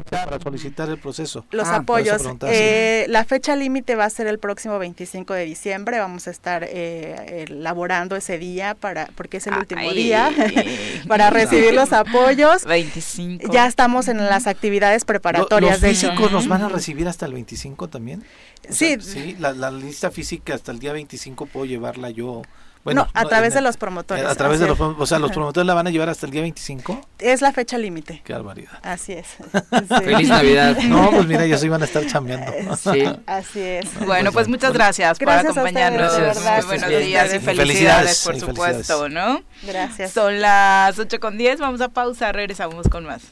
Para 0.03 0.39
solicitar 0.41 0.89
el 0.89 0.99
proceso. 0.99 1.45
Los 1.51 1.69
ah, 1.69 1.77
apoyos. 1.77 2.23
Eh, 2.43 3.07
la 3.09 3.25
fecha 3.25 3.57
límite 3.57 3.97
va 3.97 4.05
a 4.05 4.11
ser 4.11 4.27
el 4.27 4.39
próximo 4.39 4.79
25 4.79 5.35
de 5.35 5.45
diciembre. 5.45 5.99
Vamos 5.99 6.29
a 6.29 6.31
estar 6.31 6.65
eh, 6.65 7.45
elaborando 7.49 8.17
ese 8.17 8.39
día 8.39 8.75
para 8.75 9.07
porque 9.15 9.39
es 9.39 9.47
el 9.47 9.55
último 9.55 9.91
día 9.93 10.31
para 11.09 11.31
recibir 11.31 11.75
los 11.75 11.93
apoyos. 11.93 12.65
25. 12.65 13.53
Ya 13.53 13.67
estamos 13.67 14.09
en 14.09 14.19
las 14.19 14.47
actividades 14.47 15.05
preparatorias 15.05 15.81
¿Los 15.81 15.91
físicos 15.91 16.33
nos 16.33 16.49
van 16.49 16.63
a 16.63 16.69
recibir 16.69 17.09
hasta 17.09 17.27
el 17.27 17.35
25 17.35 17.89
también? 17.89 18.25
sí. 18.69 18.97
sí, 19.01 19.37
la, 19.39 19.53
la 19.53 19.71
lista 19.71 20.11
física 20.11 20.55
hasta 20.55 20.71
el 20.73 20.79
día 20.79 20.93
25 20.93 21.47
puedo 21.47 21.67
llevarla 21.67 22.11
yo 22.11 22.43
Bueno, 22.85 23.07
a 23.15 23.25
través 23.27 23.55
de 23.55 23.61
los 23.61 23.77
promotores. 23.77 24.25
A 24.25 24.35
través 24.35 24.59
de 24.59 24.67
los 24.67 24.79
o 24.81 25.07
sea, 25.07 25.19
los 25.19 25.31
promotores 25.31 25.67
la 25.67 25.75
van 25.75 25.87
a 25.87 25.91
llevar 25.91 26.09
hasta 26.09 26.27
el 26.27 26.33
día 26.33 26.43
25. 26.43 27.01
Es 27.19 27.41
la 27.41 27.53
fecha 27.53 27.79
límite. 27.79 28.23
Qué 28.25 28.33
barbaridad. 28.33 28.73
Así 28.83 29.13
es. 29.13 29.27
Feliz 29.89 30.29
Navidad. 30.29 30.77
No, 30.83 31.11
pues 31.11 31.27
mira, 31.27 31.45
ellos 31.45 31.63
iban 31.63 31.83
a 31.83 31.85
estar 31.85 32.05
chambeando. 32.07 32.53
Sí. 32.77 33.05
Así 33.27 33.61
es. 33.61 33.87
Bueno, 34.05 34.33
pues 34.33 34.49
muchas 34.49 34.73
gracias, 34.73 35.19
por 35.19 35.31
acompañarnos. 35.31 36.17
Gracias. 36.19 36.67
Buenos 36.67 36.89
días 36.89 37.35
y 37.35 37.39
felicidades, 37.39 38.25
por 38.25 38.39
supuesto, 38.39 39.09
¿no? 39.09 39.43
Gracias. 39.63 40.13
Son 40.13 40.41
las 40.41 40.99
8 40.99 41.21
con 41.21 41.39
10, 41.39 41.61
vamos 41.61 41.81
a 41.81 41.89
pausa, 41.89 42.33
regresamos 42.33 42.89
con 42.89 43.05
más. 43.05 43.23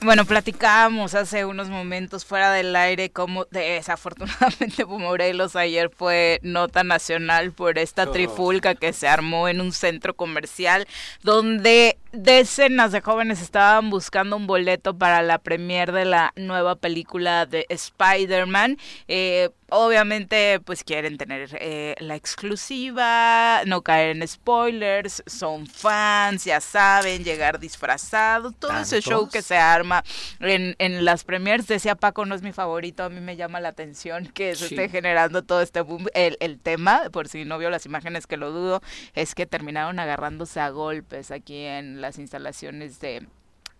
Bueno, 0.00 0.24
platicábamos 0.24 1.16
hace 1.16 1.44
unos 1.44 1.70
momentos 1.70 2.24
fuera 2.24 2.52
del 2.52 2.76
aire 2.76 3.10
cómo 3.10 3.46
desafortunadamente 3.50 4.84
Morelos 4.86 5.56
ayer 5.56 5.90
fue 5.90 6.38
nota 6.42 6.84
nacional 6.84 7.50
por 7.50 7.78
esta 7.78 8.08
trifulca 8.08 8.76
que 8.76 8.92
se 8.92 9.08
armó 9.08 9.48
en 9.48 9.60
un 9.60 9.72
centro 9.72 10.14
comercial 10.14 10.86
donde 11.24 11.98
decenas 12.12 12.92
de 12.92 13.00
jóvenes 13.00 13.42
estaban 13.42 13.90
buscando 13.90 14.36
un 14.36 14.46
boleto 14.46 14.96
para 14.96 15.20
la 15.22 15.38
premier 15.38 15.90
de 15.90 16.04
la 16.04 16.32
nueva 16.36 16.76
película 16.76 17.44
de 17.46 17.66
Spider-Man. 17.68 18.78
Eh, 19.08 19.50
obviamente, 19.70 20.60
pues 20.60 20.84
quieren 20.84 21.18
tener 21.18 21.56
eh, 21.60 21.94
la 21.98 22.16
exclusiva, 22.16 23.62
no 23.66 23.82
caer 23.82 24.16
en 24.16 24.26
spoilers, 24.26 25.22
son 25.26 25.66
fans, 25.66 26.44
ya 26.44 26.60
saben, 26.60 27.24
llegar 27.24 27.58
disfrazados, 27.58 28.54
todo 28.58 28.78
ese 28.78 29.00
show 29.00 29.28
que 29.28 29.42
se 29.42 29.56
arma 29.56 30.04
en, 30.40 30.74
en 30.78 31.04
las 31.04 31.24
premiers. 31.24 31.66
Decía 31.66 31.94
Paco, 31.94 32.24
no 32.24 32.34
es 32.34 32.42
mi 32.42 32.52
favorito, 32.52 33.04
a 33.04 33.08
mí 33.08 33.20
me 33.20 33.36
llama 33.36 33.60
la 33.60 33.68
atención 33.68 34.26
que 34.26 34.54
se 34.54 34.66
esté 34.66 34.88
generando 34.88 35.42
todo 35.42 35.62
este 35.62 35.80
boom. 35.80 36.06
El, 36.14 36.36
el 36.40 36.58
tema, 36.58 37.10
por 37.10 37.28
si 37.28 37.44
no 37.44 37.58
vio 37.58 37.70
las 37.70 37.86
imágenes 37.86 38.26
que 38.26 38.36
lo 38.36 38.50
dudo, 38.50 38.82
es 39.14 39.34
que 39.34 39.46
terminaron 39.46 39.98
agarrándose 39.98 40.60
a 40.60 40.70
golpes 40.70 41.30
aquí 41.30 41.64
en 41.64 42.00
las 42.00 42.18
instalaciones 42.18 43.00
de 43.00 43.26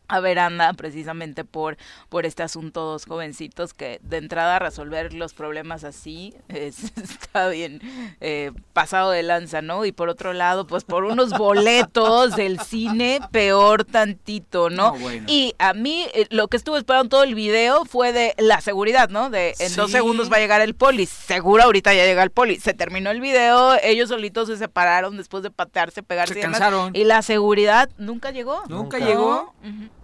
a 0.08 0.20
veranda 0.20 0.72
precisamente 0.72 1.44
por 1.44 1.76
por 2.08 2.26
este 2.26 2.42
asunto 2.42 2.82
dos 2.82 3.04
jovencitos 3.04 3.74
que 3.74 4.00
de 4.02 4.16
entrada 4.16 4.58
resolver 4.58 5.12
los 5.14 5.34
problemas 5.34 5.84
así 5.84 6.34
está 6.48 7.48
bien 7.48 7.80
eh, 8.20 8.52
pasado 8.72 9.10
de 9.10 9.22
lanza 9.22 9.62
no 9.62 9.84
y 9.84 9.92
por 9.92 10.08
otro 10.08 10.32
lado 10.32 10.66
pues 10.66 10.84
por 10.84 11.04
unos 11.04 11.30
boletos 11.30 12.36
del 12.36 12.60
cine 12.60 13.20
peor 13.30 13.84
tantito 13.84 14.70
no, 14.70 14.94
y 15.26 15.54
a 15.58 15.74
mí 15.74 16.06
eh, 16.14 16.26
lo 16.30 16.48
que 16.48 16.56
estuve 16.56 16.78
esperando 16.78 17.08
todo 17.08 17.22
el 17.22 17.34
video 17.34 17.84
fue 17.84 18.12
de 18.12 18.34
la 18.38 18.60
seguridad 18.60 19.08
no 19.08 19.30
de 19.30 19.54
en 19.58 19.74
dos 19.76 19.90
segundos 19.90 20.30
va 20.32 20.36
a 20.36 20.40
llegar 20.40 20.60
el 20.60 20.74
poli 20.74 21.06
seguro 21.06 21.62
ahorita 21.64 21.94
ya 21.94 22.04
llega 22.04 22.22
el 22.22 22.30
poli. 22.30 22.58
Se 22.58 22.74
terminó 22.74 23.10
el 23.10 23.20
video 23.20 23.76
ellos 23.82 24.08
solitos 24.08 24.48
se 24.48 24.56
separaron 24.56 25.16
después 25.16 25.42
de 25.42 25.50
patearse 25.50 26.02
pegarse 26.02 26.34
se 26.34 26.40
cansaron. 26.40 26.94
y 26.94 27.04
la 27.04 27.22
seguridad 27.22 27.88
nunca 27.98 28.30
llegó. 28.30 28.62
Nunca, 28.68 28.98
llegó 28.98 29.54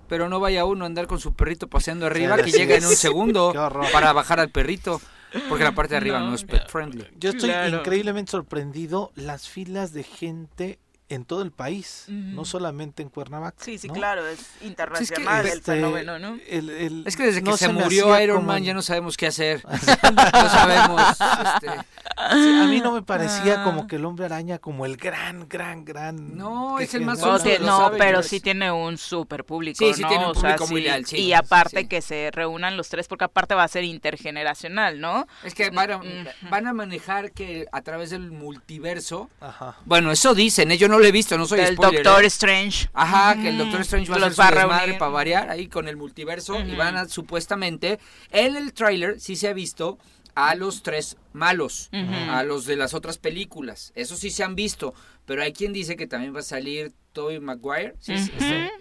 pero 0.09 0.29
no 0.29 0.41
vaya 0.41 0.65
uno 0.65 0.85
a 0.85 0.87
andar 0.87 1.07
con 1.07 1.19
su 1.19 1.35
perrito 1.35 1.69
paseando 1.69 2.07
arriba 2.07 2.37
que 2.37 2.51
llega 2.51 2.77
en 2.77 2.85
un 2.85 2.97
segundo 2.97 3.53
para 3.93 4.13
bajar 4.13 4.41
al 4.41 4.51
perrito. 4.51 5.01
Porque 5.49 5.65
la 5.65 5.75
parte 5.75 5.95
de 5.95 5.97
arriba 5.97 6.21
no, 6.21 6.33
es 6.33 6.45
pet 6.45 6.69
friendly. 6.69 7.09
Yo 7.19 7.31
estoy 7.31 7.51
increíblemente 7.51 8.31
sorprendido 8.31 9.11
las 9.17 9.49
filas 9.49 9.93
de 9.93 10.05
gente 10.05 10.79
en 11.11 11.25
todo 11.27 11.43
el 11.43 11.53
país, 11.53 12.07
no 12.09 12.45
solamente 12.47 13.03
en 13.03 13.11
Cuernavaca. 13.11 13.63
Sí, 13.63 13.77
sí, 13.77 13.89
claro, 13.89 14.27
es 14.27 14.41
internacional 14.63 15.47
el 15.47 15.59
este, 15.59 15.73
fenómeno, 15.73 16.19
¿no? 16.19 16.39
es 16.47 17.17
que 17.17 17.25
desde 17.25 17.43
que 17.43 17.57
se, 17.59 17.69
murió 17.69 18.19
Iron 18.21 18.47
Man 18.47 18.65
ya 18.65 18.73
no 18.73 18.81
sabemos 18.81 19.17
qué 19.17 19.27
hacer. 19.27 19.63
no 19.69 20.49
sabemos. 20.49 21.03
Este... 21.11 21.69
a 22.17 22.67
mí 22.67 22.81
no 22.81 22.93
me 22.93 23.03
parecía 23.03 23.63
como 23.65 23.83
ah. 23.83 23.87
que 23.87 23.97
el 23.97 24.05
hombre 24.07 24.25
araña 24.25 24.59
como 24.59 24.87
el 24.87 24.97
gran, 24.97 25.47
gran, 25.47 25.85
gran... 25.85 26.37
No, 26.37 26.79
es 26.79 26.95
el 26.95 27.05
más... 27.05 27.19
No, 27.21 27.93
pero 27.99 28.23
sí 28.23 28.41
tiene 28.41 28.73
un 28.73 28.97
super 28.97 29.45
público, 29.45 29.79
Sí, 29.79 29.93
sí 29.93 30.05
tiene 30.09 30.27
un 30.27 30.33
público 30.33 30.67
muy 30.69 30.81
leal, 30.81 31.05
Y 31.13 31.35
aparte 31.35 31.87
que 31.87 32.01
se 32.01 32.31
reúnan 32.33 32.79
los 32.79 32.89
tres, 32.89 33.09
porque 33.09 33.25
aparte 33.25 33.55
va 33.55 33.65
a 33.65 33.69
ser 33.69 33.85
intergeneracional, 33.85 35.01
¿no? 35.01 35.27
Es 35.43 35.55
que 35.55 35.69
van 35.69 35.91
a, 35.91 36.01
van 36.49 36.67
a 36.67 36.73
manejar 36.73 37.33
que 37.33 37.67
a 37.73 37.83
través 37.83 38.09
del 38.09 38.31
multiverso... 38.31 39.29
Ajá. 39.41 39.77
Bueno, 39.85 40.11
eso 40.11 40.35
dicen, 40.35 40.71
ellos 40.71 40.89
no 40.89 40.94
lo 40.99 41.05
he 41.05 41.13
visto, 41.13 41.37
no 41.39 41.47
soy 41.47 41.61
el 41.61 41.77
Doctor 41.77 42.25
Strange. 42.25 42.89
Ajá, 42.93 43.41
que 43.41 43.49
el 43.49 43.59
Doctor 43.59 43.81
Strange 43.83 44.11
va 44.11 44.17
a 44.17 44.31
ser 44.31 44.33
su 44.33 44.69
madre 44.69 44.95
para 44.95 45.11
variar 45.11 45.51
ahí 45.51 45.69
con 45.69 45.89
el 45.89 45.97
multiverso 45.97 46.61
y 46.61 46.75
van 46.75 46.97
a 46.97 47.09
supuestamente 47.09 47.99
en 48.31 48.57
el 48.57 48.73
tráiler 48.73 49.21
sí 49.21 49.37
se 49.37 49.49
ha 49.49 49.53
visto 49.53 49.99
a 50.35 50.55
los 50.55 50.83
tres 50.83 51.17
malos, 51.33 51.91
a 51.93 52.43
los 52.43 52.67
de 52.67 52.77
las 52.77 52.95
otras 52.95 53.19
películas. 53.19 53.93
Eso 53.95 54.17
sí 54.17 54.31
se 54.31 54.43
han 54.43 54.55
visto, 54.55 54.95
pero 55.27 55.43
hay 55.43 55.53
quien 55.53 55.73
dice 55.73 55.97
que 55.97 56.07
también 56.07 56.35
va 56.35 56.41
a 56.41 56.43
salir 56.43 56.93
Tobey 57.13 57.39
Maguire 57.41 57.95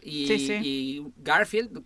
y, 0.01 1.03
Garfield, 1.17 1.81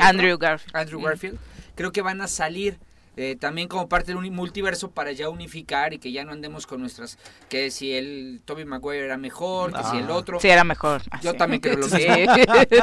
Andrew 0.00 0.36
Garfield. 0.36 0.76
Andrew 0.76 1.00
Garfield. 1.00 1.38
Creo 1.76 1.92
que 1.92 2.02
van 2.02 2.20
a 2.20 2.28
salir 2.28 2.78
eh, 3.16 3.36
también 3.38 3.68
como 3.68 3.88
parte 3.88 4.12
de 4.12 4.18
un 4.18 4.34
multiverso 4.34 4.90
para 4.90 5.12
ya 5.12 5.28
unificar 5.28 5.92
y 5.92 5.98
que 5.98 6.12
ya 6.12 6.24
no 6.24 6.32
andemos 6.32 6.66
con 6.66 6.80
nuestras 6.80 7.18
que 7.48 7.70
si 7.70 7.92
el 7.92 8.40
Toby 8.44 8.64
Maguire 8.64 9.04
era 9.04 9.16
mejor, 9.16 9.72
que 9.72 9.82
si 9.84 9.98
el 9.98 10.10
ah. 10.10 10.14
otro. 10.14 10.40
Sí, 10.40 10.48
era 10.48 10.64
mejor. 10.64 11.02
Yo 11.22 11.34
también 11.34 11.60
creo 11.60 11.76
lo 11.76 11.86
mismo. 11.86 12.14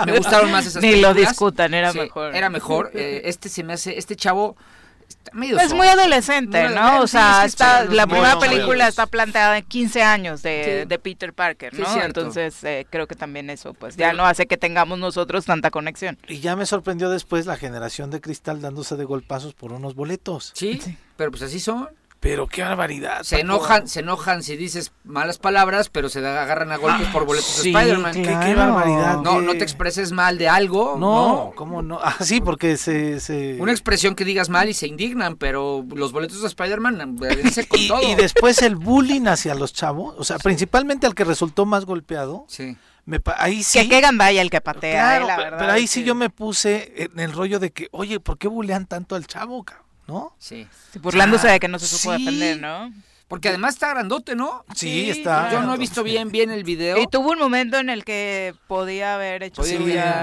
me 0.06 0.18
gustaron 0.18 0.52
más 0.52 0.66
esas 0.68 0.82
Ni 0.82 1.02
lo 1.02 1.14
discutan, 1.14 1.74
era 1.74 1.92
mejor. 1.94 2.36
Era 2.36 2.50
mejor. 2.50 2.92
Eh, 2.94 3.22
este 3.26 3.50
se 3.50 3.64
me 3.64 3.74
hace 3.74 3.98
este 3.98 4.16
chavo 4.16 4.56
es 5.60 5.74
muy 5.74 5.88
adolescente, 5.88 6.70
¿no? 6.70 7.02
O 7.02 7.08
sea, 7.08 7.46
está, 7.46 7.86
la 7.86 8.08
primera 8.08 8.40
película 8.40 8.88
está 8.88 9.06
planteada 9.08 9.58
en 9.58 9.66
15 9.66 10.04
años 10.04 10.42
de, 10.42 10.86
de 10.86 11.00
Peter 11.00 11.34
Parker, 11.34 11.78
¿no? 11.78 12.02
Entonces 12.02 12.64
eh, 12.64 12.86
creo 12.90 13.08
que 13.08 13.16
también 13.16 13.50
eso 13.50 13.74
pues 13.74 13.96
ya 13.96 14.14
no 14.14 14.26
hace 14.26 14.48
que 14.48 14.58
tengamos 14.58 15.00
nosotros 15.00 15.46
tanta 15.46 15.72
conexión. 15.72 16.18
Y 16.28 16.40
ya 16.40 16.56
me 16.56 16.66
sorprendió 16.66 17.10
después 17.10 17.46
la 17.46 17.58
generación 17.58 18.12
de 18.12 18.22
cristal 18.22 18.62
dándose 18.62 18.96
de 18.96 19.06
golpazos 19.06 19.54
por 19.54 19.72
unos 19.72 19.96
boletos. 19.96 20.52
Sí, 20.56 20.80
pero 21.18 21.32
pues 21.32 21.44
así 21.44 21.60
son. 21.60 21.90
Pero 22.22 22.46
qué 22.46 22.62
barbaridad. 22.62 23.24
Se 23.24 23.40
enojan, 23.40 23.88
se 23.88 24.02
enojan 24.02 24.44
si 24.44 24.56
dices 24.56 24.92
malas 25.04 25.40
palabras, 25.40 25.90
pero 25.90 26.08
se 26.08 26.20
agarran 26.20 26.72
a 26.72 26.78
golpes 26.78 27.08
por 27.08 27.26
boletos 27.26 27.64
de 27.64 27.72
Spider-Man. 27.72 28.14
Qué, 28.14 28.54
barbaridad. 28.54 29.22
No, 29.22 29.42
no 29.42 29.54
te 29.54 29.64
expreses 29.64 30.12
mal 30.12 30.38
de 30.38 30.48
algo. 30.48 30.98
No, 31.00 31.52
¿cómo 31.56 31.82
no? 31.82 32.00
Ah, 32.00 32.18
sí, 32.22 32.40
porque 32.40 32.78
se, 32.78 33.20
se, 33.20 33.58
Una 33.60 33.72
expresión 33.72 34.14
que 34.14 34.24
digas 34.24 34.50
mal 34.50 34.70
y 34.70 34.76
se 34.76 34.86
indignan, 34.86 35.36
pero 35.36 35.84
los 35.96 36.12
boletos 36.12 36.42
de 36.42 36.48
Spider-Man 36.48 37.18
con 37.68 37.80
y, 37.80 37.88
todo. 37.88 38.04
Y 38.04 38.14
después 38.14 38.62
el 38.62 38.76
bullying 38.76 39.26
hacia 39.26 39.56
los 39.56 39.74
chavos, 39.74 40.14
o 40.20 40.24
sea, 40.24 40.38
principalmente 40.38 41.08
al 41.08 41.16
que 41.16 41.24
resultó 41.24 41.66
más 41.66 41.86
golpeado. 41.86 42.46
Sí. 42.48 42.78
Me, 43.06 43.20
ahí 43.38 43.64
sí. 43.64 43.80
Que 43.80 43.90
qué 43.90 44.00
gandalla 44.00 44.44
el 44.44 44.52
que 44.52 44.62
patea, 44.62 45.18
eh, 45.18 45.26
la 45.26 45.38
verdad. 45.38 45.58
Pero 45.58 45.72
ahí 45.72 45.88
sí 45.88 46.04
yo 46.04 46.14
me 46.14 46.30
puse 46.30 46.94
en 46.98 47.20
el 47.20 47.34
rollo 47.34 47.60
de 47.60 47.72
que, 47.72 47.88
oye, 47.90 48.20
¿por 48.20 48.38
qué 48.38 48.48
bullean 48.48 48.86
tanto 48.86 49.16
al 49.16 49.26
chavo, 49.26 49.64
cabrón? 49.64 49.91
¿No? 50.12 50.36
Sí. 50.38 50.68
burlándose 51.00 51.48
de 51.48 51.60
que 51.60 51.70
no 51.70 51.80
se 51.80 51.88
supo 51.88 52.12
defender, 52.12 52.60
¿no? 52.60 52.92
Porque 53.30 53.48
además 53.48 53.76
está 53.76 53.92
grandote, 53.92 54.36
¿no? 54.36 54.66
Sí, 54.76 55.10
está. 55.10 55.50
Yo 55.54 55.62
no 55.62 55.74
he 55.74 55.78
visto 55.78 56.04
bien 56.04 56.34
bien 56.34 56.52
el 56.52 56.66
video. 56.66 56.98
Y 57.02 57.08
tuvo 57.08 57.32
un 57.32 57.40
momento 57.40 57.78
en 57.78 57.90
el 57.90 58.04
que 58.04 58.54
podía 58.68 59.16
haber 59.16 59.42
hecho 59.42 59.64
sí, 59.64 59.78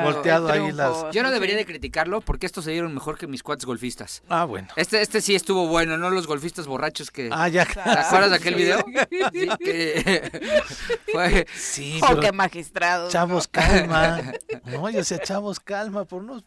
volteado 0.05 0.53
ahí 0.53 0.73
las. 0.73 1.11
Yo 1.15 1.23
no 1.23 1.31
debería 1.31 1.57
de 1.57 1.65
criticarlo 1.65 2.21
porque 2.21 2.45
estos 2.45 2.67
se 2.67 2.73
dieron 2.73 2.93
mejor 2.93 3.17
que 3.17 3.27
mis 3.27 3.43
cuates 3.43 3.65
golfistas. 3.65 4.23
Ah, 4.29 4.45
bueno. 4.45 4.69
Este 4.77 5.01
este 5.01 5.23
sí 5.23 5.35
estuvo 5.35 5.69
bueno, 5.69 5.97
no 5.97 6.11
los 6.11 6.27
golfistas 6.27 6.67
borrachos 6.67 7.11
que 7.11 7.31
Ah, 7.33 7.49
ya. 7.49 7.65
¿Te 7.65 7.81
acuerdas 7.81 8.29
de 8.29 8.37
aquel 8.37 8.57
video? 8.57 8.85
Sí, 9.33 9.49
que 9.59 10.43
fue 11.11 11.47
Sí, 11.57 12.01
oh, 12.07 12.21
qué 12.21 12.31
magistrado. 12.33 13.09
Chavos, 13.09 13.49
calma. 13.49 14.21
No, 14.67 14.91
yo 14.91 14.99
decía, 14.99 15.19
chavos, 15.19 15.61
calma 15.61 16.05
por 16.05 16.21
unos 16.25 16.45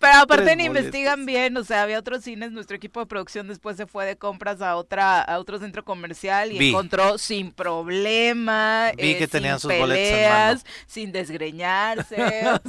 pero 0.00 0.18
aparte 0.18 0.56
ni 0.56 0.64
investigan 0.64 1.26
bien, 1.26 1.56
o 1.56 1.64
sea, 1.64 1.82
había 1.82 1.98
otros 1.98 2.24
cines, 2.24 2.50
nuestro 2.52 2.76
equipo 2.76 3.00
de 3.00 3.06
producción 3.06 3.46
después 3.46 3.76
se 3.76 3.86
fue 3.86 4.06
de 4.06 4.16
compras 4.16 4.60
a 4.62 4.76
otra 4.76 5.20
a 5.20 5.38
otro 5.38 5.58
centro 5.58 5.84
comercial 5.84 6.50
y 6.52 6.70
encontró 6.70 7.18
sin 7.18 7.52
problema, 7.52 8.92
Vi 8.96 9.16
que 9.16 9.24
eh, 9.24 9.28
tenían 9.28 9.60
sus 9.60 9.70
peleas, 9.70 10.64
sin 10.86 11.12
desgreñarse, 11.12 12.16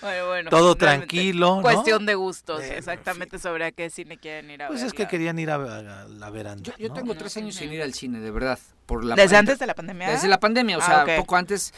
bueno, 0.00 0.26
bueno, 0.26 0.50
todo 0.50 0.74
tranquilo, 0.74 1.60
Cuestión 1.62 2.06
de 2.06 2.14
gustos, 2.14 2.62
exactamente 2.62 3.38
sobre 3.38 3.64
a 3.64 3.72
qué 3.72 3.90
cine 3.90 4.18
quieren 4.18 4.50
ir 4.50 4.62
a 4.62 4.68
pues 4.68 4.80
ver. 4.80 4.90
Pues 4.90 4.92
es 4.92 4.96
que 4.96 5.08
querían 5.08 5.38
ir 5.38 5.50
a, 5.50 5.58
la 5.58 6.30
veranda. 6.30 6.74
Yo, 6.78 6.92
tengo 6.92 7.14
tres 7.14 7.36
años 7.36 7.54
sin 7.54 7.72
ir 7.72 7.82
al 7.82 7.94
cine, 7.94 8.20
de 8.20 8.30
verdad. 8.30 8.58
¿Desde 9.16 9.36
antes 9.36 9.58
de 9.58 9.66
la 9.66 9.74
pandemia? 9.74 10.10
Desde 10.10 10.28
la 10.28 10.40
pandemia, 10.40 10.78
o 10.78 10.80
ah, 10.82 11.04
sea, 11.04 11.16
poco 11.16 11.36
antes. 11.36 11.74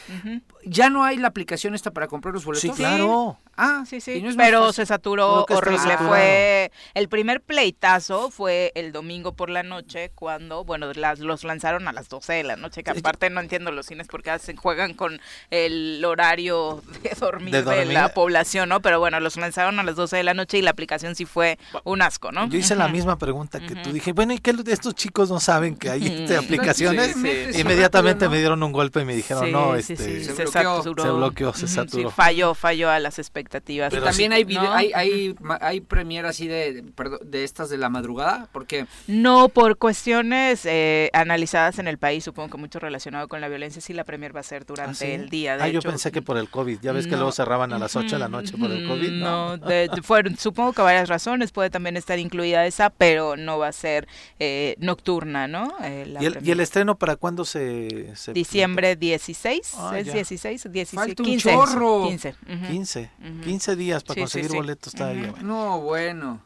¿Ya 0.63 0.89
no 0.89 1.03
hay 1.03 1.17
la 1.17 1.27
aplicación 1.27 1.75
esta 1.75 1.91
para 1.91 2.07
comprar 2.07 2.33
los 2.33 2.45
boletos? 2.45 2.61
Sí, 2.61 2.71
claro. 2.71 3.37
Ah, 3.57 3.83
sí, 3.87 4.01
sí. 4.01 4.23
pero 4.37 4.73
se 4.73 4.85
saturó 4.85 5.45
horrible. 5.49 5.97
Fue 5.97 6.71
el 6.93 7.09
primer 7.09 7.41
pleitazo 7.41 8.31
fue 8.31 8.71
el 8.75 8.91
domingo 8.91 9.33
por 9.33 9.49
la 9.49 9.61
noche 9.63 10.11
cuando, 10.15 10.63
bueno, 10.63 10.91
las, 10.93 11.19
los 11.19 11.43
lanzaron 11.43 11.87
a 11.87 11.93
las 11.93 12.09
12 12.09 12.33
de 12.33 12.43
la 12.43 12.55
noche, 12.55 12.83
que 12.83 12.91
aparte 12.91 13.29
no 13.29 13.39
entiendo 13.39 13.71
los 13.71 13.85
cines 13.85 14.07
porque 14.07 14.31
hacen, 14.31 14.55
juegan 14.55 14.93
con 14.93 15.19
el 15.49 16.03
horario 16.05 16.81
de 17.03 17.11
dormir 17.19 17.63
de, 17.63 17.85
la 17.85 18.13
población, 18.13 18.69
¿no? 18.69 18.81
Pero 18.81 18.99
bueno, 18.99 19.19
los 19.19 19.37
lanzaron 19.37 19.79
a 19.79 19.83
las 19.83 19.95
12 19.95 20.17
de 20.17 20.23
la 20.23 20.33
noche 20.33 20.57
y 20.57 20.61
la 20.61 20.71
aplicación 20.71 21.15
sí 21.15 21.25
fue 21.25 21.59
un 21.83 22.01
asco, 22.01 22.31
¿no? 22.31 22.47
Yo 22.47 22.57
hice 22.57 22.75
la 22.75 22.87
misma 22.87 23.17
pregunta 23.17 23.59
que 23.59 23.75
tú 23.75 23.91
dije, 23.91 24.13
bueno, 24.13 24.33
¿y 24.33 24.39
qué 24.39 24.55
estos 24.67 24.95
chicos 24.95 25.29
no 25.29 25.39
saben 25.39 25.75
que 25.75 25.89
hay 25.89 26.07
esta 26.23 26.39
aplicación? 26.39 26.97
Inmediatamente 27.05 28.29
me 28.29 28.37
dieron 28.37 28.61
un 28.63 28.71
golpe 28.71 29.01
y 29.01 29.05
me 29.05 29.15
dijeron, 29.15 29.51
no, 29.51 29.75
este, 29.75 29.95
se, 29.95 30.33
bloqueó. 30.43 30.83
se, 30.83 30.89
bloqueó. 30.89 31.53
se 31.53 31.67
saturó. 31.67 32.11
falló, 32.11 32.53
falló 32.53 32.89
a 32.89 32.99
las 32.99 33.19
expectativas. 33.19 33.91
Pero 33.91 34.03
también 34.03 34.33
hay, 34.33 34.45
hay, 34.57 34.91
hay, 34.93 35.35
hay 35.59 35.81
premier 35.81 36.25
así 36.25 36.47
de, 36.47 36.83
de 37.23 37.43
estas 37.43 37.69
de 37.69 37.77
la 37.77 37.89
madrugada, 37.89 38.47
porque... 38.51 38.85
No, 39.07 39.49
por 39.49 39.77
cuestiones 39.77 40.65
eh, 40.65 41.09
analizadas 41.13 41.79
en 41.79 41.87
el 41.87 41.97
país, 41.97 42.23
supongo 42.23 42.49
que 42.51 42.57
mucho 42.57 42.79
relacionado 42.79 43.27
con 43.27 43.41
la 43.41 43.47
violencia, 43.47 43.81
sí 43.81 43.93
la 43.93 44.03
premier 44.03 44.35
va 44.35 44.41
a 44.41 44.43
ser 44.43 44.65
durante 44.65 45.05
¿Ah, 45.05 45.15
el 45.15 45.29
día. 45.29 45.57
De 45.57 45.63
ah, 45.63 45.67
yo 45.67 45.81
pensé 45.81 46.11
que 46.11 46.21
por 46.21 46.37
el 46.37 46.49
COVID, 46.49 46.79
ya 46.81 46.91
ves 46.91 47.07
que 47.07 47.15
luego 47.15 47.31
cerraban 47.31 47.73
a 47.73 47.79
las 47.79 47.95
8 47.95 48.15
de 48.15 48.19
la 48.19 48.27
noche 48.27 48.57
por 48.57 48.71
el 48.71 48.87
COVID. 48.87 49.11
No, 49.11 49.59
fueron, 50.03 50.37
supongo 50.37 50.73
que 50.73 50.81
varias 50.81 51.09
razones, 51.09 51.51
puede 51.51 51.69
también 51.69 51.97
estar 51.97 52.19
incluida 52.19 52.65
esa, 52.65 52.89
pero 52.89 53.37
no 53.37 53.57
va 53.57 53.67
a 53.67 53.71
ser 53.71 54.07
eh, 54.39 54.75
nocturna, 54.79 55.47
¿no? 55.47 55.73
Eh, 55.83 56.13
¿Y, 56.43 56.51
el, 56.51 56.59
estreno 56.59 56.90
para 56.95 57.15
cuándo 57.15 57.45
se...? 57.45 58.13
Diciembre 58.33 58.95
16, 58.95 59.73
ah, 59.77 59.99
¿es 59.99 60.11
16? 60.11 60.71
16 60.71 60.95
Falta 60.95 61.23
15, 61.23 61.49
un 61.49 61.55
chorro. 61.55 62.07
15. 62.07 62.35
15, 62.69 63.11
15 63.43 63.75
días 63.75 64.03
para 64.03 64.21
conseguir 64.21 64.51
boletos 64.51 64.93
todavía. 64.93 65.33
No, 65.41 65.81
bueno. 65.81 66.41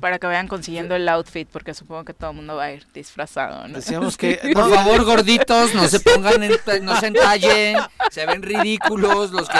Para 0.00 0.18
que 0.18 0.26
vayan 0.26 0.46
consiguiendo 0.46 0.94
el 0.94 1.08
outfit, 1.08 1.48
porque 1.48 1.74
supongo 1.74 2.04
que 2.04 2.14
todo 2.14 2.30
el 2.30 2.36
mundo 2.36 2.56
va 2.56 2.64
a 2.64 2.72
ir 2.72 2.86
disfrazado, 2.92 3.66
Decíamos 3.68 4.16
que... 4.18 4.38
Por 4.54 4.72
favor, 4.72 5.04
gorditos, 5.04 5.74
no 5.74 5.88
se 5.88 6.00
pongan, 6.00 6.42
en, 6.42 6.52
no 6.82 6.98
se 7.00 7.08
entallen, 7.08 7.76
se 8.10 8.26
ven 8.26 8.42
ridículos 8.42 9.30
los 9.32 9.48
que... 9.48 9.58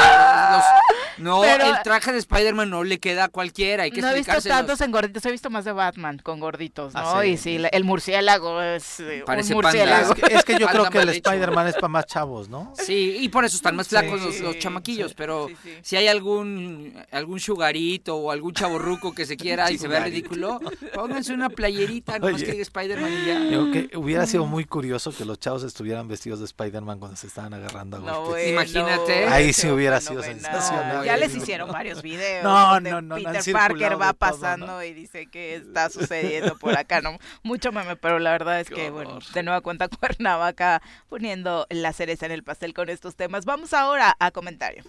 no, 1.18 1.44
el 1.44 1.82
traje 1.82 2.12
de 2.12 2.18
Spider-Man 2.18 2.70
no 2.70 2.84
le 2.84 2.98
queda 2.98 3.24
a 3.24 3.28
cualquiera, 3.28 3.84
hay 3.84 3.90
que 3.90 4.00
No 4.00 4.10
he 4.10 4.14
visto 4.14 4.40
tantos 4.42 4.80
en 4.80 4.92
gorditos, 4.92 5.24
he 5.26 5.32
visto 5.32 5.50
más 5.50 5.64
de 5.64 5.72
Batman 5.72 6.18
con 6.18 6.38
gorditos, 6.40 6.94
¿no? 6.94 7.18
Ah, 7.18 7.26
y 7.26 7.36
sí, 7.36 7.58
el 7.70 7.84
murciélago 7.84 8.62
es 8.62 9.00
eh, 9.00 9.22
Parece 9.26 9.54
un 9.54 9.62
murciélago. 9.62 10.14
Es 10.30 10.44
que, 10.44 10.58
yo 10.58 10.68
creo 10.68 10.90
que 10.90 10.98
el 10.98 11.08
Spider-Man 11.08 11.68
es 11.68 11.74
para 11.74 11.88
más 11.88 12.06
chavos, 12.06 12.48
¿no? 12.48 12.72
Sí, 12.76 13.16
y 13.20 13.28
por 13.28 13.44
eso 13.44 13.56
están 13.56 13.76
más 13.76 13.88
flacos 13.88 14.40
los, 14.40 14.58
chamaquillos, 14.58 15.14
pero 15.14 15.48
si 15.82 15.96
hay 15.96 16.08
algún 16.08 16.94
algún 17.10 17.40
sugarito 17.40 18.16
o 18.16 18.30
algún 18.30 18.52
chaborruco 18.52 19.14
que 19.14 19.26
se 19.26 19.36
quiera 19.36 19.70
y 19.70 19.78
se 19.78 19.87
ve 19.88 20.00
ridículo, 20.00 20.60
pónganse 20.94 21.32
una 21.32 21.48
playerita, 21.48 22.18
no 22.18 22.30
más 22.30 22.42
que 22.42 22.60
Spider-Man 22.60 23.12
y 23.12 23.26
ya. 23.26 23.72
que 23.72 23.96
hubiera 23.96 24.26
sido 24.26 24.46
muy 24.46 24.64
curioso 24.64 25.12
que 25.12 25.24
los 25.24 25.38
chavos 25.38 25.62
estuvieran 25.62 26.08
vestidos 26.08 26.38
de 26.38 26.44
Spider-Man 26.46 26.98
cuando 26.98 27.16
se 27.16 27.26
estaban 27.26 27.54
agarrando 27.54 27.96
a 27.96 28.00
no, 28.00 28.38
Imagínate. 28.38 29.26
Ahí 29.26 29.52
sí 29.52 29.68
hubiera 29.68 30.00
sido 30.00 30.22
sensacional. 30.22 31.04
Ya 31.04 31.16
les 31.16 31.34
hicieron 31.34 31.70
varios 31.70 32.02
videos. 32.02 32.44
No, 32.44 32.80
no, 32.80 33.00
no. 33.00 33.16
Peter 33.16 33.52
Parker 33.52 34.00
va 34.00 34.12
pasando 34.12 34.82
y 34.82 34.92
dice 34.92 35.26
que 35.26 35.56
está 35.56 35.90
sucediendo 35.90 36.56
por 36.56 36.76
acá, 36.76 37.00
¿no? 37.00 37.18
Mucho 37.42 37.72
meme, 37.72 37.96
pero 37.96 38.18
la 38.18 38.32
verdad 38.32 38.60
es 38.60 38.68
que, 38.68 38.90
bueno, 38.90 39.18
de 39.34 39.42
nueva 39.42 39.60
cuenta 39.60 39.88
Cuernavaca 39.98 40.82
poniendo 41.08 41.66
la 41.70 41.92
cereza 41.92 42.26
en 42.26 42.32
el 42.32 42.42
pastel 42.42 42.74
con 42.74 42.88
estos 42.88 43.16
temas. 43.16 43.44
Vamos 43.44 43.72
ahora 43.72 44.16
a 44.18 44.30
comentario. 44.30 44.84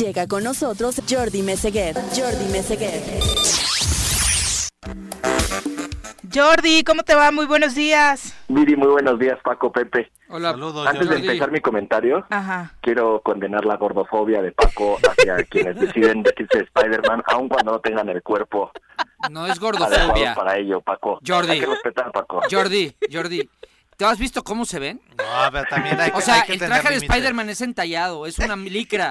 Llega 0.00 0.26
con 0.26 0.42
nosotros 0.42 1.02
Jordi 1.06 1.42
Meseguer. 1.42 1.94
Jordi 2.16 2.50
Meseguer. 2.50 3.02
Jordi, 6.34 6.82
¿cómo 6.84 7.02
te 7.02 7.14
va? 7.14 7.30
Muy 7.30 7.44
buenos 7.44 7.74
días. 7.74 8.34
Miri, 8.48 8.76
muy 8.76 8.88
buenos 8.88 9.18
días, 9.18 9.38
Paco, 9.44 9.70
Pepe. 9.70 10.10
Hola, 10.30 10.52
Saludos, 10.52 10.86
Antes 10.86 11.06
de 11.06 11.16
empezar 11.16 11.50
mi 11.50 11.60
comentario, 11.60 12.24
quiero 12.80 13.20
condenar 13.20 13.66
la 13.66 13.76
gordofobia 13.76 14.40
de 14.40 14.52
Paco 14.52 14.96
hacia 15.06 15.36
quienes 15.50 15.78
deciden 15.78 16.22
vestirse 16.22 16.60
de 16.60 16.64
Spider-Man, 16.64 17.22
aun 17.26 17.50
cuando 17.50 17.72
no 17.72 17.80
tengan 17.80 18.08
el 18.08 18.22
cuerpo. 18.22 18.72
No 19.30 19.46
es 19.46 19.60
gordofobia. 19.60 20.34
para 20.34 20.56
ello, 20.56 20.80
Paco. 20.80 21.20
Jordi. 21.26 21.50
Hay 21.50 21.60
que 21.60 21.66
respetar, 21.66 22.10
Paco. 22.10 22.40
Jordi, 22.50 22.96
Jordi. 23.12 23.46
¿Te 24.00 24.06
has 24.06 24.18
visto 24.18 24.42
cómo 24.42 24.64
se 24.64 24.78
ven? 24.78 24.98
No, 25.18 25.52
pero 25.52 25.66
también 25.68 26.00
hay 26.00 26.10
que 26.10 26.16
O 26.16 26.22
sea, 26.22 26.40
el 26.48 26.58
traje 26.58 26.88
de 26.88 26.96
Spider-Man 27.04 27.50
es 27.50 27.60
entallado, 27.60 28.24
es 28.24 28.38
una 28.38 28.56
licra. 28.56 29.10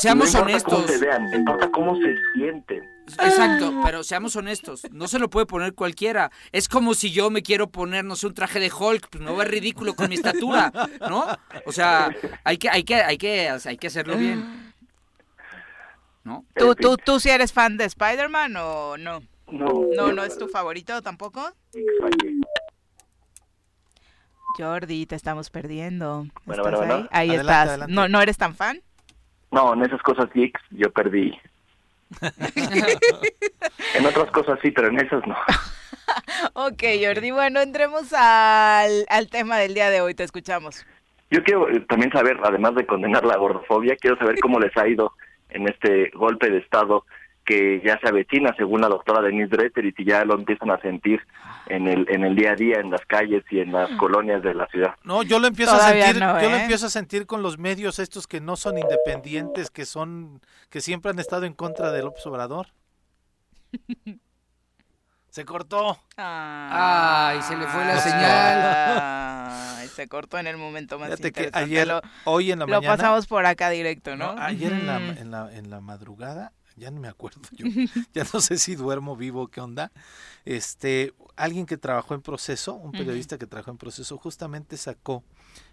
seamos 0.00 0.34
honestos. 0.34 0.72
Cómo 0.72 0.88
se 0.88 0.96
vean, 0.96 1.34
importa 1.34 1.70
cómo 1.70 1.94
se 1.96 2.14
sienten. 2.34 2.82
Exacto, 3.22 3.82
pero 3.84 4.02
seamos 4.02 4.34
honestos, 4.34 4.86
no 4.92 5.08
se 5.08 5.18
lo 5.18 5.28
puede 5.28 5.44
poner 5.44 5.74
cualquiera. 5.74 6.30
Es 6.52 6.70
como 6.70 6.94
si 6.94 7.10
yo 7.10 7.28
me 7.28 7.42
quiero 7.42 7.68
poner, 7.68 8.02
no 8.02 8.16
sé, 8.16 8.28
un 8.28 8.32
traje 8.32 8.60
de 8.60 8.72
Hulk, 8.72 9.08
pues 9.10 9.22
no 9.22 9.36
va 9.36 9.44
ridículo 9.44 9.92
con 9.94 10.08
mi 10.08 10.14
estatura, 10.14 10.72
¿no? 11.00 11.26
O 11.66 11.72
sea, 11.72 12.08
hay 12.44 12.56
que, 12.56 12.70
hay 12.70 12.84
que, 12.84 12.94
hay 12.94 13.18
que, 13.18 13.50
hay 13.50 13.76
que 13.76 13.86
hacerlo 13.88 14.16
bien. 14.16 14.72
¿No? 16.24 16.46
¿Tú, 16.54 16.74
tú, 16.76 16.96
tú 16.96 17.20
sí 17.20 17.28
eres 17.28 17.52
fan 17.52 17.76
de 17.76 17.84
Spider-Man 17.84 18.56
o 18.56 18.96
no? 18.96 19.20
No. 19.52 19.86
¿No, 19.94 20.12
no 20.12 20.24
es 20.24 20.38
tu 20.38 20.48
favorito 20.48 21.02
tampoco? 21.02 21.52
Jordi, 24.56 25.06
te 25.06 25.14
estamos 25.14 25.50
perdiendo. 25.50 26.26
Bueno, 26.44 26.62
bueno, 26.62 27.08
ahí, 27.10 27.30
ahí 27.30 27.36
estás. 27.36 27.88
¿No, 27.88 28.08
¿No 28.08 28.20
eres 28.20 28.38
tan 28.38 28.54
fan? 28.54 28.80
No, 29.50 29.74
en 29.74 29.82
esas 29.82 30.00
cosas 30.02 30.28
geeks 30.32 30.60
yo 30.70 30.90
perdí. 30.90 31.38
en 33.94 34.06
otras 34.06 34.30
cosas 34.30 34.58
sí, 34.62 34.70
pero 34.70 34.88
en 34.88 35.00
esas 35.00 35.26
no. 35.26 35.36
ok, 36.54 36.82
Jordi, 37.02 37.30
bueno, 37.30 37.60
entremos 37.60 38.12
al, 38.12 39.06
al 39.08 39.28
tema 39.28 39.58
del 39.58 39.74
día 39.74 39.90
de 39.90 40.00
hoy, 40.00 40.14
te 40.14 40.24
escuchamos. 40.24 40.84
Yo 41.30 41.42
quiero 41.42 41.68
eh, 41.70 41.80
también 41.88 42.12
saber, 42.12 42.38
además 42.44 42.74
de 42.74 42.86
condenar 42.86 43.24
la 43.24 43.36
gordofobia, 43.36 43.96
quiero 43.96 44.18
saber 44.18 44.36
cómo 44.40 44.60
les 44.60 44.76
ha 44.76 44.86
ido 44.86 45.12
en 45.50 45.68
este 45.68 46.10
golpe 46.14 46.50
de 46.50 46.58
Estado 46.58 47.04
que 47.44 47.80
ya 47.84 47.98
se 48.00 48.08
avecina, 48.08 48.54
según 48.56 48.82
la 48.82 48.88
doctora 48.88 49.22
Denise 49.22 49.48
Dretter, 49.48 49.84
y 49.84 49.92
si 49.92 50.04
ya 50.04 50.24
lo 50.24 50.34
empiezan 50.34 50.70
a 50.70 50.80
sentir 50.80 51.20
en 51.66 51.88
el 51.88 52.06
en 52.08 52.24
el 52.24 52.34
día 52.34 52.52
a 52.52 52.54
día, 52.54 52.80
en 52.80 52.90
las 52.90 53.04
calles 53.06 53.44
y 53.50 53.60
en 53.60 53.72
las 53.72 53.90
mm. 53.90 53.96
colonias 53.96 54.42
de 54.42 54.54
la 54.54 54.66
ciudad. 54.68 54.94
No, 55.04 55.22
yo 55.22 55.38
lo 55.38 55.46
empiezo 55.46 55.74
a 55.74 55.80
sentir, 55.80 56.20
yo 56.20 56.50
lo 56.50 56.56
¿eh? 56.56 56.62
empiezo 56.62 56.86
a 56.86 56.90
sentir 56.90 57.26
con 57.26 57.42
los 57.42 57.58
medios 57.58 57.98
estos 57.98 58.26
que 58.26 58.40
no 58.40 58.56
son 58.56 58.78
independientes, 58.78 59.70
que 59.70 59.86
son, 59.86 60.40
que 60.70 60.80
siempre 60.80 61.10
han 61.10 61.18
estado 61.18 61.44
en 61.44 61.54
contra 61.54 61.92
del 61.92 62.04
López 62.04 62.26
Obrador. 62.26 62.68
Se 65.30 65.46
cortó. 65.46 65.98
Ay, 66.18 67.40
se 67.40 67.56
le 67.56 67.66
fue 67.66 67.86
la 67.86 67.96
señal. 67.96 69.78
Ay, 69.78 69.88
se 69.88 70.06
cortó 70.06 70.38
en 70.38 70.46
el 70.46 70.58
momento 70.58 70.98
más 70.98 71.08
Fíjate 71.08 71.32
que 71.32 71.48
ayer, 71.54 71.88
hoy 72.24 72.52
en 72.52 72.58
la 72.58 72.66
mañana. 72.66 72.86
Lo 72.86 72.96
pasamos 72.98 73.26
por 73.26 73.46
acá 73.46 73.70
directo, 73.70 74.14
¿no? 74.14 74.32
ayer 74.38 74.70
en 74.70 74.86
la, 74.86 74.96
en 74.98 75.30
la, 75.30 75.50
en 75.54 75.70
la 75.70 75.80
madrugada 75.80 76.52
ya 76.76 76.90
no 76.90 77.00
me 77.00 77.08
acuerdo 77.08 77.40
yo, 77.52 77.66
ya 78.14 78.24
no 78.32 78.40
sé 78.40 78.58
si 78.58 78.74
duermo 78.74 79.16
vivo, 79.16 79.48
qué 79.48 79.60
onda. 79.60 79.92
Este, 80.44 81.14
alguien 81.36 81.66
que 81.66 81.76
trabajó 81.76 82.14
en 82.14 82.22
proceso, 82.22 82.74
un 82.74 82.92
periodista 82.92 83.38
que 83.38 83.46
trabajó 83.46 83.70
en 83.70 83.78
proceso, 83.78 84.18
justamente 84.18 84.76
sacó 84.76 85.22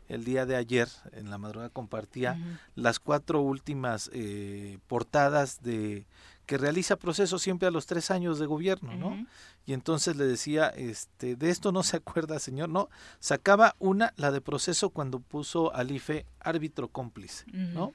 el 0.08 0.24
día 0.24 0.45
de 0.45 0.56
ayer, 0.56 0.89
en 1.14 1.30
la 1.30 1.38
madrugada 1.38 1.70
compartía 1.70 2.38
las 2.76 3.00
cuatro 3.00 3.41
últimas 3.41 4.10
eh, 4.14 4.80
portadas 4.88 5.62
de 5.62 6.06
que 6.47 6.58
realiza 6.58 6.95
proceso 6.95 7.38
siempre 7.38 7.68
a 7.68 7.72
los 7.72 7.86
tres 7.86 8.10
años 8.10 8.39
de 8.39 8.47
gobierno, 8.47 8.95
¿no? 8.95 9.28
Y 9.68 9.74
entonces 9.74 10.16
le 10.16 10.26
decía, 10.26 10.70
este, 10.70 11.36
de 11.36 11.52
esto 11.52 11.72
no 11.72 11.84
se 11.84 11.97
acuerda, 11.97 12.39
señor, 12.39 12.70
no, 12.70 12.89
sacaba 13.20 13.76
una, 13.78 14.14
la 14.18 14.32
de 14.32 14.41
proceso 14.41 14.89
cuando 14.89 15.20
puso 15.20 15.72
al 15.76 15.91
IFE 15.91 16.26
árbitro 16.39 16.88
cómplice, 16.88 17.45
¿no? 17.54 17.93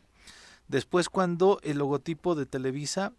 Después 0.68 1.08
cuando 1.08 1.60
el 1.62 1.78
logotipo 1.78 2.34
de 2.34 2.46
Televisa 2.46 3.12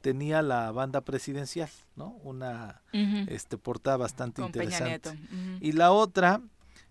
tenía 0.00 0.42
la 0.42 0.70
banda 0.72 1.00
presidencial, 1.00 1.70
¿no? 1.96 2.16
Una 2.24 2.82
este 2.92 3.56
portada 3.56 3.96
bastante 3.96 4.42
interesante. 4.42 5.18
Y 5.60 5.72
la 5.72 5.92
otra 5.92 6.40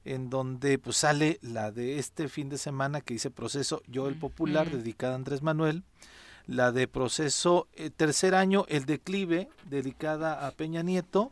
en 0.04 0.30
donde 0.30 0.80
pues 0.80 0.98
sale 0.98 1.38
la 1.42 1.72
de 1.72 2.00
este 2.00 2.28
fin 2.28 2.50
de 2.50 2.58
semana 2.58 3.02
que 3.02 3.14
dice 3.14 3.30
Proceso 3.30 3.84
Yo 3.88 4.08
el 4.08 4.16
Popular 4.16 4.72
dedicada 4.72 5.14
a 5.14 5.16
Andrés 5.16 5.44
Manuel, 5.44 5.84
la 6.48 6.72
de 6.72 6.88
Proceso 6.88 7.68
eh, 7.74 7.92
tercer 7.92 8.34
año 8.34 8.66
El 8.68 8.86
declive 8.86 9.50
dedicada 9.70 10.48
a 10.48 10.52
Peña 10.52 10.82
Nieto, 10.82 11.32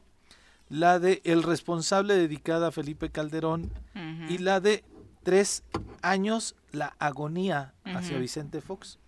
la 0.69 0.99
de 0.99 1.21
El 1.23 1.41
responsable 1.41 2.15
dedicada 2.15 2.67
a 2.67 2.71
Felipe 2.71 3.09
Calderón 3.09 3.71
y 4.29 4.37
la 4.37 4.59
de 4.59 4.83
tres 5.23 5.63
años 6.01 6.55
la 6.71 6.95
agonía 6.99 7.73
hacia 7.83 8.17
Vicente 8.17 8.61
Fox. 8.61 8.99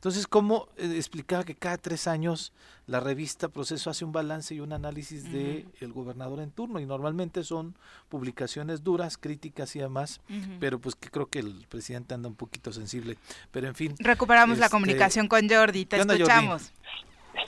Entonces, 0.00 0.26
¿cómo 0.26 0.66
eh, 0.78 0.94
explicaba 0.96 1.44
que 1.44 1.54
cada 1.54 1.76
tres 1.76 2.06
años 2.06 2.54
la 2.86 3.00
revista 3.00 3.48
Proceso 3.48 3.90
hace 3.90 4.02
un 4.02 4.12
balance 4.12 4.54
y 4.54 4.60
un 4.60 4.72
análisis 4.72 5.30
de 5.30 5.66
el 5.78 5.92
gobernador 5.92 6.40
en 6.40 6.50
turno? 6.50 6.80
Y 6.80 6.86
normalmente 6.86 7.44
son 7.44 7.76
publicaciones 8.08 8.82
duras, 8.82 9.18
críticas 9.18 9.76
y 9.76 9.80
demás, 9.80 10.22
pero 10.58 10.78
pues 10.78 10.94
que 10.94 11.10
creo 11.10 11.26
que 11.26 11.40
el 11.40 11.66
presidente 11.68 12.14
anda 12.14 12.30
un 12.30 12.34
poquito 12.34 12.72
sensible. 12.72 13.18
Pero 13.50 13.68
en 13.68 13.74
fin. 13.74 13.94
Recuperamos 13.98 14.56
la 14.56 14.66
este, 14.66 14.74
comunicación 14.74 15.28
con 15.28 15.46
Jordi, 15.46 15.84
te 15.84 15.98
escuchamos. 15.98 16.72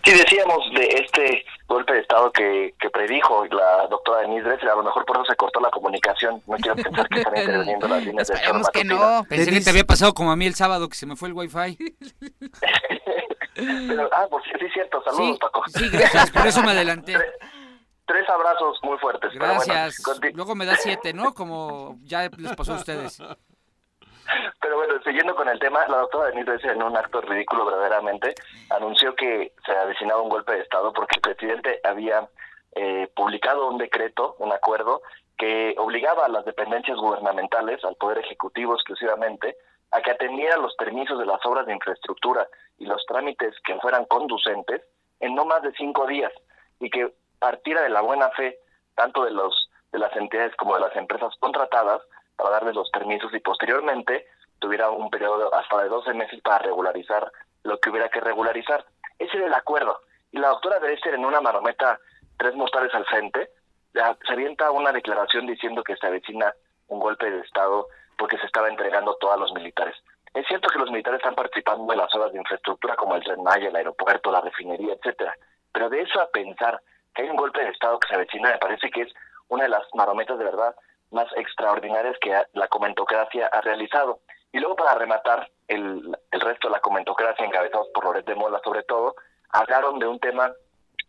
Sí, 0.05 0.13
decíamos 0.13 0.59
de 0.75 0.85
este 0.87 1.45
golpe 1.67 1.93
de 1.93 2.01
Estado 2.01 2.31
que, 2.33 2.75
que 2.79 2.91
predijo 2.91 3.47
la 3.47 3.87
doctora 3.89 4.23
Denise 4.23 4.43
Dressler, 4.43 4.73
a 4.73 4.77
lo 4.77 4.83
mejor 4.83 5.05
por 5.05 5.17
eso 5.17 5.27
se 5.27 5.37
cortó 5.37 5.61
la 5.61 5.71
comunicación. 5.71 6.43
No 6.47 6.57
quiero 6.57 6.77
pensar 6.77 7.09
que 7.09 7.21
están 7.21 7.37
interviniendo 7.37 7.89
las 7.89 8.05
líneas 8.05 8.29
de 8.29 8.35
Esperemos 8.35 8.69
que 8.71 8.85
no. 8.85 9.25
Pensé 9.29 9.51
que 9.51 9.61
te 9.61 9.71
había 9.71 9.85
pasado 9.85 10.13
como 10.13 10.33
a 10.33 10.37
mí 10.37 10.47
el 10.47 10.55
sábado, 10.55 10.89
que 10.89 10.97
se 10.97 11.07
me 11.07 11.17
fue 11.17 11.29
el 11.29 11.35
wifi. 11.35 11.77
Pero, 13.55 14.09
ah, 14.13 14.27
pues 14.31 14.45
sí, 14.45 14.65
es 14.65 14.73
cierto. 14.73 15.03
Saludos, 15.05 15.39
Paco. 15.39 15.63
Sí, 15.69 15.89
gracias, 15.91 16.31
por 16.31 16.47
eso 16.47 16.63
me 16.63 16.71
adelanté. 16.73 17.15
Tres 18.07 18.29
abrazos 18.29 18.79
muy 18.83 18.99
fuertes. 18.99 19.33
Gracias. 19.35 20.03
Luego 20.35 20.55
me 20.55 20.67
da 20.67 20.77
siete, 20.77 21.13
¿no? 21.13 21.35
Como 21.35 21.99
ya 22.03 22.29
les 22.29 22.57
pasó 22.57 22.75
a 22.75 22.77
ustedes. 22.77 23.23
Pero 24.61 24.77
bueno, 24.77 24.95
siguiendo 25.05 25.35
con 25.35 25.49
el 25.49 25.59
tema, 25.59 25.87
la 25.89 25.99
doctora 25.99 26.31
Denise 26.31 26.69
en 26.69 26.83
un 26.83 26.97
acto 26.97 27.21
ridículo 27.21 27.67
verdaderamente 27.67 28.35
anunció 28.71 29.15
que 29.15 29.53
se 29.65 29.73
avecinaba 29.73 30.23
un 30.23 30.29
golpe 30.29 30.53
de 30.53 30.61
Estado 30.61 30.93
porque 30.93 31.17
el 31.17 31.23
presidente 31.23 31.81
había 31.85 32.29
eh, 32.75 33.09
publicado 33.15 33.69
un 33.69 33.79
decreto, 33.79 34.37
un 34.39 34.53
acuerdo, 34.53 35.03
que 35.37 35.75
obligaba 35.79 36.27
a 36.27 36.29
las 36.29 36.45
dependencias 36.45 36.97
gubernamentales, 36.99 37.85
al 37.85 37.97
Poder 37.97 38.19
Ejecutivo 38.19 38.75
exclusivamente, 38.75 39.57
a 39.91 40.01
que 40.01 40.11
atendieran 40.11 40.63
los 40.63 40.75
permisos 40.77 41.19
de 41.19 41.27
las 41.27 41.45
obras 41.45 41.67
de 41.67 41.75
infraestructura 41.75 42.47
y 42.79 42.87
los 42.87 43.05
trámites 43.07 43.55
que 43.65 43.79
fueran 43.81 44.07
conducentes 44.07 44.83
en 45.21 45.35
no 45.35 45.45
más 45.45 45.63
de 45.63 45.73
cinco 45.73 46.07
días 46.07 46.33
y 46.81 46.91
que 46.91 47.13
partiera 47.39 47.83
de 47.83 47.91
la 47.91 48.01
buena 48.01 48.31
fe 48.31 48.59
tanto 48.95 49.25
de 49.25 49.33
los 49.33 49.69
de 49.93 49.99
las 49.99 50.15
entidades 50.17 50.55
como 50.57 50.75
de 50.75 50.81
las 50.81 50.97
empresas 50.97 51.35
contratadas 51.39 52.01
para 52.43 52.57
darles 52.57 52.75
los 52.75 52.91
permisos 52.91 53.33
y 53.33 53.39
posteriormente 53.39 54.27
tuviera 54.59 54.91
un 54.91 55.11
periodo 55.11 55.55
hasta 55.55 55.83
de 55.83 55.89
12 55.89 56.13
meses 56.15 56.41
para 56.43 56.59
regularizar 56.59 57.31
lo 57.63 57.79
que 57.79 57.91
hubiera 57.91 58.09
que 58.09 58.21
regularizar. 58.21 58.85
Ese 59.19 59.37
era 59.37 59.47
el 59.47 59.55
acuerdo. 59.55 60.01
Y 60.33 60.39
la 60.39 60.49
doctora 60.49 60.81
Dresser 60.81 61.15
en 61.15 61.25
una 61.25 61.41
marometa, 61.41 62.01
tres 62.37 62.55
mortales 62.55 62.93
al 62.95 63.05
frente, 63.07 63.51
se 63.93 64.33
avienta 64.33 64.71
una 64.71 64.91
declaración 64.91 65.47
diciendo 65.47 65.85
que 65.85 65.97
se 65.97 66.07
avecina 66.07 66.53
un 66.89 66.99
golpe 66.99 67.31
de 67.31 67.41
Estado 67.41 67.87
porque 68.19 68.39
se 68.39 68.47
estaba 68.47 68.69
entregando 68.69 69.17
todo 69.17 69.33
a 69.33 69.37
los 69.37 69.53
militares. 69.53 69.95
Es 70.35 70.47
cierto 70.47 70.69
que 70.69 70.79
los 70.79 70.91
militares 70.91 71.19
están 71.19 71.35
participando 71.35 71.93
en 71.93 71.99
las 71.99 72.13
obras 72.15 72.33
de 72.33 72.39
infraestructura 72.39 72.97
como 72.97 73.15
el 73.15 73.23
Tren 73.23 73.43
Maya, 73.43 73.69
el 73.69 73.77
aeropuerto, 73.77 74.33
la 74.33 74.41
refinería, 74.41 74.95
etcétera. 74.95 75.37
Pero 75.73 75.91
de 75.91 76.01
eso 76.01 76.21
a 76.21 76.31
pensar 76.31 76.81
que 77.15 77.23
hay 77.23 77.29
un 77.29 77.37
golpe 77.37 77.63
de 77.63 77.71
Estado 77.71 77.99
que 77.99 78.09
se 78.09 78.15
avecina, 78.15 78.51
me 78.51 78.59
parece 78.59 78.91
que 78.91 79.03
es 79.03 79.13
una 79.49 79.65
de 79.65 79.69
las 79.69 79.83
marometas 79.95 80.39
de 80.39 80.45
verdad 80.45 80.75
más 81.13 81.29
extraordinarias 81.37 82.17
que 82.21 82.37
la 82.53 82.69
comentocracia 82.69 83.49
ha 83.53 83.61
realizado. 83.61 84.21
Y 84.53 84.59
luego 84.59 84.77
para 84.77 84.95
rematar, 84.95 85.51
el, 85.69 86.17
el 86.31 86.41
resto 86.41 86.69
de 86.69 86.73
la 86.73 86.81
comentocracia, 86.81 87.45
encabezados 87.45 87.89
por 87.95 88.05
Loret 88.05 88.27
de 88.27 88.35
Mola 88.35 88.61
sobre 88.65 88.83
todo, 88.83 89.15
hablaron 89.51 89.99
de 89.99 90.07
un 90.07 90.19
tema 90.19 90.53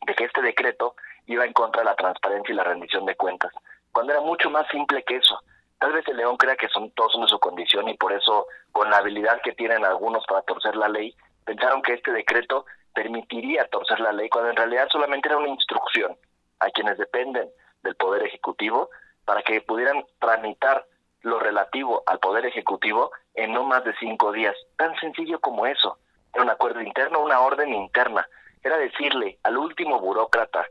de 0.05 0.15
que 0.15 0.25
este 0.25 0.41
decreto 0.41 0.95
iba 1.27 1.45
en 1.45 1.53
contra 1.53 1.81
de 1.81 1.85
la 1.85 1.95
transparencia 1.95 2.53
y 2.53 2.55
la 2.55 2.63
rendición 2.63 3.05
de 3.05 3.15
cuentas, 3.15 3.51
cuando 3.91 4.13
era 4.13 4.21
mucho 4.21 4.49
más 4.49 4.67
simple 4.69 5.03
que 5.03 5.17
eso. 5.17 5.39
Tal 5.79 5.93
vez 5.93 6.07
el 6.07 6.17
León 6.17 6.37
crea 6.37 6.55
que 6.55 6.69
son 6.69 6.91
todos 6.91 7.19
de 7.19 7.27
su 7.27 7.39
condición 7.39 7.89
y 7.89 7.97
por 7.97 8.13
eso, 8.13 8.47
con 8.71 8.89
la 8.89 8.97
habilidad 8.97 9.41
que 9.41 9.53
tienen 9.53 9.83
algunos 9.83 10.25
para 10.25 10.41
torcer 10.43 10.75
la 10.75 10.87
ley, 10.87 11.13
pensaron 11.45 11.81
que 11.81 11.93
este 11.93 12.11
decreto 12.11 12.65
permitiría 12.93 13.67
torcer 13.67 13.99
la 13.99 14.13
ley, 14.13 14.29
cuando 14.29 14.51
en 14.51 14.55
realidad 14.55 14.87
solamente 14.91 15.27
era 15.27 15.37
una 15.37 15.49
instrucción 15.49 16.15
a 16.59 16.69
quienes 16.69 16.97
dependen 16.97 17.49
del 17.81 17.95
Poder 17.95 18.23
Ejecutivo 18.23 18.89
para 19.25 19.41
que 19.41 19.61
pudieran 19.61 20.05
tramitar 20.19 20.85
lo 21.21 21.39
relativo 21.39 22.03
al 22.05 22.19
Poder 22.19 22.45
Ejecutivo 22.45 23.11
en 23.33 23.53
no 23.53 23.63
más 23.63 23.83
de 23.83 23.95
cinco 23.99 24.31
días. 24.31 24.55
Tan 24.77 24.95
sencillo 24.99 25.39
como 25.39 25.65
eso. 25.65 25.97
Era 26.33 26.43
un 26.43 26.49
acuerdo 26.49 26.81
interno, 26.81 27.21
una 27.21 27.39
orden 27.39 27.73
interna. 27.73 28.27
Era 28.61 28.77
decirle 28.77 29.39
al 29.43 29.57
último 29.57 29.99
burócrata 29.99 30.65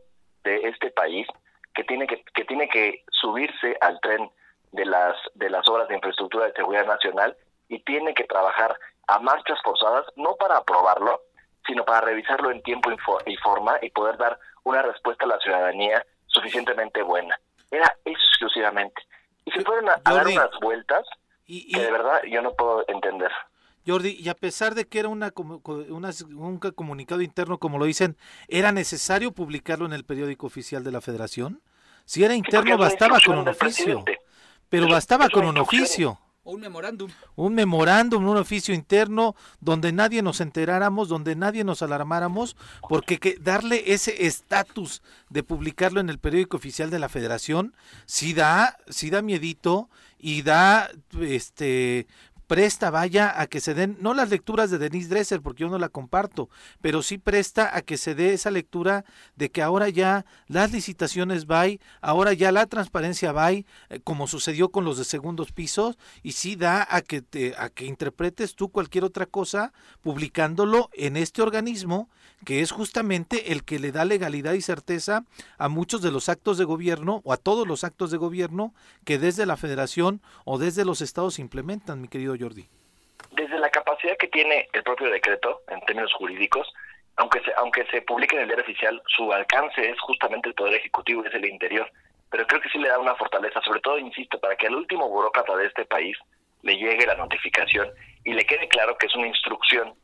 de 0.45 0.69
este 0.69 0.91
país 0.91 1.27
que 1.74 1.85
tiene 1.85 2.07
que, 2.07 2.23
que 2.35 2.45
tiene 2.45 2.69
que 2.69 3.05
subirse 3.11 3.77
al 3.81 3.99
tren 4.01 4.31
de 4.73 4.87
las 4.87 5.16
de 5.35 5.51
las 5.51 5.66
obras 5.69 5.89
de 5.89 5.95
infraestructura 5.95 6.47
de 6.47 6.53
seguridad 6.53 6.87
nacional 6.87 7.37
y 7.69 7.83
tiene 7.85 8.15
que 8.15 8.24
trabajar 8.24 8.77
a 9.07 9.19
marchas 9.19 9.59
forzadas 9.62 10.07
no 10.16 10.35
para 10.37 10.57
aprobarlo 10.57 11.20
sino 11.66 11.85
para 11.85 12.01
revisarlo 12.01 12.51
en 12.51 12.62
tiempo 12.62 12.91
y 13.27 13.37
forma 13.37 13.77
y 13.83 13.91
poder 13.91 14.16
dar 14.16 14.39
una 14.65 14.83
respuesta 14.83 15.24
a 15.24 15.29
la 15.29 15.39
ciudadanía 15.39 16.05
suficientemente 16.27 17.03
buena 17.03 17.39
era 17.73 17.86
eso 18.05 18.23
exclusivamente 18.31 19.03
y 19.44 19.51
se 19.51 19.65
fueron 19.65 19.89
a, 19.89 20.01
dar 20.05 20.27
unas 20.27 20.51
vueltas 20.61 21.05
y, 21.47 21.73
que 21.73 21.81
de 21.81 21.90
verdad 21.90 22.20
yo 22.31 22.40
no 22.43 22.53
puedo 22.53 22.85
entender 22.86 23.32
Jordi, 23.85 24.16
y 24.19 24.28
a 24.28 24.35
pesar 24.35 24.77
de 24.77 24.86
que 24.86 25.01
era 25.01 25.09
una, 25.09 25.32
una, 25.35 26.11
un 26.36 26.59
comunicado 26.59 27.20
interno, 27.20 27.59
como 27.59 27.78
lo 27.78 27.85
dicen, 27.85 28.16
¿era 28.47 28.70
necesario 28.70 29.32
publicarlo 29.32 29.86
en 29.86 29.93
el 29.93 30.05
periódico 30.05 30.47
oficial 30.47 30.85
de 30.85 30.93
la 30.93 31.01
Federación? 31.01 31.61
Si 32.05 32.23
era 32.23 32.36
interno, 32.36 32.78
bastaba 32.78 33.19
con 33.24 33.39
un 33.39 33.49
oficio. 33.49 34.05
Pero 34.69 34.89
bastaba 34.89 35.28
con 35.28 35.44
un 35.47 35.59
oficio. 35.59 36.19
Un 36.44 36.60
memorándum. 36.60 37.10
Un 37.36 37.55
memorándum, 37.55 38.27
un 38.27 38.36
oficio 38.36 38.74
interno 38.74 39.36
donde 39.60 39.93
nadie 39.93 40.23
nos 40.23 40.40
enteráramos, 40.40 41.09
donde 41.09 41.36
nadie 41.36 41.62
nos 41.62 41.82
alarmáramos, 41.82 42.56
porque 42.89 43.19
que 43.19 43.36
darle 43.40 43.93
ese 43.93 44.27
estatus 44.27 45.02
de 45.28 45.44
publicarlo 45.44 46.01
en 46.01 46.10
el 46.10 46.19
periódico 46.19 46.56
oficial 46.56 46.90
de 46.90 46.98
la 46.98 47.09
Federación 47.09 47.74
sí 48.06 48.35
da, 48.35 48.78
sí 48.89 49.10
da 49.10 49.23
miedito 49.23 49.89
y 50.19 50.43
da 50.43 50.90
este 51.20 52.06
presta, 52.47 52.90
vaya, 52.90 53.40
a 53.40 53.47
que 53.47 53.60
se 53.60 53.74
den, 53.74 53.97
no 54.01 54.14
las 54.14 54.31
lecturas 54.31 54.70
de 54.70 54.78
Denise 54.78 55.09
Dresser, 55.09 55.40
porque 55.40 55.62
yo 55.62 55.69
no 55.69 55.78
la 55.78 55.89
comparto, 55.89 56.48
pero 56.81 57.02
sí 57.02 57.19
presta 57.19 57.77
a 57.77 57.82
que 57.82 57.97
se 57.97 58.14
dé 58.14 58.32
esa 58.32 58.51
lectura 58.51 59.05
de 59.36 59.51
que 59.51 59.62
ahora 59.62 59.89
ya 59.89 60.24
las 60.48 60.73
licitaciones 60.73 61.47
va, 61.47 61.64
ahora 62.01 62.32
ya 62.32 62.52
la 62.52 62.66
transparencia 62.66 63.32
va, 63.32 63.52
eh, 63.52 63.66
como 64.05 64.27
sucedió 64.27 64.70
con 64.70 64.85
los 64.85 64.98
de 64.98 65.05
segundos 65.05 65.52
pisos, 65.52 65.98
y 66.23 66.32
sí 66.32 66.56
da 66.56 66.86
a 66.90 67.02
que, 67.02 67.23
te, 67.23 67.55
a 67.56 67.69
que 67.70 67.86
interpretes 67.86 68.55
tú 68.55 68.70
cualquier 68.70 69.05
otra 69.05 69.27
cosa 69.27 69.73
publicándolo 70.02 70.90
en 70.94 71.16
este 71.16 71.43
organismo 71.43 72.09
que 72.44 72.60
es 72.60 72.73
justamente 72.73 73.52
el 73.52 73.64
que 73.64 73.78
le 73.78 73.93
da 73.93 74.05
legalidad 74.05 74.55
y 74.55 74.62
certeza 74.62 75.24
a 75.59 75.69
muchos 75.69 76.02
de 76.02 76.10
los 76.10 76.28
actos 76.28 76.59
de 76.59 76.64
gobierno 76.64 77.20
o 77.24 77.32
a 77.32 77.36
todos 77.36 77.66
los 77.66 77.85
actos 77.85 78.10
de 78.10 78.16
gobierno 78.16 78.74
que 79.05 79.19
desde 79.19 79.47
la 79.47 79.56
federación 79.56 80.20
o 80.44 80.59
desde 80.59 80.85
los 80.85 81.01
estados 81.01 81.39
implementan, 81.39 82.01
mi 82.01 82.09
querido 82.09 82.32
Jordi. 82.39 82.67
Desde 83.33 83.59
la 83.59 83.71
capacidad 83.71 84.17
que 84.19 84.29
tiene 84.29 84.69
el 84.73 84.83
propio 84.83 85.11
decreto 85.11 85.63
en 85.69 85.81
términos 85.81 86.13
jurídicos, 86.15 86.73
aunque 87.17 87.41
se, 87.41 87.53
aunque 87.57 87.85
se 87.87 88.03
publique 88.03 88.37
en 88.37 88.43
el 88.43 88.49
diario 88.49 88.65
oficial, 88.65 89.03
su 89.07 89.33
alcance 89.33 89.89
es 89.89 89.99
justamente 90.01 90.49
el 90.49 90.55
poder 90.55 90.75
ejecutivo, 90.75 91.25
es 91.25 91.35
el 91.35 91.45
interior. 91.45 91.91
Pero 92.31 92.47
creo 92.47 92.61
que 92.61 92.69
sí 92.71 92.79
le 92.79 92.89
da 92.89 92.99
una 92.99 93.15
fortaleza, 93.15 93.61
sobre 93.63 93.81
todo, 93.81 93.99
insisto, 93.99 94.39
para 94.41 94.57
que 94.57 94.67
al 94.67 94.75
último 94.75 95.09
burócrata 95.09 95.55
de 95.57 95.67
este 95.67 95.85
país 95.85 96.17
le 96.63 96.77
llegue 96.77 97.07
la 97.07 97.17
notificación 97.17 97.91
y 98.25 98.33
le 98.33 98.45
quede 98.45 98.69
claro 98.69 98.97
que 98.97 99.07
es 99.07 99.15
una 99.15 99.27
instrucción 99.27 99.95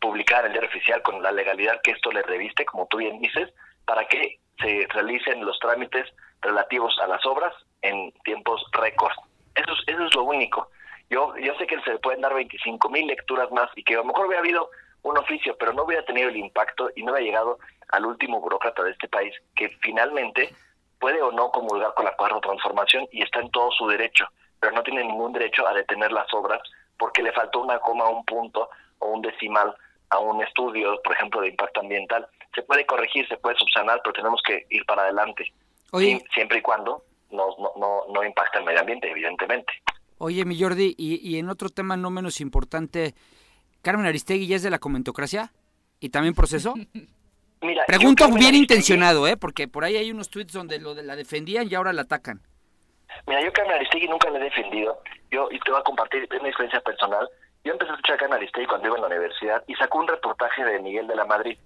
publicar 0.00 0.40
en 0.40 0.46
el 0.46 0.52
diario 0.52 0.70
oficial 0.70 1.02
con 1.02 1.22
la 1.22 1.32
legalidad 1.32 1.80
que 1.82 1.92
esto 1.92 2.10
le 2.10 2.22
reviste, 2.22 2.64
como 2.64 2.86
tú 2.86 2.98
bien 2.98 3.20
dices, 3.20 3.50
para 3.84 4.06
que 4.06 4.38
se 4.58 4.86
realicen 4.90 5.44
los 5.44 5.58
trámites 5.58 6.08
relativos 6.40 6.98
a 7.00 7.06
las 7.06 7.24
obras 7.26 7.54
en 7.82 8.12
tiempos 8.24 8.64
récord. 8.72 9.12
Eso 9.54 9.72
es, 9.72 9.94
eso 9.94 10.06
es 10.06 10.14
lo 10.14 10.24
único. 10.24 10.70
Yo, 11.12 11.36
yo 11.36 11.54
sé 11.56 11.66
que 11.66 11.78
se 11.82 11.98
pueden 11.98 12.22
dar 12.22 12.32
25 12.32 12.88
mil 12.88 13.06
lecturas 13.06 13.50
más 13.52 13.68
y 13.76 13.84
que 13.84 13.92
a 13.92 13.98
lo 13.98 14.04
mejor 14.04 14.26
hubiera 14.26 14.40
habido 14.40 14.70
un 15.02 15.18
oficio, 15.18 15.54
pero 15.58 15.74
no 15.74 15.82
hubiera 15.82 16.02
tenido 16.06 16.30
el 16.30 16.36
impacto 16.38 16.90
y 16.96 17.02
no 17.02 17.12
hubiera 17.12 17.26
llegado 17.26 17.58
al 17.90 18.06
último 18.06 18.40
burócrata 18.40 18.82
de 18.82 18.92
este 18.92 19.08
país 19.08 19.34
que 19.54 19.68
finalmente 19.82 20.54
puede 20.98 21.20
o 21.20 21.30
no 21.30 21.50
comulgar 21.50 21.92
con 21.92 22.06
la 22.06 22.16
cuarta 22.16 22.40
transformación 22.40 23.06
y 23.12 23.22
está 23.22 23.40
en 23.40 23.50
todo 23.50 23.70
su 23.72 23.86
derecho, 23.88 24.26
pero 24.58 24.72
no 24.72 24.82
tiene 24.82 25.04
ningún 25.04 25.34
derecho 25.34 25.66
a 25.68 25.74
detener 25.74 26.12
las 26.12 26.32
obras 26.32 26.62
porque 26.96 27.22
le 27.22 27.32
faltó 27.32 27.60
una 27.60 27.78
coma, 27.80 28.08
un 28.08 28.24
punto 28.24 28.70
o 29.00 29.08
un 29.08 29.20
decimal 29.20 29.76
a 30.08 30.18
un 30.18 30.42
estudio, 30.42 30.98
por 31.02 31.12
ejemplo, 31.14 31.42
de 31.42 31.48
impacto 31.48 31.80
ambiental. 31.80 32.26
Se 32.54 32.62
puede 32.62 32.86
corregir, 32.86 33.28
se 33.28 33.36
puede 33.36 33.56
subsanar, 33.58 34.00
pero 34.02 34.14
tenemos 34.14 34.40
que 34.42 34.64
ir 34.70 34.86
para 34.86 35.02
adelante. 35.02 35.52
siempre 36.32 36.58
y 36.58 36.62
cuando 36.62 37.02
no, 37.30 37.48
no, 37.76 38.04
no, 38.08 38.24
impacta 38.24 38.60
el 38.60 38.64
medio 38.64 38.80
ambiente, 38.80 39.10
evidentemente. 39.10 39.72
Oye, 40.24 40.44
mi 40.44 40.56
Jordi, 40.56 40.94
y, 40.96 41.36
en 41.40 41.50
otro 41.50 41.68
tema 41.68 41.96
no 41.96 42.08
menos 42.08 42.40
importante, 42.40 43.12
¿Carmen 43.82 44.06
Aristegui 44.06 44.46
ya 44.46 44.54
es 44.54 44.62
de 44.62 44.70
la 44.70 44.78
comentocracia? 44.78 45.50
¿Y 45.98 46.10
también 46.10 46.32
proceso? 46.32 46.74
Mira, 47.60 47.84
Pregunto 47.88 48.28
bien 48.28 48.54
intencionado, 48.54 49.26
¿eh? 49.26 49.36
Porque 49.36 49.66
por 49.66 49.82
ahí 49.82 49.96
hay 49.96 50.12
unos 50.12 50.30
tweets 50.30 50.52
donde 50.52 50.78
lo 50.78 50.94
de 50.94 51.02
la 51.02 51.16
defendían 51.16 51.66
y 51.68 51.74
ahora 51.74 51.92
la 51.92 52.02
atacan. 52.02 52.40
Mira, 53.26 53.42
yo 53.42 53.52
Carmen 53.52 53.74
Aristegui 53.74 54.06
nunca 54.06 54.30
la 54.30 54.38
he 54.38 54.44
defendido. 54.44 55.02
Yo, 55.32 55.48
y 55.50 55.58
te 55.58 55.72
voy 55.72 55.80
a 55.80 55.82
compartir 55.82 56.28
una 56.38 56.48
experiencia 56.48 56.80
personal. 56.82 57.28
Yo 57.64 57.72
empecé 57.72 57.90
a 57.90 57.94
escuchar 57.94 58.14
a 58.14 58.18
Carmen 58.18 58.36
Aristegui 58.36 58.66
cuando 58.68 58.86
iba 58.86 58.96
en 58.96 59.02
la 59.02 59.08
universidad 59.08 59.64
y 59.66 59.74
sacó 59.74 59.98
un 59.98 60.06
reportaje 60.06 60.64
de 60.64 60.78
Miguel 60.78 61.08
de 61.08 61.16
la 61.16 61.24
Madrid. 61.24 61.58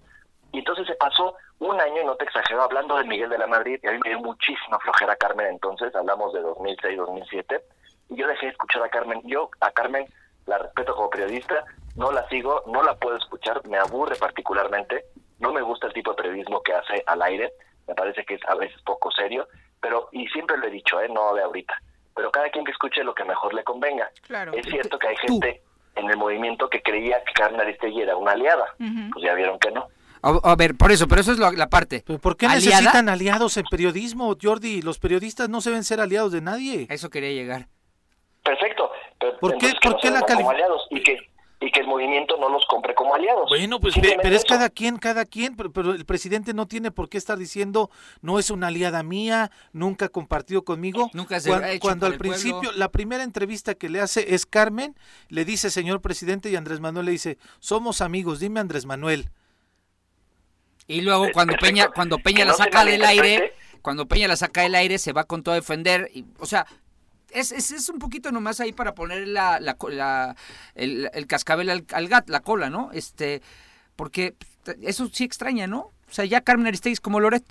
Y 0.51 0.59
entonces 0.59 0.87
se 0.87 0.95
pasó 0.95 1.35
un 1.59 1.79
año, 1.79 2.01
y 2.01 2.05
no 2.05 2.15
te 2.15 2.25
exagero, 2.25 2.63
hablando 2.63 2.97
de 2.97 3.03
Miguel 3.03 3.29
de 3.29 3.37
la 3.37 3.45
Madrid, 3.45 3.79
y 3.83 3.87
a 3.87 3.91
mí 3.91 3.99
me 4.03 4.09
dio 4.09 4.19
muchísima 4.19 4.79
flojera 4.79 5.15
Carmen 5.15 5.45
entonces, 5.45 5.93
hablamos 5.95 6.33
de 6.33 6.41
2006, 6.41 6.97
2007, 6.97 7.55
y 7.55 7.76
yo 8.09 8.27
dejé 8.27 8.47
de 8.47 8.51
escuchar 8.51 8.83
a 8.83 8.89
Carmen. 8.89 9.21
Yo 9.25 9.49
a 9.59 9.71
Carmen 9.71 10.05
la 10.45 10.57
respeto 10.57 10.95
como 10.95 11.09
periodista, 11.09 11.65
no 11.95 12.11
la 12.11 12.27
sigo, 12.29 12.63
no 12.67 12.83
la 12.83 12.95
puedo 12.95 13.17
escuchar, 13.17 13.61
me 13.67 13.77
aburre 13.77 14.15
particularmente, 14.15 15.05
no 15.39 15.51
me 15.51 15.61
gusta 15.61 15.87
el 15.87 15.93
tipo 15.93 16.11
de 16.11 16.17
periodismo 16.17 16.61
que 16.61 16.73
hace 16.73 17.03
al 17.05 17.21
aire, 17.21 17.51
me 17.87 17.95
parece 17.95 18.23
que 18.23 18.35
es 18.35 18.41
a 18.47 18.55
veces 18.55 18.81
poco 18.83 19.11
serio, 19.11 19.47
pero, 19.81 20.09
y 20.11 20.27
siempre 20.27 20.57
lo 20.57 20.67
he 20.67 20.71
dicho, 20.71 20.99
¿eh? 21.01 21.09
no 21.09 21.33
de 21.33 21.43
ahorita, 21.43 21.73
pero 22.15 22.31
cada 22.31 22.49
quien 22.49 22.65
que 22.65 22.71
escuche 22.71 23.03
lo 23.03 23.13
que 23.13 23.25
mejor 23.25 23.53
le 23.53 23.63
convenga. 23.63 24.09
Claro. 24.21 24.53
Es 24.53 24.65
cierto 24.65 24.97
que 24.97 25.07
hay 25.07 25.17
gente 25.17 25.61
en 25.95 26.09
el 26.09 26.17
movimiento 26.17 26.69
que 26.69 26.81
creía 26.81 27.23
que 27.23 27.33
Carmen 27.33 27.61
Aristegui 27.61 28.01
era 28.01 28.15
una 28.15 28.31
aliada. 28.31 28.65
Pues 28.77 29.23
ya 29.23 29.33
vieron 29.33 29.59
que 29.59 29.71
no. 29.71 29.87
A, 30.21 30.55
ver, 30.55 30.75
por 30.75 30.91
eso, 30.91 31.07
pero 31.07 31.21
eso 31.21 31.31
es 31.31 31.39
la 31.39 31.69
parte. 31.69 32.03
¿Pero 32.05 32.19
¿Por 32.19 32.37
qué 32.37 32.47
necesitan 32.47 33.07
aliados 33.07 33.57
en 33.57 33.65
periodismo, 33.69 34.35
Jordi? 34.41 34.81
Los 34.81 34.99
periodistas 34.99 35.47
no 35.47 35.61
se 35.61 35.69
deben 35.69 35.83
ser 35.83 36.01
aliados 36.01 36.31
de 36.31 36.41
nadie. 36.41 36.87
A 36.89 36.93
eso 36.93 37.09
quería 37.09 37.31
llegar. 37.31 37.67
Perfecto. 38.47 38.91
¿Por 39.41 39.57
qué, 39.57 39.73
¿por 39.81 39.97
qué 39.99 40.09
la 40.09 40.19
aliados 40.19 40.87
y 40.89 41.03
que 41.03 41.17
y 41.59 41.71
que 41.71 41.79
el 41.79 41.87
movimiento 41.87 42.37
no 42.37 42.49
los 42.49 42.63
compre 42.67 42.93
como 42.93 43.15
aliados. 43.15 43.49
Bueno, 43.49 43.79
pues 43.79 43.95
pero 43.99 44.35
es 44.35 44.45
cada 44.45 44.69
quien, 44.69 44.97
cada 44.97 45.25
quien, 45.25 45.55
pero, 45.55 45.93
el 45.93 46.05
presidente 46.05 46.53
no 46.53 46.67
tiene 46.67 46.91
por 46.91 47.09
qué 47.09 47.17
estar 47.17 47.37
diciendo 47.37 47.89
no 48.21 48.37
es 48.37 48.51
una 48.51 48.67
aliada 48.67 49.01
mía, 49.01 49.49
nunca 49.73 50.05
ha 50.05 50.09
compartido 50.09 50.63
conmigo. 50.63 51.09
Nunca 51.13 51.39
se 51.39 51.49
cuando, 51.49 51.65
ha 51.65 51.71
hecho 51.71 51.79
cuando 51.79 52.05
al 52.05 52.17
principio 52.17 52.71
la 52.73 52.89
primera 52.89 53.23
entrevista 53.23 53.73
que 53.73 53.89
le 53.89 54.01
hace 54.01 54.35
es 54.35 54.45
Carmen, 54.45 54.95
le 55.29 55.45
dice 55.45 55.71
señor 55.71 56.01
presidente 56.01 56.49
y 56.51 56.55
Andrés 56.55 56.79
Manuel 56.79 57.07
le 57.07 57.13
dice 57.13 57.39
somos 57.59 58.01
amigos, 58.01 58.39
dime 58.39 58.59
Andrés 58.59 58.85
Manuel. 58.85 59.29
Y 60.85 61.01
luego 61.01 61.25
cuando 61.33 61.55
Peña 61.55 61.87
cuando 61.87 62.19
Peña 62.19 62.45
la 62.45 62.53
saca 62.53 62.85
del 62.85 63.03
aire, 63.03 63.55
cuando 63.81 64.05
Peña 64.05 64.27
la 64.27 64.35
saca 64.35 64.61
del 64.61 64.75
aire 64.75 64.99
se 64.99 65.11
va 65.11 65.23
con 65.23 65.41
todo 65.41 65.53
a 65.53 65.55
defender, 65.55 66.11
y, 66.13 66.23
o 66.39 66.45
sea, 66.45 66.67
es, 67.31 67.51
es, 67.51 67.71
es, 67.71 67.89
un 67.89 67.99
poquito 67.99 68.31
nomás 68.31 68.59
ahí 68.59 68.71
para 68.71 68.93
poner 68.93 69.27
la, 69.27 69.59
la, 69.59 70.35
el, 70.75 71.09
el, 71.13 71.27
cascabel 71.27 71.69
al, 71.69 71.85
al, 71.93 72.07
gat, 72.07 72.29
la 72.29 72.41
cola, 72.41 72.69
¿no? 72.69 72.89
Este, 72.93 73.41
porque 73.95 74.35
eso 74.81 75.07
sí 75.07 75.23
extraña, 75.23 75.67
¿no? 75.67 75.91
O 76.09 76.11
sea, 76.11 76.25
ya 76.25 76.41
Carmen 76.41 76.67
Aristegui 76.67 76.93
es 76.93 77.01
como 77.01 77.19
Loret. 77.19 77.43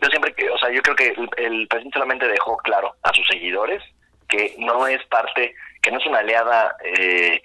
Yo 0.00 0.08
siempre, 0.08 0.34
o 0.50 0.58
sea, 0.58 0.70
yo 0.70 0.82
creo 0.82 0.96
que 0.96 1.14
el, 1.36 1.68
presidente 1.68 1.98
solamente 1.98 2.26
dejó 2.26 2.56
claro 2.58 2.94
a 3.02 3.12
sus 3.12 3.26
seguidores 3.26 3.82
que 4.28 4.54
no 4.58 4.86
es 4.86 5.04
parte, 5.06 5.54
que 5.80 5.90
no 5.90 5.98
es 5.98 6.06
una 6.06 6.18
aliada, 6.18 6.76
eh, 6.84 7.40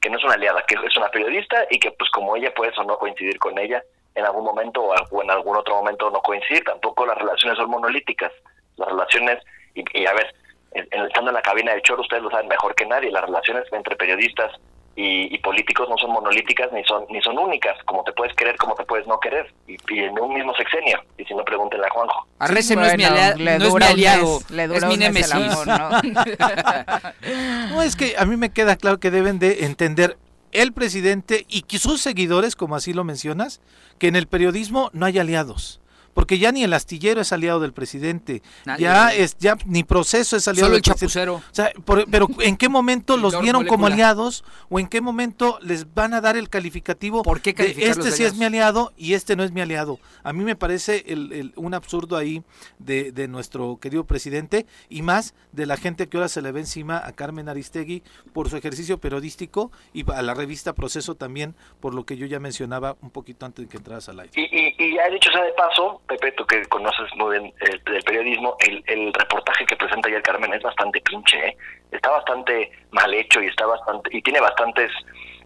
que 0.00 0.10
no 0.10 0.18
es 0.18 0.24
una 0.24 0.34
aliada, 0.34 0.62
que 0.66 0.74
es 0.74 0.96
una 0.96 1.08
periodista 1.08 1.64
y 1.70 1.78
que 1.78 1.90
pues 1.92 2.10
como 2.10 2.36
ella 2.36 2.52
puede 2.54 2.72
o 2.76 2.84
no 2.84 2.98
coincidir 2.98 3.38
con 3.38 3.58
ella 3.58 3.82
en 4.14 4.24
algún 4.24 4.44
momento 4.44 4.82
o 4.82 5.22
en 5.22 5.30
algún 5.30 5.56
otro 5.56 5.76
momento 5.76 6.10
no 6.10 6.20
coincidir, 6.20 6.64
tampoco 6.64 7.06
las 7.06 7.16
relaciones 7.16 7.56
son 7.56 7.70
monolíticas. 7.70 8.32
Las 8.76 8.88
relaciones 8.88 9.38
y, 9.74 10.06
a 10.06 10.12
ver, 10.12 10.34
estando 10.72 11.30
en 11.30 11.34
la 11.34 11.42
cabina 11.42 11.74
de 11.74 11.82
Choro, 11.82 12.02
ustedes 12.02 12.22
lo 12.22 12.30
saben 12.30 12.48
mejor 12.48 12.74
que 12.74 12.86
nadie, 12.86 13.10
las 13.10 13.24
relaciones 13.24 13.64
entre 13.72 13.96
periodistas 13.96 14.52
y, 14.94 15.38
políticos 15.38 15.88
no 15.88 15.96
son 15.96 16.12
monolíticas 16.12 16.70
ni 16.72 16.84
son 16.84 17.04
ni 17.08 17.20
son 17.22 17.38
únicas, 17.38 17.76
como 17.84 18.04
te 18.04 18.12
puedes 18.12 18.34
querer, 18.36 18.56
como 18.56 18.74
te 18.74 18.84
puedes 18.84 19.06
no 19.06 19.18
querer, 19.18 19.52
y, 19.66 19.76
en 19.98 20.18
un 20.18 20.34
mismo 20.34 20.54
sexenio, 20.54 21.02
y 21.18 21.24
si 21.24 21.34
no 21.34 21.44
pregúntenle 21.44 21.86
a 21.86 21.90
Juanjo. 21.90 22.26
Arrece 22.38 22.76
no, 22.76 22.84
es 22.84 22.96
mi, 22.96 23.04
aliado, 23.04 24.40
es 24.50 24.86
mi 24.86 24.96
némesis. 24.96 25.66
¿no? 25.66 25.90
no, 27.70 27.82
es 27.82 27.96
que 27.96 28.14
a 28.18 28.24
mí 28.24 28.36
me 28.36 28.52
queda 28.52 28.76
claro 28.76 29.00
que 29.00 29.10
deben 29.10 29.38
de 29.38 29.64
entender 29.64 30.16
el 30.52 30.72
presidente 30.72 31.46
y 31.48 31.64
sus 31.78 32.00
seguidores, 32.02 32.54
como 32.54 32.76
así 32.76 32.92
lo 32.92 33.04
mencionas, 33.04 33.60
que 33.98 34.08
en 34.08 34.16
el 34.16 34.26
periodismo 34.26 34.90
no 34.92 35.06
hay 35.06 35.18
aliados 35.18 35.81
porque 36.14 36.38
ya 36.38 36.52
ni 36.52 36.62
el 36.64 36.72
astillero 36.72 37.20
es 37.20 37.32
aliado 37.32 37.60
del 37.60 37.72
presidente, 37.72 38.42
ya 38.78 39.14
es 39.14 39.36
ya 39.38 39.56
ni 39.66 39.84
proceso 39.84 40.36
es 40.36 40.48
aliado 40.48 40.66
Solo 40.66 40.74
del 40.74 40.78
el 40.78 40.82
chapucero. 40.82 41.34
O 41.36 41.42
sea, 41.50 41.72
pero 42.10 42.28
¿en 42.40 42.56
qué 42.56 42.68
momento 42.68 43.16
los 43.16 43.40
vieron 43.40 43.66
como 43.66 43.86
aliados 43.86 44.44
o 44.68 44.78
en 44.78 44.88
qué 44.88 45.00
momento 45.00 45.58
les 45.62 45.92
van 45.94 46.14
a 46.14 46.20
dar 46.20 46.36
el 46.36 46.48
calificativo 46.48 47.22
¿Por 47.22 47.40
qué 47.40 47.52
de 47.52 47.74
este 47.86 48.10
sí 48.10 48.24
es 48.24 48.36
mi 48.36 48.44
aliado 48.44 48.92
y 48.96 49.14
este 49.14 49.36
no 49.36 49.44
es 49.44 49.52
mi 49.52 49.60
aliado? 49.60 49.98
A 50.22 50.32
mí 50.32 50.44
me 50.44 50.56
parece 50.56 51.04
el, 51.06 51.52
un 51.56 51.74
absurdo 51.74 52.16
ahí 52.16 52.42
de, 52.78 53.12
de, 53.12 53.28
nuestro 53.28 53.78
querido 53.80 54.04
presidente 54.04 54.66
y 54.88 55.02
más 55.02 55.34
de 55.52 55.66
la 55.66 55.76
gente 55.76 56.08
que 56.08 56.16
ahora 56.16 56.28
se 56.28 56.42
le 56.42 56.52
ve 56.52 56.60
encima 56.60 57.00
a 57.04 57.12
Carmen 57.12 57.48
Aristegui 57.48 58.02
por 58.32 58.50
su 58.50 58.56
ejercicio 58.56 58.98
periodístico 58.98 59.70
y 59.92 60.10
a 60.10 60.22
la 60.22 60.34
revista 60.34 60.74
Proceso 60.74 61.14
también 61.14 61.54
por 61.80 61.94
lo 61.94 62.04
que 62.04 62.16
yo 62.16 62.26
ya 62.26 62.40
mencionaba 62.40 62.96
un 63.00 63.10
poquito 63.10 63.46
antes 63.46 63.64
de 63.64 63.68
que 63.70 63.76
entraras 63.76 64.08
al 64.08 64.20
aire. 64.20 64.32
Y, 64.36 64.42
y, 64.42 64.74
y 64.78 64.94
ya 64.94 65.08
dicho 65.08 65.30
sea 65.30 65.42
de 65.42 65.52
paso, 65.52 66.01
Pepe, 66.06 66.32
tú 66.32 66.44
que 66.46 66.64
conoces 66.66 67.08
muy 67.16 67.38
bien 67.38 67.54
el, 67.60 67.80
periodismo, 68.04 68.56
el, 68.60 68.82
el, 68.86 69.12
reportaje 69.14 69.64
que 69.66 69.76
presenta 69.76 70.08
ayer 70.08 70.22
Carmen 70.22 70.52
es 70.52 70.62
bastante 70.62 71.00
pinche, 71.00 71.48
¿eh? 71.48 71.56
está 71.90 72.10
bastante 72.10 72.70
mal 72.90 73.12
hecho 73.14 73.40
y 73.40 73.46
está 73.46 73.66
bastante 73.66 74.10
y 74.12 74.20
tiene 74.22 74.40
bastantes 74.40 74.90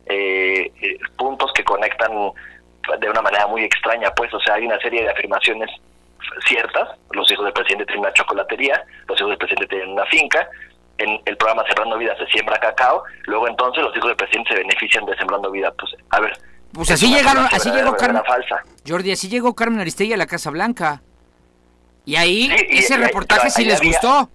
eh, 0.06 0.72
eh, 0.80 0.98
puntos 1.16 1.52
que 1.52 1.64
conectan 1.64 2.32
de 3.00 3.10
una 3.10 3.22
manera 3.22 3.46
muy 3.48 3.64
extraña, 3.64 4.10
pues, 4.14 4.32
o 4.32 4.40
sea, 4.40 4.54
hay 4.54 4.66
una 4.66 4.78
serie 4.78 5.02
de 5.02 5.10
afirmaciones 5.10 5.68
ciertas, 6.46 6.90
los 7.10 7.30
hijos 7.30 7.44
del 7.44 7.54
presidente 7.54 7.86
tienen 7.86 8.04
una 8.04 8.12
chocolatería, 8.12 8.84
los 9.08 9.18
hijos 9.18 9.30
del 9.30 9.38
presidente 9.38 9.66
tienen 9.66 9.90
una 9.90 10.06
finca, 10.06 10.48
en 10.98 11.20
el 11.24 11.36
programa 11.36 11.64
Sembrando 11.66 11.98
Vida 11.98 12.16
se 12.16 12.26
siembra 12.26 12.58
cacao, 12.58 13.02
luego 13.24 13.48
entonces 13.48 13.82
los 13.82 13.96
hijos 13.96 14.08
del 14.08 14.16
presidente 14.16 14.54
se 14.54 14.60
benefician 14.60 15.04
de 15.04 15.16
Sembrando 15.16 15.50
Vida, 15.50 15.72
pues, 15.78 15.92
a 16.10 16.20
ver, 16.20 16.32
pues 16.72 16.90
así 16.90 17.12
llegaron, 17.12 17.46
así 17.50 17.70
llegó 17.70 17.96
Carmen. 17.96 18.22
Jordi, 18.86 19.12
así 19.12 19.28
llegó 19.28 19.54
Carmen 19.54 19.80
Aristegui 19.80 20.12
a 20.12 20.16
la 20.16 20.26
Casa 20.26 20.50
Blanca. 20.50 21.02
Y 22.04 22.16
ahí 22.16 22.50
ese 22.70 22.96
reportaje 22.96 23.50
sí 23.50 23.64
les 23.64 23.80
gustó. 23.80 24.30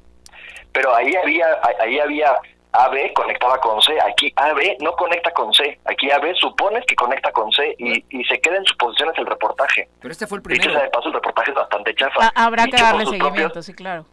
Pero 0.73 0.95
ahí 0.95 1.13
había, 1.15 1.45
ahí 1.79 1.99
había 1.99 2.33
AB 2.73 3.13
conectaba 3.13 3.59
con 3.59 3.81
C, 3.81 3.93
aquí 4.01 4.31
AB 4.35 4.77
no 4.79 4.93
conecta 4.93 5.31
con 5.31 5.53
C, 5.53 5.77
aquí 5.85 6.09
AB 6.09 6.33
supones 6.35 6.85
que 6.87 6.95
conecta 6.95 7.31
con 7.31 7.51
C 7.51 7.75
y, 7.77 8.05
y 8.09 8.23
se 8.23 8.39
queda 8.39 8.57
en 8.57 8.65
suposiciones 8.65 9.17
el 9.17 9.25
reportaje. 9.25 9.89
Pero 9.99 10.11
este 10.11 10.27
fue 10.27 10.37
el 10.37 10.41
primero. 10.41 10.63
Dicho 10.63 10.73
sea 10.73 10.83
de 10.83 10.89
paso, 10.89 11.09
el 11.09 11.13
reportaje 11.15 11.51
es 11.51 11.55
bastante 11.55 11.93
chafa. 11.95 12.31
Ah, 12.33 12.45
habrá 12.45 12.65
que 12.67 12.81
darle 12.81 13.05
seguimiento, 13.05 13.61
sí, 13.61 13.73
claro 13.73 14.05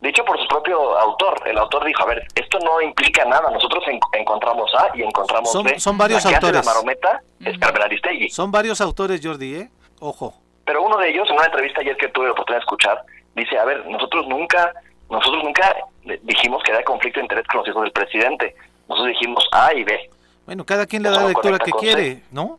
dicho 0.00 0.24
por 0.24 0.38
su 0.40 0.46
propio 0.48 0.98
autor. 0.98 1.42
El 1.46 1.58
autor 1.58 1.84
dijo, 1.84 2.02
a 2.02 2.06
ver, 2.06 2.26
esto 2.34 2.58
no 2.60 2.80
implica 2.80 3.24
nada. 3.24 3.50
Nosotros 3.50 3.84
encontramos 4.12 4.70
A 4.74 4.90
y 4.96 5.02
encontramos 5.02 5.62
B. 5.62 5.78
Son 5.78 5.98
varios 5.98 6.24
autores. 6.24 6.64
la 6.64 6.72
marometa 6.72 7.22
es 7.44 7.58
Carmen 7.58 7.82
Aristegui. 7.82 8.30
Son 8.30 8.50
varios 8.50 8.80
autores, 8.80 9.20
Jordi, 9.22 9.54
¿eh? 9.54 9.70
Ojo. 10.00 10.34
Pero 10.64 10.82
uno 10.82 10.98
de 10.98 11.10
ellos, 11.10 11.28
en 11.30 11.36
una 11.36 11.46
entrevista 11.46 11.80
ayer 11.80 11.96
que 11.96 12.08
tuve 12.08 12.26
la 12.26 12.32
oportunidad 12.32 12.60
de 12.60 12.64
escuchar, 12.64 13.04
dice, 13.34 13.58
a 13.58 13.64
ver, 13.64 13.86
nosotros 13.86 14.26
nunca, 14.28 14.72
nosotros 15.10 15.42
nunca 15.42 15.74
dijimos 16.22 16.62
que 16.62 16.72
había 16.72 16.84
conflicto 16.84 17.20
de 17.20 17.24
interés 17.24 17.46
con 17.46 17.60
los 17.60 17.68
hijos 17.68 17.82
del 17.82 17.92
presidente. 17.92 18.54
Nosotros 18.88 19.14
dijimos 19.14 19.46
A 19.52 19.74
y 19.74 19.84
B. 19.84 20.10
Bueno, 20.46 20.64
cada 20.64 20.86
quien 20.86 21.02
le 21.02 21.10
da 21.10 21.20
la 21.20 21.28
lectura 21.28 21.58
que 21.58 21.72
quiere, 21.72 22.22
¿no? 22.30 22.58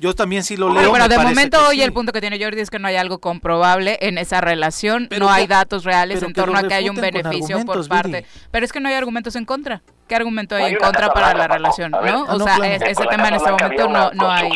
Yo 0.00 0.14
también 0.14 0.42
sí 0.44 0.56
lo 0.56 0.72
leo. 0.72 0.88
Bueno, 0.88 1.08
de 1.08 1.18
momento 1.18 1.58
hoy 1.68 1.82
el 1.82 1.92
punto 1.92 2.10
que 2.10 2.22
tiene 2.22 2.42
Jordi 2.42 2.62
es 2.62 2.70
que 2.70 2.78
no 2.78 2.88
hay 2.88 2.96
algo 2.96 3.18
comprobable 3.18 3.98
en 4.00 4.16
esa 4.16 4.40
relación, 4.40 5.10
no 5.18 5.28
hay 5.28 5.46
datos 5.46 5.84
reales 5.84 6.22
en 6.22 6.32
torno 6.32 6.58
a 6.58 6.62
que 6.66 6.72
hay 6.72 6.88
un 6.88 6.96
beneficio 6.96 7.62
por 7.66 7.86
parte. 7.86 8.24
Pero 8.50 8.64
es 8.64 8.72
que 8.72 8.80
no 8.80 8.88
hay 8.88 8.94
argumentos 8.94 9.36
en 9.36 9.44
contra. 9.44 9.82
¿Qué 10.08 10.16
argumento 10.16 10.54
hay, 10.54 10.72
en 10.72 10.78
contra 10.78 11.12
para 11.12 11.34
la 11.34 11.46
relación? 11.46 11.90
¿no? 11.90 12.24
o 12.24 12.40
sea, 12.40 12.56
ese 12.56 13.04
tema 13.10 13.28
en 13.28 13.34
este 13.34 13.50
momento 13.50 13.88
no, 13.88 14.10
no 14.12 14.30
hay. 14.30 14.50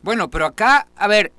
Bueno, 0.00 0.30
pero 0.30 0.46
acá, 0.46 0.88
a 0.96 1.06
ver, 1.06 1.30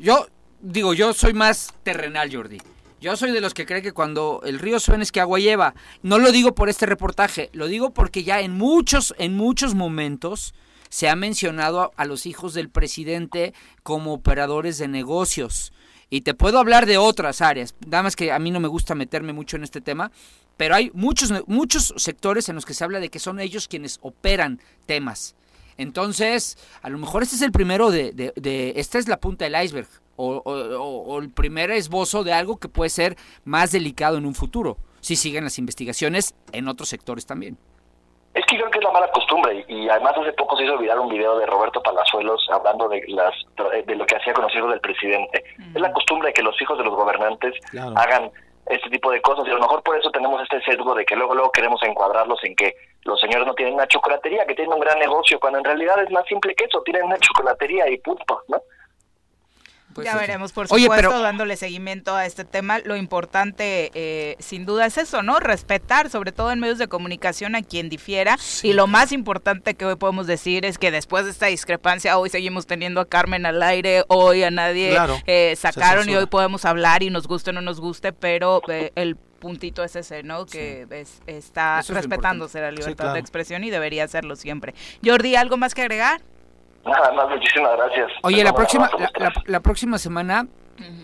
yo 0.00 0.26
digo, 0.60 0.94
yo 0.94 1.12
soy 1.12 1.32
más 1.32 1.72
terrenal, 1.84 2.28
Jordi. 2.34 2.58
Yo 3.00 3.16
soy 3.16 3.30
de 3.30 3.40
los 3.40 3.54
que 3.54 3.66
cree 3.66 3.82
que 3.82 3.92
cuando 3.92 4.40
el 4.44 4.58
río 4.58 4.80
suena 4.80 5.04
es 5.04 5.12
que 5.12 5.20
agua 5.20 5.38
lleva. 5.38 5.74
No 6.02 6.18
lo 6.18 6.32
digo 6.32 6.56
por 6.56 6.68
este 6.68 6.86
reportaje, 6.86 7.50
lo 7.52 7.68
digo 7.68 7.90
porque 7.90 8.24
ya 8.24 8.40
en 8.40 8.52
muchos, 8.52 9.14
en 9.18 9.36
muchos 9.36 9.76
momentos 9.76 10.54
se 10.96 11.10
ha 11.10 11.14
mencionado 11.14 11.92
a, 11.94 12.04
los 12.06 12.24
hijos 12.24 12.54
del 12.54 12.70
presidente 12.70 13.52
como 13.82 14.14
operadores 14.14 14.78
de 14.78 14.88
negocios. 14.88 15.74
Y 16.08 16.22
te 16.22 16.32
puedo 16.32 16.58
hablar 16.58 16.86
de 16.86 16.96
otras 16.96 17.42
áreas, 17.42 17.74
nada 17.86 18.04
más 18.04 18.16
que 18.16 18.32
a 18.32 18.38
mí 18.38 18.50
no 18.50 18.60
me 18.60 18.68
gusta 18.68 18.94
meterme 18.94 19.34
mucho 19.34 19.58
en 19.58 19.64
este 19.64 19.82
tema, 19.82 20.10
pero 20.56 20.74
hay 20.74 20.90
muchos, 20.94 21.34
muchos 21.48 21.92
sectores 21.98 22.48
en 22.48 22.54
los 22.54 22.64
que 22.64 22.72
se 22.72 22.82
habla 22.82 22.98
de 22.98 23.10
que 23.10 23.18
son 23.18 23.40
ellos 23.40 23.68
quienes 23.68 23.98
operan 24.00 24.58
temas. 24.86 25.34
Entonces, 25.76 26.56
a 26.80 26.88
lo 26.88 26.96
mejor 26.96 27.22
este 27.22 27.36
es 27.36 27.42
el 27.42 27.52
primero 27.52 27.90
de, 27.90 28.14
de, 28.14 28.72
esta 28.76 28.98
es 28.98 29.06
la 29.06 29.20
punta 29.20 29.44
del 29.44 29.62
iceberg, 29.62 29.88
o, 30.16 30.36
o, 30.38 31.18
el 31.18 31.28
primer 31.28 31.72
esbozo 31.72 32.24
de 32.24 32.32
algo 32.32 32.56
que 32.56 32.70
puede 32.70 32.88
ser 32.88 33.18
más 33.44 33.70
delicado 33.70 34.16
en 34.16 34.24
un 34.24 34.34
futuro, 34.34 34.78
si 35.02 35.14
siguen 35.14 35.44
las 35.44 35.58
investigaciones 35.58 36.34
en 36.52 36.68
otros 36.68 36.88
sectores 36.88 37.26
también. 37.26 37.58
Es 38.36 38.44
que 38.44 38.58
creo 38.58 38.70
que 38.70 38.78
es 38.78 38.84
la 38.84 38.92
mala 38.92 39.10
costumbre 39.12 39.64
y, 39.66 39.88
además 39.88 40.12
hace 40.18 40.30
poco 40.34 40.58
se 40.58 40.64
hizo 40.64 40.74
olvidar 40.74 41.00
un 41.00 41.08
video 41.08 41.38
de 41.38 41.46
Roberto 41.46 41.82
Palazuelos 41.82 42.46
hablando 42.52 42.86
de 42.86 43.02
las 43.08 43.32
de 43.86 43.96
lo 43.96 44.04
que 44.04 44.14
hacía 44.14 44.34
con 44.34 44.44
los 44.44 44.54
hijos 44.54 44.70
del 44.70 44.80
presidente. 44.80 45.42
Es 45.74 45.80
la 45.80 45.90
costumbre 45.90 46.28
de 46.28 46.34
que 46.34 46.42
los 46.42 46.60
hijos 46.60 46.76
de 46.76 46.84
los 46.84 46.94
gobernantes 46.94 47.54
hagan 47.96 48.30
este 48.66 48.90
tipo 48.90 49.10
de 49.10 49.22
cosas 49.22 49.46
y 49.46 49.50
a 49.50 49.54
lo 49.54 49.60
mejor 49.60 49.82
por 49.82 49.96
eso 49.96 50.10
tenemos 50.10 50.42
este 50.42 50.60
sesgo 50.60 50.94
de 50.94 51.06
que 51.06 51.16
luego 51.16 51.34
luego 51.34 51.50
queremos 51.50 51.82
encuadrarlos 51.82 52.38
en 52.44 52.54
que 52.56 52.74
los 53.04 53.18
señores 53.18 53.46
no 53.46 53.54
tienen 53.54 53.72
una 53.72 53.86
chocolatería, 53.86 54.44
que 54.44 54.54
tienen 54.54 54.74
un 54.74 54.80
gran 54.80 54.98
negocio, 54.98 55.40
cuando 55.40 55.60
en 55.60 55.64
realidad 55.64 56.02
es 56.02 56.10
más 56.10 56.26
simple 56.26 56.54
que 56.54 56.64
eso, 56.64 56.82
tienen 56.82 57.04
una 57.04 57.16
chocolatería 57.18 57.88
y 57.88 57.96
punto, 57.98 58.42
¿no? 58.48 58.60
Pues 59.96 60.04
ya 60.04 60.16
veremos, 60.16 60.52
por 60.52 60.68
supuesto, 60.68 61.22
dándole 61.22 61.56
seguimiento 61.56 62.14
a 62.14 62.26
este 62.26 62.44
tema. 62.44 62.80
Lo 62.80 62.96
importante, 62.96 63.90
eh, 63.94 64.36
sin 64.38 64.66
duda, 64.66 64.84
es 64.84 64.98
eso, 64.98 65.22
¿no? 65.22 65.40
Respetar, 65.40 66.10
sobre 66.10 66.32
todo 66.32 66.52
en 66.52 66.60
medios 66.60 66.76
de 66.76 66.86
comunicación, 66.86 67.54
a 67.54 67.62
quien 67.62 67.88
difiera. 67.88 68.36
Y 68.62 68.74
lo 68.74 68.86
más 68.86 69.10
importante 69.10 69.72
que 69.72 69.86
hoy 69.86 69.96
podemos 69.96 70.26
decir 70.26 70.66
es 70.66 70.76
que 70.76 70.90
después 70.90 71.24
de 71.24 71.30
esta 71.30 71.46
discrepancia, 71.46 72.18
hoy 72.18 72.28
seguimos 72.28 72.66
teniendo 72.66 73.00
a 73.00 73.06
Carmen 73.06 73.46
al 73.46 73.62
aire, 73.62 74.04
hoy 74.08 74.42
a 74.42 74.50
nadie 74.50 74.98
eh, 75.26 75.54
sacaron 75.56 76.10
y 76.10 76.14
hoy 76.14 76.26
podemos 76.26 76.66
hablar 76.66 77.02
y 77.02 77.08
nos 77.08 77.26
guste 77.26 77.50
o 77.50 77.52
no 77.54 77.62
nos 77.62 77.80
guste, 77.80 78.12
pero 78.12 78.60
eh, 78.68 78.92
el 78.96 79.16
puntito 79.16 79.82
es 79.82 79.96
ese, 79.96 80.22
¿no? 80.22 80.44
Que 80.44 80.86
está 81.26 81.80
respetándose 81.80 82.60
la 82.60 82.70
libertad 82.70 83.14
de 83.14 83.20
expresión 83.20 83.64
y 83.64 83.70
debería 83.70 84.04
hacerlo 84.04 84.36
siempre. 84.36 84.74
Jordi, 85.02 85.36
¿algo 85.36 85.56
más 85.56 85.74
que 85.74 85.80
agregar? 85.80 86.20
Nada 86.86 87.12
más, 87.12 87.28
muchísimas 87.28 87.76
gracias. 87.76 88.12
Oye, 88.22 88.44
la 88.44 88.52
próxima, 88.52 88.90
la, 89.46 89.60
próxima 89.60 89.98
semana 89.98 90.46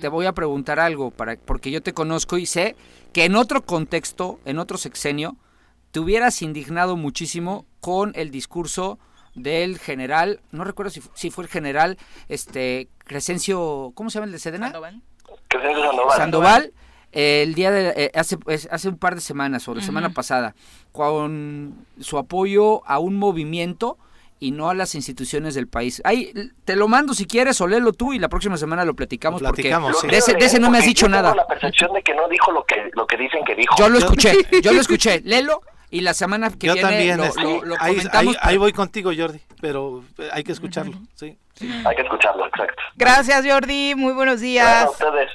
te 0.01 0.09
voy 0.09 0.27
a 0.27 0.33
preguntar 0.33 0.79
algo, 0.79 1.11
para, 1.11 1.37
porque 1.37 1.71
yo 1.71 1.83
te 1.83 1.93
conozco 1.93 2.39
y 2.39 2.47
sé 2.47 2.77
que 3.13 3.25
en 3.25 3.37
otro 3.37 3.63
contexto, 3.63 4.39
en 4.45 4.59
otro 4.59 4.79
sexenio, 4.79 5.37
te 5.91 6.01
hubieras 6.01 6.41
indignado 6.43 6.97
muchísimo 6.97 7.67
con 7.81 8.13
el 8.15 8.31
discurso 8.31 8.99
del 9.35 9.79
general, 9.79 10.41
no 10.51 10.65
recuerdo 10.65 10.91
si, 10.91 11.03
si 11.15 11.31
fue 11.31 11.45
el 11.45 11.51
general, 11.51 11.99
este, 12.29 12.89
Crescencio, 12.99 13.93
¿cómo 13.95 14.11
se 14.11 14.15
llama 14.15 14.27
el 14.27 14.33
de 14.33 14.39
Sedena? 14.39 14.67
Sandoval. 14.67 15.01
Crescencio 15.49 15.85
Sandoval. 15.85 16.17
Sandoval 16.17 16.73
el 17.13 17.55
día 17.55 17.71
de 17.71 17.93
eh, 17.95 18.11
hace 18.15 18.39
hace 18.71 18.89
un 18.89 18.97
par 18.97 19.15
de 19.15 19.21
semanas 19.21 19.69
o 19.69 19.75
la 19.75 19.83
semana 19.83 20.09
pasada 20.11 20.55
con 20.93 21.87
su 22.01 22.17
apoyo 22.17 22.83
a 22.87 22.99
un 22.99 23.17
movimiento 23.17 23.99
y 24.43 24.51
no 24.51 24.69
a 24.69 24.75
las 24.75 24.97
instituciones 24.97 25.55
del 25.55 25.69
país. 25.69 26.03
Ahí 26.05 26.33
te 26.65 26.75
lo 26.75 26.89
mando 26.89 27.15
si 27.15 27.27
quieres 27.27 27.61
o 27.61 27.69
léelo 27.69 27.93
tú 27.93 28.13
y 28.13 28.19
la 28.19 28.29
próxima 28.29 28.57
semana 28.57 28.85
lo 28.85 28.95
platicamos, 28.95 29.41
porque 29.41 29.63
de, 29.63 30.19
ese, 30.19 30.59
no 30.59 30.69
me 30.69 30.79
has 30.79 30.85
dicho 30.85 31.09
nada. 31.09 31.33
la 31.33 31.47
percepción 31.47 31.93
de 31.93 32.03
que 32.03 32.13
no 32.13 32.29
dijo 32.29 32.51
lo 32.51 32.65
que 32.65 32.91
lo 32.95 33.07
que 33.07 33.17
dicen 33.17 33.45
que 33.45 33.55
dijo. 33.55 33.77
Yo 33.79 33.89
lo 33.89 33.99
escuché, 33.99 34.33
yo 34.61 34.73
lo 34.73 34.81
escuché. 34.81 35.21
Léelo 35.25 35.61
y 35.91 36.01
la 36.01 36.13
semana 36.13 36.51
que 36.51 36.67
yo 36.67 36.75
viene 36.75 36.89
también, 36.89 37.19
lo, 37.19 37.25
este, 37.27 38.09
ahí, 38.11 38.35
ahí, 38.41 38.57
voy 38.57 38.73
contigo, 38.73 39.13
Jordi, 39.17 39.41
pero 39.61 40.03
eh, 40.19 40.29
hay 40.33 40.43
que 40.43 40.51
escucharlo, 40.51 40.99
sí, 41.15 41.39
Hay 41.61 41.97
que 41.97 42.03
escucharlo, 42.03 42.47
exacto. 42.47 42.83
Gracias, 42.97 43.47
Jordi, 43.47 43.95
muy 43.95 44.13
buenos 44.13 44.41
días. 44.41 44.89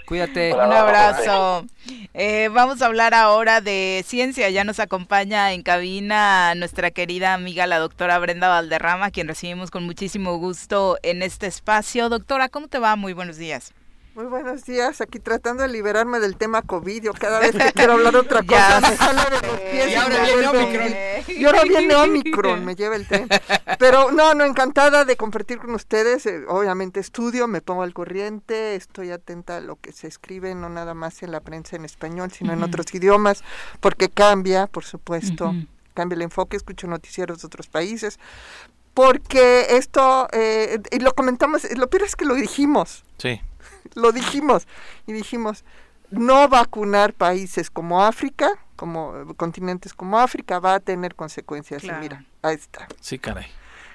Cuídate. 0.06 0.54
Un 0.54 0.74
abrazo. 0.74 1.66
Eh, 2.14 2.50
vamos 2.52 2.82
a 2.82 2.88
hablar 2.88 3.14
ahora 3.14 3.62
de 3.62 4.04
ciencia. 4.06 4.50
Ya 4.50 4.64
nos 4.64 4.80
acompaña 4.80 5.54
en 5.54 5.64
cabina 5.64 6.56
nuestra 6.56 6.92
querida 6.92 7.34
amiga, 7.34 7.68
la 7.68 7.80
doctora 7.80 8.20
Brenda 8.20 8.50
Valderrama, 8.50 9.12
quien 9.12 9.28
recibimos 9.28 9.72
con 9.72 9.86
muchísimo 9.86 10.38
gusto 10.38 10.98
en 11.04 11.22
este 11.22 11.48
espacio. 11.48 12.10
Doctora, 12.10 12.50
¿cómo 12.50 12.68
te 12.68 12.80
va? 12.80 12.96
Muy 12.96 13.14
buenos 13.14 13.38
días. 13.38 13.74
Muy 14.18 14.26
buenos 14.26 14.66
días, 14.66 15.00
aquí 15.00 15.20
tratando 15.20 15.62
de 15.62 15.70
liberarme 15.70 16.20
del 16.20 16.38
tema 16.38 16.64
COVID. 16.64 17.04
Yo 17.04 17.14
cada 17.14 17.40
vez 17.40 17.52
que 17.52 17.72
quiero 17.76 17.94
hablar 17.94 18.14
de 18.14 18.20
otra 18.22 18.42
cosa 18.42 18.82
me 18.82 18.98
sale 18.98 19.22
de 19.22 19.48
los 19.48 19.60
pies. 19.60 19.92
Y 19.92 19.94
ahora 19.94 20.24
viene 20.24 20.48
Omicron. 20.48 20.94
Y 21.28 21.46
ahora 21.46 21.64
viene 21.64 21.96
Omicron, 21.98 22.66
me 22.66 22.74
lleva 22.74 22.96
el 22.96 23.06
tren. 23.06 23.30
Pero 23.78 24.12
no, 24.12 24.34
no, 24.34 24.44
encantada 24.44 25.06
de 25.06 25.16
compartir 25.18 25.60
con 25.60 25.76
ustedes. 25.76 26.26
Eh, 26.26 26.46
obviamente 26.48 27.00
estudio, 27.00 27.48
me 27.48 27.62
pongo 27.62 27.84
al 27.84 27.94
corriente, 27.94 28.74
estoy 28.74 29.12
atenta 29.12 29.58
a 29.58 29.62
lo 29.62 29.76
que 29.76 29.92
se 29.92 30.08
escribe, 30.08 30.56
no 30.56 30.68
nada 30.68 30.96
más 30.96 31.22
en 31.22 31.30
la 31.30 31.42
prensa 31.42 31.76
en 31.76 31.86
español, 31.86 32.32
sino 32.32 32.54
en 32.54 32.64
otros 32.64 32.92
idiomas, 32.96 33.44
porque 33.82 34.10
cambia, 34.10 34.66
por 34.66 34.84
supuesto. 34.84 35.54
Cambia 35.94 36.16
el 36.16 36.24
enfoque, 36.24 36.58
escucho 36.58 36.88
noticieros 36.88 37.42
de 37.42 37.46
otros 37.46 37.68
países, 37.68 38.18
porque 38.96 39.78
esto, 39.78 40.28
eh, 40.32 40.80
y 40.90 41.02
lo 41.02 41.14
comentamos, 41.14 41.72
lo 41.78 41.88
peor 41.88 42.02
es 42.02 42.16
que 42.16 42.26
lo 42.26 42.34
dijimos. 42.34 43.06
Sí 43.20 43.42
lo 43.96 44.12
dijimos 44.12 44.68
y 45.06 45.14
dijimos, 45.14 45.64
no 46.10 46.48
vacunar 46.48 47.14
países 47.14 47.70
como 47.70 48.04
África, 48.04 48.50
como 48.76 49.36
continentes 49.36 49.94
como 49.94 50.20
África, 50.20 50.60
va 50.60 50.76
a 50.76 50.80
tener 50.80 51.16
consecuencias. 51.16 51.84
Y 51.84 51.92
mira, 51.92 52.24
ahí 52.42 52.56
está. 52.56 52.88
Sí, 53.02 53.20
caray. 53.20 53.48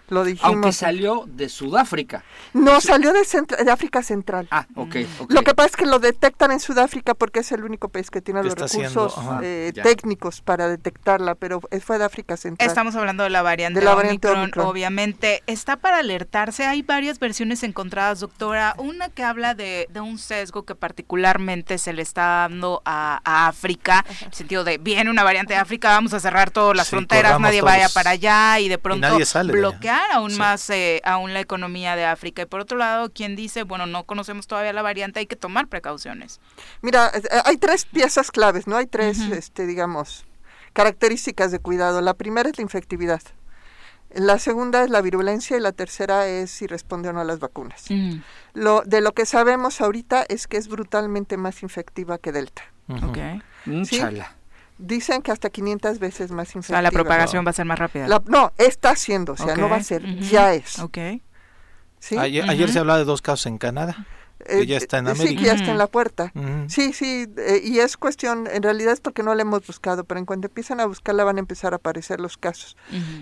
Lo 0.09 0.24
dijimos. 0.24 0.53
Aunque 0.53 0.73
salió 0.73 1.24
de 1.27 1.49
Sudáfrica. 1.49 2.24
No, 2.53 2.81
salió 2.81 3.12
de, 3.12 3.20
de, 3.65 3.70
África 3.70 4.03
Central. 4.03 4.47
Ah, 4.51 4.66
ok. 4.74 4.97
Lo 5.29 5.43
que 5.43 5.55
pasa 5.55 5.69
es 5.69 5.77
que 5.77 5.87
lo 5.87 5.99
detectan 5.99 6.53
en 6.53 6.61
Sudáfrica 6.61 7.15
porque 7.15 7.41
es 7.41 7.53
el 7.53 7.65
único 7.65 7.89
país 7.89 8.11
que 8.11 8.20
tiene 8.20 8.43
los 8.43 8.55
recursos 8.55 9.15
eh, 9.43 9.73
técnicos 9.83 10.43
para 10.43 10.69
detectarla, 10.69 11.35
pero 11.35 11.61
fue 11.83 11.99
de 11.99 12.05
África 12.05 12.37
Central. 12.37 12.69
Estamos 12.69 12.95
hablando 12.95 13.23
de 13.23 13.31
la 13.31 13.43
variante, 13.43 13.81
de 13.81 13.87
la 13.87 13.95
variante 13.95 14.29
Omicron, 14.29 14.66
obviamente. 14.66 15.43
Está 15.47 15.77
para 15.77 15.99
alertarse. 15.99 16.66
Hay 16.66 16.83
varias 16.83 17.19
versiones 17.19 17.62
encontradas, 17.62 18.20
doctora. 18.20 18.74
Una 18.79 19.09
que 19.09 19.23
habla 19.23 19.55
de, 19.55 19.89
un 19.95 20.19
sesgo 20.19 20.65
que 20.65 20.74
particularmente 20.74 21.79
se 21.79 21.93
le 21.93 22.03
está 22.03 22.49
dando 22.49 22.83
a, 22.85 23.20
África, 23.24 24.05
en 24.20 24.27
el 24.27 24.35
sentido 24.35 24.65
de, 24.65 24.79
viene 24.79 25.11
una 25.11 25.23
variante 25.23 25.55
de 25.55 25.61
África, 25.61 25.89
vamos 25.89 26.12
a 26.12 26.20
cerrar 26.20 26.51
todas 26.51 26.77
las 26.77 26.91
fronteras, 26.91 27.41
nadie 27.41 27.62
vaya 27.62 27.89
para 27.89 28.11
allá 28.11 28.59
y 28.59 28.69
de 28.69 28.79
pronto 28.79 29.19
bloquear 29.45 29.91
aún 30.12 30.36
más 30.36 30.69
eh, 30.70 31.01
aún 31.05 31.32
la 31.32 31.40
economía 31.40 31.97
de 31.97 32.05
África. 32.05 32.43
Y 32.43 32.47
por 32.47 32.60
otro 32.60 32.78
lado, 32.78 33.10
quien 33.10 33.36
dice, 33.36 33.62
bueno, 33.62 33.86
no 33.86 34.05
conocemos 34.05 34.47
todavía 34.47 34.73
la 34.73 34.82
variante, 34.82 35.20
hay 35.20 35.27
que 35.27 35.36
tomar 35.36 35.69
precauciones. 35.69 36.40
Mira, 36.81 37.10
eh, 37.14 37.23
hay 37.44 37.56
tres 37.56 37.85
piezas 37.85 38.31
claves, 38.31 38.66
¿no? 38.66 38.77
Hay 38.77 38.86
tres, 38.86 39.19
este, 39.20 39.66
digamos, 39.66 40.24
características 40.73 41.51
de 41.51 41.59
cuidado. 41.59 42.01
La 42.01 42.14
primera 42.14 42.48
es 42.48 42.59
la 42.59 42.62
infectividad. 42.62 43.23
La 44.14 44.39
segunda 44.39 44.85
es 44.85 44.90
la 44.90 45.01
virulencia 45.01 45.56
y 45.56 45.60
la 45.60 45.73
tercera 45.73 46.27
es 46.27 46.51
si 46.51 46.66
responde 46.66 47.09
o 47.09 47.12
no 47.12 47.20
a 47.20 47.24
las 47.24 47.39
vacunas. 47.39 47.86
Lo, 48.52 48.82
de 48.82 49.01
lo 49.01 49.12
que 49.12 49.24
sabemos 49.24 49.81
ahorita 49.81 50.24
es 50.28 50.47
que 50.47 50.59
es 50.59 50.69
brutalmente 50.69 51.36
más 51.39 51.62
infectiva 51.62 52.19
que 52.19 52.32
Delta. 52.32 52.62
Okay. 53.09 53.40
Dicen 54.83 55.23
que 55.23 55.31
hasta 55.31 55.51
500 55.51 55.99
veces 55.99 56.31
más 56.31 56.49
infectiva. 56.55 56.79
O 56.79 56.81
sea, 56.81 56.83
la 56.83 56.91
propagación 56.91 57.47
va 57.47 57.51
a 57.51 57.53
ser 57.53 57.67
más 57.67 57.79
rápida. 57.79 58.07
no, 58.27 58.53
está 58.59 58.91
haciendo, 58.91 59.33
o 59.33 59.37
sea, 59.37 59.57
no 59.57 59.69
va 59.69 59.77
a 59.77 59.83
ser, 59.83 60.05
ya 60.19 60.55
es. 60.55 60.79
Ok. 60.81 60.99
¿Sí? 61.99 62.19
Ayer, 62.19 62.71
se 62.71 62.81
hablaba 62.81 62.99
de 62.99 63.05
dos 63.05 63.23
casos 63.23 63.47
en 63.47 63.59
Canadá. 63.59 64.07
Que 64.45 64.67
ya 64.67 64.77
está 64.77 64.99
en 64.99 65.07
América. 65.07 65.29
Sí, 65.29 65.37
que 65.37 65.45
ya 65.45 65.53
está 65.53 65.71
en 65.71 65.79
la 65.79 65.87
puerta. 65.87 66.33
Sí, 66.67 66.93
sí, 66.93 67.29
eh, 67.37 67.61
y 67.63 67.79
es 67.79 67.97
cuestión, 67.97 68.49
en 68.53 68.63
realidad 68.65 68.93
es 68.93 69.01
porque 69.01 69.23
no 69.23 69.37
la 69.37 69.43
hemos 69.43 69.65
buscado, 69.65 70.03
pero 70.03 70.19
en 70.19 70.27
cuanto 70.27 70.49
empiezan 70.49 70.81
a 70.81 70.87
buscarla 70.87 71.23
van 71.23 71.37
a 71.37 71.41
empezar 71.41 71.75
a 71.75 71.77
aparecer 71.77 72.21
los 72.21 72.37
casos. 72.39 72.77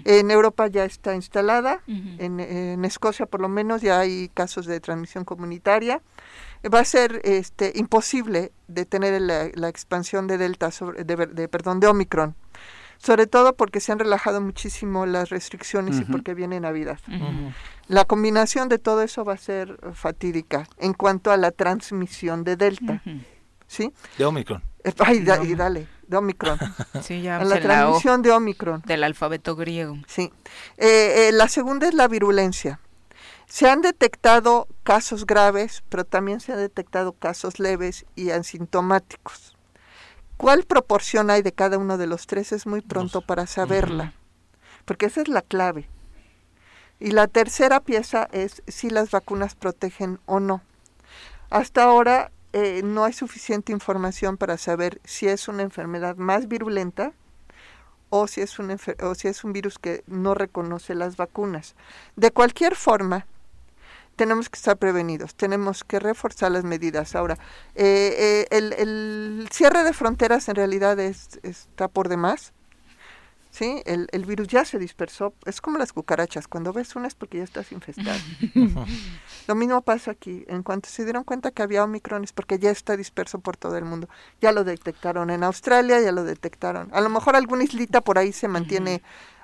En 0.04 0.30
Europa 0.30 0.66
ya 0.68 0.84
está 0.86 1.14
instalada, 1.14 1.82
en, 1.86 2.40
en, 2.40 2.84
Escocia 2.86 3.26
por 3.26 3.42
lo 3.42 3.50
menos 3.50 3.82
ya 3.82 4.00
hay 4.00 4.30
casos 4.32 4.64
de 4.64 4.80
transmisión 4.80 5.26
comunitaria 5.26 6.00
va 6.68 6.80
a 6.80 6.84
ser 6.84 7.20
este, 7.24 7.72
imposible 7.74 8.52
detener 8.68 9.20
la, 9.20 9.50
la 9.54 9.68
expansión 9.68 10.26
de 10.26 10.38
Delta, 10.38 10.70
sobre, 10.70 11.04
de, 11.04 11.48
perdón, 11.48 11.80
de 11.80 11.86
Omicron. 11.86 12.34
Sobre 12.98 13.26
todo 13.26 13.56
porque 13.56 13.80
se 13.80 13.92
han 13.92 13.98
relajado 13.98 14.42
muchísimo 14.42 15.06
las 15.06 15.30
restricciones 15.30 15.98
y 16.00 16.04
porque 16.04 16.34
viene 16.34 16.60
Navidad. 16.60 16.98
La 17.88 18.04
combinación 18.04 18.68
de 18.68 18.78
todo 18.78 19.00
eso 19.00 19.24
va 19.24 19.32
a 19.32 19.38
ser 19.38 19.78
fatídica 19.94 20.68
en 20.76 20.92
cuanto 20.92 21.30
a 21.32 21.38
la 21.38 21.50
transmisión 21.50 22.44
de 22.44 22.56
Delta. 22.56 23.02
¿Sí? 23.66 23.90
De 24.18 24.26
Omicron. 24.26 24.62
Eh, 24.84 24.92
ay, 24.98 25.24
y 25.44 25.54
dale, 25.54 25.86
de 26.06 26.16
Omicron. 26.16 26.58
Sí, 27.02 27.22
ya 27.22 27.38
a 27.38 27.44
la 27.44 27.58
transmisión 27.60 28.20
de 28.20 28.32
Omicron. 28.32 28.82
Del 28.84 29.04
alfabeto 29.04 29.56
griego. 29.56 29.96
Sí. 30.06 30.30
Eh, 30.76 31.28
eh, 31.28 31.32
la 31.32 31.48
segunda 31.48 31.88
es 31.88 31.94
la 31.94 32.06
virulencia. 32.06 32.80
Se 33.50 33.68
han 33.68 33.82
detectado 33.82 34.68
casos 34.84 35.26
graves, 35.26 35.82
pero 35.88 36.04
también 36.04 36.38
se 36.38 36.52
han 36.52 36.58
detectado 36.60 37.12
casos 37.12 37.58
leves 37.58 38.06
y 38.14 38.30
asintomáticos. 38.30 39.56
¿Cuál 40.36 40.62
proporción 40.62 41.30
hay 41.30 41.42
de 41.42 41.50
cada 41.50 41.76
uno 41.76 41.98
de 41.98 42.06
los 42.06 42.28
tres? 42.28 42.52
Es 42.52 42.68
muy 42.68 42.80
pronto 42.80 43.22
para 43.22 43.48
saberla, 43.48 44.14
porque 44.84 45.06
esa 45.06 45.22
es 45.22 45.26
la 45.26 45.42
clave. 45.42 45.88
Y 47.00 47.10
la 47.10 47.26
tercera 47.26 47.80
pieza 47.80 48.28
es 48.30 48.62
si 48.68 48.88
las 48.88 49.10
vacunas 49.10 49.56
protegen 49.56 50.20
o 50.26 50.38
no. 50.38 50.62
Hasta 51.50 51.82
ahora 51.82 52.30
eh, 52.52 52.82
no 52.84 53.02
hay 53.02 53.12
suficiente 53.12 53.72
información 53.72 54.36
para 54.36 54.58
saber 54.58 55.00
si 55.02 55.26
es 55.26 55.48
una 55.48 55.62
enfermedad 55.62 56.14
más 56.14 56.46
virulenta 56.46 57.12
o 58.10 58.28
si 58.28 58.42
es 58.42 58.60
un, 58.60 58.78
o 59.02 59.14
si 59.16 59.26
es 59.26 59.42
un 59.42 59.52
virus 59.52 59.80
que 59.80 60.04
no 60.06 60.34
reconoce 60.34 60.94
las 60.94 61.16
vacunas. 61.16 61.74
De 62.14 62.30
cualquier 62.30 62.76
forma, 62.76 63.26
tenemos 64.20 64.50
que 64.50 64.56
estar 64.56 64.76
prevenidos, 64.76 65.34
tenemos 65.34 65.82
que 65.82 65.98
reforzar 65.98 66.52
las 66.52 66.62
medidas. 66.62 67.14
Ahora, 67.14 67.38
eh, 67.74 68.44
eh, 68.50 68.74
el, 68.78 69.48
cierre 69.50 69.82
de 69.82 69.94
fronteras 69.94 70.46
en 70.50 70.56
realidad 70.56 71.00
es, 71.00 71.40
está 71.42 71.88
por 71.88 72.10
demás. 72.10 72.52
¿sí? 73.50 73.80
El, 73.86 74.08
el, 74.12 74.26
virus 74.26 74.48
ya 74.48 74.66
se 74.66 74.78
dispersó. 74.78 75.32
Es 75.46 75.62
como 75.62 75.78
las 75.78 75.94
cucarachas. 75.94 76.48
Cuando 76.48 76.74
ves 76.74 76.94
una 76.96 77.06
es 77.06 77.14
porque 77.14 77.38
ya 77.38 77.44
estás 77.44 77.72
infestado. 77.72 78.18
Lo 79.48 79.54
mismo 79.54 79.80
pasa 79.80 80.10
aquí. 80.10 80.44
En 80.48 80.62
cuanto 80.62 80.90
se 80.90 81.04
dieron 81.04 81.24
cuenta 81.24 81.50
que 81.50 81.62
había 81.62 81.82
Omicron 81.82 82.22
es 82.22 82.34
porque 82.34 82.58
ya 82.58 82.70
está 82.70 82.98
disperso 82.98 83.38
por 83.38 83.56
todo 83.56 83.78
el 83.78 83.86
mundo. 83.86 84.06
Ya 84.42 84.52
lo 84.52 84.64
detectaron 84.64 85.30
en 85.30 85.44
Australia, 85.44 85.98
ya 85.98 86.12
lo 86.12 86.24
detectaron. 86.24 86.90
A 86.92 87.00
lo 87.00 87.08
mejor 87.08 87.36
alguna 87.36 87.64
islita 87.64 88.02
por 88.02 88.18
ahí 88.18 88.32
se 88.32 88.48
mantiene 88.48 89.00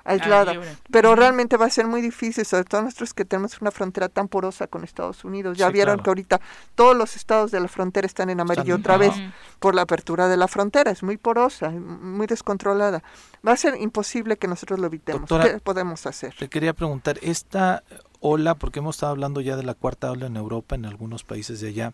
aislada. 0.07 0.53
pero 0.89 1.15
realmente 1.15 1.57
va 1.57 1.65
a 1.65 1.69
ser 1.69 1.85
muy 1.85 2.01
difícil, 2.01 2.45
sobre 2.45 2.63
todo 2.63 2.81
nosotros 2.81 3.13
que 3.13 3.25
tenemos 3.25 3.59
una 3.61 3.71
frontera 3.71 4.09
tan 4.09 4.27
porosa 4.27 4.67
con 4.67 4.83
Estados 4.83 5.23
Unidos. 5.23 5.57
Ya 5.57 5.69
vieron 5.69 5.99
que 5.99 6.09
ahorita 6.09 6.39
todos 6.75 6.95
los 6.95 7.15
estados 7.15 7.51
de 7.51 7.59
la 7.59 7.67
frontera 7.67 8.07
están 8.07 8.29
en 8.29 8.39
amarillo 8.39 8.75
otra 8.75 8.97
vez 8.97 9.13
por 9.59 9.75
la 9.75 9.83
apertura 9.83 10.27
de 10.27 10.37
la 10.37 10.47
frontera. 10.47 10.91
Es 10.91 11.03
muy 11.03 11.17
porosa, 11.17 11.69
muy 11.69 12.27
descontrolada. 12.27 13.03
Va 13.45 13.51
a 13.51 13.57
ser 13.57 13.75
imposible 13.79 14.37
que 14.37 14.47
nosotros 14.47 14.79
lo 14.79 14.87
evitemos. 14.87 15.29
¿Qué 15.29 15.59
podemos 15.63 16.05
hacer? 16.05 16.33
Te 16.37 16.47
quería 16.47 16.73
preguntar, 16.73 17.19
esta 17.21 17.83
ola, 18.19 18.55
porque 18.55 18.79
hemos 18.79 18.95
estado 18.95 19.11
hablando 19.11 19.41
ya 19.41 19.55
de 19.55 19.63
la 19.63 19.73
cuarta 19.73 20.11
ola 20.11 20.27
en 20.27 20.37
Europa, 20.37 20.75
en 20.75 20.85
algunos 20.85 21.23
países 21.23 21.61
de 21.61 21.69
allá, 21.69 21.93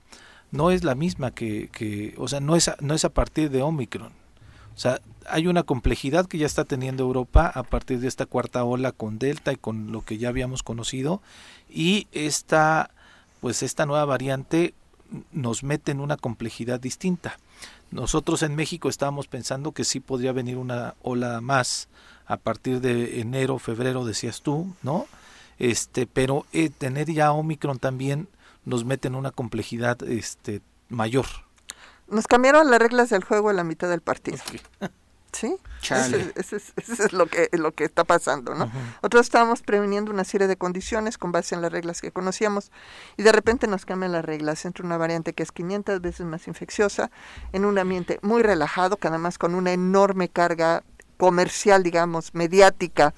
no 0.52 0.72
es 0.72 0.84
la 0.84 0.96
misma 0.96 1.32
que, 1.32 1.70
que 1.70 2.14
o 2.18 2.28
sea, 2.28 2.40
no 2.40 2.56
es, 2.56 2.70
no 2.80 2.94
es 2.94 3.06
a 3.06 3.10
partir 3.10 3.50
de 3.50 3.64
Omicron. 3.64 4.23
O 4.76 4.80
sea, 4.80 5.00
hay 5.28 5.48
una 5.48 5.64
complejidad 5.64 6.26
que 6.26 6.38
ya 6.38 6.46
está 6.46 6.66
teniendo 6.66 7.04
Europa 7.04 7.52
a 7.54 7.64
partir 7.64 8.00
de 8.00 8.08
esta 8.08 8.26
cuarta 8.26 8.64
ola 8.64 8.92
con 8.92 9.20
Delta 9.20 9.54
y 9.54 9.58
con 9.58 9.92
lo 9.92 10.04
que 10.04 10.18
ya 10.18 10.30
habíamos 10.30 10.64
conocido 10.64 11.22
y 11.70 12.08
esta 12.12 12.92
pues 13.40 13.62
esta 13.62 13.86
nueva 13.86 14.06
variante 14.06 14.74
nos 15.32 15.64
mete 15.64 15.92
en 15.92 16.00
una 16.00 16.18
complejidad 16.18 16.80
distinta. 16.80 17.38
Nosotros 17.92 18.42
en 18.42 18.56
México 18.56 18.90
estábamos 18.90 19.28
pensando 19.28 19.74
que 19.74 19.84
sí 19.84 20.00
podría 20.00 20.32
venir 20.32 20.58
una 20.58 20.96
ola 21.04 21.42
más 21.42 21.90
a 22.26 22.38
partir 22.38 22.80
de 22.80 23.20
enero, 23.20 23.60
febrero, 23.60 24.06
decías 24.06 24.42
tú, 24.42 24.74
¿no? 24.82 25.06
Este, 25.60 26.08
pero 26.08 26.46
eh, 26.54 26.70
tener 26.70 27.12
ya 27.12 27.32
Omicron 27.32 27.80
también 27.80 28.28
nos 28.66 28.86
mete 28.86 29.10
en 29.10 29.16
una 29.16 29.32
complejidad 29.32 30.02
este 30.04 30.62
mayor. 30.90 31.26
Nos 32.08 32.28
cambiaron 32.28 32.70
las 32.70 32.80
reglas 32.80 33.10
del 33.10 33.24
juego 33.24 33.50
en 33.50 33.58
la 33.58 33.64
mitad 33.64 33.90
del 33.90 34.02
partido. 34.02 34.40
¿Sí? 35.34 35.58
Eso, 36.36 36.58
es, 36.58 37.12
lo 37.12 37.26
que 37.26 37.50
lo 37.54 37.72
que 37.72 37.86
está 37.86 38.04
pasando, 38.04 38.54
¿no? 38.54 38.72
Nosotros 39.02 39.26
estábamos 39.26 39.64
previniendo 39.64 40.12
una 40.12 40.24
serie 40.24 40.48
de 40.48 40.56
condiciones 40.58 41.18
con 41.18 41.32
base 41.32 41.56
en 41.56 41.62
las 41.64 41.72
reglas 41.72 42.02
que 42.02 42.12
conocíamos 42.12 42.72
y 43.18 43.24
de 43.24 43.32
repente 43.32 43.66
nos 43.68 43.86
cambian 43.86 44.12
las 44.12 44.24
reglas. 44.24 44.64
entre 44.66 44.86
una 44.86 44.98
variante 44.98 45.34
que 45.34 45.42
es 45.42 45.52
500 45.52 46.02
veces 46.02 46.26
más 46.28 46.48
infecciosa, 46.48 47.10
en 47.52 47.66
un 47.66 47.80
ambiente 47.80 48.20
muy 48.22 48.44
relajado, 48.44 48.98
que 48.98 49.08
además 49.08 49.40
con 49.40 49.56
una 49.56 49.74
enorme 49.74 50.30
carga 50.30 50.84
comercial, 51.18 51.84
digamos, 51.84 52.34
mediática, 52.36 53.14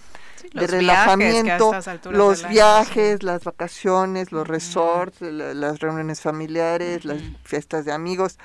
de 0.53 0.67
relajamiento, 0.67 1.71
los 2.11 2.47
viajes, 2.47 3.23
las 3.23 3.43
vacaciones, 3.43 4.31
los 4.31 4.47
resorts, 4.47 5.21
las 5.21 5.79
reuniones 5.79 6.21
familiares, 6.21 7.03
las 7.03 7.21
fiestas 7.43 7.83
de 7.85 7.91
amigos 7.91 8.37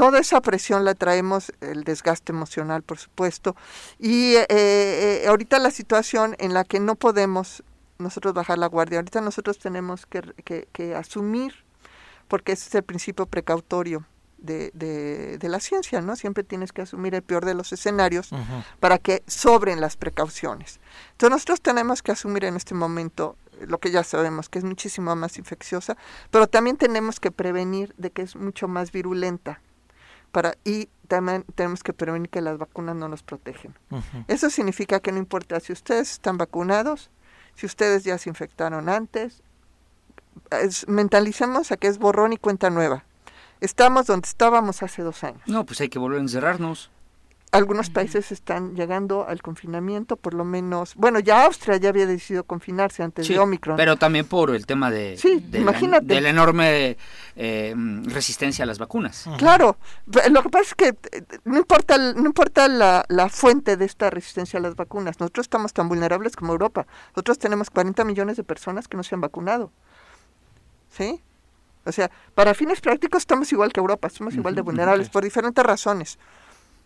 Toda 0.00 0.18
esa 0.18 0.40
presión 0.40 0.86
la 0.86 0.94
traemos, 0.94 1.52
el 1.60 1.84
desgaste 1.84 2.32
emocional, 2.32 2.82
por 2.82 2.96
supuesto, 2.96 3.54
y 3.98 4.32
eh, 4.34 4.46
eh, 4.48 5.24
ahorita 5.28 5.58
la 5.58 5.70
situación 5.70 6.36
en 6.38 6.54
la 6.54 6.64
que 6.64 6.80
no 6.80 6.94
podemos 6.94 7.62
nosotros 7.98 8.32
bajar 8.32 8.56
la 8.56 8.66
guardia, 8.66 9.00
ahorita 9.00 9.20
nosotros 9.20 9.58
tenemos 9.58 10.06
que, 10.06 10.94
asumir, 10.96 11.52
porque 12.28 12.52
ese 12.52 12.70
es 12.70 12.74
el 12.76 12.82
principio 12.82 13.26
precautorio 13.26 14.06
de, 14.38 14.70
de, 14.72 15.48
la 15.50 15.60
ciencia, 15.60 16.00
¿no? 16.00 16.16
Siempre 16.16 16.44
tienes 16.44 16.72
que 16.72 16.80
asumir 16.80 17.14
el 17.14 17.22
peor 17.22 17.44
de 17.44 17.52
los 17.52 17.70
escenarios 17.70 18.30
para 18.80 18.96
que 18.96 19.22
sobren 19.26 19.82
las 19.82 19.98
precauciones. 19.98 20.80
Entonces 21.12 21.30
nosotros 21.30 21.60
tenemos 21.60 22.00
que 22.00 22.12
asumir 22.12 22.46
en 22.46 22.56
este 22.56 22.74
momento 22.74 23.36
lo 23.66 23.76
que 23.76 23.90
ya 23.90 24.02
sabemos, 24.02 24.48
que 24.48 24.60
es 24.60 24.64
muchísimo 24.64 25.14
más 25.14 25.36
infecciosa, 25.36 25.98
pero 26.30 26.46
también 26.46 26.78
tenemos 26.78 27.20
que 27.20 27.30
prevenir 27.30 27.92
de 27.98 28.10
que 28.10 28.22
es 28.22 28.34
mucho 28.34 28.66
más 28.66 28.92
virulenta 28.92 29.60
para 30.32 30.56
y 30.64 30.88
también 31.08 31.44
tenemos 31.54 31.82
que 31.82 31.92
prevenir 31.92 32.30
que 32.30 32.40
las 32.40 32.58
vacunas 32.58 32.96
no 32.96 33.08
nos 33.08 33.22
protegen. 33.22 33.74
Eso 34.28 34.48
significa 34.50 35.00
que 35.00 35.12
no 35.12 35.18
importa 35.18 35.58
si 35.60 35.72
ustedes 35.72 36.12
están 36.12 36.38
vacunados, 36.38 37.10
si 37.54 37.66
ustedes 37.66 38.04
ya 38.04 38.16
se 38.16 38.28
infectaron 38.28 38.88
antes, 38.88 39.42
mentalicemos 40.86 41.72
a 41.72 41.76
que 41.76 41.88
es 41.88 41.98
borrón 41.98 42.32
y 42.32 42.36
cuenta 42.36 42.70
nueva. 42.70 43.04
Estamos 43.60 44.06
donde 44.06 44.26
estábamos 44.26 44.82
hace 44.82 45.02
dos 45.02 45.22
años. 45.24 45.42
No, 45.46 45.66
pues 45.66 45.80
hay 45.80 45.88
que 45.88 45.98
volver 45.98 46.18
a 46.18 46.22
encerrarnos 46.22 46.90
algunos 47.52 47.90
países 47.90 48.30
están 48.30 48.76
llegando 48.76 49.26
al 49.26 49.42
confinamiento, 49.42 50.16
por 50.16 50.34
lo 50.34 50.44
menos, 50.44 50.94
bueno, 50.94 51.18
ya 51.18 51.44
Austria 51.46 51.78
ya 51.78 51.88
había 51.88 52.06
decidido 52.06 52.44
confinarse 52.44 53.02
antes 53.02 53.26
de 53.26 53.38
Omicron. 53.38 53.76
Pero 53.76 53.96
también 53.96 54.26
por 54.26 54.54
el 54.54 54.66
tema 54.66 54.90
de, 54.90 55.16
sí, 55.16 55.44
imagínate. 55.52 56.06
La, 56.06 56.14
de 56.14 56.20
la 56.20 56.28
enorme 56.30 56.96
eh, 57.34 57.74
resistencia 58.04 58.62
a 58.62 58.66
las 58.66 58.78
vacunas. 58.78 59.28
Claro, 59.38 59.78
lo 60.30 60.42
que 60.42 60.48
pasa 60.48 60.64
es 60.64 60.74
que 60.74 60.94
no 61.44 61.58
importa, 61.58 61.98
no 61.98 62.26
importa 62.26 62.68
la, 62.68 63.04
la, 63.08 63.28
fuente 63.28 63.76
de 63.76 63.84
esta 63.84 64.10
resistencia 64.10 64.58
a 64.58 64.62
las 64.62 64.76
vacunas, 64.76 65.18
nosotros 65.18 65.44
estamos 65.44 65.72
tan 65.72 65.88
vulnerables 65.88 66.36
como 66.36 66.52
Europa. 66.52 66.86
Nosotros 67.10 67.38
tenemos 67.38 67.70
40 67.70 68.04
millones 68.04 68.36
de 68.36 68.44
personas 68.44 68.86
que 68.86 68.96
no 68.96 69.02
se 69.02 69.14
han 69.16 69.20
vacunado. 69.20 69.72
¿Sí? 70.90 71.20
O 71.84 71.92
sea, 71.92 72.10
para 72.34 72.54
fines 72.54 72.80
prácticos 72.80 73.22
estamos 73.22 73.50
igual 73.52 73.72
que 73.72 73.80
Europa, 73.80 74.10
somos 74.10 74.34
igual 74.34 74.54
de 74.54 74.60
vulnerables 74.60 75.08
por 75.08 75.24
diferentes 75.24 75.64
razones. 75.64 76.18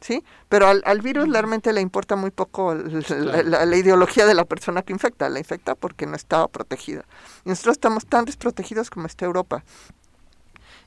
¿Sí? 0.05 0.23
Pero 0.51 0.67
al, 0.67 0.83
al 0.85 1.01
virus 1.01 1.31
realmente 1.31 1.73
le 1.73 1.81
importa 1.81 2.15
muy 2.15 2.31
poco 2.31 2.75
la, 2.75 3.77
ideología 3.77 4.27
de 4.27 4.35
la 4.35 4.45
persona 4.45 4.83
que 4.83 4.93
infecta, 4.93 5.31
la 5.31 5.39
infecta 5.39 5.75
porque 5.75 6.07
no 6.07 6.15
estaba 6.15 6.47
protegida. 6.47 7.07
Y 7.47 7.49
nosotros 7.49 7.77
estamos 7.77 8.05
tan 8.05 8.27
desprotegidos 8.27 8.91
como 8.91 9.07
está 9.07 9.25
Europa. 9.25 9.65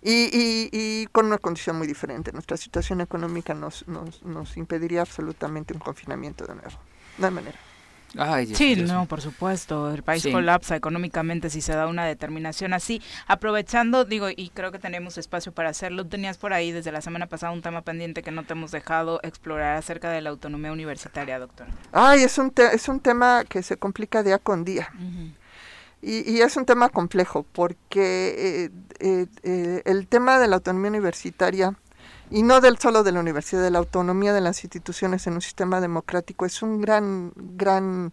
Y, 0.03 0.29
y, 0.31 0.69
y, 0.71 1.07
con 1.07 1.25
una 1.25 1.39
condición 1.39 1.79
muy 1.79 1.87
diferente. 1.87 2.31
Nuestra 2.31 2.57
situación 2.57 3.01
económica 3.01 3.55
nos, 3.55 3.87
nos, 3.87 4.21
nos 4.21 4.55
impediría 4.55 5.01
absolutamente 5.01 5.73
un 5.73 5.79
confinamiento 5.79 6.45
de 6.45 6.53
nuevo. 6.53 6.77
No 7.17 7.25
hay 7.25 7.33
manera 7.33 7.57
sí, 8.53 8.75
no, 8.77 9.05
por 9.05 9.21
supuesto. 9.21 9.93
El 9.93 10.03
país 10.03 10.25
colapsa 10.31 10.75
económicamente 10.75 11.49
si 11.49 11.61
se 11.61 11.73
da 11.73 11.87
una 11.87 12.05
determinación 12.05 12.73
así. 12.73 13.01
Aprovechando, 13.27 14.05
digo, 14.05 14.27
y 14.29 14.49
creo 14.53 14.71
que 14.71 14.79
tenemos 14.79 15.17
espacio 15.17 15.51
para 15.51 15.69
hacerlo, 15.69 16.05
tenías 16.05 16.37
por 16.37 16.53
ahí 16.53 16.71
desde 16.71 16.91
la 16.91 17.01
semana 17.01 17.27
pasada 17.27 17.51
un 17.51 17.61
tema 17.61 17.81
pendiente 17.81 18.23
que 18.23 18.31
no 18.31 18.43
te 18.43 18.53
hemos 18.53 18.71
dejado 18.71 19.19
explorar 19.23 19.77
acerca 19.77 20.09
de 20.09 20.21
la 20.21 20.29
autonomía 20.29 20.71
universitaria, 20.71 21.39
doctor. 21.39 21.67
Ay, 21.91 22.23
es 22.23 22.37
un, 22.37 22.53
es 22.73 22.87
un 22.87 22.99
tema 22.99 23.43
que 23.47 23.61
se 23.63 23.77
complica 23.77 24.23
día 24.23 24.37
con 24.37 24.63
día. 24.63 24.89
y, 26.01 26.31
y, 26.31 26.41
es 26.41 26.55
un 26.57 26.65
tema 26.65 26.89
complejo 26.89 27.45
porque 27.51 28.65
eh, 28.65 28.71
eh, 28.99 29.25
eh, 29.43 29.81
el 29.85 30.07
tema 30.07 30.39
de 30.39 30.47
la 30.47 30.57
autonomía 30.57 30.89
universitaria 30.89 31.73
y 32.29 32.43
no 32.43 32.59
del 32.61 32.77
solo 32.77 33.03
de 33.03 33.11
la 33.11 33.19
universidad, 33.19 33.61
de 33.61 33.71
la 33.71 33.79
autonomía 33.79 34.33
de 34.33 34.41
las 34.41 34.63
instituciones 34.63 35.27
en 35.27 35.33
un 35.33 35.41
sistema 35.41 35.79
democrático, 35.79 36.45
es 36.45 36.61
un 36.61 36.81
gran, 36.81 37.31
gran, 37.35 38.11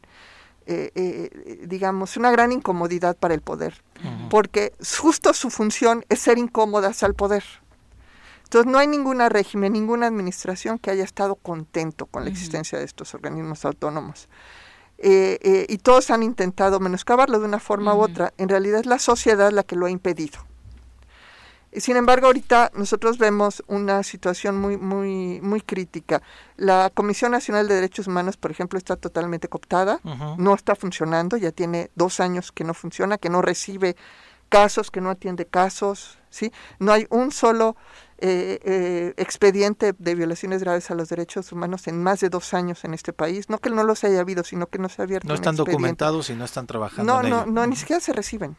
eh, 0.67 0.91
eh, 0.95 1.67
digamos, 1.67 2.17
una 2.17 2.31
gran 2.31 2.53
incomodidad 2.53 3.17
para 3.17 3.35
el 3.35 3.41
poder, 3.41 3.83
porque 4.31 4.73
justo 4.99 5.33
su 5.33 5.51
función 5.51 6.05
es 6.09 6.21
ser 6.21 6.39
incómodas 6.39 7.03
al 7.03 7.15
poder. 7.15 7.45
Entonces 8.45 8.71
no 8.71 8.79
hay 8.79 8.87
ninguna 8.87 9.29
régimen, 9.29 9.73
ninguna 9.73 10.07
administración 10.07 10.79
que 10.79 10.91
haya 10.91 11.03
estado 11.03 11.35
contento 11.35 12.07
con 12.07 12.25
la 12.25 12.31
existencia 12.31 12.79
de 12.79 12.85
estos 12.85 13.15
organismos 13.15 13.65
autónomos. 13.65 14.29
Eh, 14.99 15.67
y 15.69 15.79
todos 15.79 16.11
han 16.11 16.23
intentado 16.23 16.79
menoscabarlo 16.79 17.41
de 17.41 17.47
una 17.47 17.59
forma 17.59 17.95
u 17.95 18.01
otra. 18.01 18.33
En 18.39 18.49
realidad 18.49 18.81
es 18.81 18.87
la 18.87 19.01
sociedad 19.01 19.51
la 19.51 19.65
que 19.65 19.75
lo 19.75 19.87
ha 19.87 19.91
impedido. 19.91 20.39
Sin 21.77 21.97
embargo, 21.97 22.27
ahorita 22.27 22.71
nosotros 22.75 23.19
vemos 23.19 23.63
una 23.67 24.03
situación 24.03 24.59
muy, 24.59 24.77
muy, 24.77 25.41
muy 25.43 25.61
crítica. 25.61 26.23
La 26.57 26.91
Comisión 26.95 27.33
Nacional 27.33 27.67
de 27.67 27.75
Derechos 27.75 28.07
Humanos, 28.07 28.37
por 28.37 28.51
ejemplo, 28.51 28.79
está 28.79 28.97
totalmente 28.97 29.49
cooptada, 29.49 30.01
no 30.39 30.55
está 30.55 30.77
funcionando, 30.77 31.37
ya 31.37 31.51
tiene 31.51 31.91
dos 31.95 32.21
años 32.21 32.53
que 32.53 32.65
no 32.65 32.75
funciona, 32.75 33.19
que 33.19 33.29
no 33.29 33.43
recibe 33.43 33.97
casos, 34.49 34.91
que 34.91 35.01
no 35.01 35.11
atiende 35.11 35.47
casos, 35.47 36.19
¿sí? 36.31 36.53
No 36.79 36.93
hay 36.93 37.07
un 37.11 37.33
solo 37.33 37.77
eh, 38.19 38.61
eh, 38.63 39.15
expediente 39.17 39.95
de 39.99 40.15
violaciones 40.15 40.63
graves 40.63 40.91
a 40.91 40.95
los 40.95 41.09
derechos 41.09 41.51
humanos 41.51 41.89
en 41.89 42.01
más 42.01 42.21
de 42.21 42.29
dos 42.29 42.55
años 42.55 42.85
en 42.85 42.95
este 42.95 43.13
país. 43.13 43.51
No 43.51 43.59
que 43.59 43.71
no 43.71 43.83
los 43.83 44.05
haya 44.05 44.21
habido, 44.21 44.45
sino 44.45 44.69
que 44.69 44.79
no 44.79 44.89
se 44.89 45.03
ha 45.03 45.05
abierto. 45.05 45.27
No 45.27 45.35
están 45.35 45.57
documentados 45.57 46.31
y 46.31 46.35
no 46.35 46.45
están 46.45 46.67
trabajando. 46.67 47.23
No, 47.23 47.29
no, 47.29 47.47
no, 47.47 47.67
ni 47.67 47.75
siquiera 47.75 48.01
se 48.01 48.13
reciben. 48.13 48.57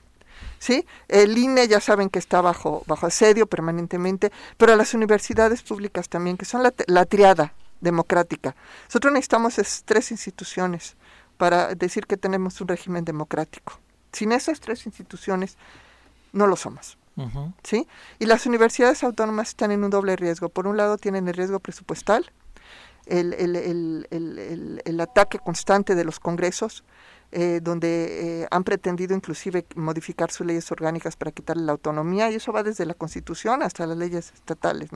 ¿Sí? 0.60 0.86
El 1.08 1.38
INE 1.38 1.68
ya 1.68 1.80
saben 1.80 2.10
que 2.10 2.20
está 2.20 2.42
bajo, 2.42 2.84
bajo 2.88 3.06
asedio 3.08 3.48
permanentemente, 3.48 4.32
pero 4.58 4.76
las 4.76 4.94
universidades 4.94 5.62
públicas 5.62 6.10
también, 6.10 6.38
que 6.38 6.46
son 6.46 6.64
la, 6.64 7.06
triada 7.06 7.54
democrática. 7.82 8.56
Nosotros 8.86 9.14
necesitamos 9.14 9.56
tres 9.86 10.12
instituciones 10.12 10.96
para 11.38 11.76
decir 11.76 12.08
que 12.08 12.18
tenemos 12.18 12.60
un 12.62 12.68
régimen 12.68 13.06
democrático. 13.06 13.80
Sin 14.12 14.32
esas 14.32 14.60
tres 14.60 14.86
instituciones, 14.86 15.58
no 16.32 16.48
lo 16.48 16.56
somos. 16.56 16.98
¿sí? 17.64 17.88
Y 18.20 18.26
las 18.26 18.46
universidades 18.46 19.04
autónomas 19.04 19.50
están 19.50 19.72
en 19.72 19.84
un 19.84 19.90
doble 19.90 20.16
riesgo. 20.16 20.50
Por 20.50 20.68
un 20.68 20.78
lado, 20.78 20.98
tienen 20.98 21.28
el 21.28 21.34
riesgo 21.34 21.60
presupuestal, 21.60 22.32
el, 23.06 23.34
el, 23.34 23.56
el, 24.10 24.82
el 24.84 25.00
ataque 25.00 25.40
constante 25.40 25.96
de 25.96 26.04
los 26.04 26.20
congresos, 26.20 26.84
eh, 27.38 27.60
donde 27.62 28.44
eh, 28.44 28.48
han 28.50 28.64
pretendido 28.64 29.14
inclusive 29.14 29.66
modificar 29.76 30.32
sus 30.32 30.48
leyes 30.48 30.72
orgánicas 30.72 31.18
para 31.18 31.32
quitarle 31.32 31.64
la 31.66 31.74
autonomía, 31.74 32.32
y 32.32 32.36
eso 32.36 32.54
va 32.54 32.64
desde 32.64 32.86
la 32.86 32.94
Constitución 32.94 33.62
hasta 33.62 33.86
las 33.86 33.98
leyes 33.98 34.32
estatales. 34.34 34.90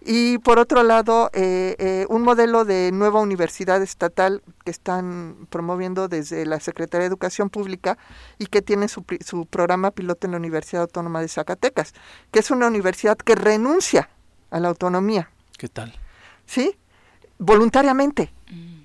Y 0.00 0.38
por 0.38 0.58
otro 0.58 0.82
lado, 0.82 1.30
eh, 1.32 2.04
un 2.08 2.22
modelo 2.22 2.64
de 2.64 2.90
nueva 2.92 3.20
universidad 3.20 3.80
estatal 3.80 4.42
que 4.64 4.72
están 4.72 5.46
promoviendo 5.50 6.08
desde 6.08 6.44
la 6.46 6.58
Secretaría 6.58 7.02
de 7.02 7.06
Educación 7.06 7.48
Pública 7.48 7.96
y 8.38 8.46
que 8.46 8.60
tiene 8.60 8.88
su, 8.88 9.04
su 9.24 9.46
programa 9.46 9.92
piloto 9.92 10.26
en 10.26 10.32
la 10.32 10.38
Universidad 10.38 10.82
Autónoma 10.82 11.20
de 11.20 11.28
Zacatecas, 11.28 11.94
que 12.32 12.40
es 12.40 12.50
una 12.50 12.66
universidad 12.66 13.16
que 13.16 13.36
renuncia 13.36 14.10
a 14.50 14.58
la 14.58 14.66
autonomía. 14.66 15.30
¿Qué 15.56 15.68
tal? 15.68 15.94
¿Sí? 16.44 16.76
Voluntariamente. 17.38 18.32
Mm. 18.50 18.82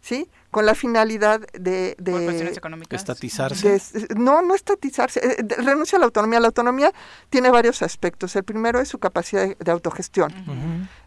¿Sí? 0.00 0.28
Con 0.54 0.66
la 0.66 0.76
finalidad 0.76 1.40
de... 1.52 1.96
de 1.98 2.52
económicas. 2.56 3.00
Estatizarse. 3.00 3.76
no, 4.14 4.40
no 4.40 4.54
estatizarse, 4.54 5.18
eh, 5.18 5.44
renuncia 5.58 5.96
a 5.96 5.98
la 5.98 6.04
autonomía. 6.04 6.38
La 6.38 6.46
autonomía 6.46 6.92
tiene 7.28 7.50
varios 7.50 7.82
aspectos. 7.82 8.36
El 8.36 8.44
primero 8.44 8.78
es 8.78 8.88
su 8.88 9.00
capacidad 9.00 9.56
de, 9.56 9.72
autogestión. 9.72 10.32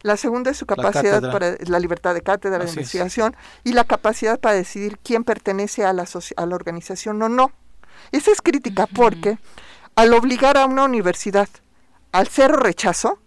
La 0.02 0.18
segunda 0.18 0.52
es 0.52 0.58
su 0.58 0.66
capacidad 0.66 1.22
para 1.32 1.56
la 1.66 1.80
libertad 1.80 2.14
de 2.14 2.24
cátedra, 2.24 2.66
de 2.66 2.70
investigación 2.70 3.38
y 3.64 3.72
la 3.72 3.86
capacidad 3.86 4.38
para 4.38 4.56
decidir 4.56 5.00
quién 5.02 5.24
pertenece 5.24 5.86
a 5.86 5.94
la, 5.94 6.04
a 6.36 6.46
la 6.46 6.56
organización 6.56 7.22
o 7.22 7.30
no. 7.30 7.54
Esa 8.12 8.32
es 8.32 8.42
crítica 8.42 8.86
porque 8.86 9.40
al 9.96 10.14
obligar 10.14 10.58
a 10.58 10.66
una 10.66 10.84
universidad 10.84 11.48
al 12.12 12.28
cero 12.28 12.58
rechazo, 12.58 13.20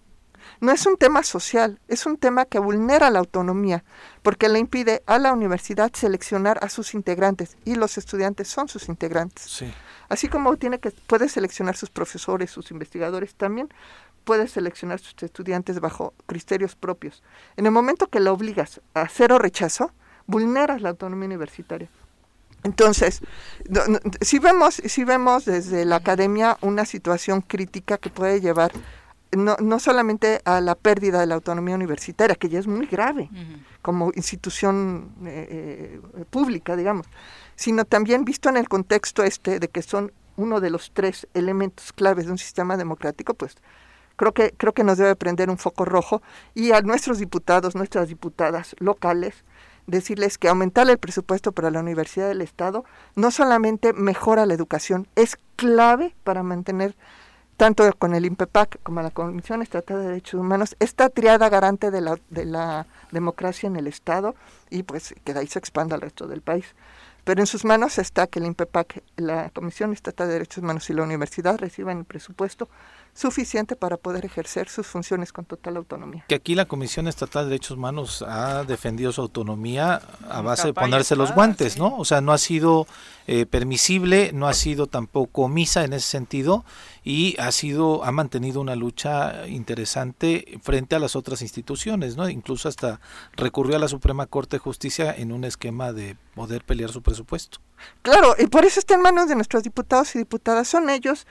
no 0.60 0.72
es 0.72 0.86
un 0.86 0.96
tema 0.96 1.22
social, 1.22 1.80
es 1.88 2.06
un 2.06 2.16
tema 2.16 2.44
que 2.44 2.58
vulnera 2.58 3.10
la 3.10 3.18
autonomía, 3.18 3.82
porque 4.22 4.48
le 4.48 4.58
impide 4.58 5.02
a 5.06 5.18
la 5.18 5.32
universidad 5.32 5.90
seleccionar 5.94 6.58
a 6.62 6.68
sus 6.68 6.94
integrantes 6.94 7.56
y 7.64 7.74
los 7.74 7.98
estudiantes 7.98 8.48
son 8.48 8.68
sus 8.68 8.88
integrantes. 8.88 9.62
Así 10.08 10.28
como 10.28 10.56
tiene 10.56 10.78
que 10.78 10.90
puede 10.90 11.28
seleccionar 11.28 11.76
sus 11.76 11.90
profesores, 11.90 12.50
sus 12.50 12.70
investigadores, 12.70 13.34
también 13.34 13.68
puede 14.24 14.48
seleccionar 14.48 14.98
sus 14.98 15.14
estudiantes 15.22 15.80
bajo 15.80 16.12
criterios 16.26 16.74
propios. 16.74 17.22
En 17.56 17.66
el 17.66 17.72
momento 17.72 18.08
que 18.08 18.20
la 18.20 18.32
obligas 18.32 18.80
a 18.94 19.08
cero 19.08 19.38
rechazo, 19.38 19.92
vulneras 20.26 20.82
la 20.82 20.90
autonomía 20.90 21.26
universitaria. 21.26 21.88
Entonces, 22.62 23.20
si 24.20 24.38
vemos, 24.38 24.74
si 24.84 25.04
vemos 25.04 25.46
desde 25.46 25.86
la 25.86 25.96
academia 25.96 26.58
una 26.60 26.84
situación 26.84 27.40
crítica 27.40 27.96
que 27.96 28.10
puede 28.10 28.40
llevar 28.40 28.72
no, 29.32 29.56
no 29.60 29.78
solamente 29.78 30.40
a 30.44 30.60
la 30.60 30.74
pérdida 30.74 31.20
de 31.20 31.26
la 31.26 31.34
autonomía 31.36 31.74
universitaria, 31.74 32.34
que 32.34 32.48
ya 32.48 32.58
es 32.58 32.66
muy 32.66 32.86
grave 32.86 33.30
como 33.82 34.12
institución 34.14 35.12
eh, 35.24 36.00
eh, 36.18 36.24
pública, 36.28 36.76
digamos, 36.76 37.06
sino 37.56 37.84
también 37.84 38.24
visto 38.24 38.48
en 38.48 38.56
el 38.56 38.68
contexto 38.68 39.22
este 39.22 39.60
de 39.60 39.68
que 39.68 39.82
son 39.82 40.12
uno 40.36 40.60
de 40.60 40.70
los 40.70 40.90
tres 40.92 41.28
elementos 41.34 41.92
claves 41.92 42.26
de 42.26 42.32
un 42.32 42.38
sistema 42.38 42.76
democrático, 42.76 43.34
pues 43.34 43.56
creo 44.16 44.32
que 44.32 44.52
creo 44.56 44.72
que 44.72 44.84
nos 44.84 44.98
debe 44.98 45.16
prender 45.16 45.50
un 45.50 45.58
foco 45.58 45.84
rojo 45.84 46.22
y 46.54 46.72
a 46.72 46.80
nuestros 46.82 47.18
diputados, 47.18 47.74
nuestras 47.74 48.08
diputadas 48.08 48.74
locales 48.78 49.44
decirles 49.86 50.38
que 50.38 50.48
aumentar 50.48 50.88
el 50.88 50.98
presupuesto 50.98 51.52
para 51.52 51.70
la 51.70 51.80
Universidad 51.80 52.28
del 52.28 52.40
Estado 52.40 52.84
no 53.16 53.30
solamente 53.30 53.92
mejora 53.92 54.46
la 54.46 54.54
educación, 54.54 55.08
es 55.16 55.36
clave 55.56 56.14
para 56.24 56.42
mantener 56.42 56.96
tanto 57.60 57.92
con 57.98 58.14
el 58.14 58.24
INPEPAC 58.24 58.82
como 58.82 59.02
la 59.02 59.10
Comisión 59.10 59.60
Estatal 59.60 59.98
de 59.98 60.08
Derechos 60.08 60.40
Humanos, 60.40 60.76
esta 60.80 61.10
triada 61.10 61.50
garante 61.50 61.90
de 61.90 62.00
la, 62.00 62.18
de 62.30 62.46
la 62.46 62.86
democracia 63.10 63.66
en 63.66 63.76
el 63.76 63.86
Estado 63.86 64.34
y 64.70 64.82
pues 64.82 65.14
que 65.24 65.34
de 65.34 65.40
ahí 65.40 65.46
se 65.46 65.58
expanda 65.58 65.94
al 65.94 66.00
resto 66.00 66.26
del 66.26 66.40
país. 66.40 66.74
Pero 67.22 67.42
en 67.42 67.46
sus 67.46 67.66
manos 67.66 67.98
está 67.98 68.28
que 68.28 68.38
el 68.38 68.46
INPEPAC, 68.46 69.02
la 69.16 69.50
Comisión 69.50 69.92
Estatal 69.92 70.28
de 70.28 70.32
Derechos 70.32 70.64
Humanos 70.64 70.88
y 70.88 70.94
la 70.94 71.02
universidad 71.02 71.58
reciban 71.58 71.98
el 71.98 72.04
presupuesto 72.06 72.70
suficiente 73.14 73.76
para 73.76 73.96
poder 73.96 74.24
ejercer 74.24 74.68
sus 74.68 74.86
funciones 74.86 75.32
con 75.32 75.44
total 75.44 75.76
autonomía. 75.76 76.24
Que 76.28 76.34
aquí 76.34 76.54
la 76.54 76.66
Comisión 76.66 77.08
Estatal 77.08 77.44
de 77.44 77.50
Derechos 77.50 77.76
Humanos 77.76 78.24
ha 78.26 78.64
defendido 78.64 79.12
su 79.12 79.20
autonomía 79.20 80.00
a 80.28 80.40
base 80.40 80.68
de 80.68 80.74
ponerse 80.74 81.16
los 81.16 81.34
guantes, 81.34 81.78
¿no? 81.78 81.96
O 81.96 82.04
sea, 82.04 82.20
no 82.20 82.32
ha 82.32 82.38
sido 82.38 82.86
eh, 83.26 83.46
permisible, 83.46 84.32
no 84.32 84.48
ha 84.48 84.54
sido 84.54 84.86
tampoco 84.86 85.42
omisa 85.42 85.84
en 85.84 85.92
ese 85.92 86.08
sentido 86.08 86.64
y 87.04 87.36
ha 87.38 87.52
sido 87.52 88.04
ha 88.04 88.12
mantenido 88.12 88.60
una 88.60 88.76
lucha 88.76 89.46
interesante 89.46 90.58
frente 90.62 90.96
a 90.96 90.98
las 90.98 91.16
otras 91.16 91.42
instituciones, 91.42 92.16
¿no? 92.16 92.28
Incluso 92.28 92.68
hasta 92.68 93.00
recurrió 93.36 93.76
a 93.76 93.78
la 93.78 93.88
Suprema 93.88 94.26
Corte 94.26 94.56
de 94.56 94.60
Justicia 94.60 95.14
en 95.16 95.32
un 95.32 95.44
esquema 95.44 95.92
de 95.92 96.16
poder 96.34 96.64
pelear 96.64 96.90
su 96.90 97.02
presupuesto. 97.02 97.58
Claro, 98.02 98.34
y 98.38 98.46
por 98.46 98.64
eso 98.64 98.80
está 98.80 98.94
en 98.94 99.02
manos 99.02 99.28
de 99.28 99.34
nuestros 99.34 99.62
diputados 99.62 100.14
y 100.14 100.18
diputadas. 100.18 100.68
Son 100.68 100.90
ellos 100.90 101.26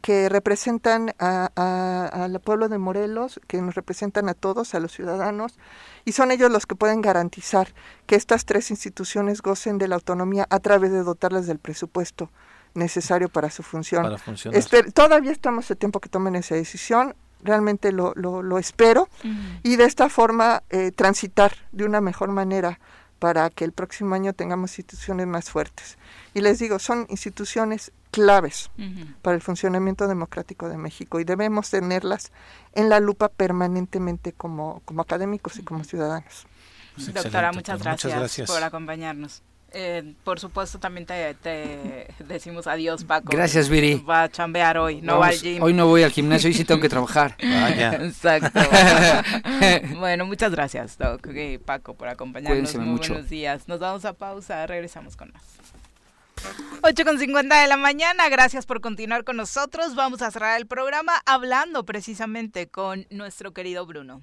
que, 0.00 0.28
representan 0.30 1.14
al 1.18 2.40
pueblo 2.40 2.68
de 2.68 2.78
Morelos, 2.78 3.40
que 3.46 3.60
nos 3.60 3.74
representan 3.74 4.28
a 4.30 4.34
todos, 4.34 4.74
a 4.74 4.80
los 4.80 4.92
ciudadanos, 4.92 5.58
y 6.06 6.12
son 6.12 6.30
ellos 6.30 6.50
los 6.50 6.64
que 6.66 6.76
pueden 6.76 7.02
garantizar 7.02 7.68
que 8.06 8.14
estas 8.14 8.46
tres 8.46 8.70
instituciones 8.70 9.42
gocen 9.42 9.76
de 9.76 9.88
la 9.88 9.96
autonomía 9.96 10.46
a 10.48 10.60
través 10.60 10.92
de 10.92 11.02
dotarlas 11.02 11.46
del 11.46 11.58
presupuesto 11.58 12.30
necesario 12.74 13.28
para 13.28 13.50
su 13.50 13.62
función. 13.62 14.16
todavía 14.94 15.32
estamos 15.32 15.70
a 15.70 15.74
tiempo 15.74 16.00
que 16.00 16.08
tomen 16.08 16.36
esa 16.36 16.54
decisión, 16.54 17.14
realmente 17.42 17.92
lo, 17.92 18.14
lo, 18.14 18.58
espero, 18.58 19.08
y 19.62 19.76
de 19.76 19.84
esta 19.84 20.08
forma 20.08 20.62
eh, 20.70 20.90
transitar 20.90 21.52
de 21.72 21.84
una 21.84 22.00
mejor 22.00 22.30
manera 22.30 22.80
para 23.18 23.48
que 23.50 23.64
el 23.64 23.72
próximo 23.72 24.14
año 24.14 24.32
tengamos 24.32 24.78
instituciones 24.78 25.26
más 25.26 25.50
fuertes. 25.50 25.98
Y 26.34 26.40
les 26.40 26.58
digo, 26.58 26.78
son 26.78 27.06
instituciones 27.08 27.92
claves 28.10 28.70
para 29.22 29.36
el 29.36 29.42
funcionamiento 29.42 30.08
democrático 30.08 30.68
de 30.68 30.78
México 30.78 31.20
y 31.20 31.24
debemos 31.24 31.70
tenerlas 31.70 32.32
en 32.72 32.88
la 32.88 33.00
lupa 33.00 33.28
permanentemente 33.28 34.32
como, 34.32 34.80
como 34.84 35.02
académicos 35.02 35.58
y 35.58 35.62
como 35.62 35.84
ciudadanos. 35.84 36.46
Pues 36.94 37.12
Doctora, 37.12 37.52
muchas, 37.52 37.76
pues 37.76 37.84
gracias 37.84 38.04
muchas 38.12 38.18
gracias 38.20 38.50
por 38.50 38.62
acompañarnos. 38.62 39.42
Eh, 39.78 40.14
por 40.24 40.40
supuesto, 40.40 40.78
también 40.78 41.04
te, 41.04 41.36
decimos 42.26 42.66
adiós, 42.66 43.04
Paco. 43.04 43.28
Gracias, 43.30 43.68
Viri. 43.68 43.96
Va 43.96 44.22
a 44.22 44.30
chambear 44.30 44.78
hoy, 44.78 45.02
no 45.02 45.18
va 45.18 45.26
al 45.26 45.38
gym. 45.38 45.62
Hoy 45.62 45.74
no 45.74 45.86
voy 45.86 46.02
al 46.02 46.10
gimnasio, 46.10 46.48
hoy 46.48 46.54
sí 46.54 46.64
tengo 46.64 46.80
que 46.80 46.88
trabajar. 46.88 47.36
Exacto. 47.38 48.58
bueno, 49.98 50.24
muchas 50.24 50.50
gracias, 50.52 50.96
Doc 50.96 51.28
y 51.34 51.58
Paco, 51.58 51.92
por 51.92 52.08
acompañarnos. 52.08 52.74
Muy 52.74 52.86
mucho. 52.86 53.12
buenos 53.12 53.28
días. 53.28 53.68
Nos 53.68 53.78
vamos 53.78 54.06
a 54.06 54.14
pausa, 54.14 54.66
regresamos 54.66 55.14
con 55.14 55.30
más. 55.32 55.42
8 56.82 57.04
con 57.04 57.18
50 57.18 57.60
de 57.60 57.66
la 57.66 57.76
mañana, 57.76 58.30
gracias 58.30 58.64
por 58.64 58.80
continuar 58.80 59.24
con 59.24 59.36
nosotros. 59.36 59.94
Vamos 59.94 60.22
a 60.22 60.30
cerrar 60.30 60.58
el 60.58 60.66
programa 60.66 61.20
hablando 61.26 61.84
precisamente 61.84 62.68
con 62.68 63.06
nuestro 63.10 63.52
querido 63.52 63.84
Bruno. 63.84 64.22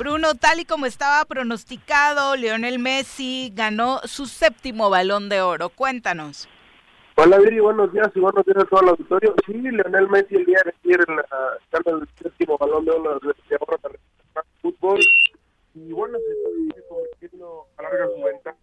Bruno, 0.00 0.34
tal 0.34 0.60
y 0.60 0.64
como 0.64 0.86
estaba 0.86 1.22
pronosticado, 1.26 2.34
Lionel 2.34 2.78
Messi 2.78 3.52
ganó 3.54 3.98
su 4.04 4.24
séptimo 4.24 4.88
balón 4.88 5.28
de 5.28 5.42
oro. 5.42 5.68
Cuéntanos. 5.68 6.48
Hola 7.16 7.36
Viri, 7.36 7.60
buenos 7.60 7.92
días 7.92 8.08
y 8.14 8.20
buenos 8.20 8.42
días 8.46 8.64
a 8.64 8.64
todo 8.64 8.80
el 8.80 8.88
auditorio. 8.88 9.34
Sí, 9.44 9.52
Lionel 9.52 10.08
Messi 10.08 10.36
el 10.36 10.46
día 10.46 10.58
de 10.64 10.72
ayer 10.84 11.06
la, 11.06 11.82
el 11.84 12.08
séptimo 12.16 12.56
balón 12.56 12.86
de 12.86 12.92
oro 12.92 13.20
de 13.20 13.56
oro 13.60 13.78
para 13.78 13.94
el 13.94 14.60
fútbol. 14.62 15.00
Y 15.74 15.92
bueno, 15.92 16.16
se 16.16 16.32
está 16.32 16.88
convirtiendo 16.88 17.66
a 17.76 17.82
larga 17.82 18.06
su 18.06 18.22
ventaja 18.22 18.56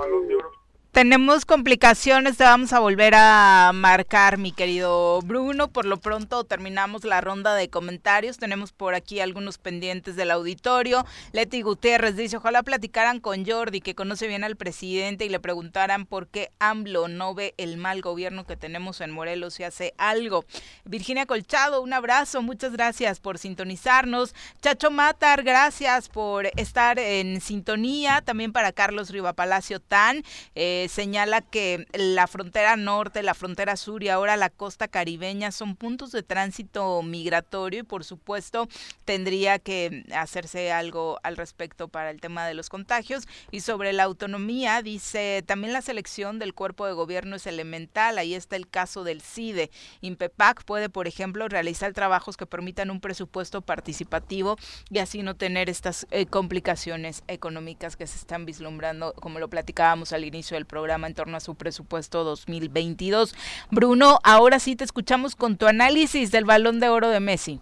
balón 0.00 0.26
de 0.26 0.34
oro 0.34 0.50
tenemos 0.94 1.44
complicaciones, 1.44 2.36
te 2.36 2.44
vamos 2.44 2.72
a 2.72 2.78
volver 2.78 3.14
a 3.16 3.72
marcar, 3.74 4.38
mi 4.38 4.52
querido 4.52 5.20
Bruno. 5.22 5.66
Por 5.66 5.86
lo 5.86 5.96
pronto 5.96 6.44
terminamos 6.44 7.02
la 7.02 7.20
ronda 7.20 7.56
de 7.56 7.68
comentarios. 7.68 8.38
Tenemos 8.38 8.70
por 8.70 8.94
aquí 8.94 9.18
algunos 9.18 9.58
pendientes 9.58 10.14
del 10.14 10.30
auditorio. 10.30 11.04
Leti 11.32 11.62
Gutiérrez 11.62 12.14
dice, 12.14 12.36
ojalá 12.36 12.62
platicaran 12.62 13.18
con 13.18 13.44
Jordi, 13.44 13.80
que 13.80 13.96
conoce 13.96 14.28
bien 14.28 14.44
al 14.44 14.54
presidente, 14.54 15.24
y 15.24 15.30
le 15.30 15.40
preguntaran 15.40 16.06
por 16.06 16.28
qué 16.28 16.52
AMLO 16.60 17.08
no 17.08 17.34
ve 17.34 17.54
el 17.56 17.76
mal 17.76 18.00
gobierno 18.00 18.46
que 18.46 18.56
tenemos 18.56 19.00
en 19.00 19.10
Morelos 19.10 19.58
y 19.58 19.64
hace 19.64 19.94
algo. 19.98 20.44
Virginia 20.84 21.26
Colchado, 21.26 21.82
un 21.82 21.92
abrazo, 21.92 22.40
muchas 22.40 22.70
gracias 22.70 23.18
por 23.18 23.38
sintonizarnos. 23.38 24.32
Chacho 24.62 24.92
Matar, 24.92 25.42
gracias 25.42 26.08
por 26.08 26.46
estar 26.56 27.00
en 27.00 27.40
sintonía. 27.40 28.22
También 28.24 28.52
para 28.52 28.70
Carlos 28.70 29.10
Rivapalacio 29.10 29.80
Tan. 29.80 30.22
Eh, 30.54 30.83
eh, 30.84 30.88
señala 30.88 31.40
que 31.40 31.86
la 31.94 32.26
frontera 32.26 32.76
norte, 32.76 33.22
la 33.22 33.34
frontera 33.34 33.76
sur 33.76 34.02
y 34.02 34.08
ahora 34.08 34.36
la 34.36 34.50
costa 34.50 34.86
caribeña 34.88 35.50
son 35.50 35.76
puntos 35.76 36.12
de 36.12 36.22
tránsito 36.22 37.02
migratorio 37.02 37.80
y 37.80 37.84
por 37.84 38.04
supuesto 38.04 38.68
tendría 39.04 39.58
que 39.58 40.04
hacerse 40.14 40.72
algo 40.72 41.18
al 41.22 41.36
respecto 41.36 41.88
para 41.88 42.10
el 42.10 42.20
tema 42.20 42.46
de 42.46 42.54
los 42.54 42.68
contagios. 42.68 43.26
Y 43.50 43.60
sobre 43.60 43.92
la 43.92 44.02
autonomía, 44.02 44.82
dice, 44.82 45.42
también 45.46 45.72
la 45.72 45.80
selección 45.80 46.38
del 46.38 46.54
cuerpo 46.54 46.86
de 46.86 46.92
gobierno 46.92 47.36
es 47.36 47.46
elemental. 47.46 48.18
Ahí 48.18 48.34
está 48.34 48.56
el 48.56 48.68
caso 48.68 49.04
del 49.04 49.22
CIDE. 49.22 49.70
INPEPAC 50.02 50.64
puede, 50.64 50.90
por 50.90 51.06
ejemplo, 51.06 51.48
realizar 51.48 51.92
trabajos 51.92 52.36
que 52.36 52.46
permitan 52.46 52.90
un 52.90 53.00
presupuesto 53.00 53.62
participativo 53.62 54.56
y 54.90 54.98
así 54.98 55.22
no 55.22 55.34
tener 55.34 55.70
estas 55.70 56.06
eh, 56.10 56.26
complicaciones 56.26 57.22
económicas 57.26 57.96
que 57.96 58.06
se 58.06 58.18
están 58.18 58.44
vislumbrando, 58.44 59.14
como 59.14 59.38
lo 59.38 59.48
platicábamos 59.48 60.12
al 60.12 60.24
inicio 60.24 60.56
del 60.56 60.66
programa, 60.66 60.73
en 60.76 61.14
torno 61.14 61.36
a 61.36 61.40
su 61.40 61.54
presupuesto 61.54 62.24
2022. 62.24 63.34
Bruno, 63.70 64.18
ahora 64.24 64.58
sí 64.58 64.74
te 64.74 64.84
escuchamos 64.84 65.36
con 65.36 65.56
tu 65.56 65.66
análisis 65.66 66.32
del 66.32 66.44
balón 66.44 66.80
de 66.80 66.88
oro 66.88 67.10
de 67.10 67.20
Messi. 67.20 67.60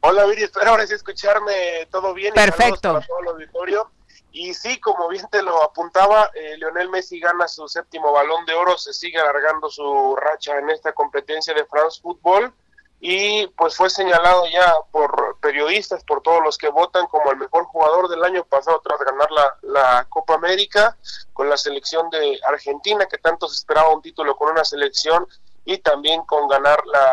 Hola 0.00 0.26
Viri, 0.26 0.42
espero 0.42 0.70
ahora 0.70 0.86
sí 0.86 0.94
escucharme 0.94 1.86
todo 1.90 2.14
bien. 2.14 2.34
Perfecto. 2.34 3.00
Y 3.02 3.06
todo 3.06 3.20
el 3.20 3.28
auditorio. 3.28 3.90
Y 4.32 4.54
sí, 4.54 4.78
como 4.80 5.08
bien 5.08 5.26
te 5.30 5.42
lo 5.42 5.62
apuntaba, 5.62 6.30
eh, 6.34 6.56
Lionel 6.58 6.90
Messi 6.90 7.18
gana 7.18 7.48
su 7.48 7.66
séptimo 7.68 8.12
balón 8.12 8.44
de 8.46 8.54
oro, 8.54 8.76
se 8.76 8.92
sigue 8.92 9.18
alargando 9.18 9.70
su 9.70 10.16
racha 10.16 10.58
en 10.58 10.70
esta 10.70 10.92
competencia 10.92 11.54
de 11.54 11.64
France 11.66 12.00
Football 12.02 12.52
y 13.00 13.46
pues 13.48 13.76
fue 13.76 13.90
señalado 13.90 14.44
ya 14.48 14.74
por 14.90 15.38
periodistas, 15.40 16.02
por 16.04 16.20
todos 16.22 16.42
los 16.42 16.58
que 16.58 16.68
votan 16.68 17.06
como 17.06 17.30
el 17.30 17.38
mejor 17.38 17.64
jugador 17.64 18.08
del 18.08 18.24
año 18.24 18.44
pasado 18.44 18.80
tras 18.82 18.98
ganar 18.98 19.30
la, 19.30 19.56
la 19.62 20.06
Copa 20.08 20.34
América 20.34 20.96
con 21.32 21.48
la 21.48 21.56
selección 21.56 22.10
de 22.10 22.40
Argentina, 22.46 23.06
que 23.06 23.18
tanto 23.18 23.46
se 23.46 23.54
esperaba 23.54 23.94
un 23.94 24.02
título 24.02 24.36
con 24.36 24.50
una 24.50 24.64
selección 24.64 25.26
y 25.64 25.78
también 25.78 26.22
con 26.22 26.48
ganar 26.48 26.84
la 26.86 27.12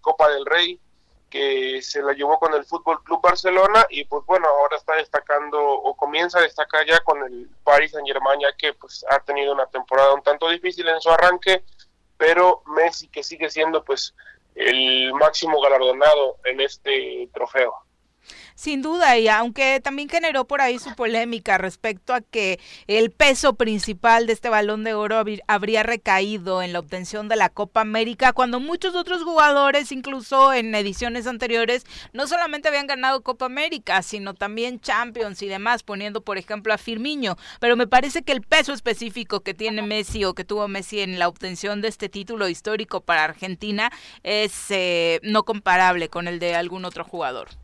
Copa 0.00 0.28
del 0.28 0.44
Rey 0.44 0.78
que 1.32 1.80
se 1.80 2.02
la 2.02 2.12
llevó 2.12 2.38
con 2.38 2.52
el 2.52 2.66
Fútbol 2.66 3.02
Club 3.04 3.22
Barcelona 3.22 3.86
y 3.88 4.04
pues 4.04 4.22
bueno, 4.26 4.46
ahora 4.46 4.76
está 4.76 4.96
destacando 4.96 5.58
o 5.58 5.96
comienza 5.96 6.38
a 6.38 6.42
destacar 6.42 6.84
ya 6.86 7.00
con 7.00 7.22
el 7.24 7.48
Paris 7.64 7.92
Saint-Germain 7.92 8.38
ya 8.38 8.52
que 8.52 8.74
pues 8.74 9.02
ha 9.08 9.18
tenido 9.20 9.54
una 9.54 9.64
temporada 9.64 10.12
un 10.12 10.22
tanto 10.22 10.50
difícil 10.50 10.86
en 10.88 11.00
su 11.00 11.10
arranque, 11.10 11.64
pero 12.18 12.62
Messi 12.66 13.08
que 13.08 13.22
sigue 13.22 13.48
siendo 13.48 13.82
pues 13.82 14.14
el 14.54 15.12
máximo 15.14 15.60
galardonado 15.60 16.36
en 16.44 16.60
este 16.60 17.28
trofeo. 17.32 17.74
Sin 18.54 18.82
duda, 18.82 19.18
y 19.18 19.28
aunque 19.28 19.80
también 19.82 20.08
generó 20.08 20.46
por 20.46 20.60
ahí 20.60 20.78
su 20.78 20.94
polémica 20.94 21.58
respecto 21.58 22.14
a 22.14 22.20
que 22.20 22.60
el 22.86 23.10
peso 23.10 23.54
principal 23.54 24.26
de 24.26 24.32
este 24.32 24.48
balón 24.48 24.84
de 24.84 24.94
oro 24.94 25.22
habría 25.46 25.82
recaído 25.82 26.62
en 26.62 26.72
la 26.72 26.78
obtención 26.78 27.28
de 27.28 27.36
la 27.36 27.48
Copa 27.48 27.80
América, 27.80 28.32
cuando 28.32 28.60
muchos 28.60 28.94
otros 28.94 29.22
jugadores, 29.22 29.92
incluso 29.92 30.52
en 30.52 30.74
ediciones 30.74 31.26
anteriores, 31.26 31.84
no 32.12 32.26
solamente 32.26 32.68
habían 32.68 32.86
ganado 32.86 33.22
Copa 33.22 33.46
América, 33.46 34.02
sino 34.02 34.34
también 34.34 34.80
Champions 34.80 35.42
y 35.42 35.48
demás, 35.48 35.82
poniendo 35.82 36.22
por 36.22 36.38
ejemplo 36.38 36.72
a 36.72 36.78
Firmiño. 36.78 37.36
Pero 37.60 37.76
me 37.76 37.86
parece 37.86 38.22
que 38.22 38.32
el 38.32 38.42
peso 38.42 38.72
específico 38.72 39.40
que 39.40 39.54
tiene 39.54 39.82
Messi 39.82 40.24
o 40.24 40.34
que 40.34 40.44
tuvo 40.44 40.68
Messi 40.68 41.00
en 41.00 41.18
la 41.18 41.28
obtención 41.28 41.80
de 41.80 41.88
este 41.88 42.08
título 42.08 42.48
histórico 42.48 43.00
para 43.00 43.24
Argentina 43.24 43.90
es 44.22 44.70
eh, 44.70 45.20
no 45.22 45.44
comparable 45.44 46.08
con 46.08 46.28
el 46.28 46.38
de 46.38 46.54
algún 46.54 46.84
otro 46.84 47.04
jugador. 47.04 47.61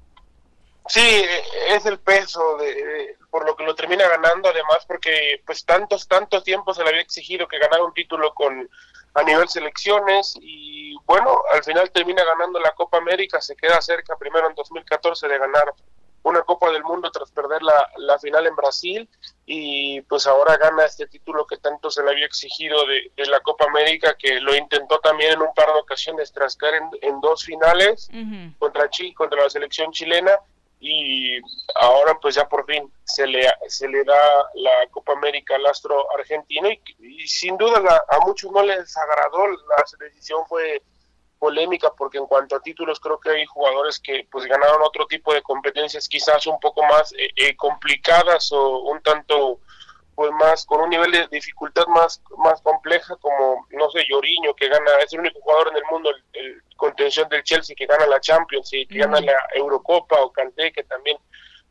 Sí, 0.89 1.25
es 1.69 1.85
el 1.85 1.99
peso 1.99 2.57
de, 2.57 3.17
por 3.31 3.47
lo 3.47 3.55
que 3.55 3.65
lo 3.65 3.75
termina 3.75 4.09
ganando, 4.09 4.49
además 4.49 4.85
porque 4.87 5.43
pues 5.45 5.65
tantos 5.65 6.09
tantos 6.09 6.43
tiempos 6.45 6.77
se 6.77 6.83
le 6.83 6.89
había 6.89 7.03
exigido 7.03 7.47
que 7.47 7.59
ganara 7.59 7.85
un 7.85 7.93
título 7.93 8.33
con 8.33 8.69
a 9.15 9.23
nivel 9.23 9.49
selecciones 9.49 10.35
y 10.41 10.97
bueno, 11.05 11.43
al 11.53 11.63
final 11.63 11.91
termina 11.91 12.25
ganando 12.25 12.59
la 12.59 12.73
Copa 12.73 12.99
América, 12.99 13.41
se 13.41 13.57
queda 13.57 13.81
cerca 13.83 14.17
primero 14.17 14.49
en 14.49 14.55
2014 14.55 15.29
de 15.29 15.39
ganar 15.39 15.75
una 16.23 16.43
Copa 16.43 16.71
del 16.71 16.83
Mundo 16.85 17.11
tras 17.11 17.31
perder 17.31 17.63
la, 17.63 17.91
la 17.99 18.19
final 18.19 18.47
en 18.47 18.57
Brasil 18.57 19.09
y 19.47 20.01
pues 20.03 20.27
ahora 20.27 20.57
gana 20.57 20.85
este 20.85 21.07
título 21.07 21.47
que 21.47 21.59
tanto 21.59 21.91
se 21.91 22.03
le 22.03 22.11
había 22.11 22.27
exigido 22.27 22.79
de, 22.87 23.27
la 23.27 23.41
Copa 23.41 23.67
América 23.67 24.15
que 24.19 24.41
lo 24.41 24.55
intentó 24.55 24.99
también 25.01 25.35
en 25.35 25.43
un 25.43 25.53
par 25.55 25.67
de 25.67 25.81
ocasiones 25.81 26.33
tras 26.33 26.57
caer 26.57 26.77
en, 26.77 26.91
en 27.03 27.21
dos 27.21 27.45
finales 27.45 28.11
contra 28.59 28.89
Chile, 28.89 29.15
contra 29.15 29.43
la 29.43 29.51
selección 29.51 29.93
chilena 29.93 30.33
y 30.81 31.41
ahora 31.77 32.17
pues 32.21 32.37
ya 32.37 32.49
por 32.49 32.65
fin 32.67 32.93
se 33.05 33.27
le, 33.27 33.47
se 33.67 33.89
le 33.89 34.05
da 34.05 34.15
la 34.55 34.87
Copa 34.91 35.13
América 35.13 35.57
al 35.57 35.67
astro 35.67 36.07
argentino 36.17 36.69
y, 36.71 37.27
sin 37.27 37.57
duda 37.57 38.05
a 38.09 38.19
muchos 38.21 38.51
no 38.53 38.63
les 38.63 38.97
agradó, 38.97 39.49
la 39.49 39.85
decisión 39.99 40.47
fue 40.47 40.83
polémica 41.39 41.93
porque 41.97 42.19
en 42.19 42.27
cuanto 42.27 42.57
a 42.57 42.61
títulos 42.61 43.01
creo 43.01 43.19
que 43.19 43.31
hay 43.31 43.47
jugadores 43.47 43.99
que 43.99 44.27
pues 44.31 44.45
ganaron 44.47 44.83
otro 44.83 45.07
tipo 45.07 45.33
de 45.33 45.43
competencias 45.43 46.09
quizás 46.09 46.47
un 46.47 46.59
poco 46.61 46.83
más 46.83 47.13
eh, 47.13 47.31
eh, 47.37 47.57
complicadas 47.57 48.51
o 48.53 48.81
un 48.81 49.01
tanto 49.03 49.61
pues 50.19 50.33
más 50.33 50.67
con 50.67 50.81
un 50.81 50.91
nivel 50.91 51.13
de 51.13 51.29
dificultad 51.29 51.87
más 51.87 52.21
más 52.39 52.61
compleja 52.63 53.15
como 53.21 53.65
no 53.71 53.89
sé 53.89 54.05
Lloriño 54.09 54.53
que 54.55 54.69
gana 54.69 54.91
es 55.01 55.13
el 55.13 55.21
único 55.21 55.41
jugador 55.41 55.69
en 55.69 55.77
el 55.77 55.85
mundo 55.93 56.11
el, 56.33 56.61
contención 56.75 57.29
del 57.29 57.45
Chelsea 57.45 57.77
que 57.79 57.87
gana 57.87 58.05
la 58.05 58.19
Champions 58.19 58.73
y 58.73 58.85
que 58.89 58.99
gana 58.99 59.21
la 59.21 59.33
Eurocopa 59.55 60.21
o 60.21 60.33
Kanté 60.33 60.73
que 60.73 60.83
también 60.83 61.19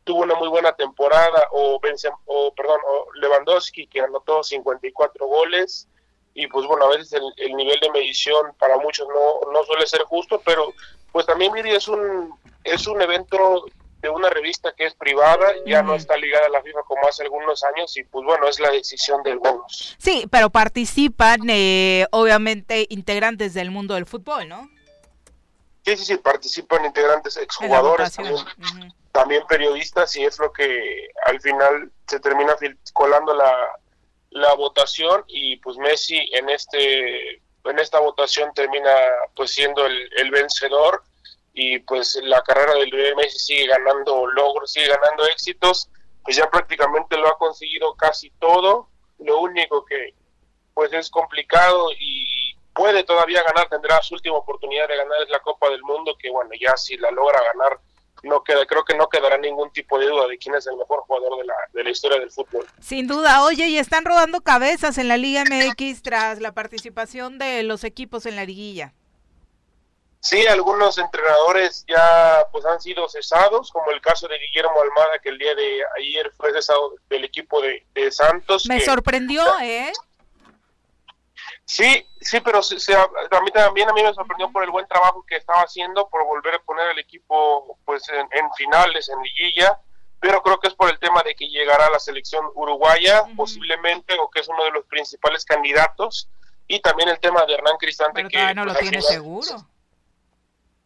tuvo 0.02 0.22
una 0.22 0.34
muy 0.34 0.48
buena 0.48 0.72
temporada 0.72 1.46
o, 1.50 1.78
o 2.24 2.54
perdón 2.54 2.80
o 2.86 3.08
Lewandowski 3.16 3.86
que 3.86 4.00
anotó 4.00 4.42
54 4.42 5.26
goles 5.26 5.86
y 6.32 6.46
pues 6.46 6.66
bueno 6.66 6.86
a 6.86 6.96
veces 6.96 7.12
el, 7.12 7.24
el 7.36 7.54
nivel 7.54 7.78
de 7.80 7.90
medición 7.90 8.54
para 8.58 8.78
muchos 8.78 9.06
no, 9.08 9.52
no 9.52 9.62
suele 9.64 9.86
ser 9.86 10.04
justo 10.04 10.40
pero 10.42 10.72
pues 11.12 11.26
también 11.26 11.52
Miri 11.52 11.72
es 11.72 11.86
un 11.86 12.32
es 12.64 12.86
un 12.86 13.02
evento 13.02 13.66
de 14.00 14.08
una 14.08 14.30
revista 14.30 14.72
que 14.76 14.86
es 14.86 14.94
privada, 14.94 15.52
ya 15.66 15.82
no 15.82 15.94
está 15.94 16.16
ligada 16.16 16.46
a 16.46 16.50
la 16.50 16.62
FIFA 16.62 16.82
como 16.82 17.06
hace 17.08 17.24
algunos 17.24 17.64
años 17.64 17.96
y 17.96 18.04
pues 18.04 18.24
bueno, 18.24 18.46
es 18.46 18.60
la 18.60 18.70
decisión 18.70 19.22
del 19.22 19.38
bonus. 19.38 19.96
Sí, 19.98 20.26
pero 20.30 20.50
participan 20.50 21.40
eh, 21.48 22.06
obviamente 22.12 22.86
integrantes 22.90 23.54
del 23.54 23.70
mundo 23.70 23.94
del 23.94 24.06
fútbol, 24.06 24.48
¿no? 24.48 24.70
Sí, 25.84 25.96
sí, 25.96 26.04
sí, 26.04 26.16
participan 26.18 26.84
integrantes, 26.84 27.36
exjugadores, 27.36 28.14
también, 28.14 28.36
también 29.10 29.42
periodistas 29.48 30.14
y 30.16 30.24
es 30.24 30.38
lo 30.38 30.52
que 30.52 31.08
al 31.24 31.40
final 31.40 31.90
se 32.06 32.20
termina 32.20 32.54
colando 32.92 33.34
la, 33.34 33.52
la 34.30 34.54
votación 34.54 35.24
y 35.26 35.56
pues 35.56 35.76
Messi 35.78 36.18
en 36.34 36.50
este 36.50 37.42
en 37.64 37.78
esta 37.78 38.00
votación 38.00 38.52
termina 38.54 38.90
pues 39.34 39.50
siendo 39.52 39.84
el, 39.84 40.08
el 40.16 40.30
vencedor 40.30 41.02
y 41.58 41.80
pues 41.80 42.16
la 42.22 42.40
carrera 42.42 42.74
del 42.74 42.92
Messi 43.16 43.38
sigue 43.38 43.66
ganando 43.66 44.28
logros, 44.28 44.70
sigue 44.70 44.86
ganando 44.86 45.24
éxitos, 45.26 45.90
pues 46.22 46.36
ya 46.36 46.48
prácticamente 46.48 47.16
lo 47.16 47.26
ha 47.26 47.36
conseguido 47.36 47.94
casi 47.96 48.30
todo, 48.38 48.88
lo 49.18 49.40
único 49.40 49.84
que 49.84 50.14
pues 50.72 50.92
es 50.92 51.10
complicado 51.10 51.88
y 51.98 52.54
puede 52.72 53.02
todavía 53.02 53.42
ganar, 53.42 53.68
tendrá 53.68 54.00
su 54.02 54.14
última 54.14 54.36
oportunidad 54.36 54.86
de 54.86 54.98
ganar 54.98 55.20
es 55.20 55.30
la 55.30 55.40
Copa 55.40 55.68
del 55.68 55.82
Mundo, 55.82 56.16
que 56.16 56.30
bueno, 56.30 56.50
ya 56.60 56.76
si 56.76 56.96
la 56.96 57.10
logra 57.10 57.40
ganar, 57.52 57.80
no 58.22 58.44
queda, 58.44 58.64
creo 58.64 58.84
que 58.84 58.96
no 58.96 59.08
quedará 59.08 59.36
ningún 59.36 59.72
tipo 59.72 59.98
de 59.98 60.06
duda 60.06 60.28
de 60.28 60.38
quién 60.38 60.54
es 60.54 60.66
el 60.68 60.76
mejor 60.76 61.00
jugador 61.08 61.38
de 61.38 61.44
la, 61.44 61.54
de 61.72 61.82
la 61.82 61.90
historia 61.90 62.20
del 62.20 62.30
fútbol. 62.30 62.66
Sin 62.80 63.08
duda, 63.08 63.42
oye, 63.42 63.66
y 63.66 63.78
están 63.78 64.04
rodando 64.04 64.42
cabezas 64.42 64.96
en 64.98 65.08
la 65.08 65.16
Liga 65.16 65.42
MX 65.42 66.02
tras 66.02 66.40
la 66.40 66.52
participación 66.52 67.38
de 67.38 67.64
los 67.64 67.82
equipos 67.82 68.26
en 68.26 68.36
la 68.36 68.44
liguilla. 68.44 68.94
Sí, 70.28 70.46
algunos 70.46 70.98
entrenadores 70.98 71.86
ya 71.88 72.46
pues 72.52 72.62
han 72.66 72.78
sido 72.82 73.08
cesados, 73.08 73.72
como 73.72 73.90
el 73.90 74.02
caso 74.02 74.28
de 74.28 74.38
Guillermo 74.38 74.74
Almada, 74.82 75.18
que 75.22 75.30
el 75.30 75.38
día 75.38 75.54
de 75.54 75.80
ayer 75.96 76.30
fue 76.36 76.52
cesado 76.52 76.96
del 77.08 77.24
equipo 77.24 77.62
de, 77.62 78.12
Santos. 78.12 78.66
Me 78.66 78.78
sorprendió, 78.78 79.42
¿eh? 79.62 79.90
Sí, 81.64 82.06
sí, 82.20 82.40
pero 82.40 82.62
se, 82.62 82.94
a, 82.94 83.08
mí 83.42 83.50
también 83.52 83.88
a 83.88 83.94
mí 83.94 84.02
me 84.02 84.12
sorprendió 84.12 84.52
por 84.52 84.64
el 84.64 84.70
buen 84.70 84.86
trabajo 84.86 85.24
que 85.26 85.36
estaba 85.36 85.62
haciendo, 85.62 86.10
por 86.10 86.22
volver 86.26 86.56
a 86.56 86.62
poner 86.62 86.90
el 86.90 86.98
equipo 86.98 87.78
pues 87.86 88.02
en, 88.10 88.52
finales, 88.52 89.08
en 89.08 89.22
liguilla, 89.22 89.80
pero 90.20 90.42
creo 90.42 90.60
que 90.60 90.68
es 90.68 90.74
por 90.74 90.90
el 90.90 90.98
tema 90.98 91.22
de 91.22 91.34
que 91.34 91.48
llegará 91.48 91.86
a 91.86 91.90
la 91.90 91.98
selección 91.98 92.44
uruguaya, 92.54 93.24
posiblemente, 93.34 94.14
o 94.20 94.28
que 94.28 94.40
es 94.40 94.48
uno 94.48 94.62
de 94.64 94.72
los 94.72 94.84
principales 94.84 95.46
candidatos, 95.46 96.28
y 96.66 96.80
también 96.80 97.08
el 97.08 97.18
tema 97.18 97.46
de 97.46 97.54
Hernán 97.54 97.78
Cristante. 97.78 98.28
que 98.28 98.54
no 98.54 98.66
lo 98.66 98.74
pues, 98.74 98.82
tiene 98.82 99.00
seguro 99.00 99.66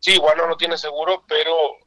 Sí, 0.03 0.15
igual 0.15 0.37
no 0.37 0.49
lo 0.49 0.57
tiene 0.57 0.77
seguro, 0.77 1.25
pero 1.29 1.79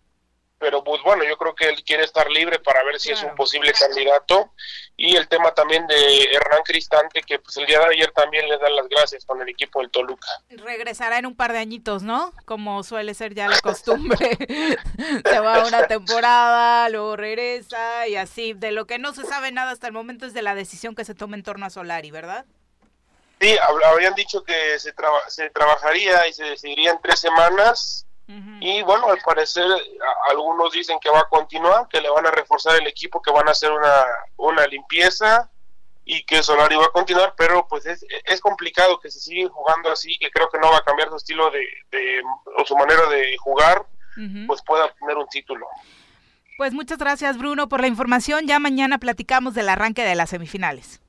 pero 0.57 0.83
pues 0.85 1.01
bueno, 1.03 1.25
yo 1.25 1.37
creo 1.37 1.53
que 1.53 1.67
él 1.67 1.83
quiere 1.83 2.05
estar 2.05 2.31
libre 2.31 2.59
para 2.59 2.81
ver 2.83 2.97
si 2.97 3.11
es 3.11 3.21
un 3.23 3.35
posible 3.35 3.73
candidato. 3.73 4.53
Y 4.95 5.17
el 5.17 5.27
tema 5.27 5.53
también 5.53 5.85
de 5.85 6.23
Hernán 6.31 6.61
Cristante, 6.63 7.21
que 7.23 7.39
pues 7.39 7.57
el 7.57 7.65
día 7.65 7.79
de 7.79 7.93
ayer 7.93 8.11
también 8.11 8.47
le 8.47 8.57
dan 8.57 8.73
las 8.73 8.87
gracias 8.87 9.25
con 9.25 9.41
el 9.41 9.49
equipo 9.49 9.81
del 9.81 9.91
Toluca. 9.91 10.29
Regresará 10.49 11.17
en 11.17 11.25
un 11.25 11.35
par 11.35 11.51
de 11.51 11.59
añitos, 11.59 12.03
¿no? 12.03 12.31
Como 12.45 12.83
suele 12.83 13.13
ser 13.13 13.35
ya 13.35 13.49
la 13.49 13.59
costumbre. 13.59 14.17
se 15.25 15.39
va 15.39 15.67
una 15.67 15.87
temporada, 15.87 16.87
luego 16.87 17.17
regresa 17.17 18.07
y 18.07 18.15
así. 18.15 18.53
De 18.53 18.71
lo 18.71 18.87
que 18.87 18.97
no 18.97 19.13
se 19.13 19.25
sabe 19.25 19.51
nada 19.51 19.71
hasta 19.71 19.87
el 19.87 19.93
momento 19.93 20.25
es 20.25 20.33
de 20.33 20.41
la 20.41 20.55
decisión 20.55 20.95
que 20.95 21.03
se 21.03 21.15
toma 21.15 21.35
en 21.35 21.43
torno 21.43 21.65
a 21.65 21.69
Solari, 21.69 22.11
¿verdad? 22.11 22.45
Sí, 23.39 23.55
habrían 23.85 24.15
dicho 24.15 24.43
que 24.43 24.79
se, 24.79 24.93
se 25.27 25.49
trabajaría 25.49 26.27
y 26.27 26.33
se 26.33 26.45
decidiría 26.45 26.91
en 26.91 27.01
tres 27.01 27.19
semanas 27.19 28.05
y 28.59 28.81
bueno, 28.81 29.07
al 29.09 29.19
parecer 29.19 29.65
algunos 30.29 30.73
dicen 30.73 30.99
que 30.99 31.09
va 31.11 31.19
a 31.19 31.29
continuar, 31.29 31.87
que 31.87 32.01
le 32.01 32.09
van 32.09 32.25
a 32.25 32.31
reforzar 32.31 32.75
el 32.75 32.87
equipo, 32.87 33.21
que 33.21 33.31
van 33.31 33.47
a 33.47 33.51
hacer 33.51 33.71
una, 33.71 34.03
una 34.37 34.65
limpieza 34.65 35.49
y 36.05 36.23
que 36.25 36.41
Solari 36.41 36.75
va 36.75 36.85
a 36.85 36.91
continuar, 36.91 37.35
pero 37.37 37.67
pues 37.67 37.85
es, 37.85 38.03
es 38.23 38.41
complicado 38.41 38.99
que 38.99 39.11
se 39.11 39.19
siga 39.19 39.49
jugando 39.49 39.91
así, 39.91 40.17
que 40.17 40.31
creo 40.31 40.49
que 40.49 40.57
no 40.57 40.71
va 40.71 40.77
a 40.77 40.83
cambiar 40.83 41.09
su 41.09 41.17
estilo 41.17 41.51
de, 41.51 42.21
o 42.57 42.65
su 42.65 42.75
manera 42.75 43.07
de 43.09 43.37
jugar, 43.37 43.85
pues 44.47 44.61
pueda 44.63 44.91
tener 44.93 45.17
un 45.17 45.27
título. 45.27 45.67
Pues 46.57 46.73
muchas 46.73 46.97
gracias 46.97 47.37
Bruno 47.37 47.69
por 47.69 47.81
la 47.81 47.87
información, 47.87 48.47
ya 48.47 48.57
mañana 48.57 48.97
platicamos 48.97 49.53
del 49.53 49.69
arranque 49.69 50.03
de 50.03 50.15
las 50.15 50.31
semifinales. 50.31 50.99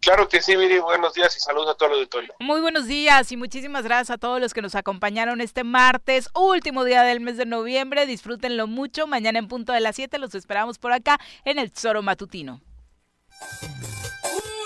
Claro 0.00 0.28
que 0.28 0.40
sí, 0.40 0.56
Viri. 0.56 0.78
Buenos 0.78 1.14
días 1.14 1.36
y 1.36 1.40
saludos 1.40 1.70
a 1.70 1.74
todo 1.74 1.88
el 1.88 1.94
auditorio. 1.96 2.34
Muy 2.40 2.60
buenos 2.60 2.86
días 2.86 3.30
y 3.32 3.36
muchísimas 3.36 3.84
gracias 3.84 4.10
a 4.10 4.18
todos 4.18 4.40
los 4.40 4.54
que 4.54 4.62
nos 4.62 4.74
acompañaron 4.74 5.40
este 5.40 5.64
martes, 5.64 6.28
último 6.34 6.84
día 6.84 7.02
del 7.02 7.20
mes 7.20 7.36
de 7.36 7.46
noviembre. 7.46 8.06
Disfrútenlo 8.06 8.66
mucho. 8.66 9.06
Mañana 9.06 9.38
en 9.38 9.48
punto 9.48 9.72
de 9.72 9.80
las 9.80 9.96
7 9.96 10.18
los 10.18 10.34
esperamos 10.34 10.78
por 10.78 10.92
acá 10.92 11.18
en 11.44 11.58
el 11.58 11.70
Zoro 11.70 12.02
Matutino. 12.02 12.60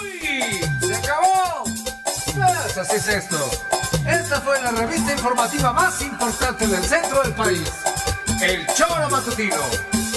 ¡Uy! 0.02 0.60
¡Se 0.86 0.94
acabó! 0.94 1.64
Pues 2.74 2.78
así 2.78 2.96
es 2.96 3.08
esto. 3.08 3.36
Esta 4.06 4.40
fue 4.40 4.60
la 4.62 4.70
revista 4.72 5.12
informativa 5.12 5.72
más 5.72 6.00
importante 6.02 6.66
del 6.66 6.82
centro 6.82 7.22
del 7.22 7.34
país. 7.34 7.72
El 8.42 8.66
Choro 8.74 9.08
Matutino. 9.10 9.56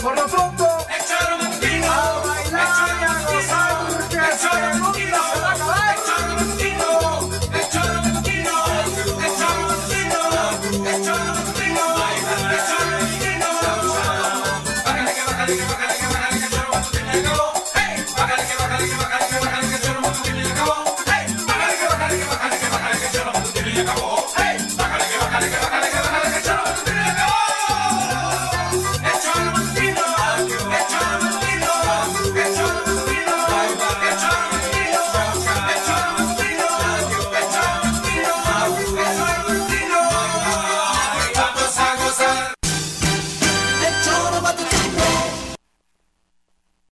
Por 0.01 0.15
lo 0.15 0.25
pronto, 0.27 0.87
el 0.89 1.05
Choro 1.05 1.37
Matutino. 1.37 1.91
A 1.91 2.25
bailar 2.25 3.04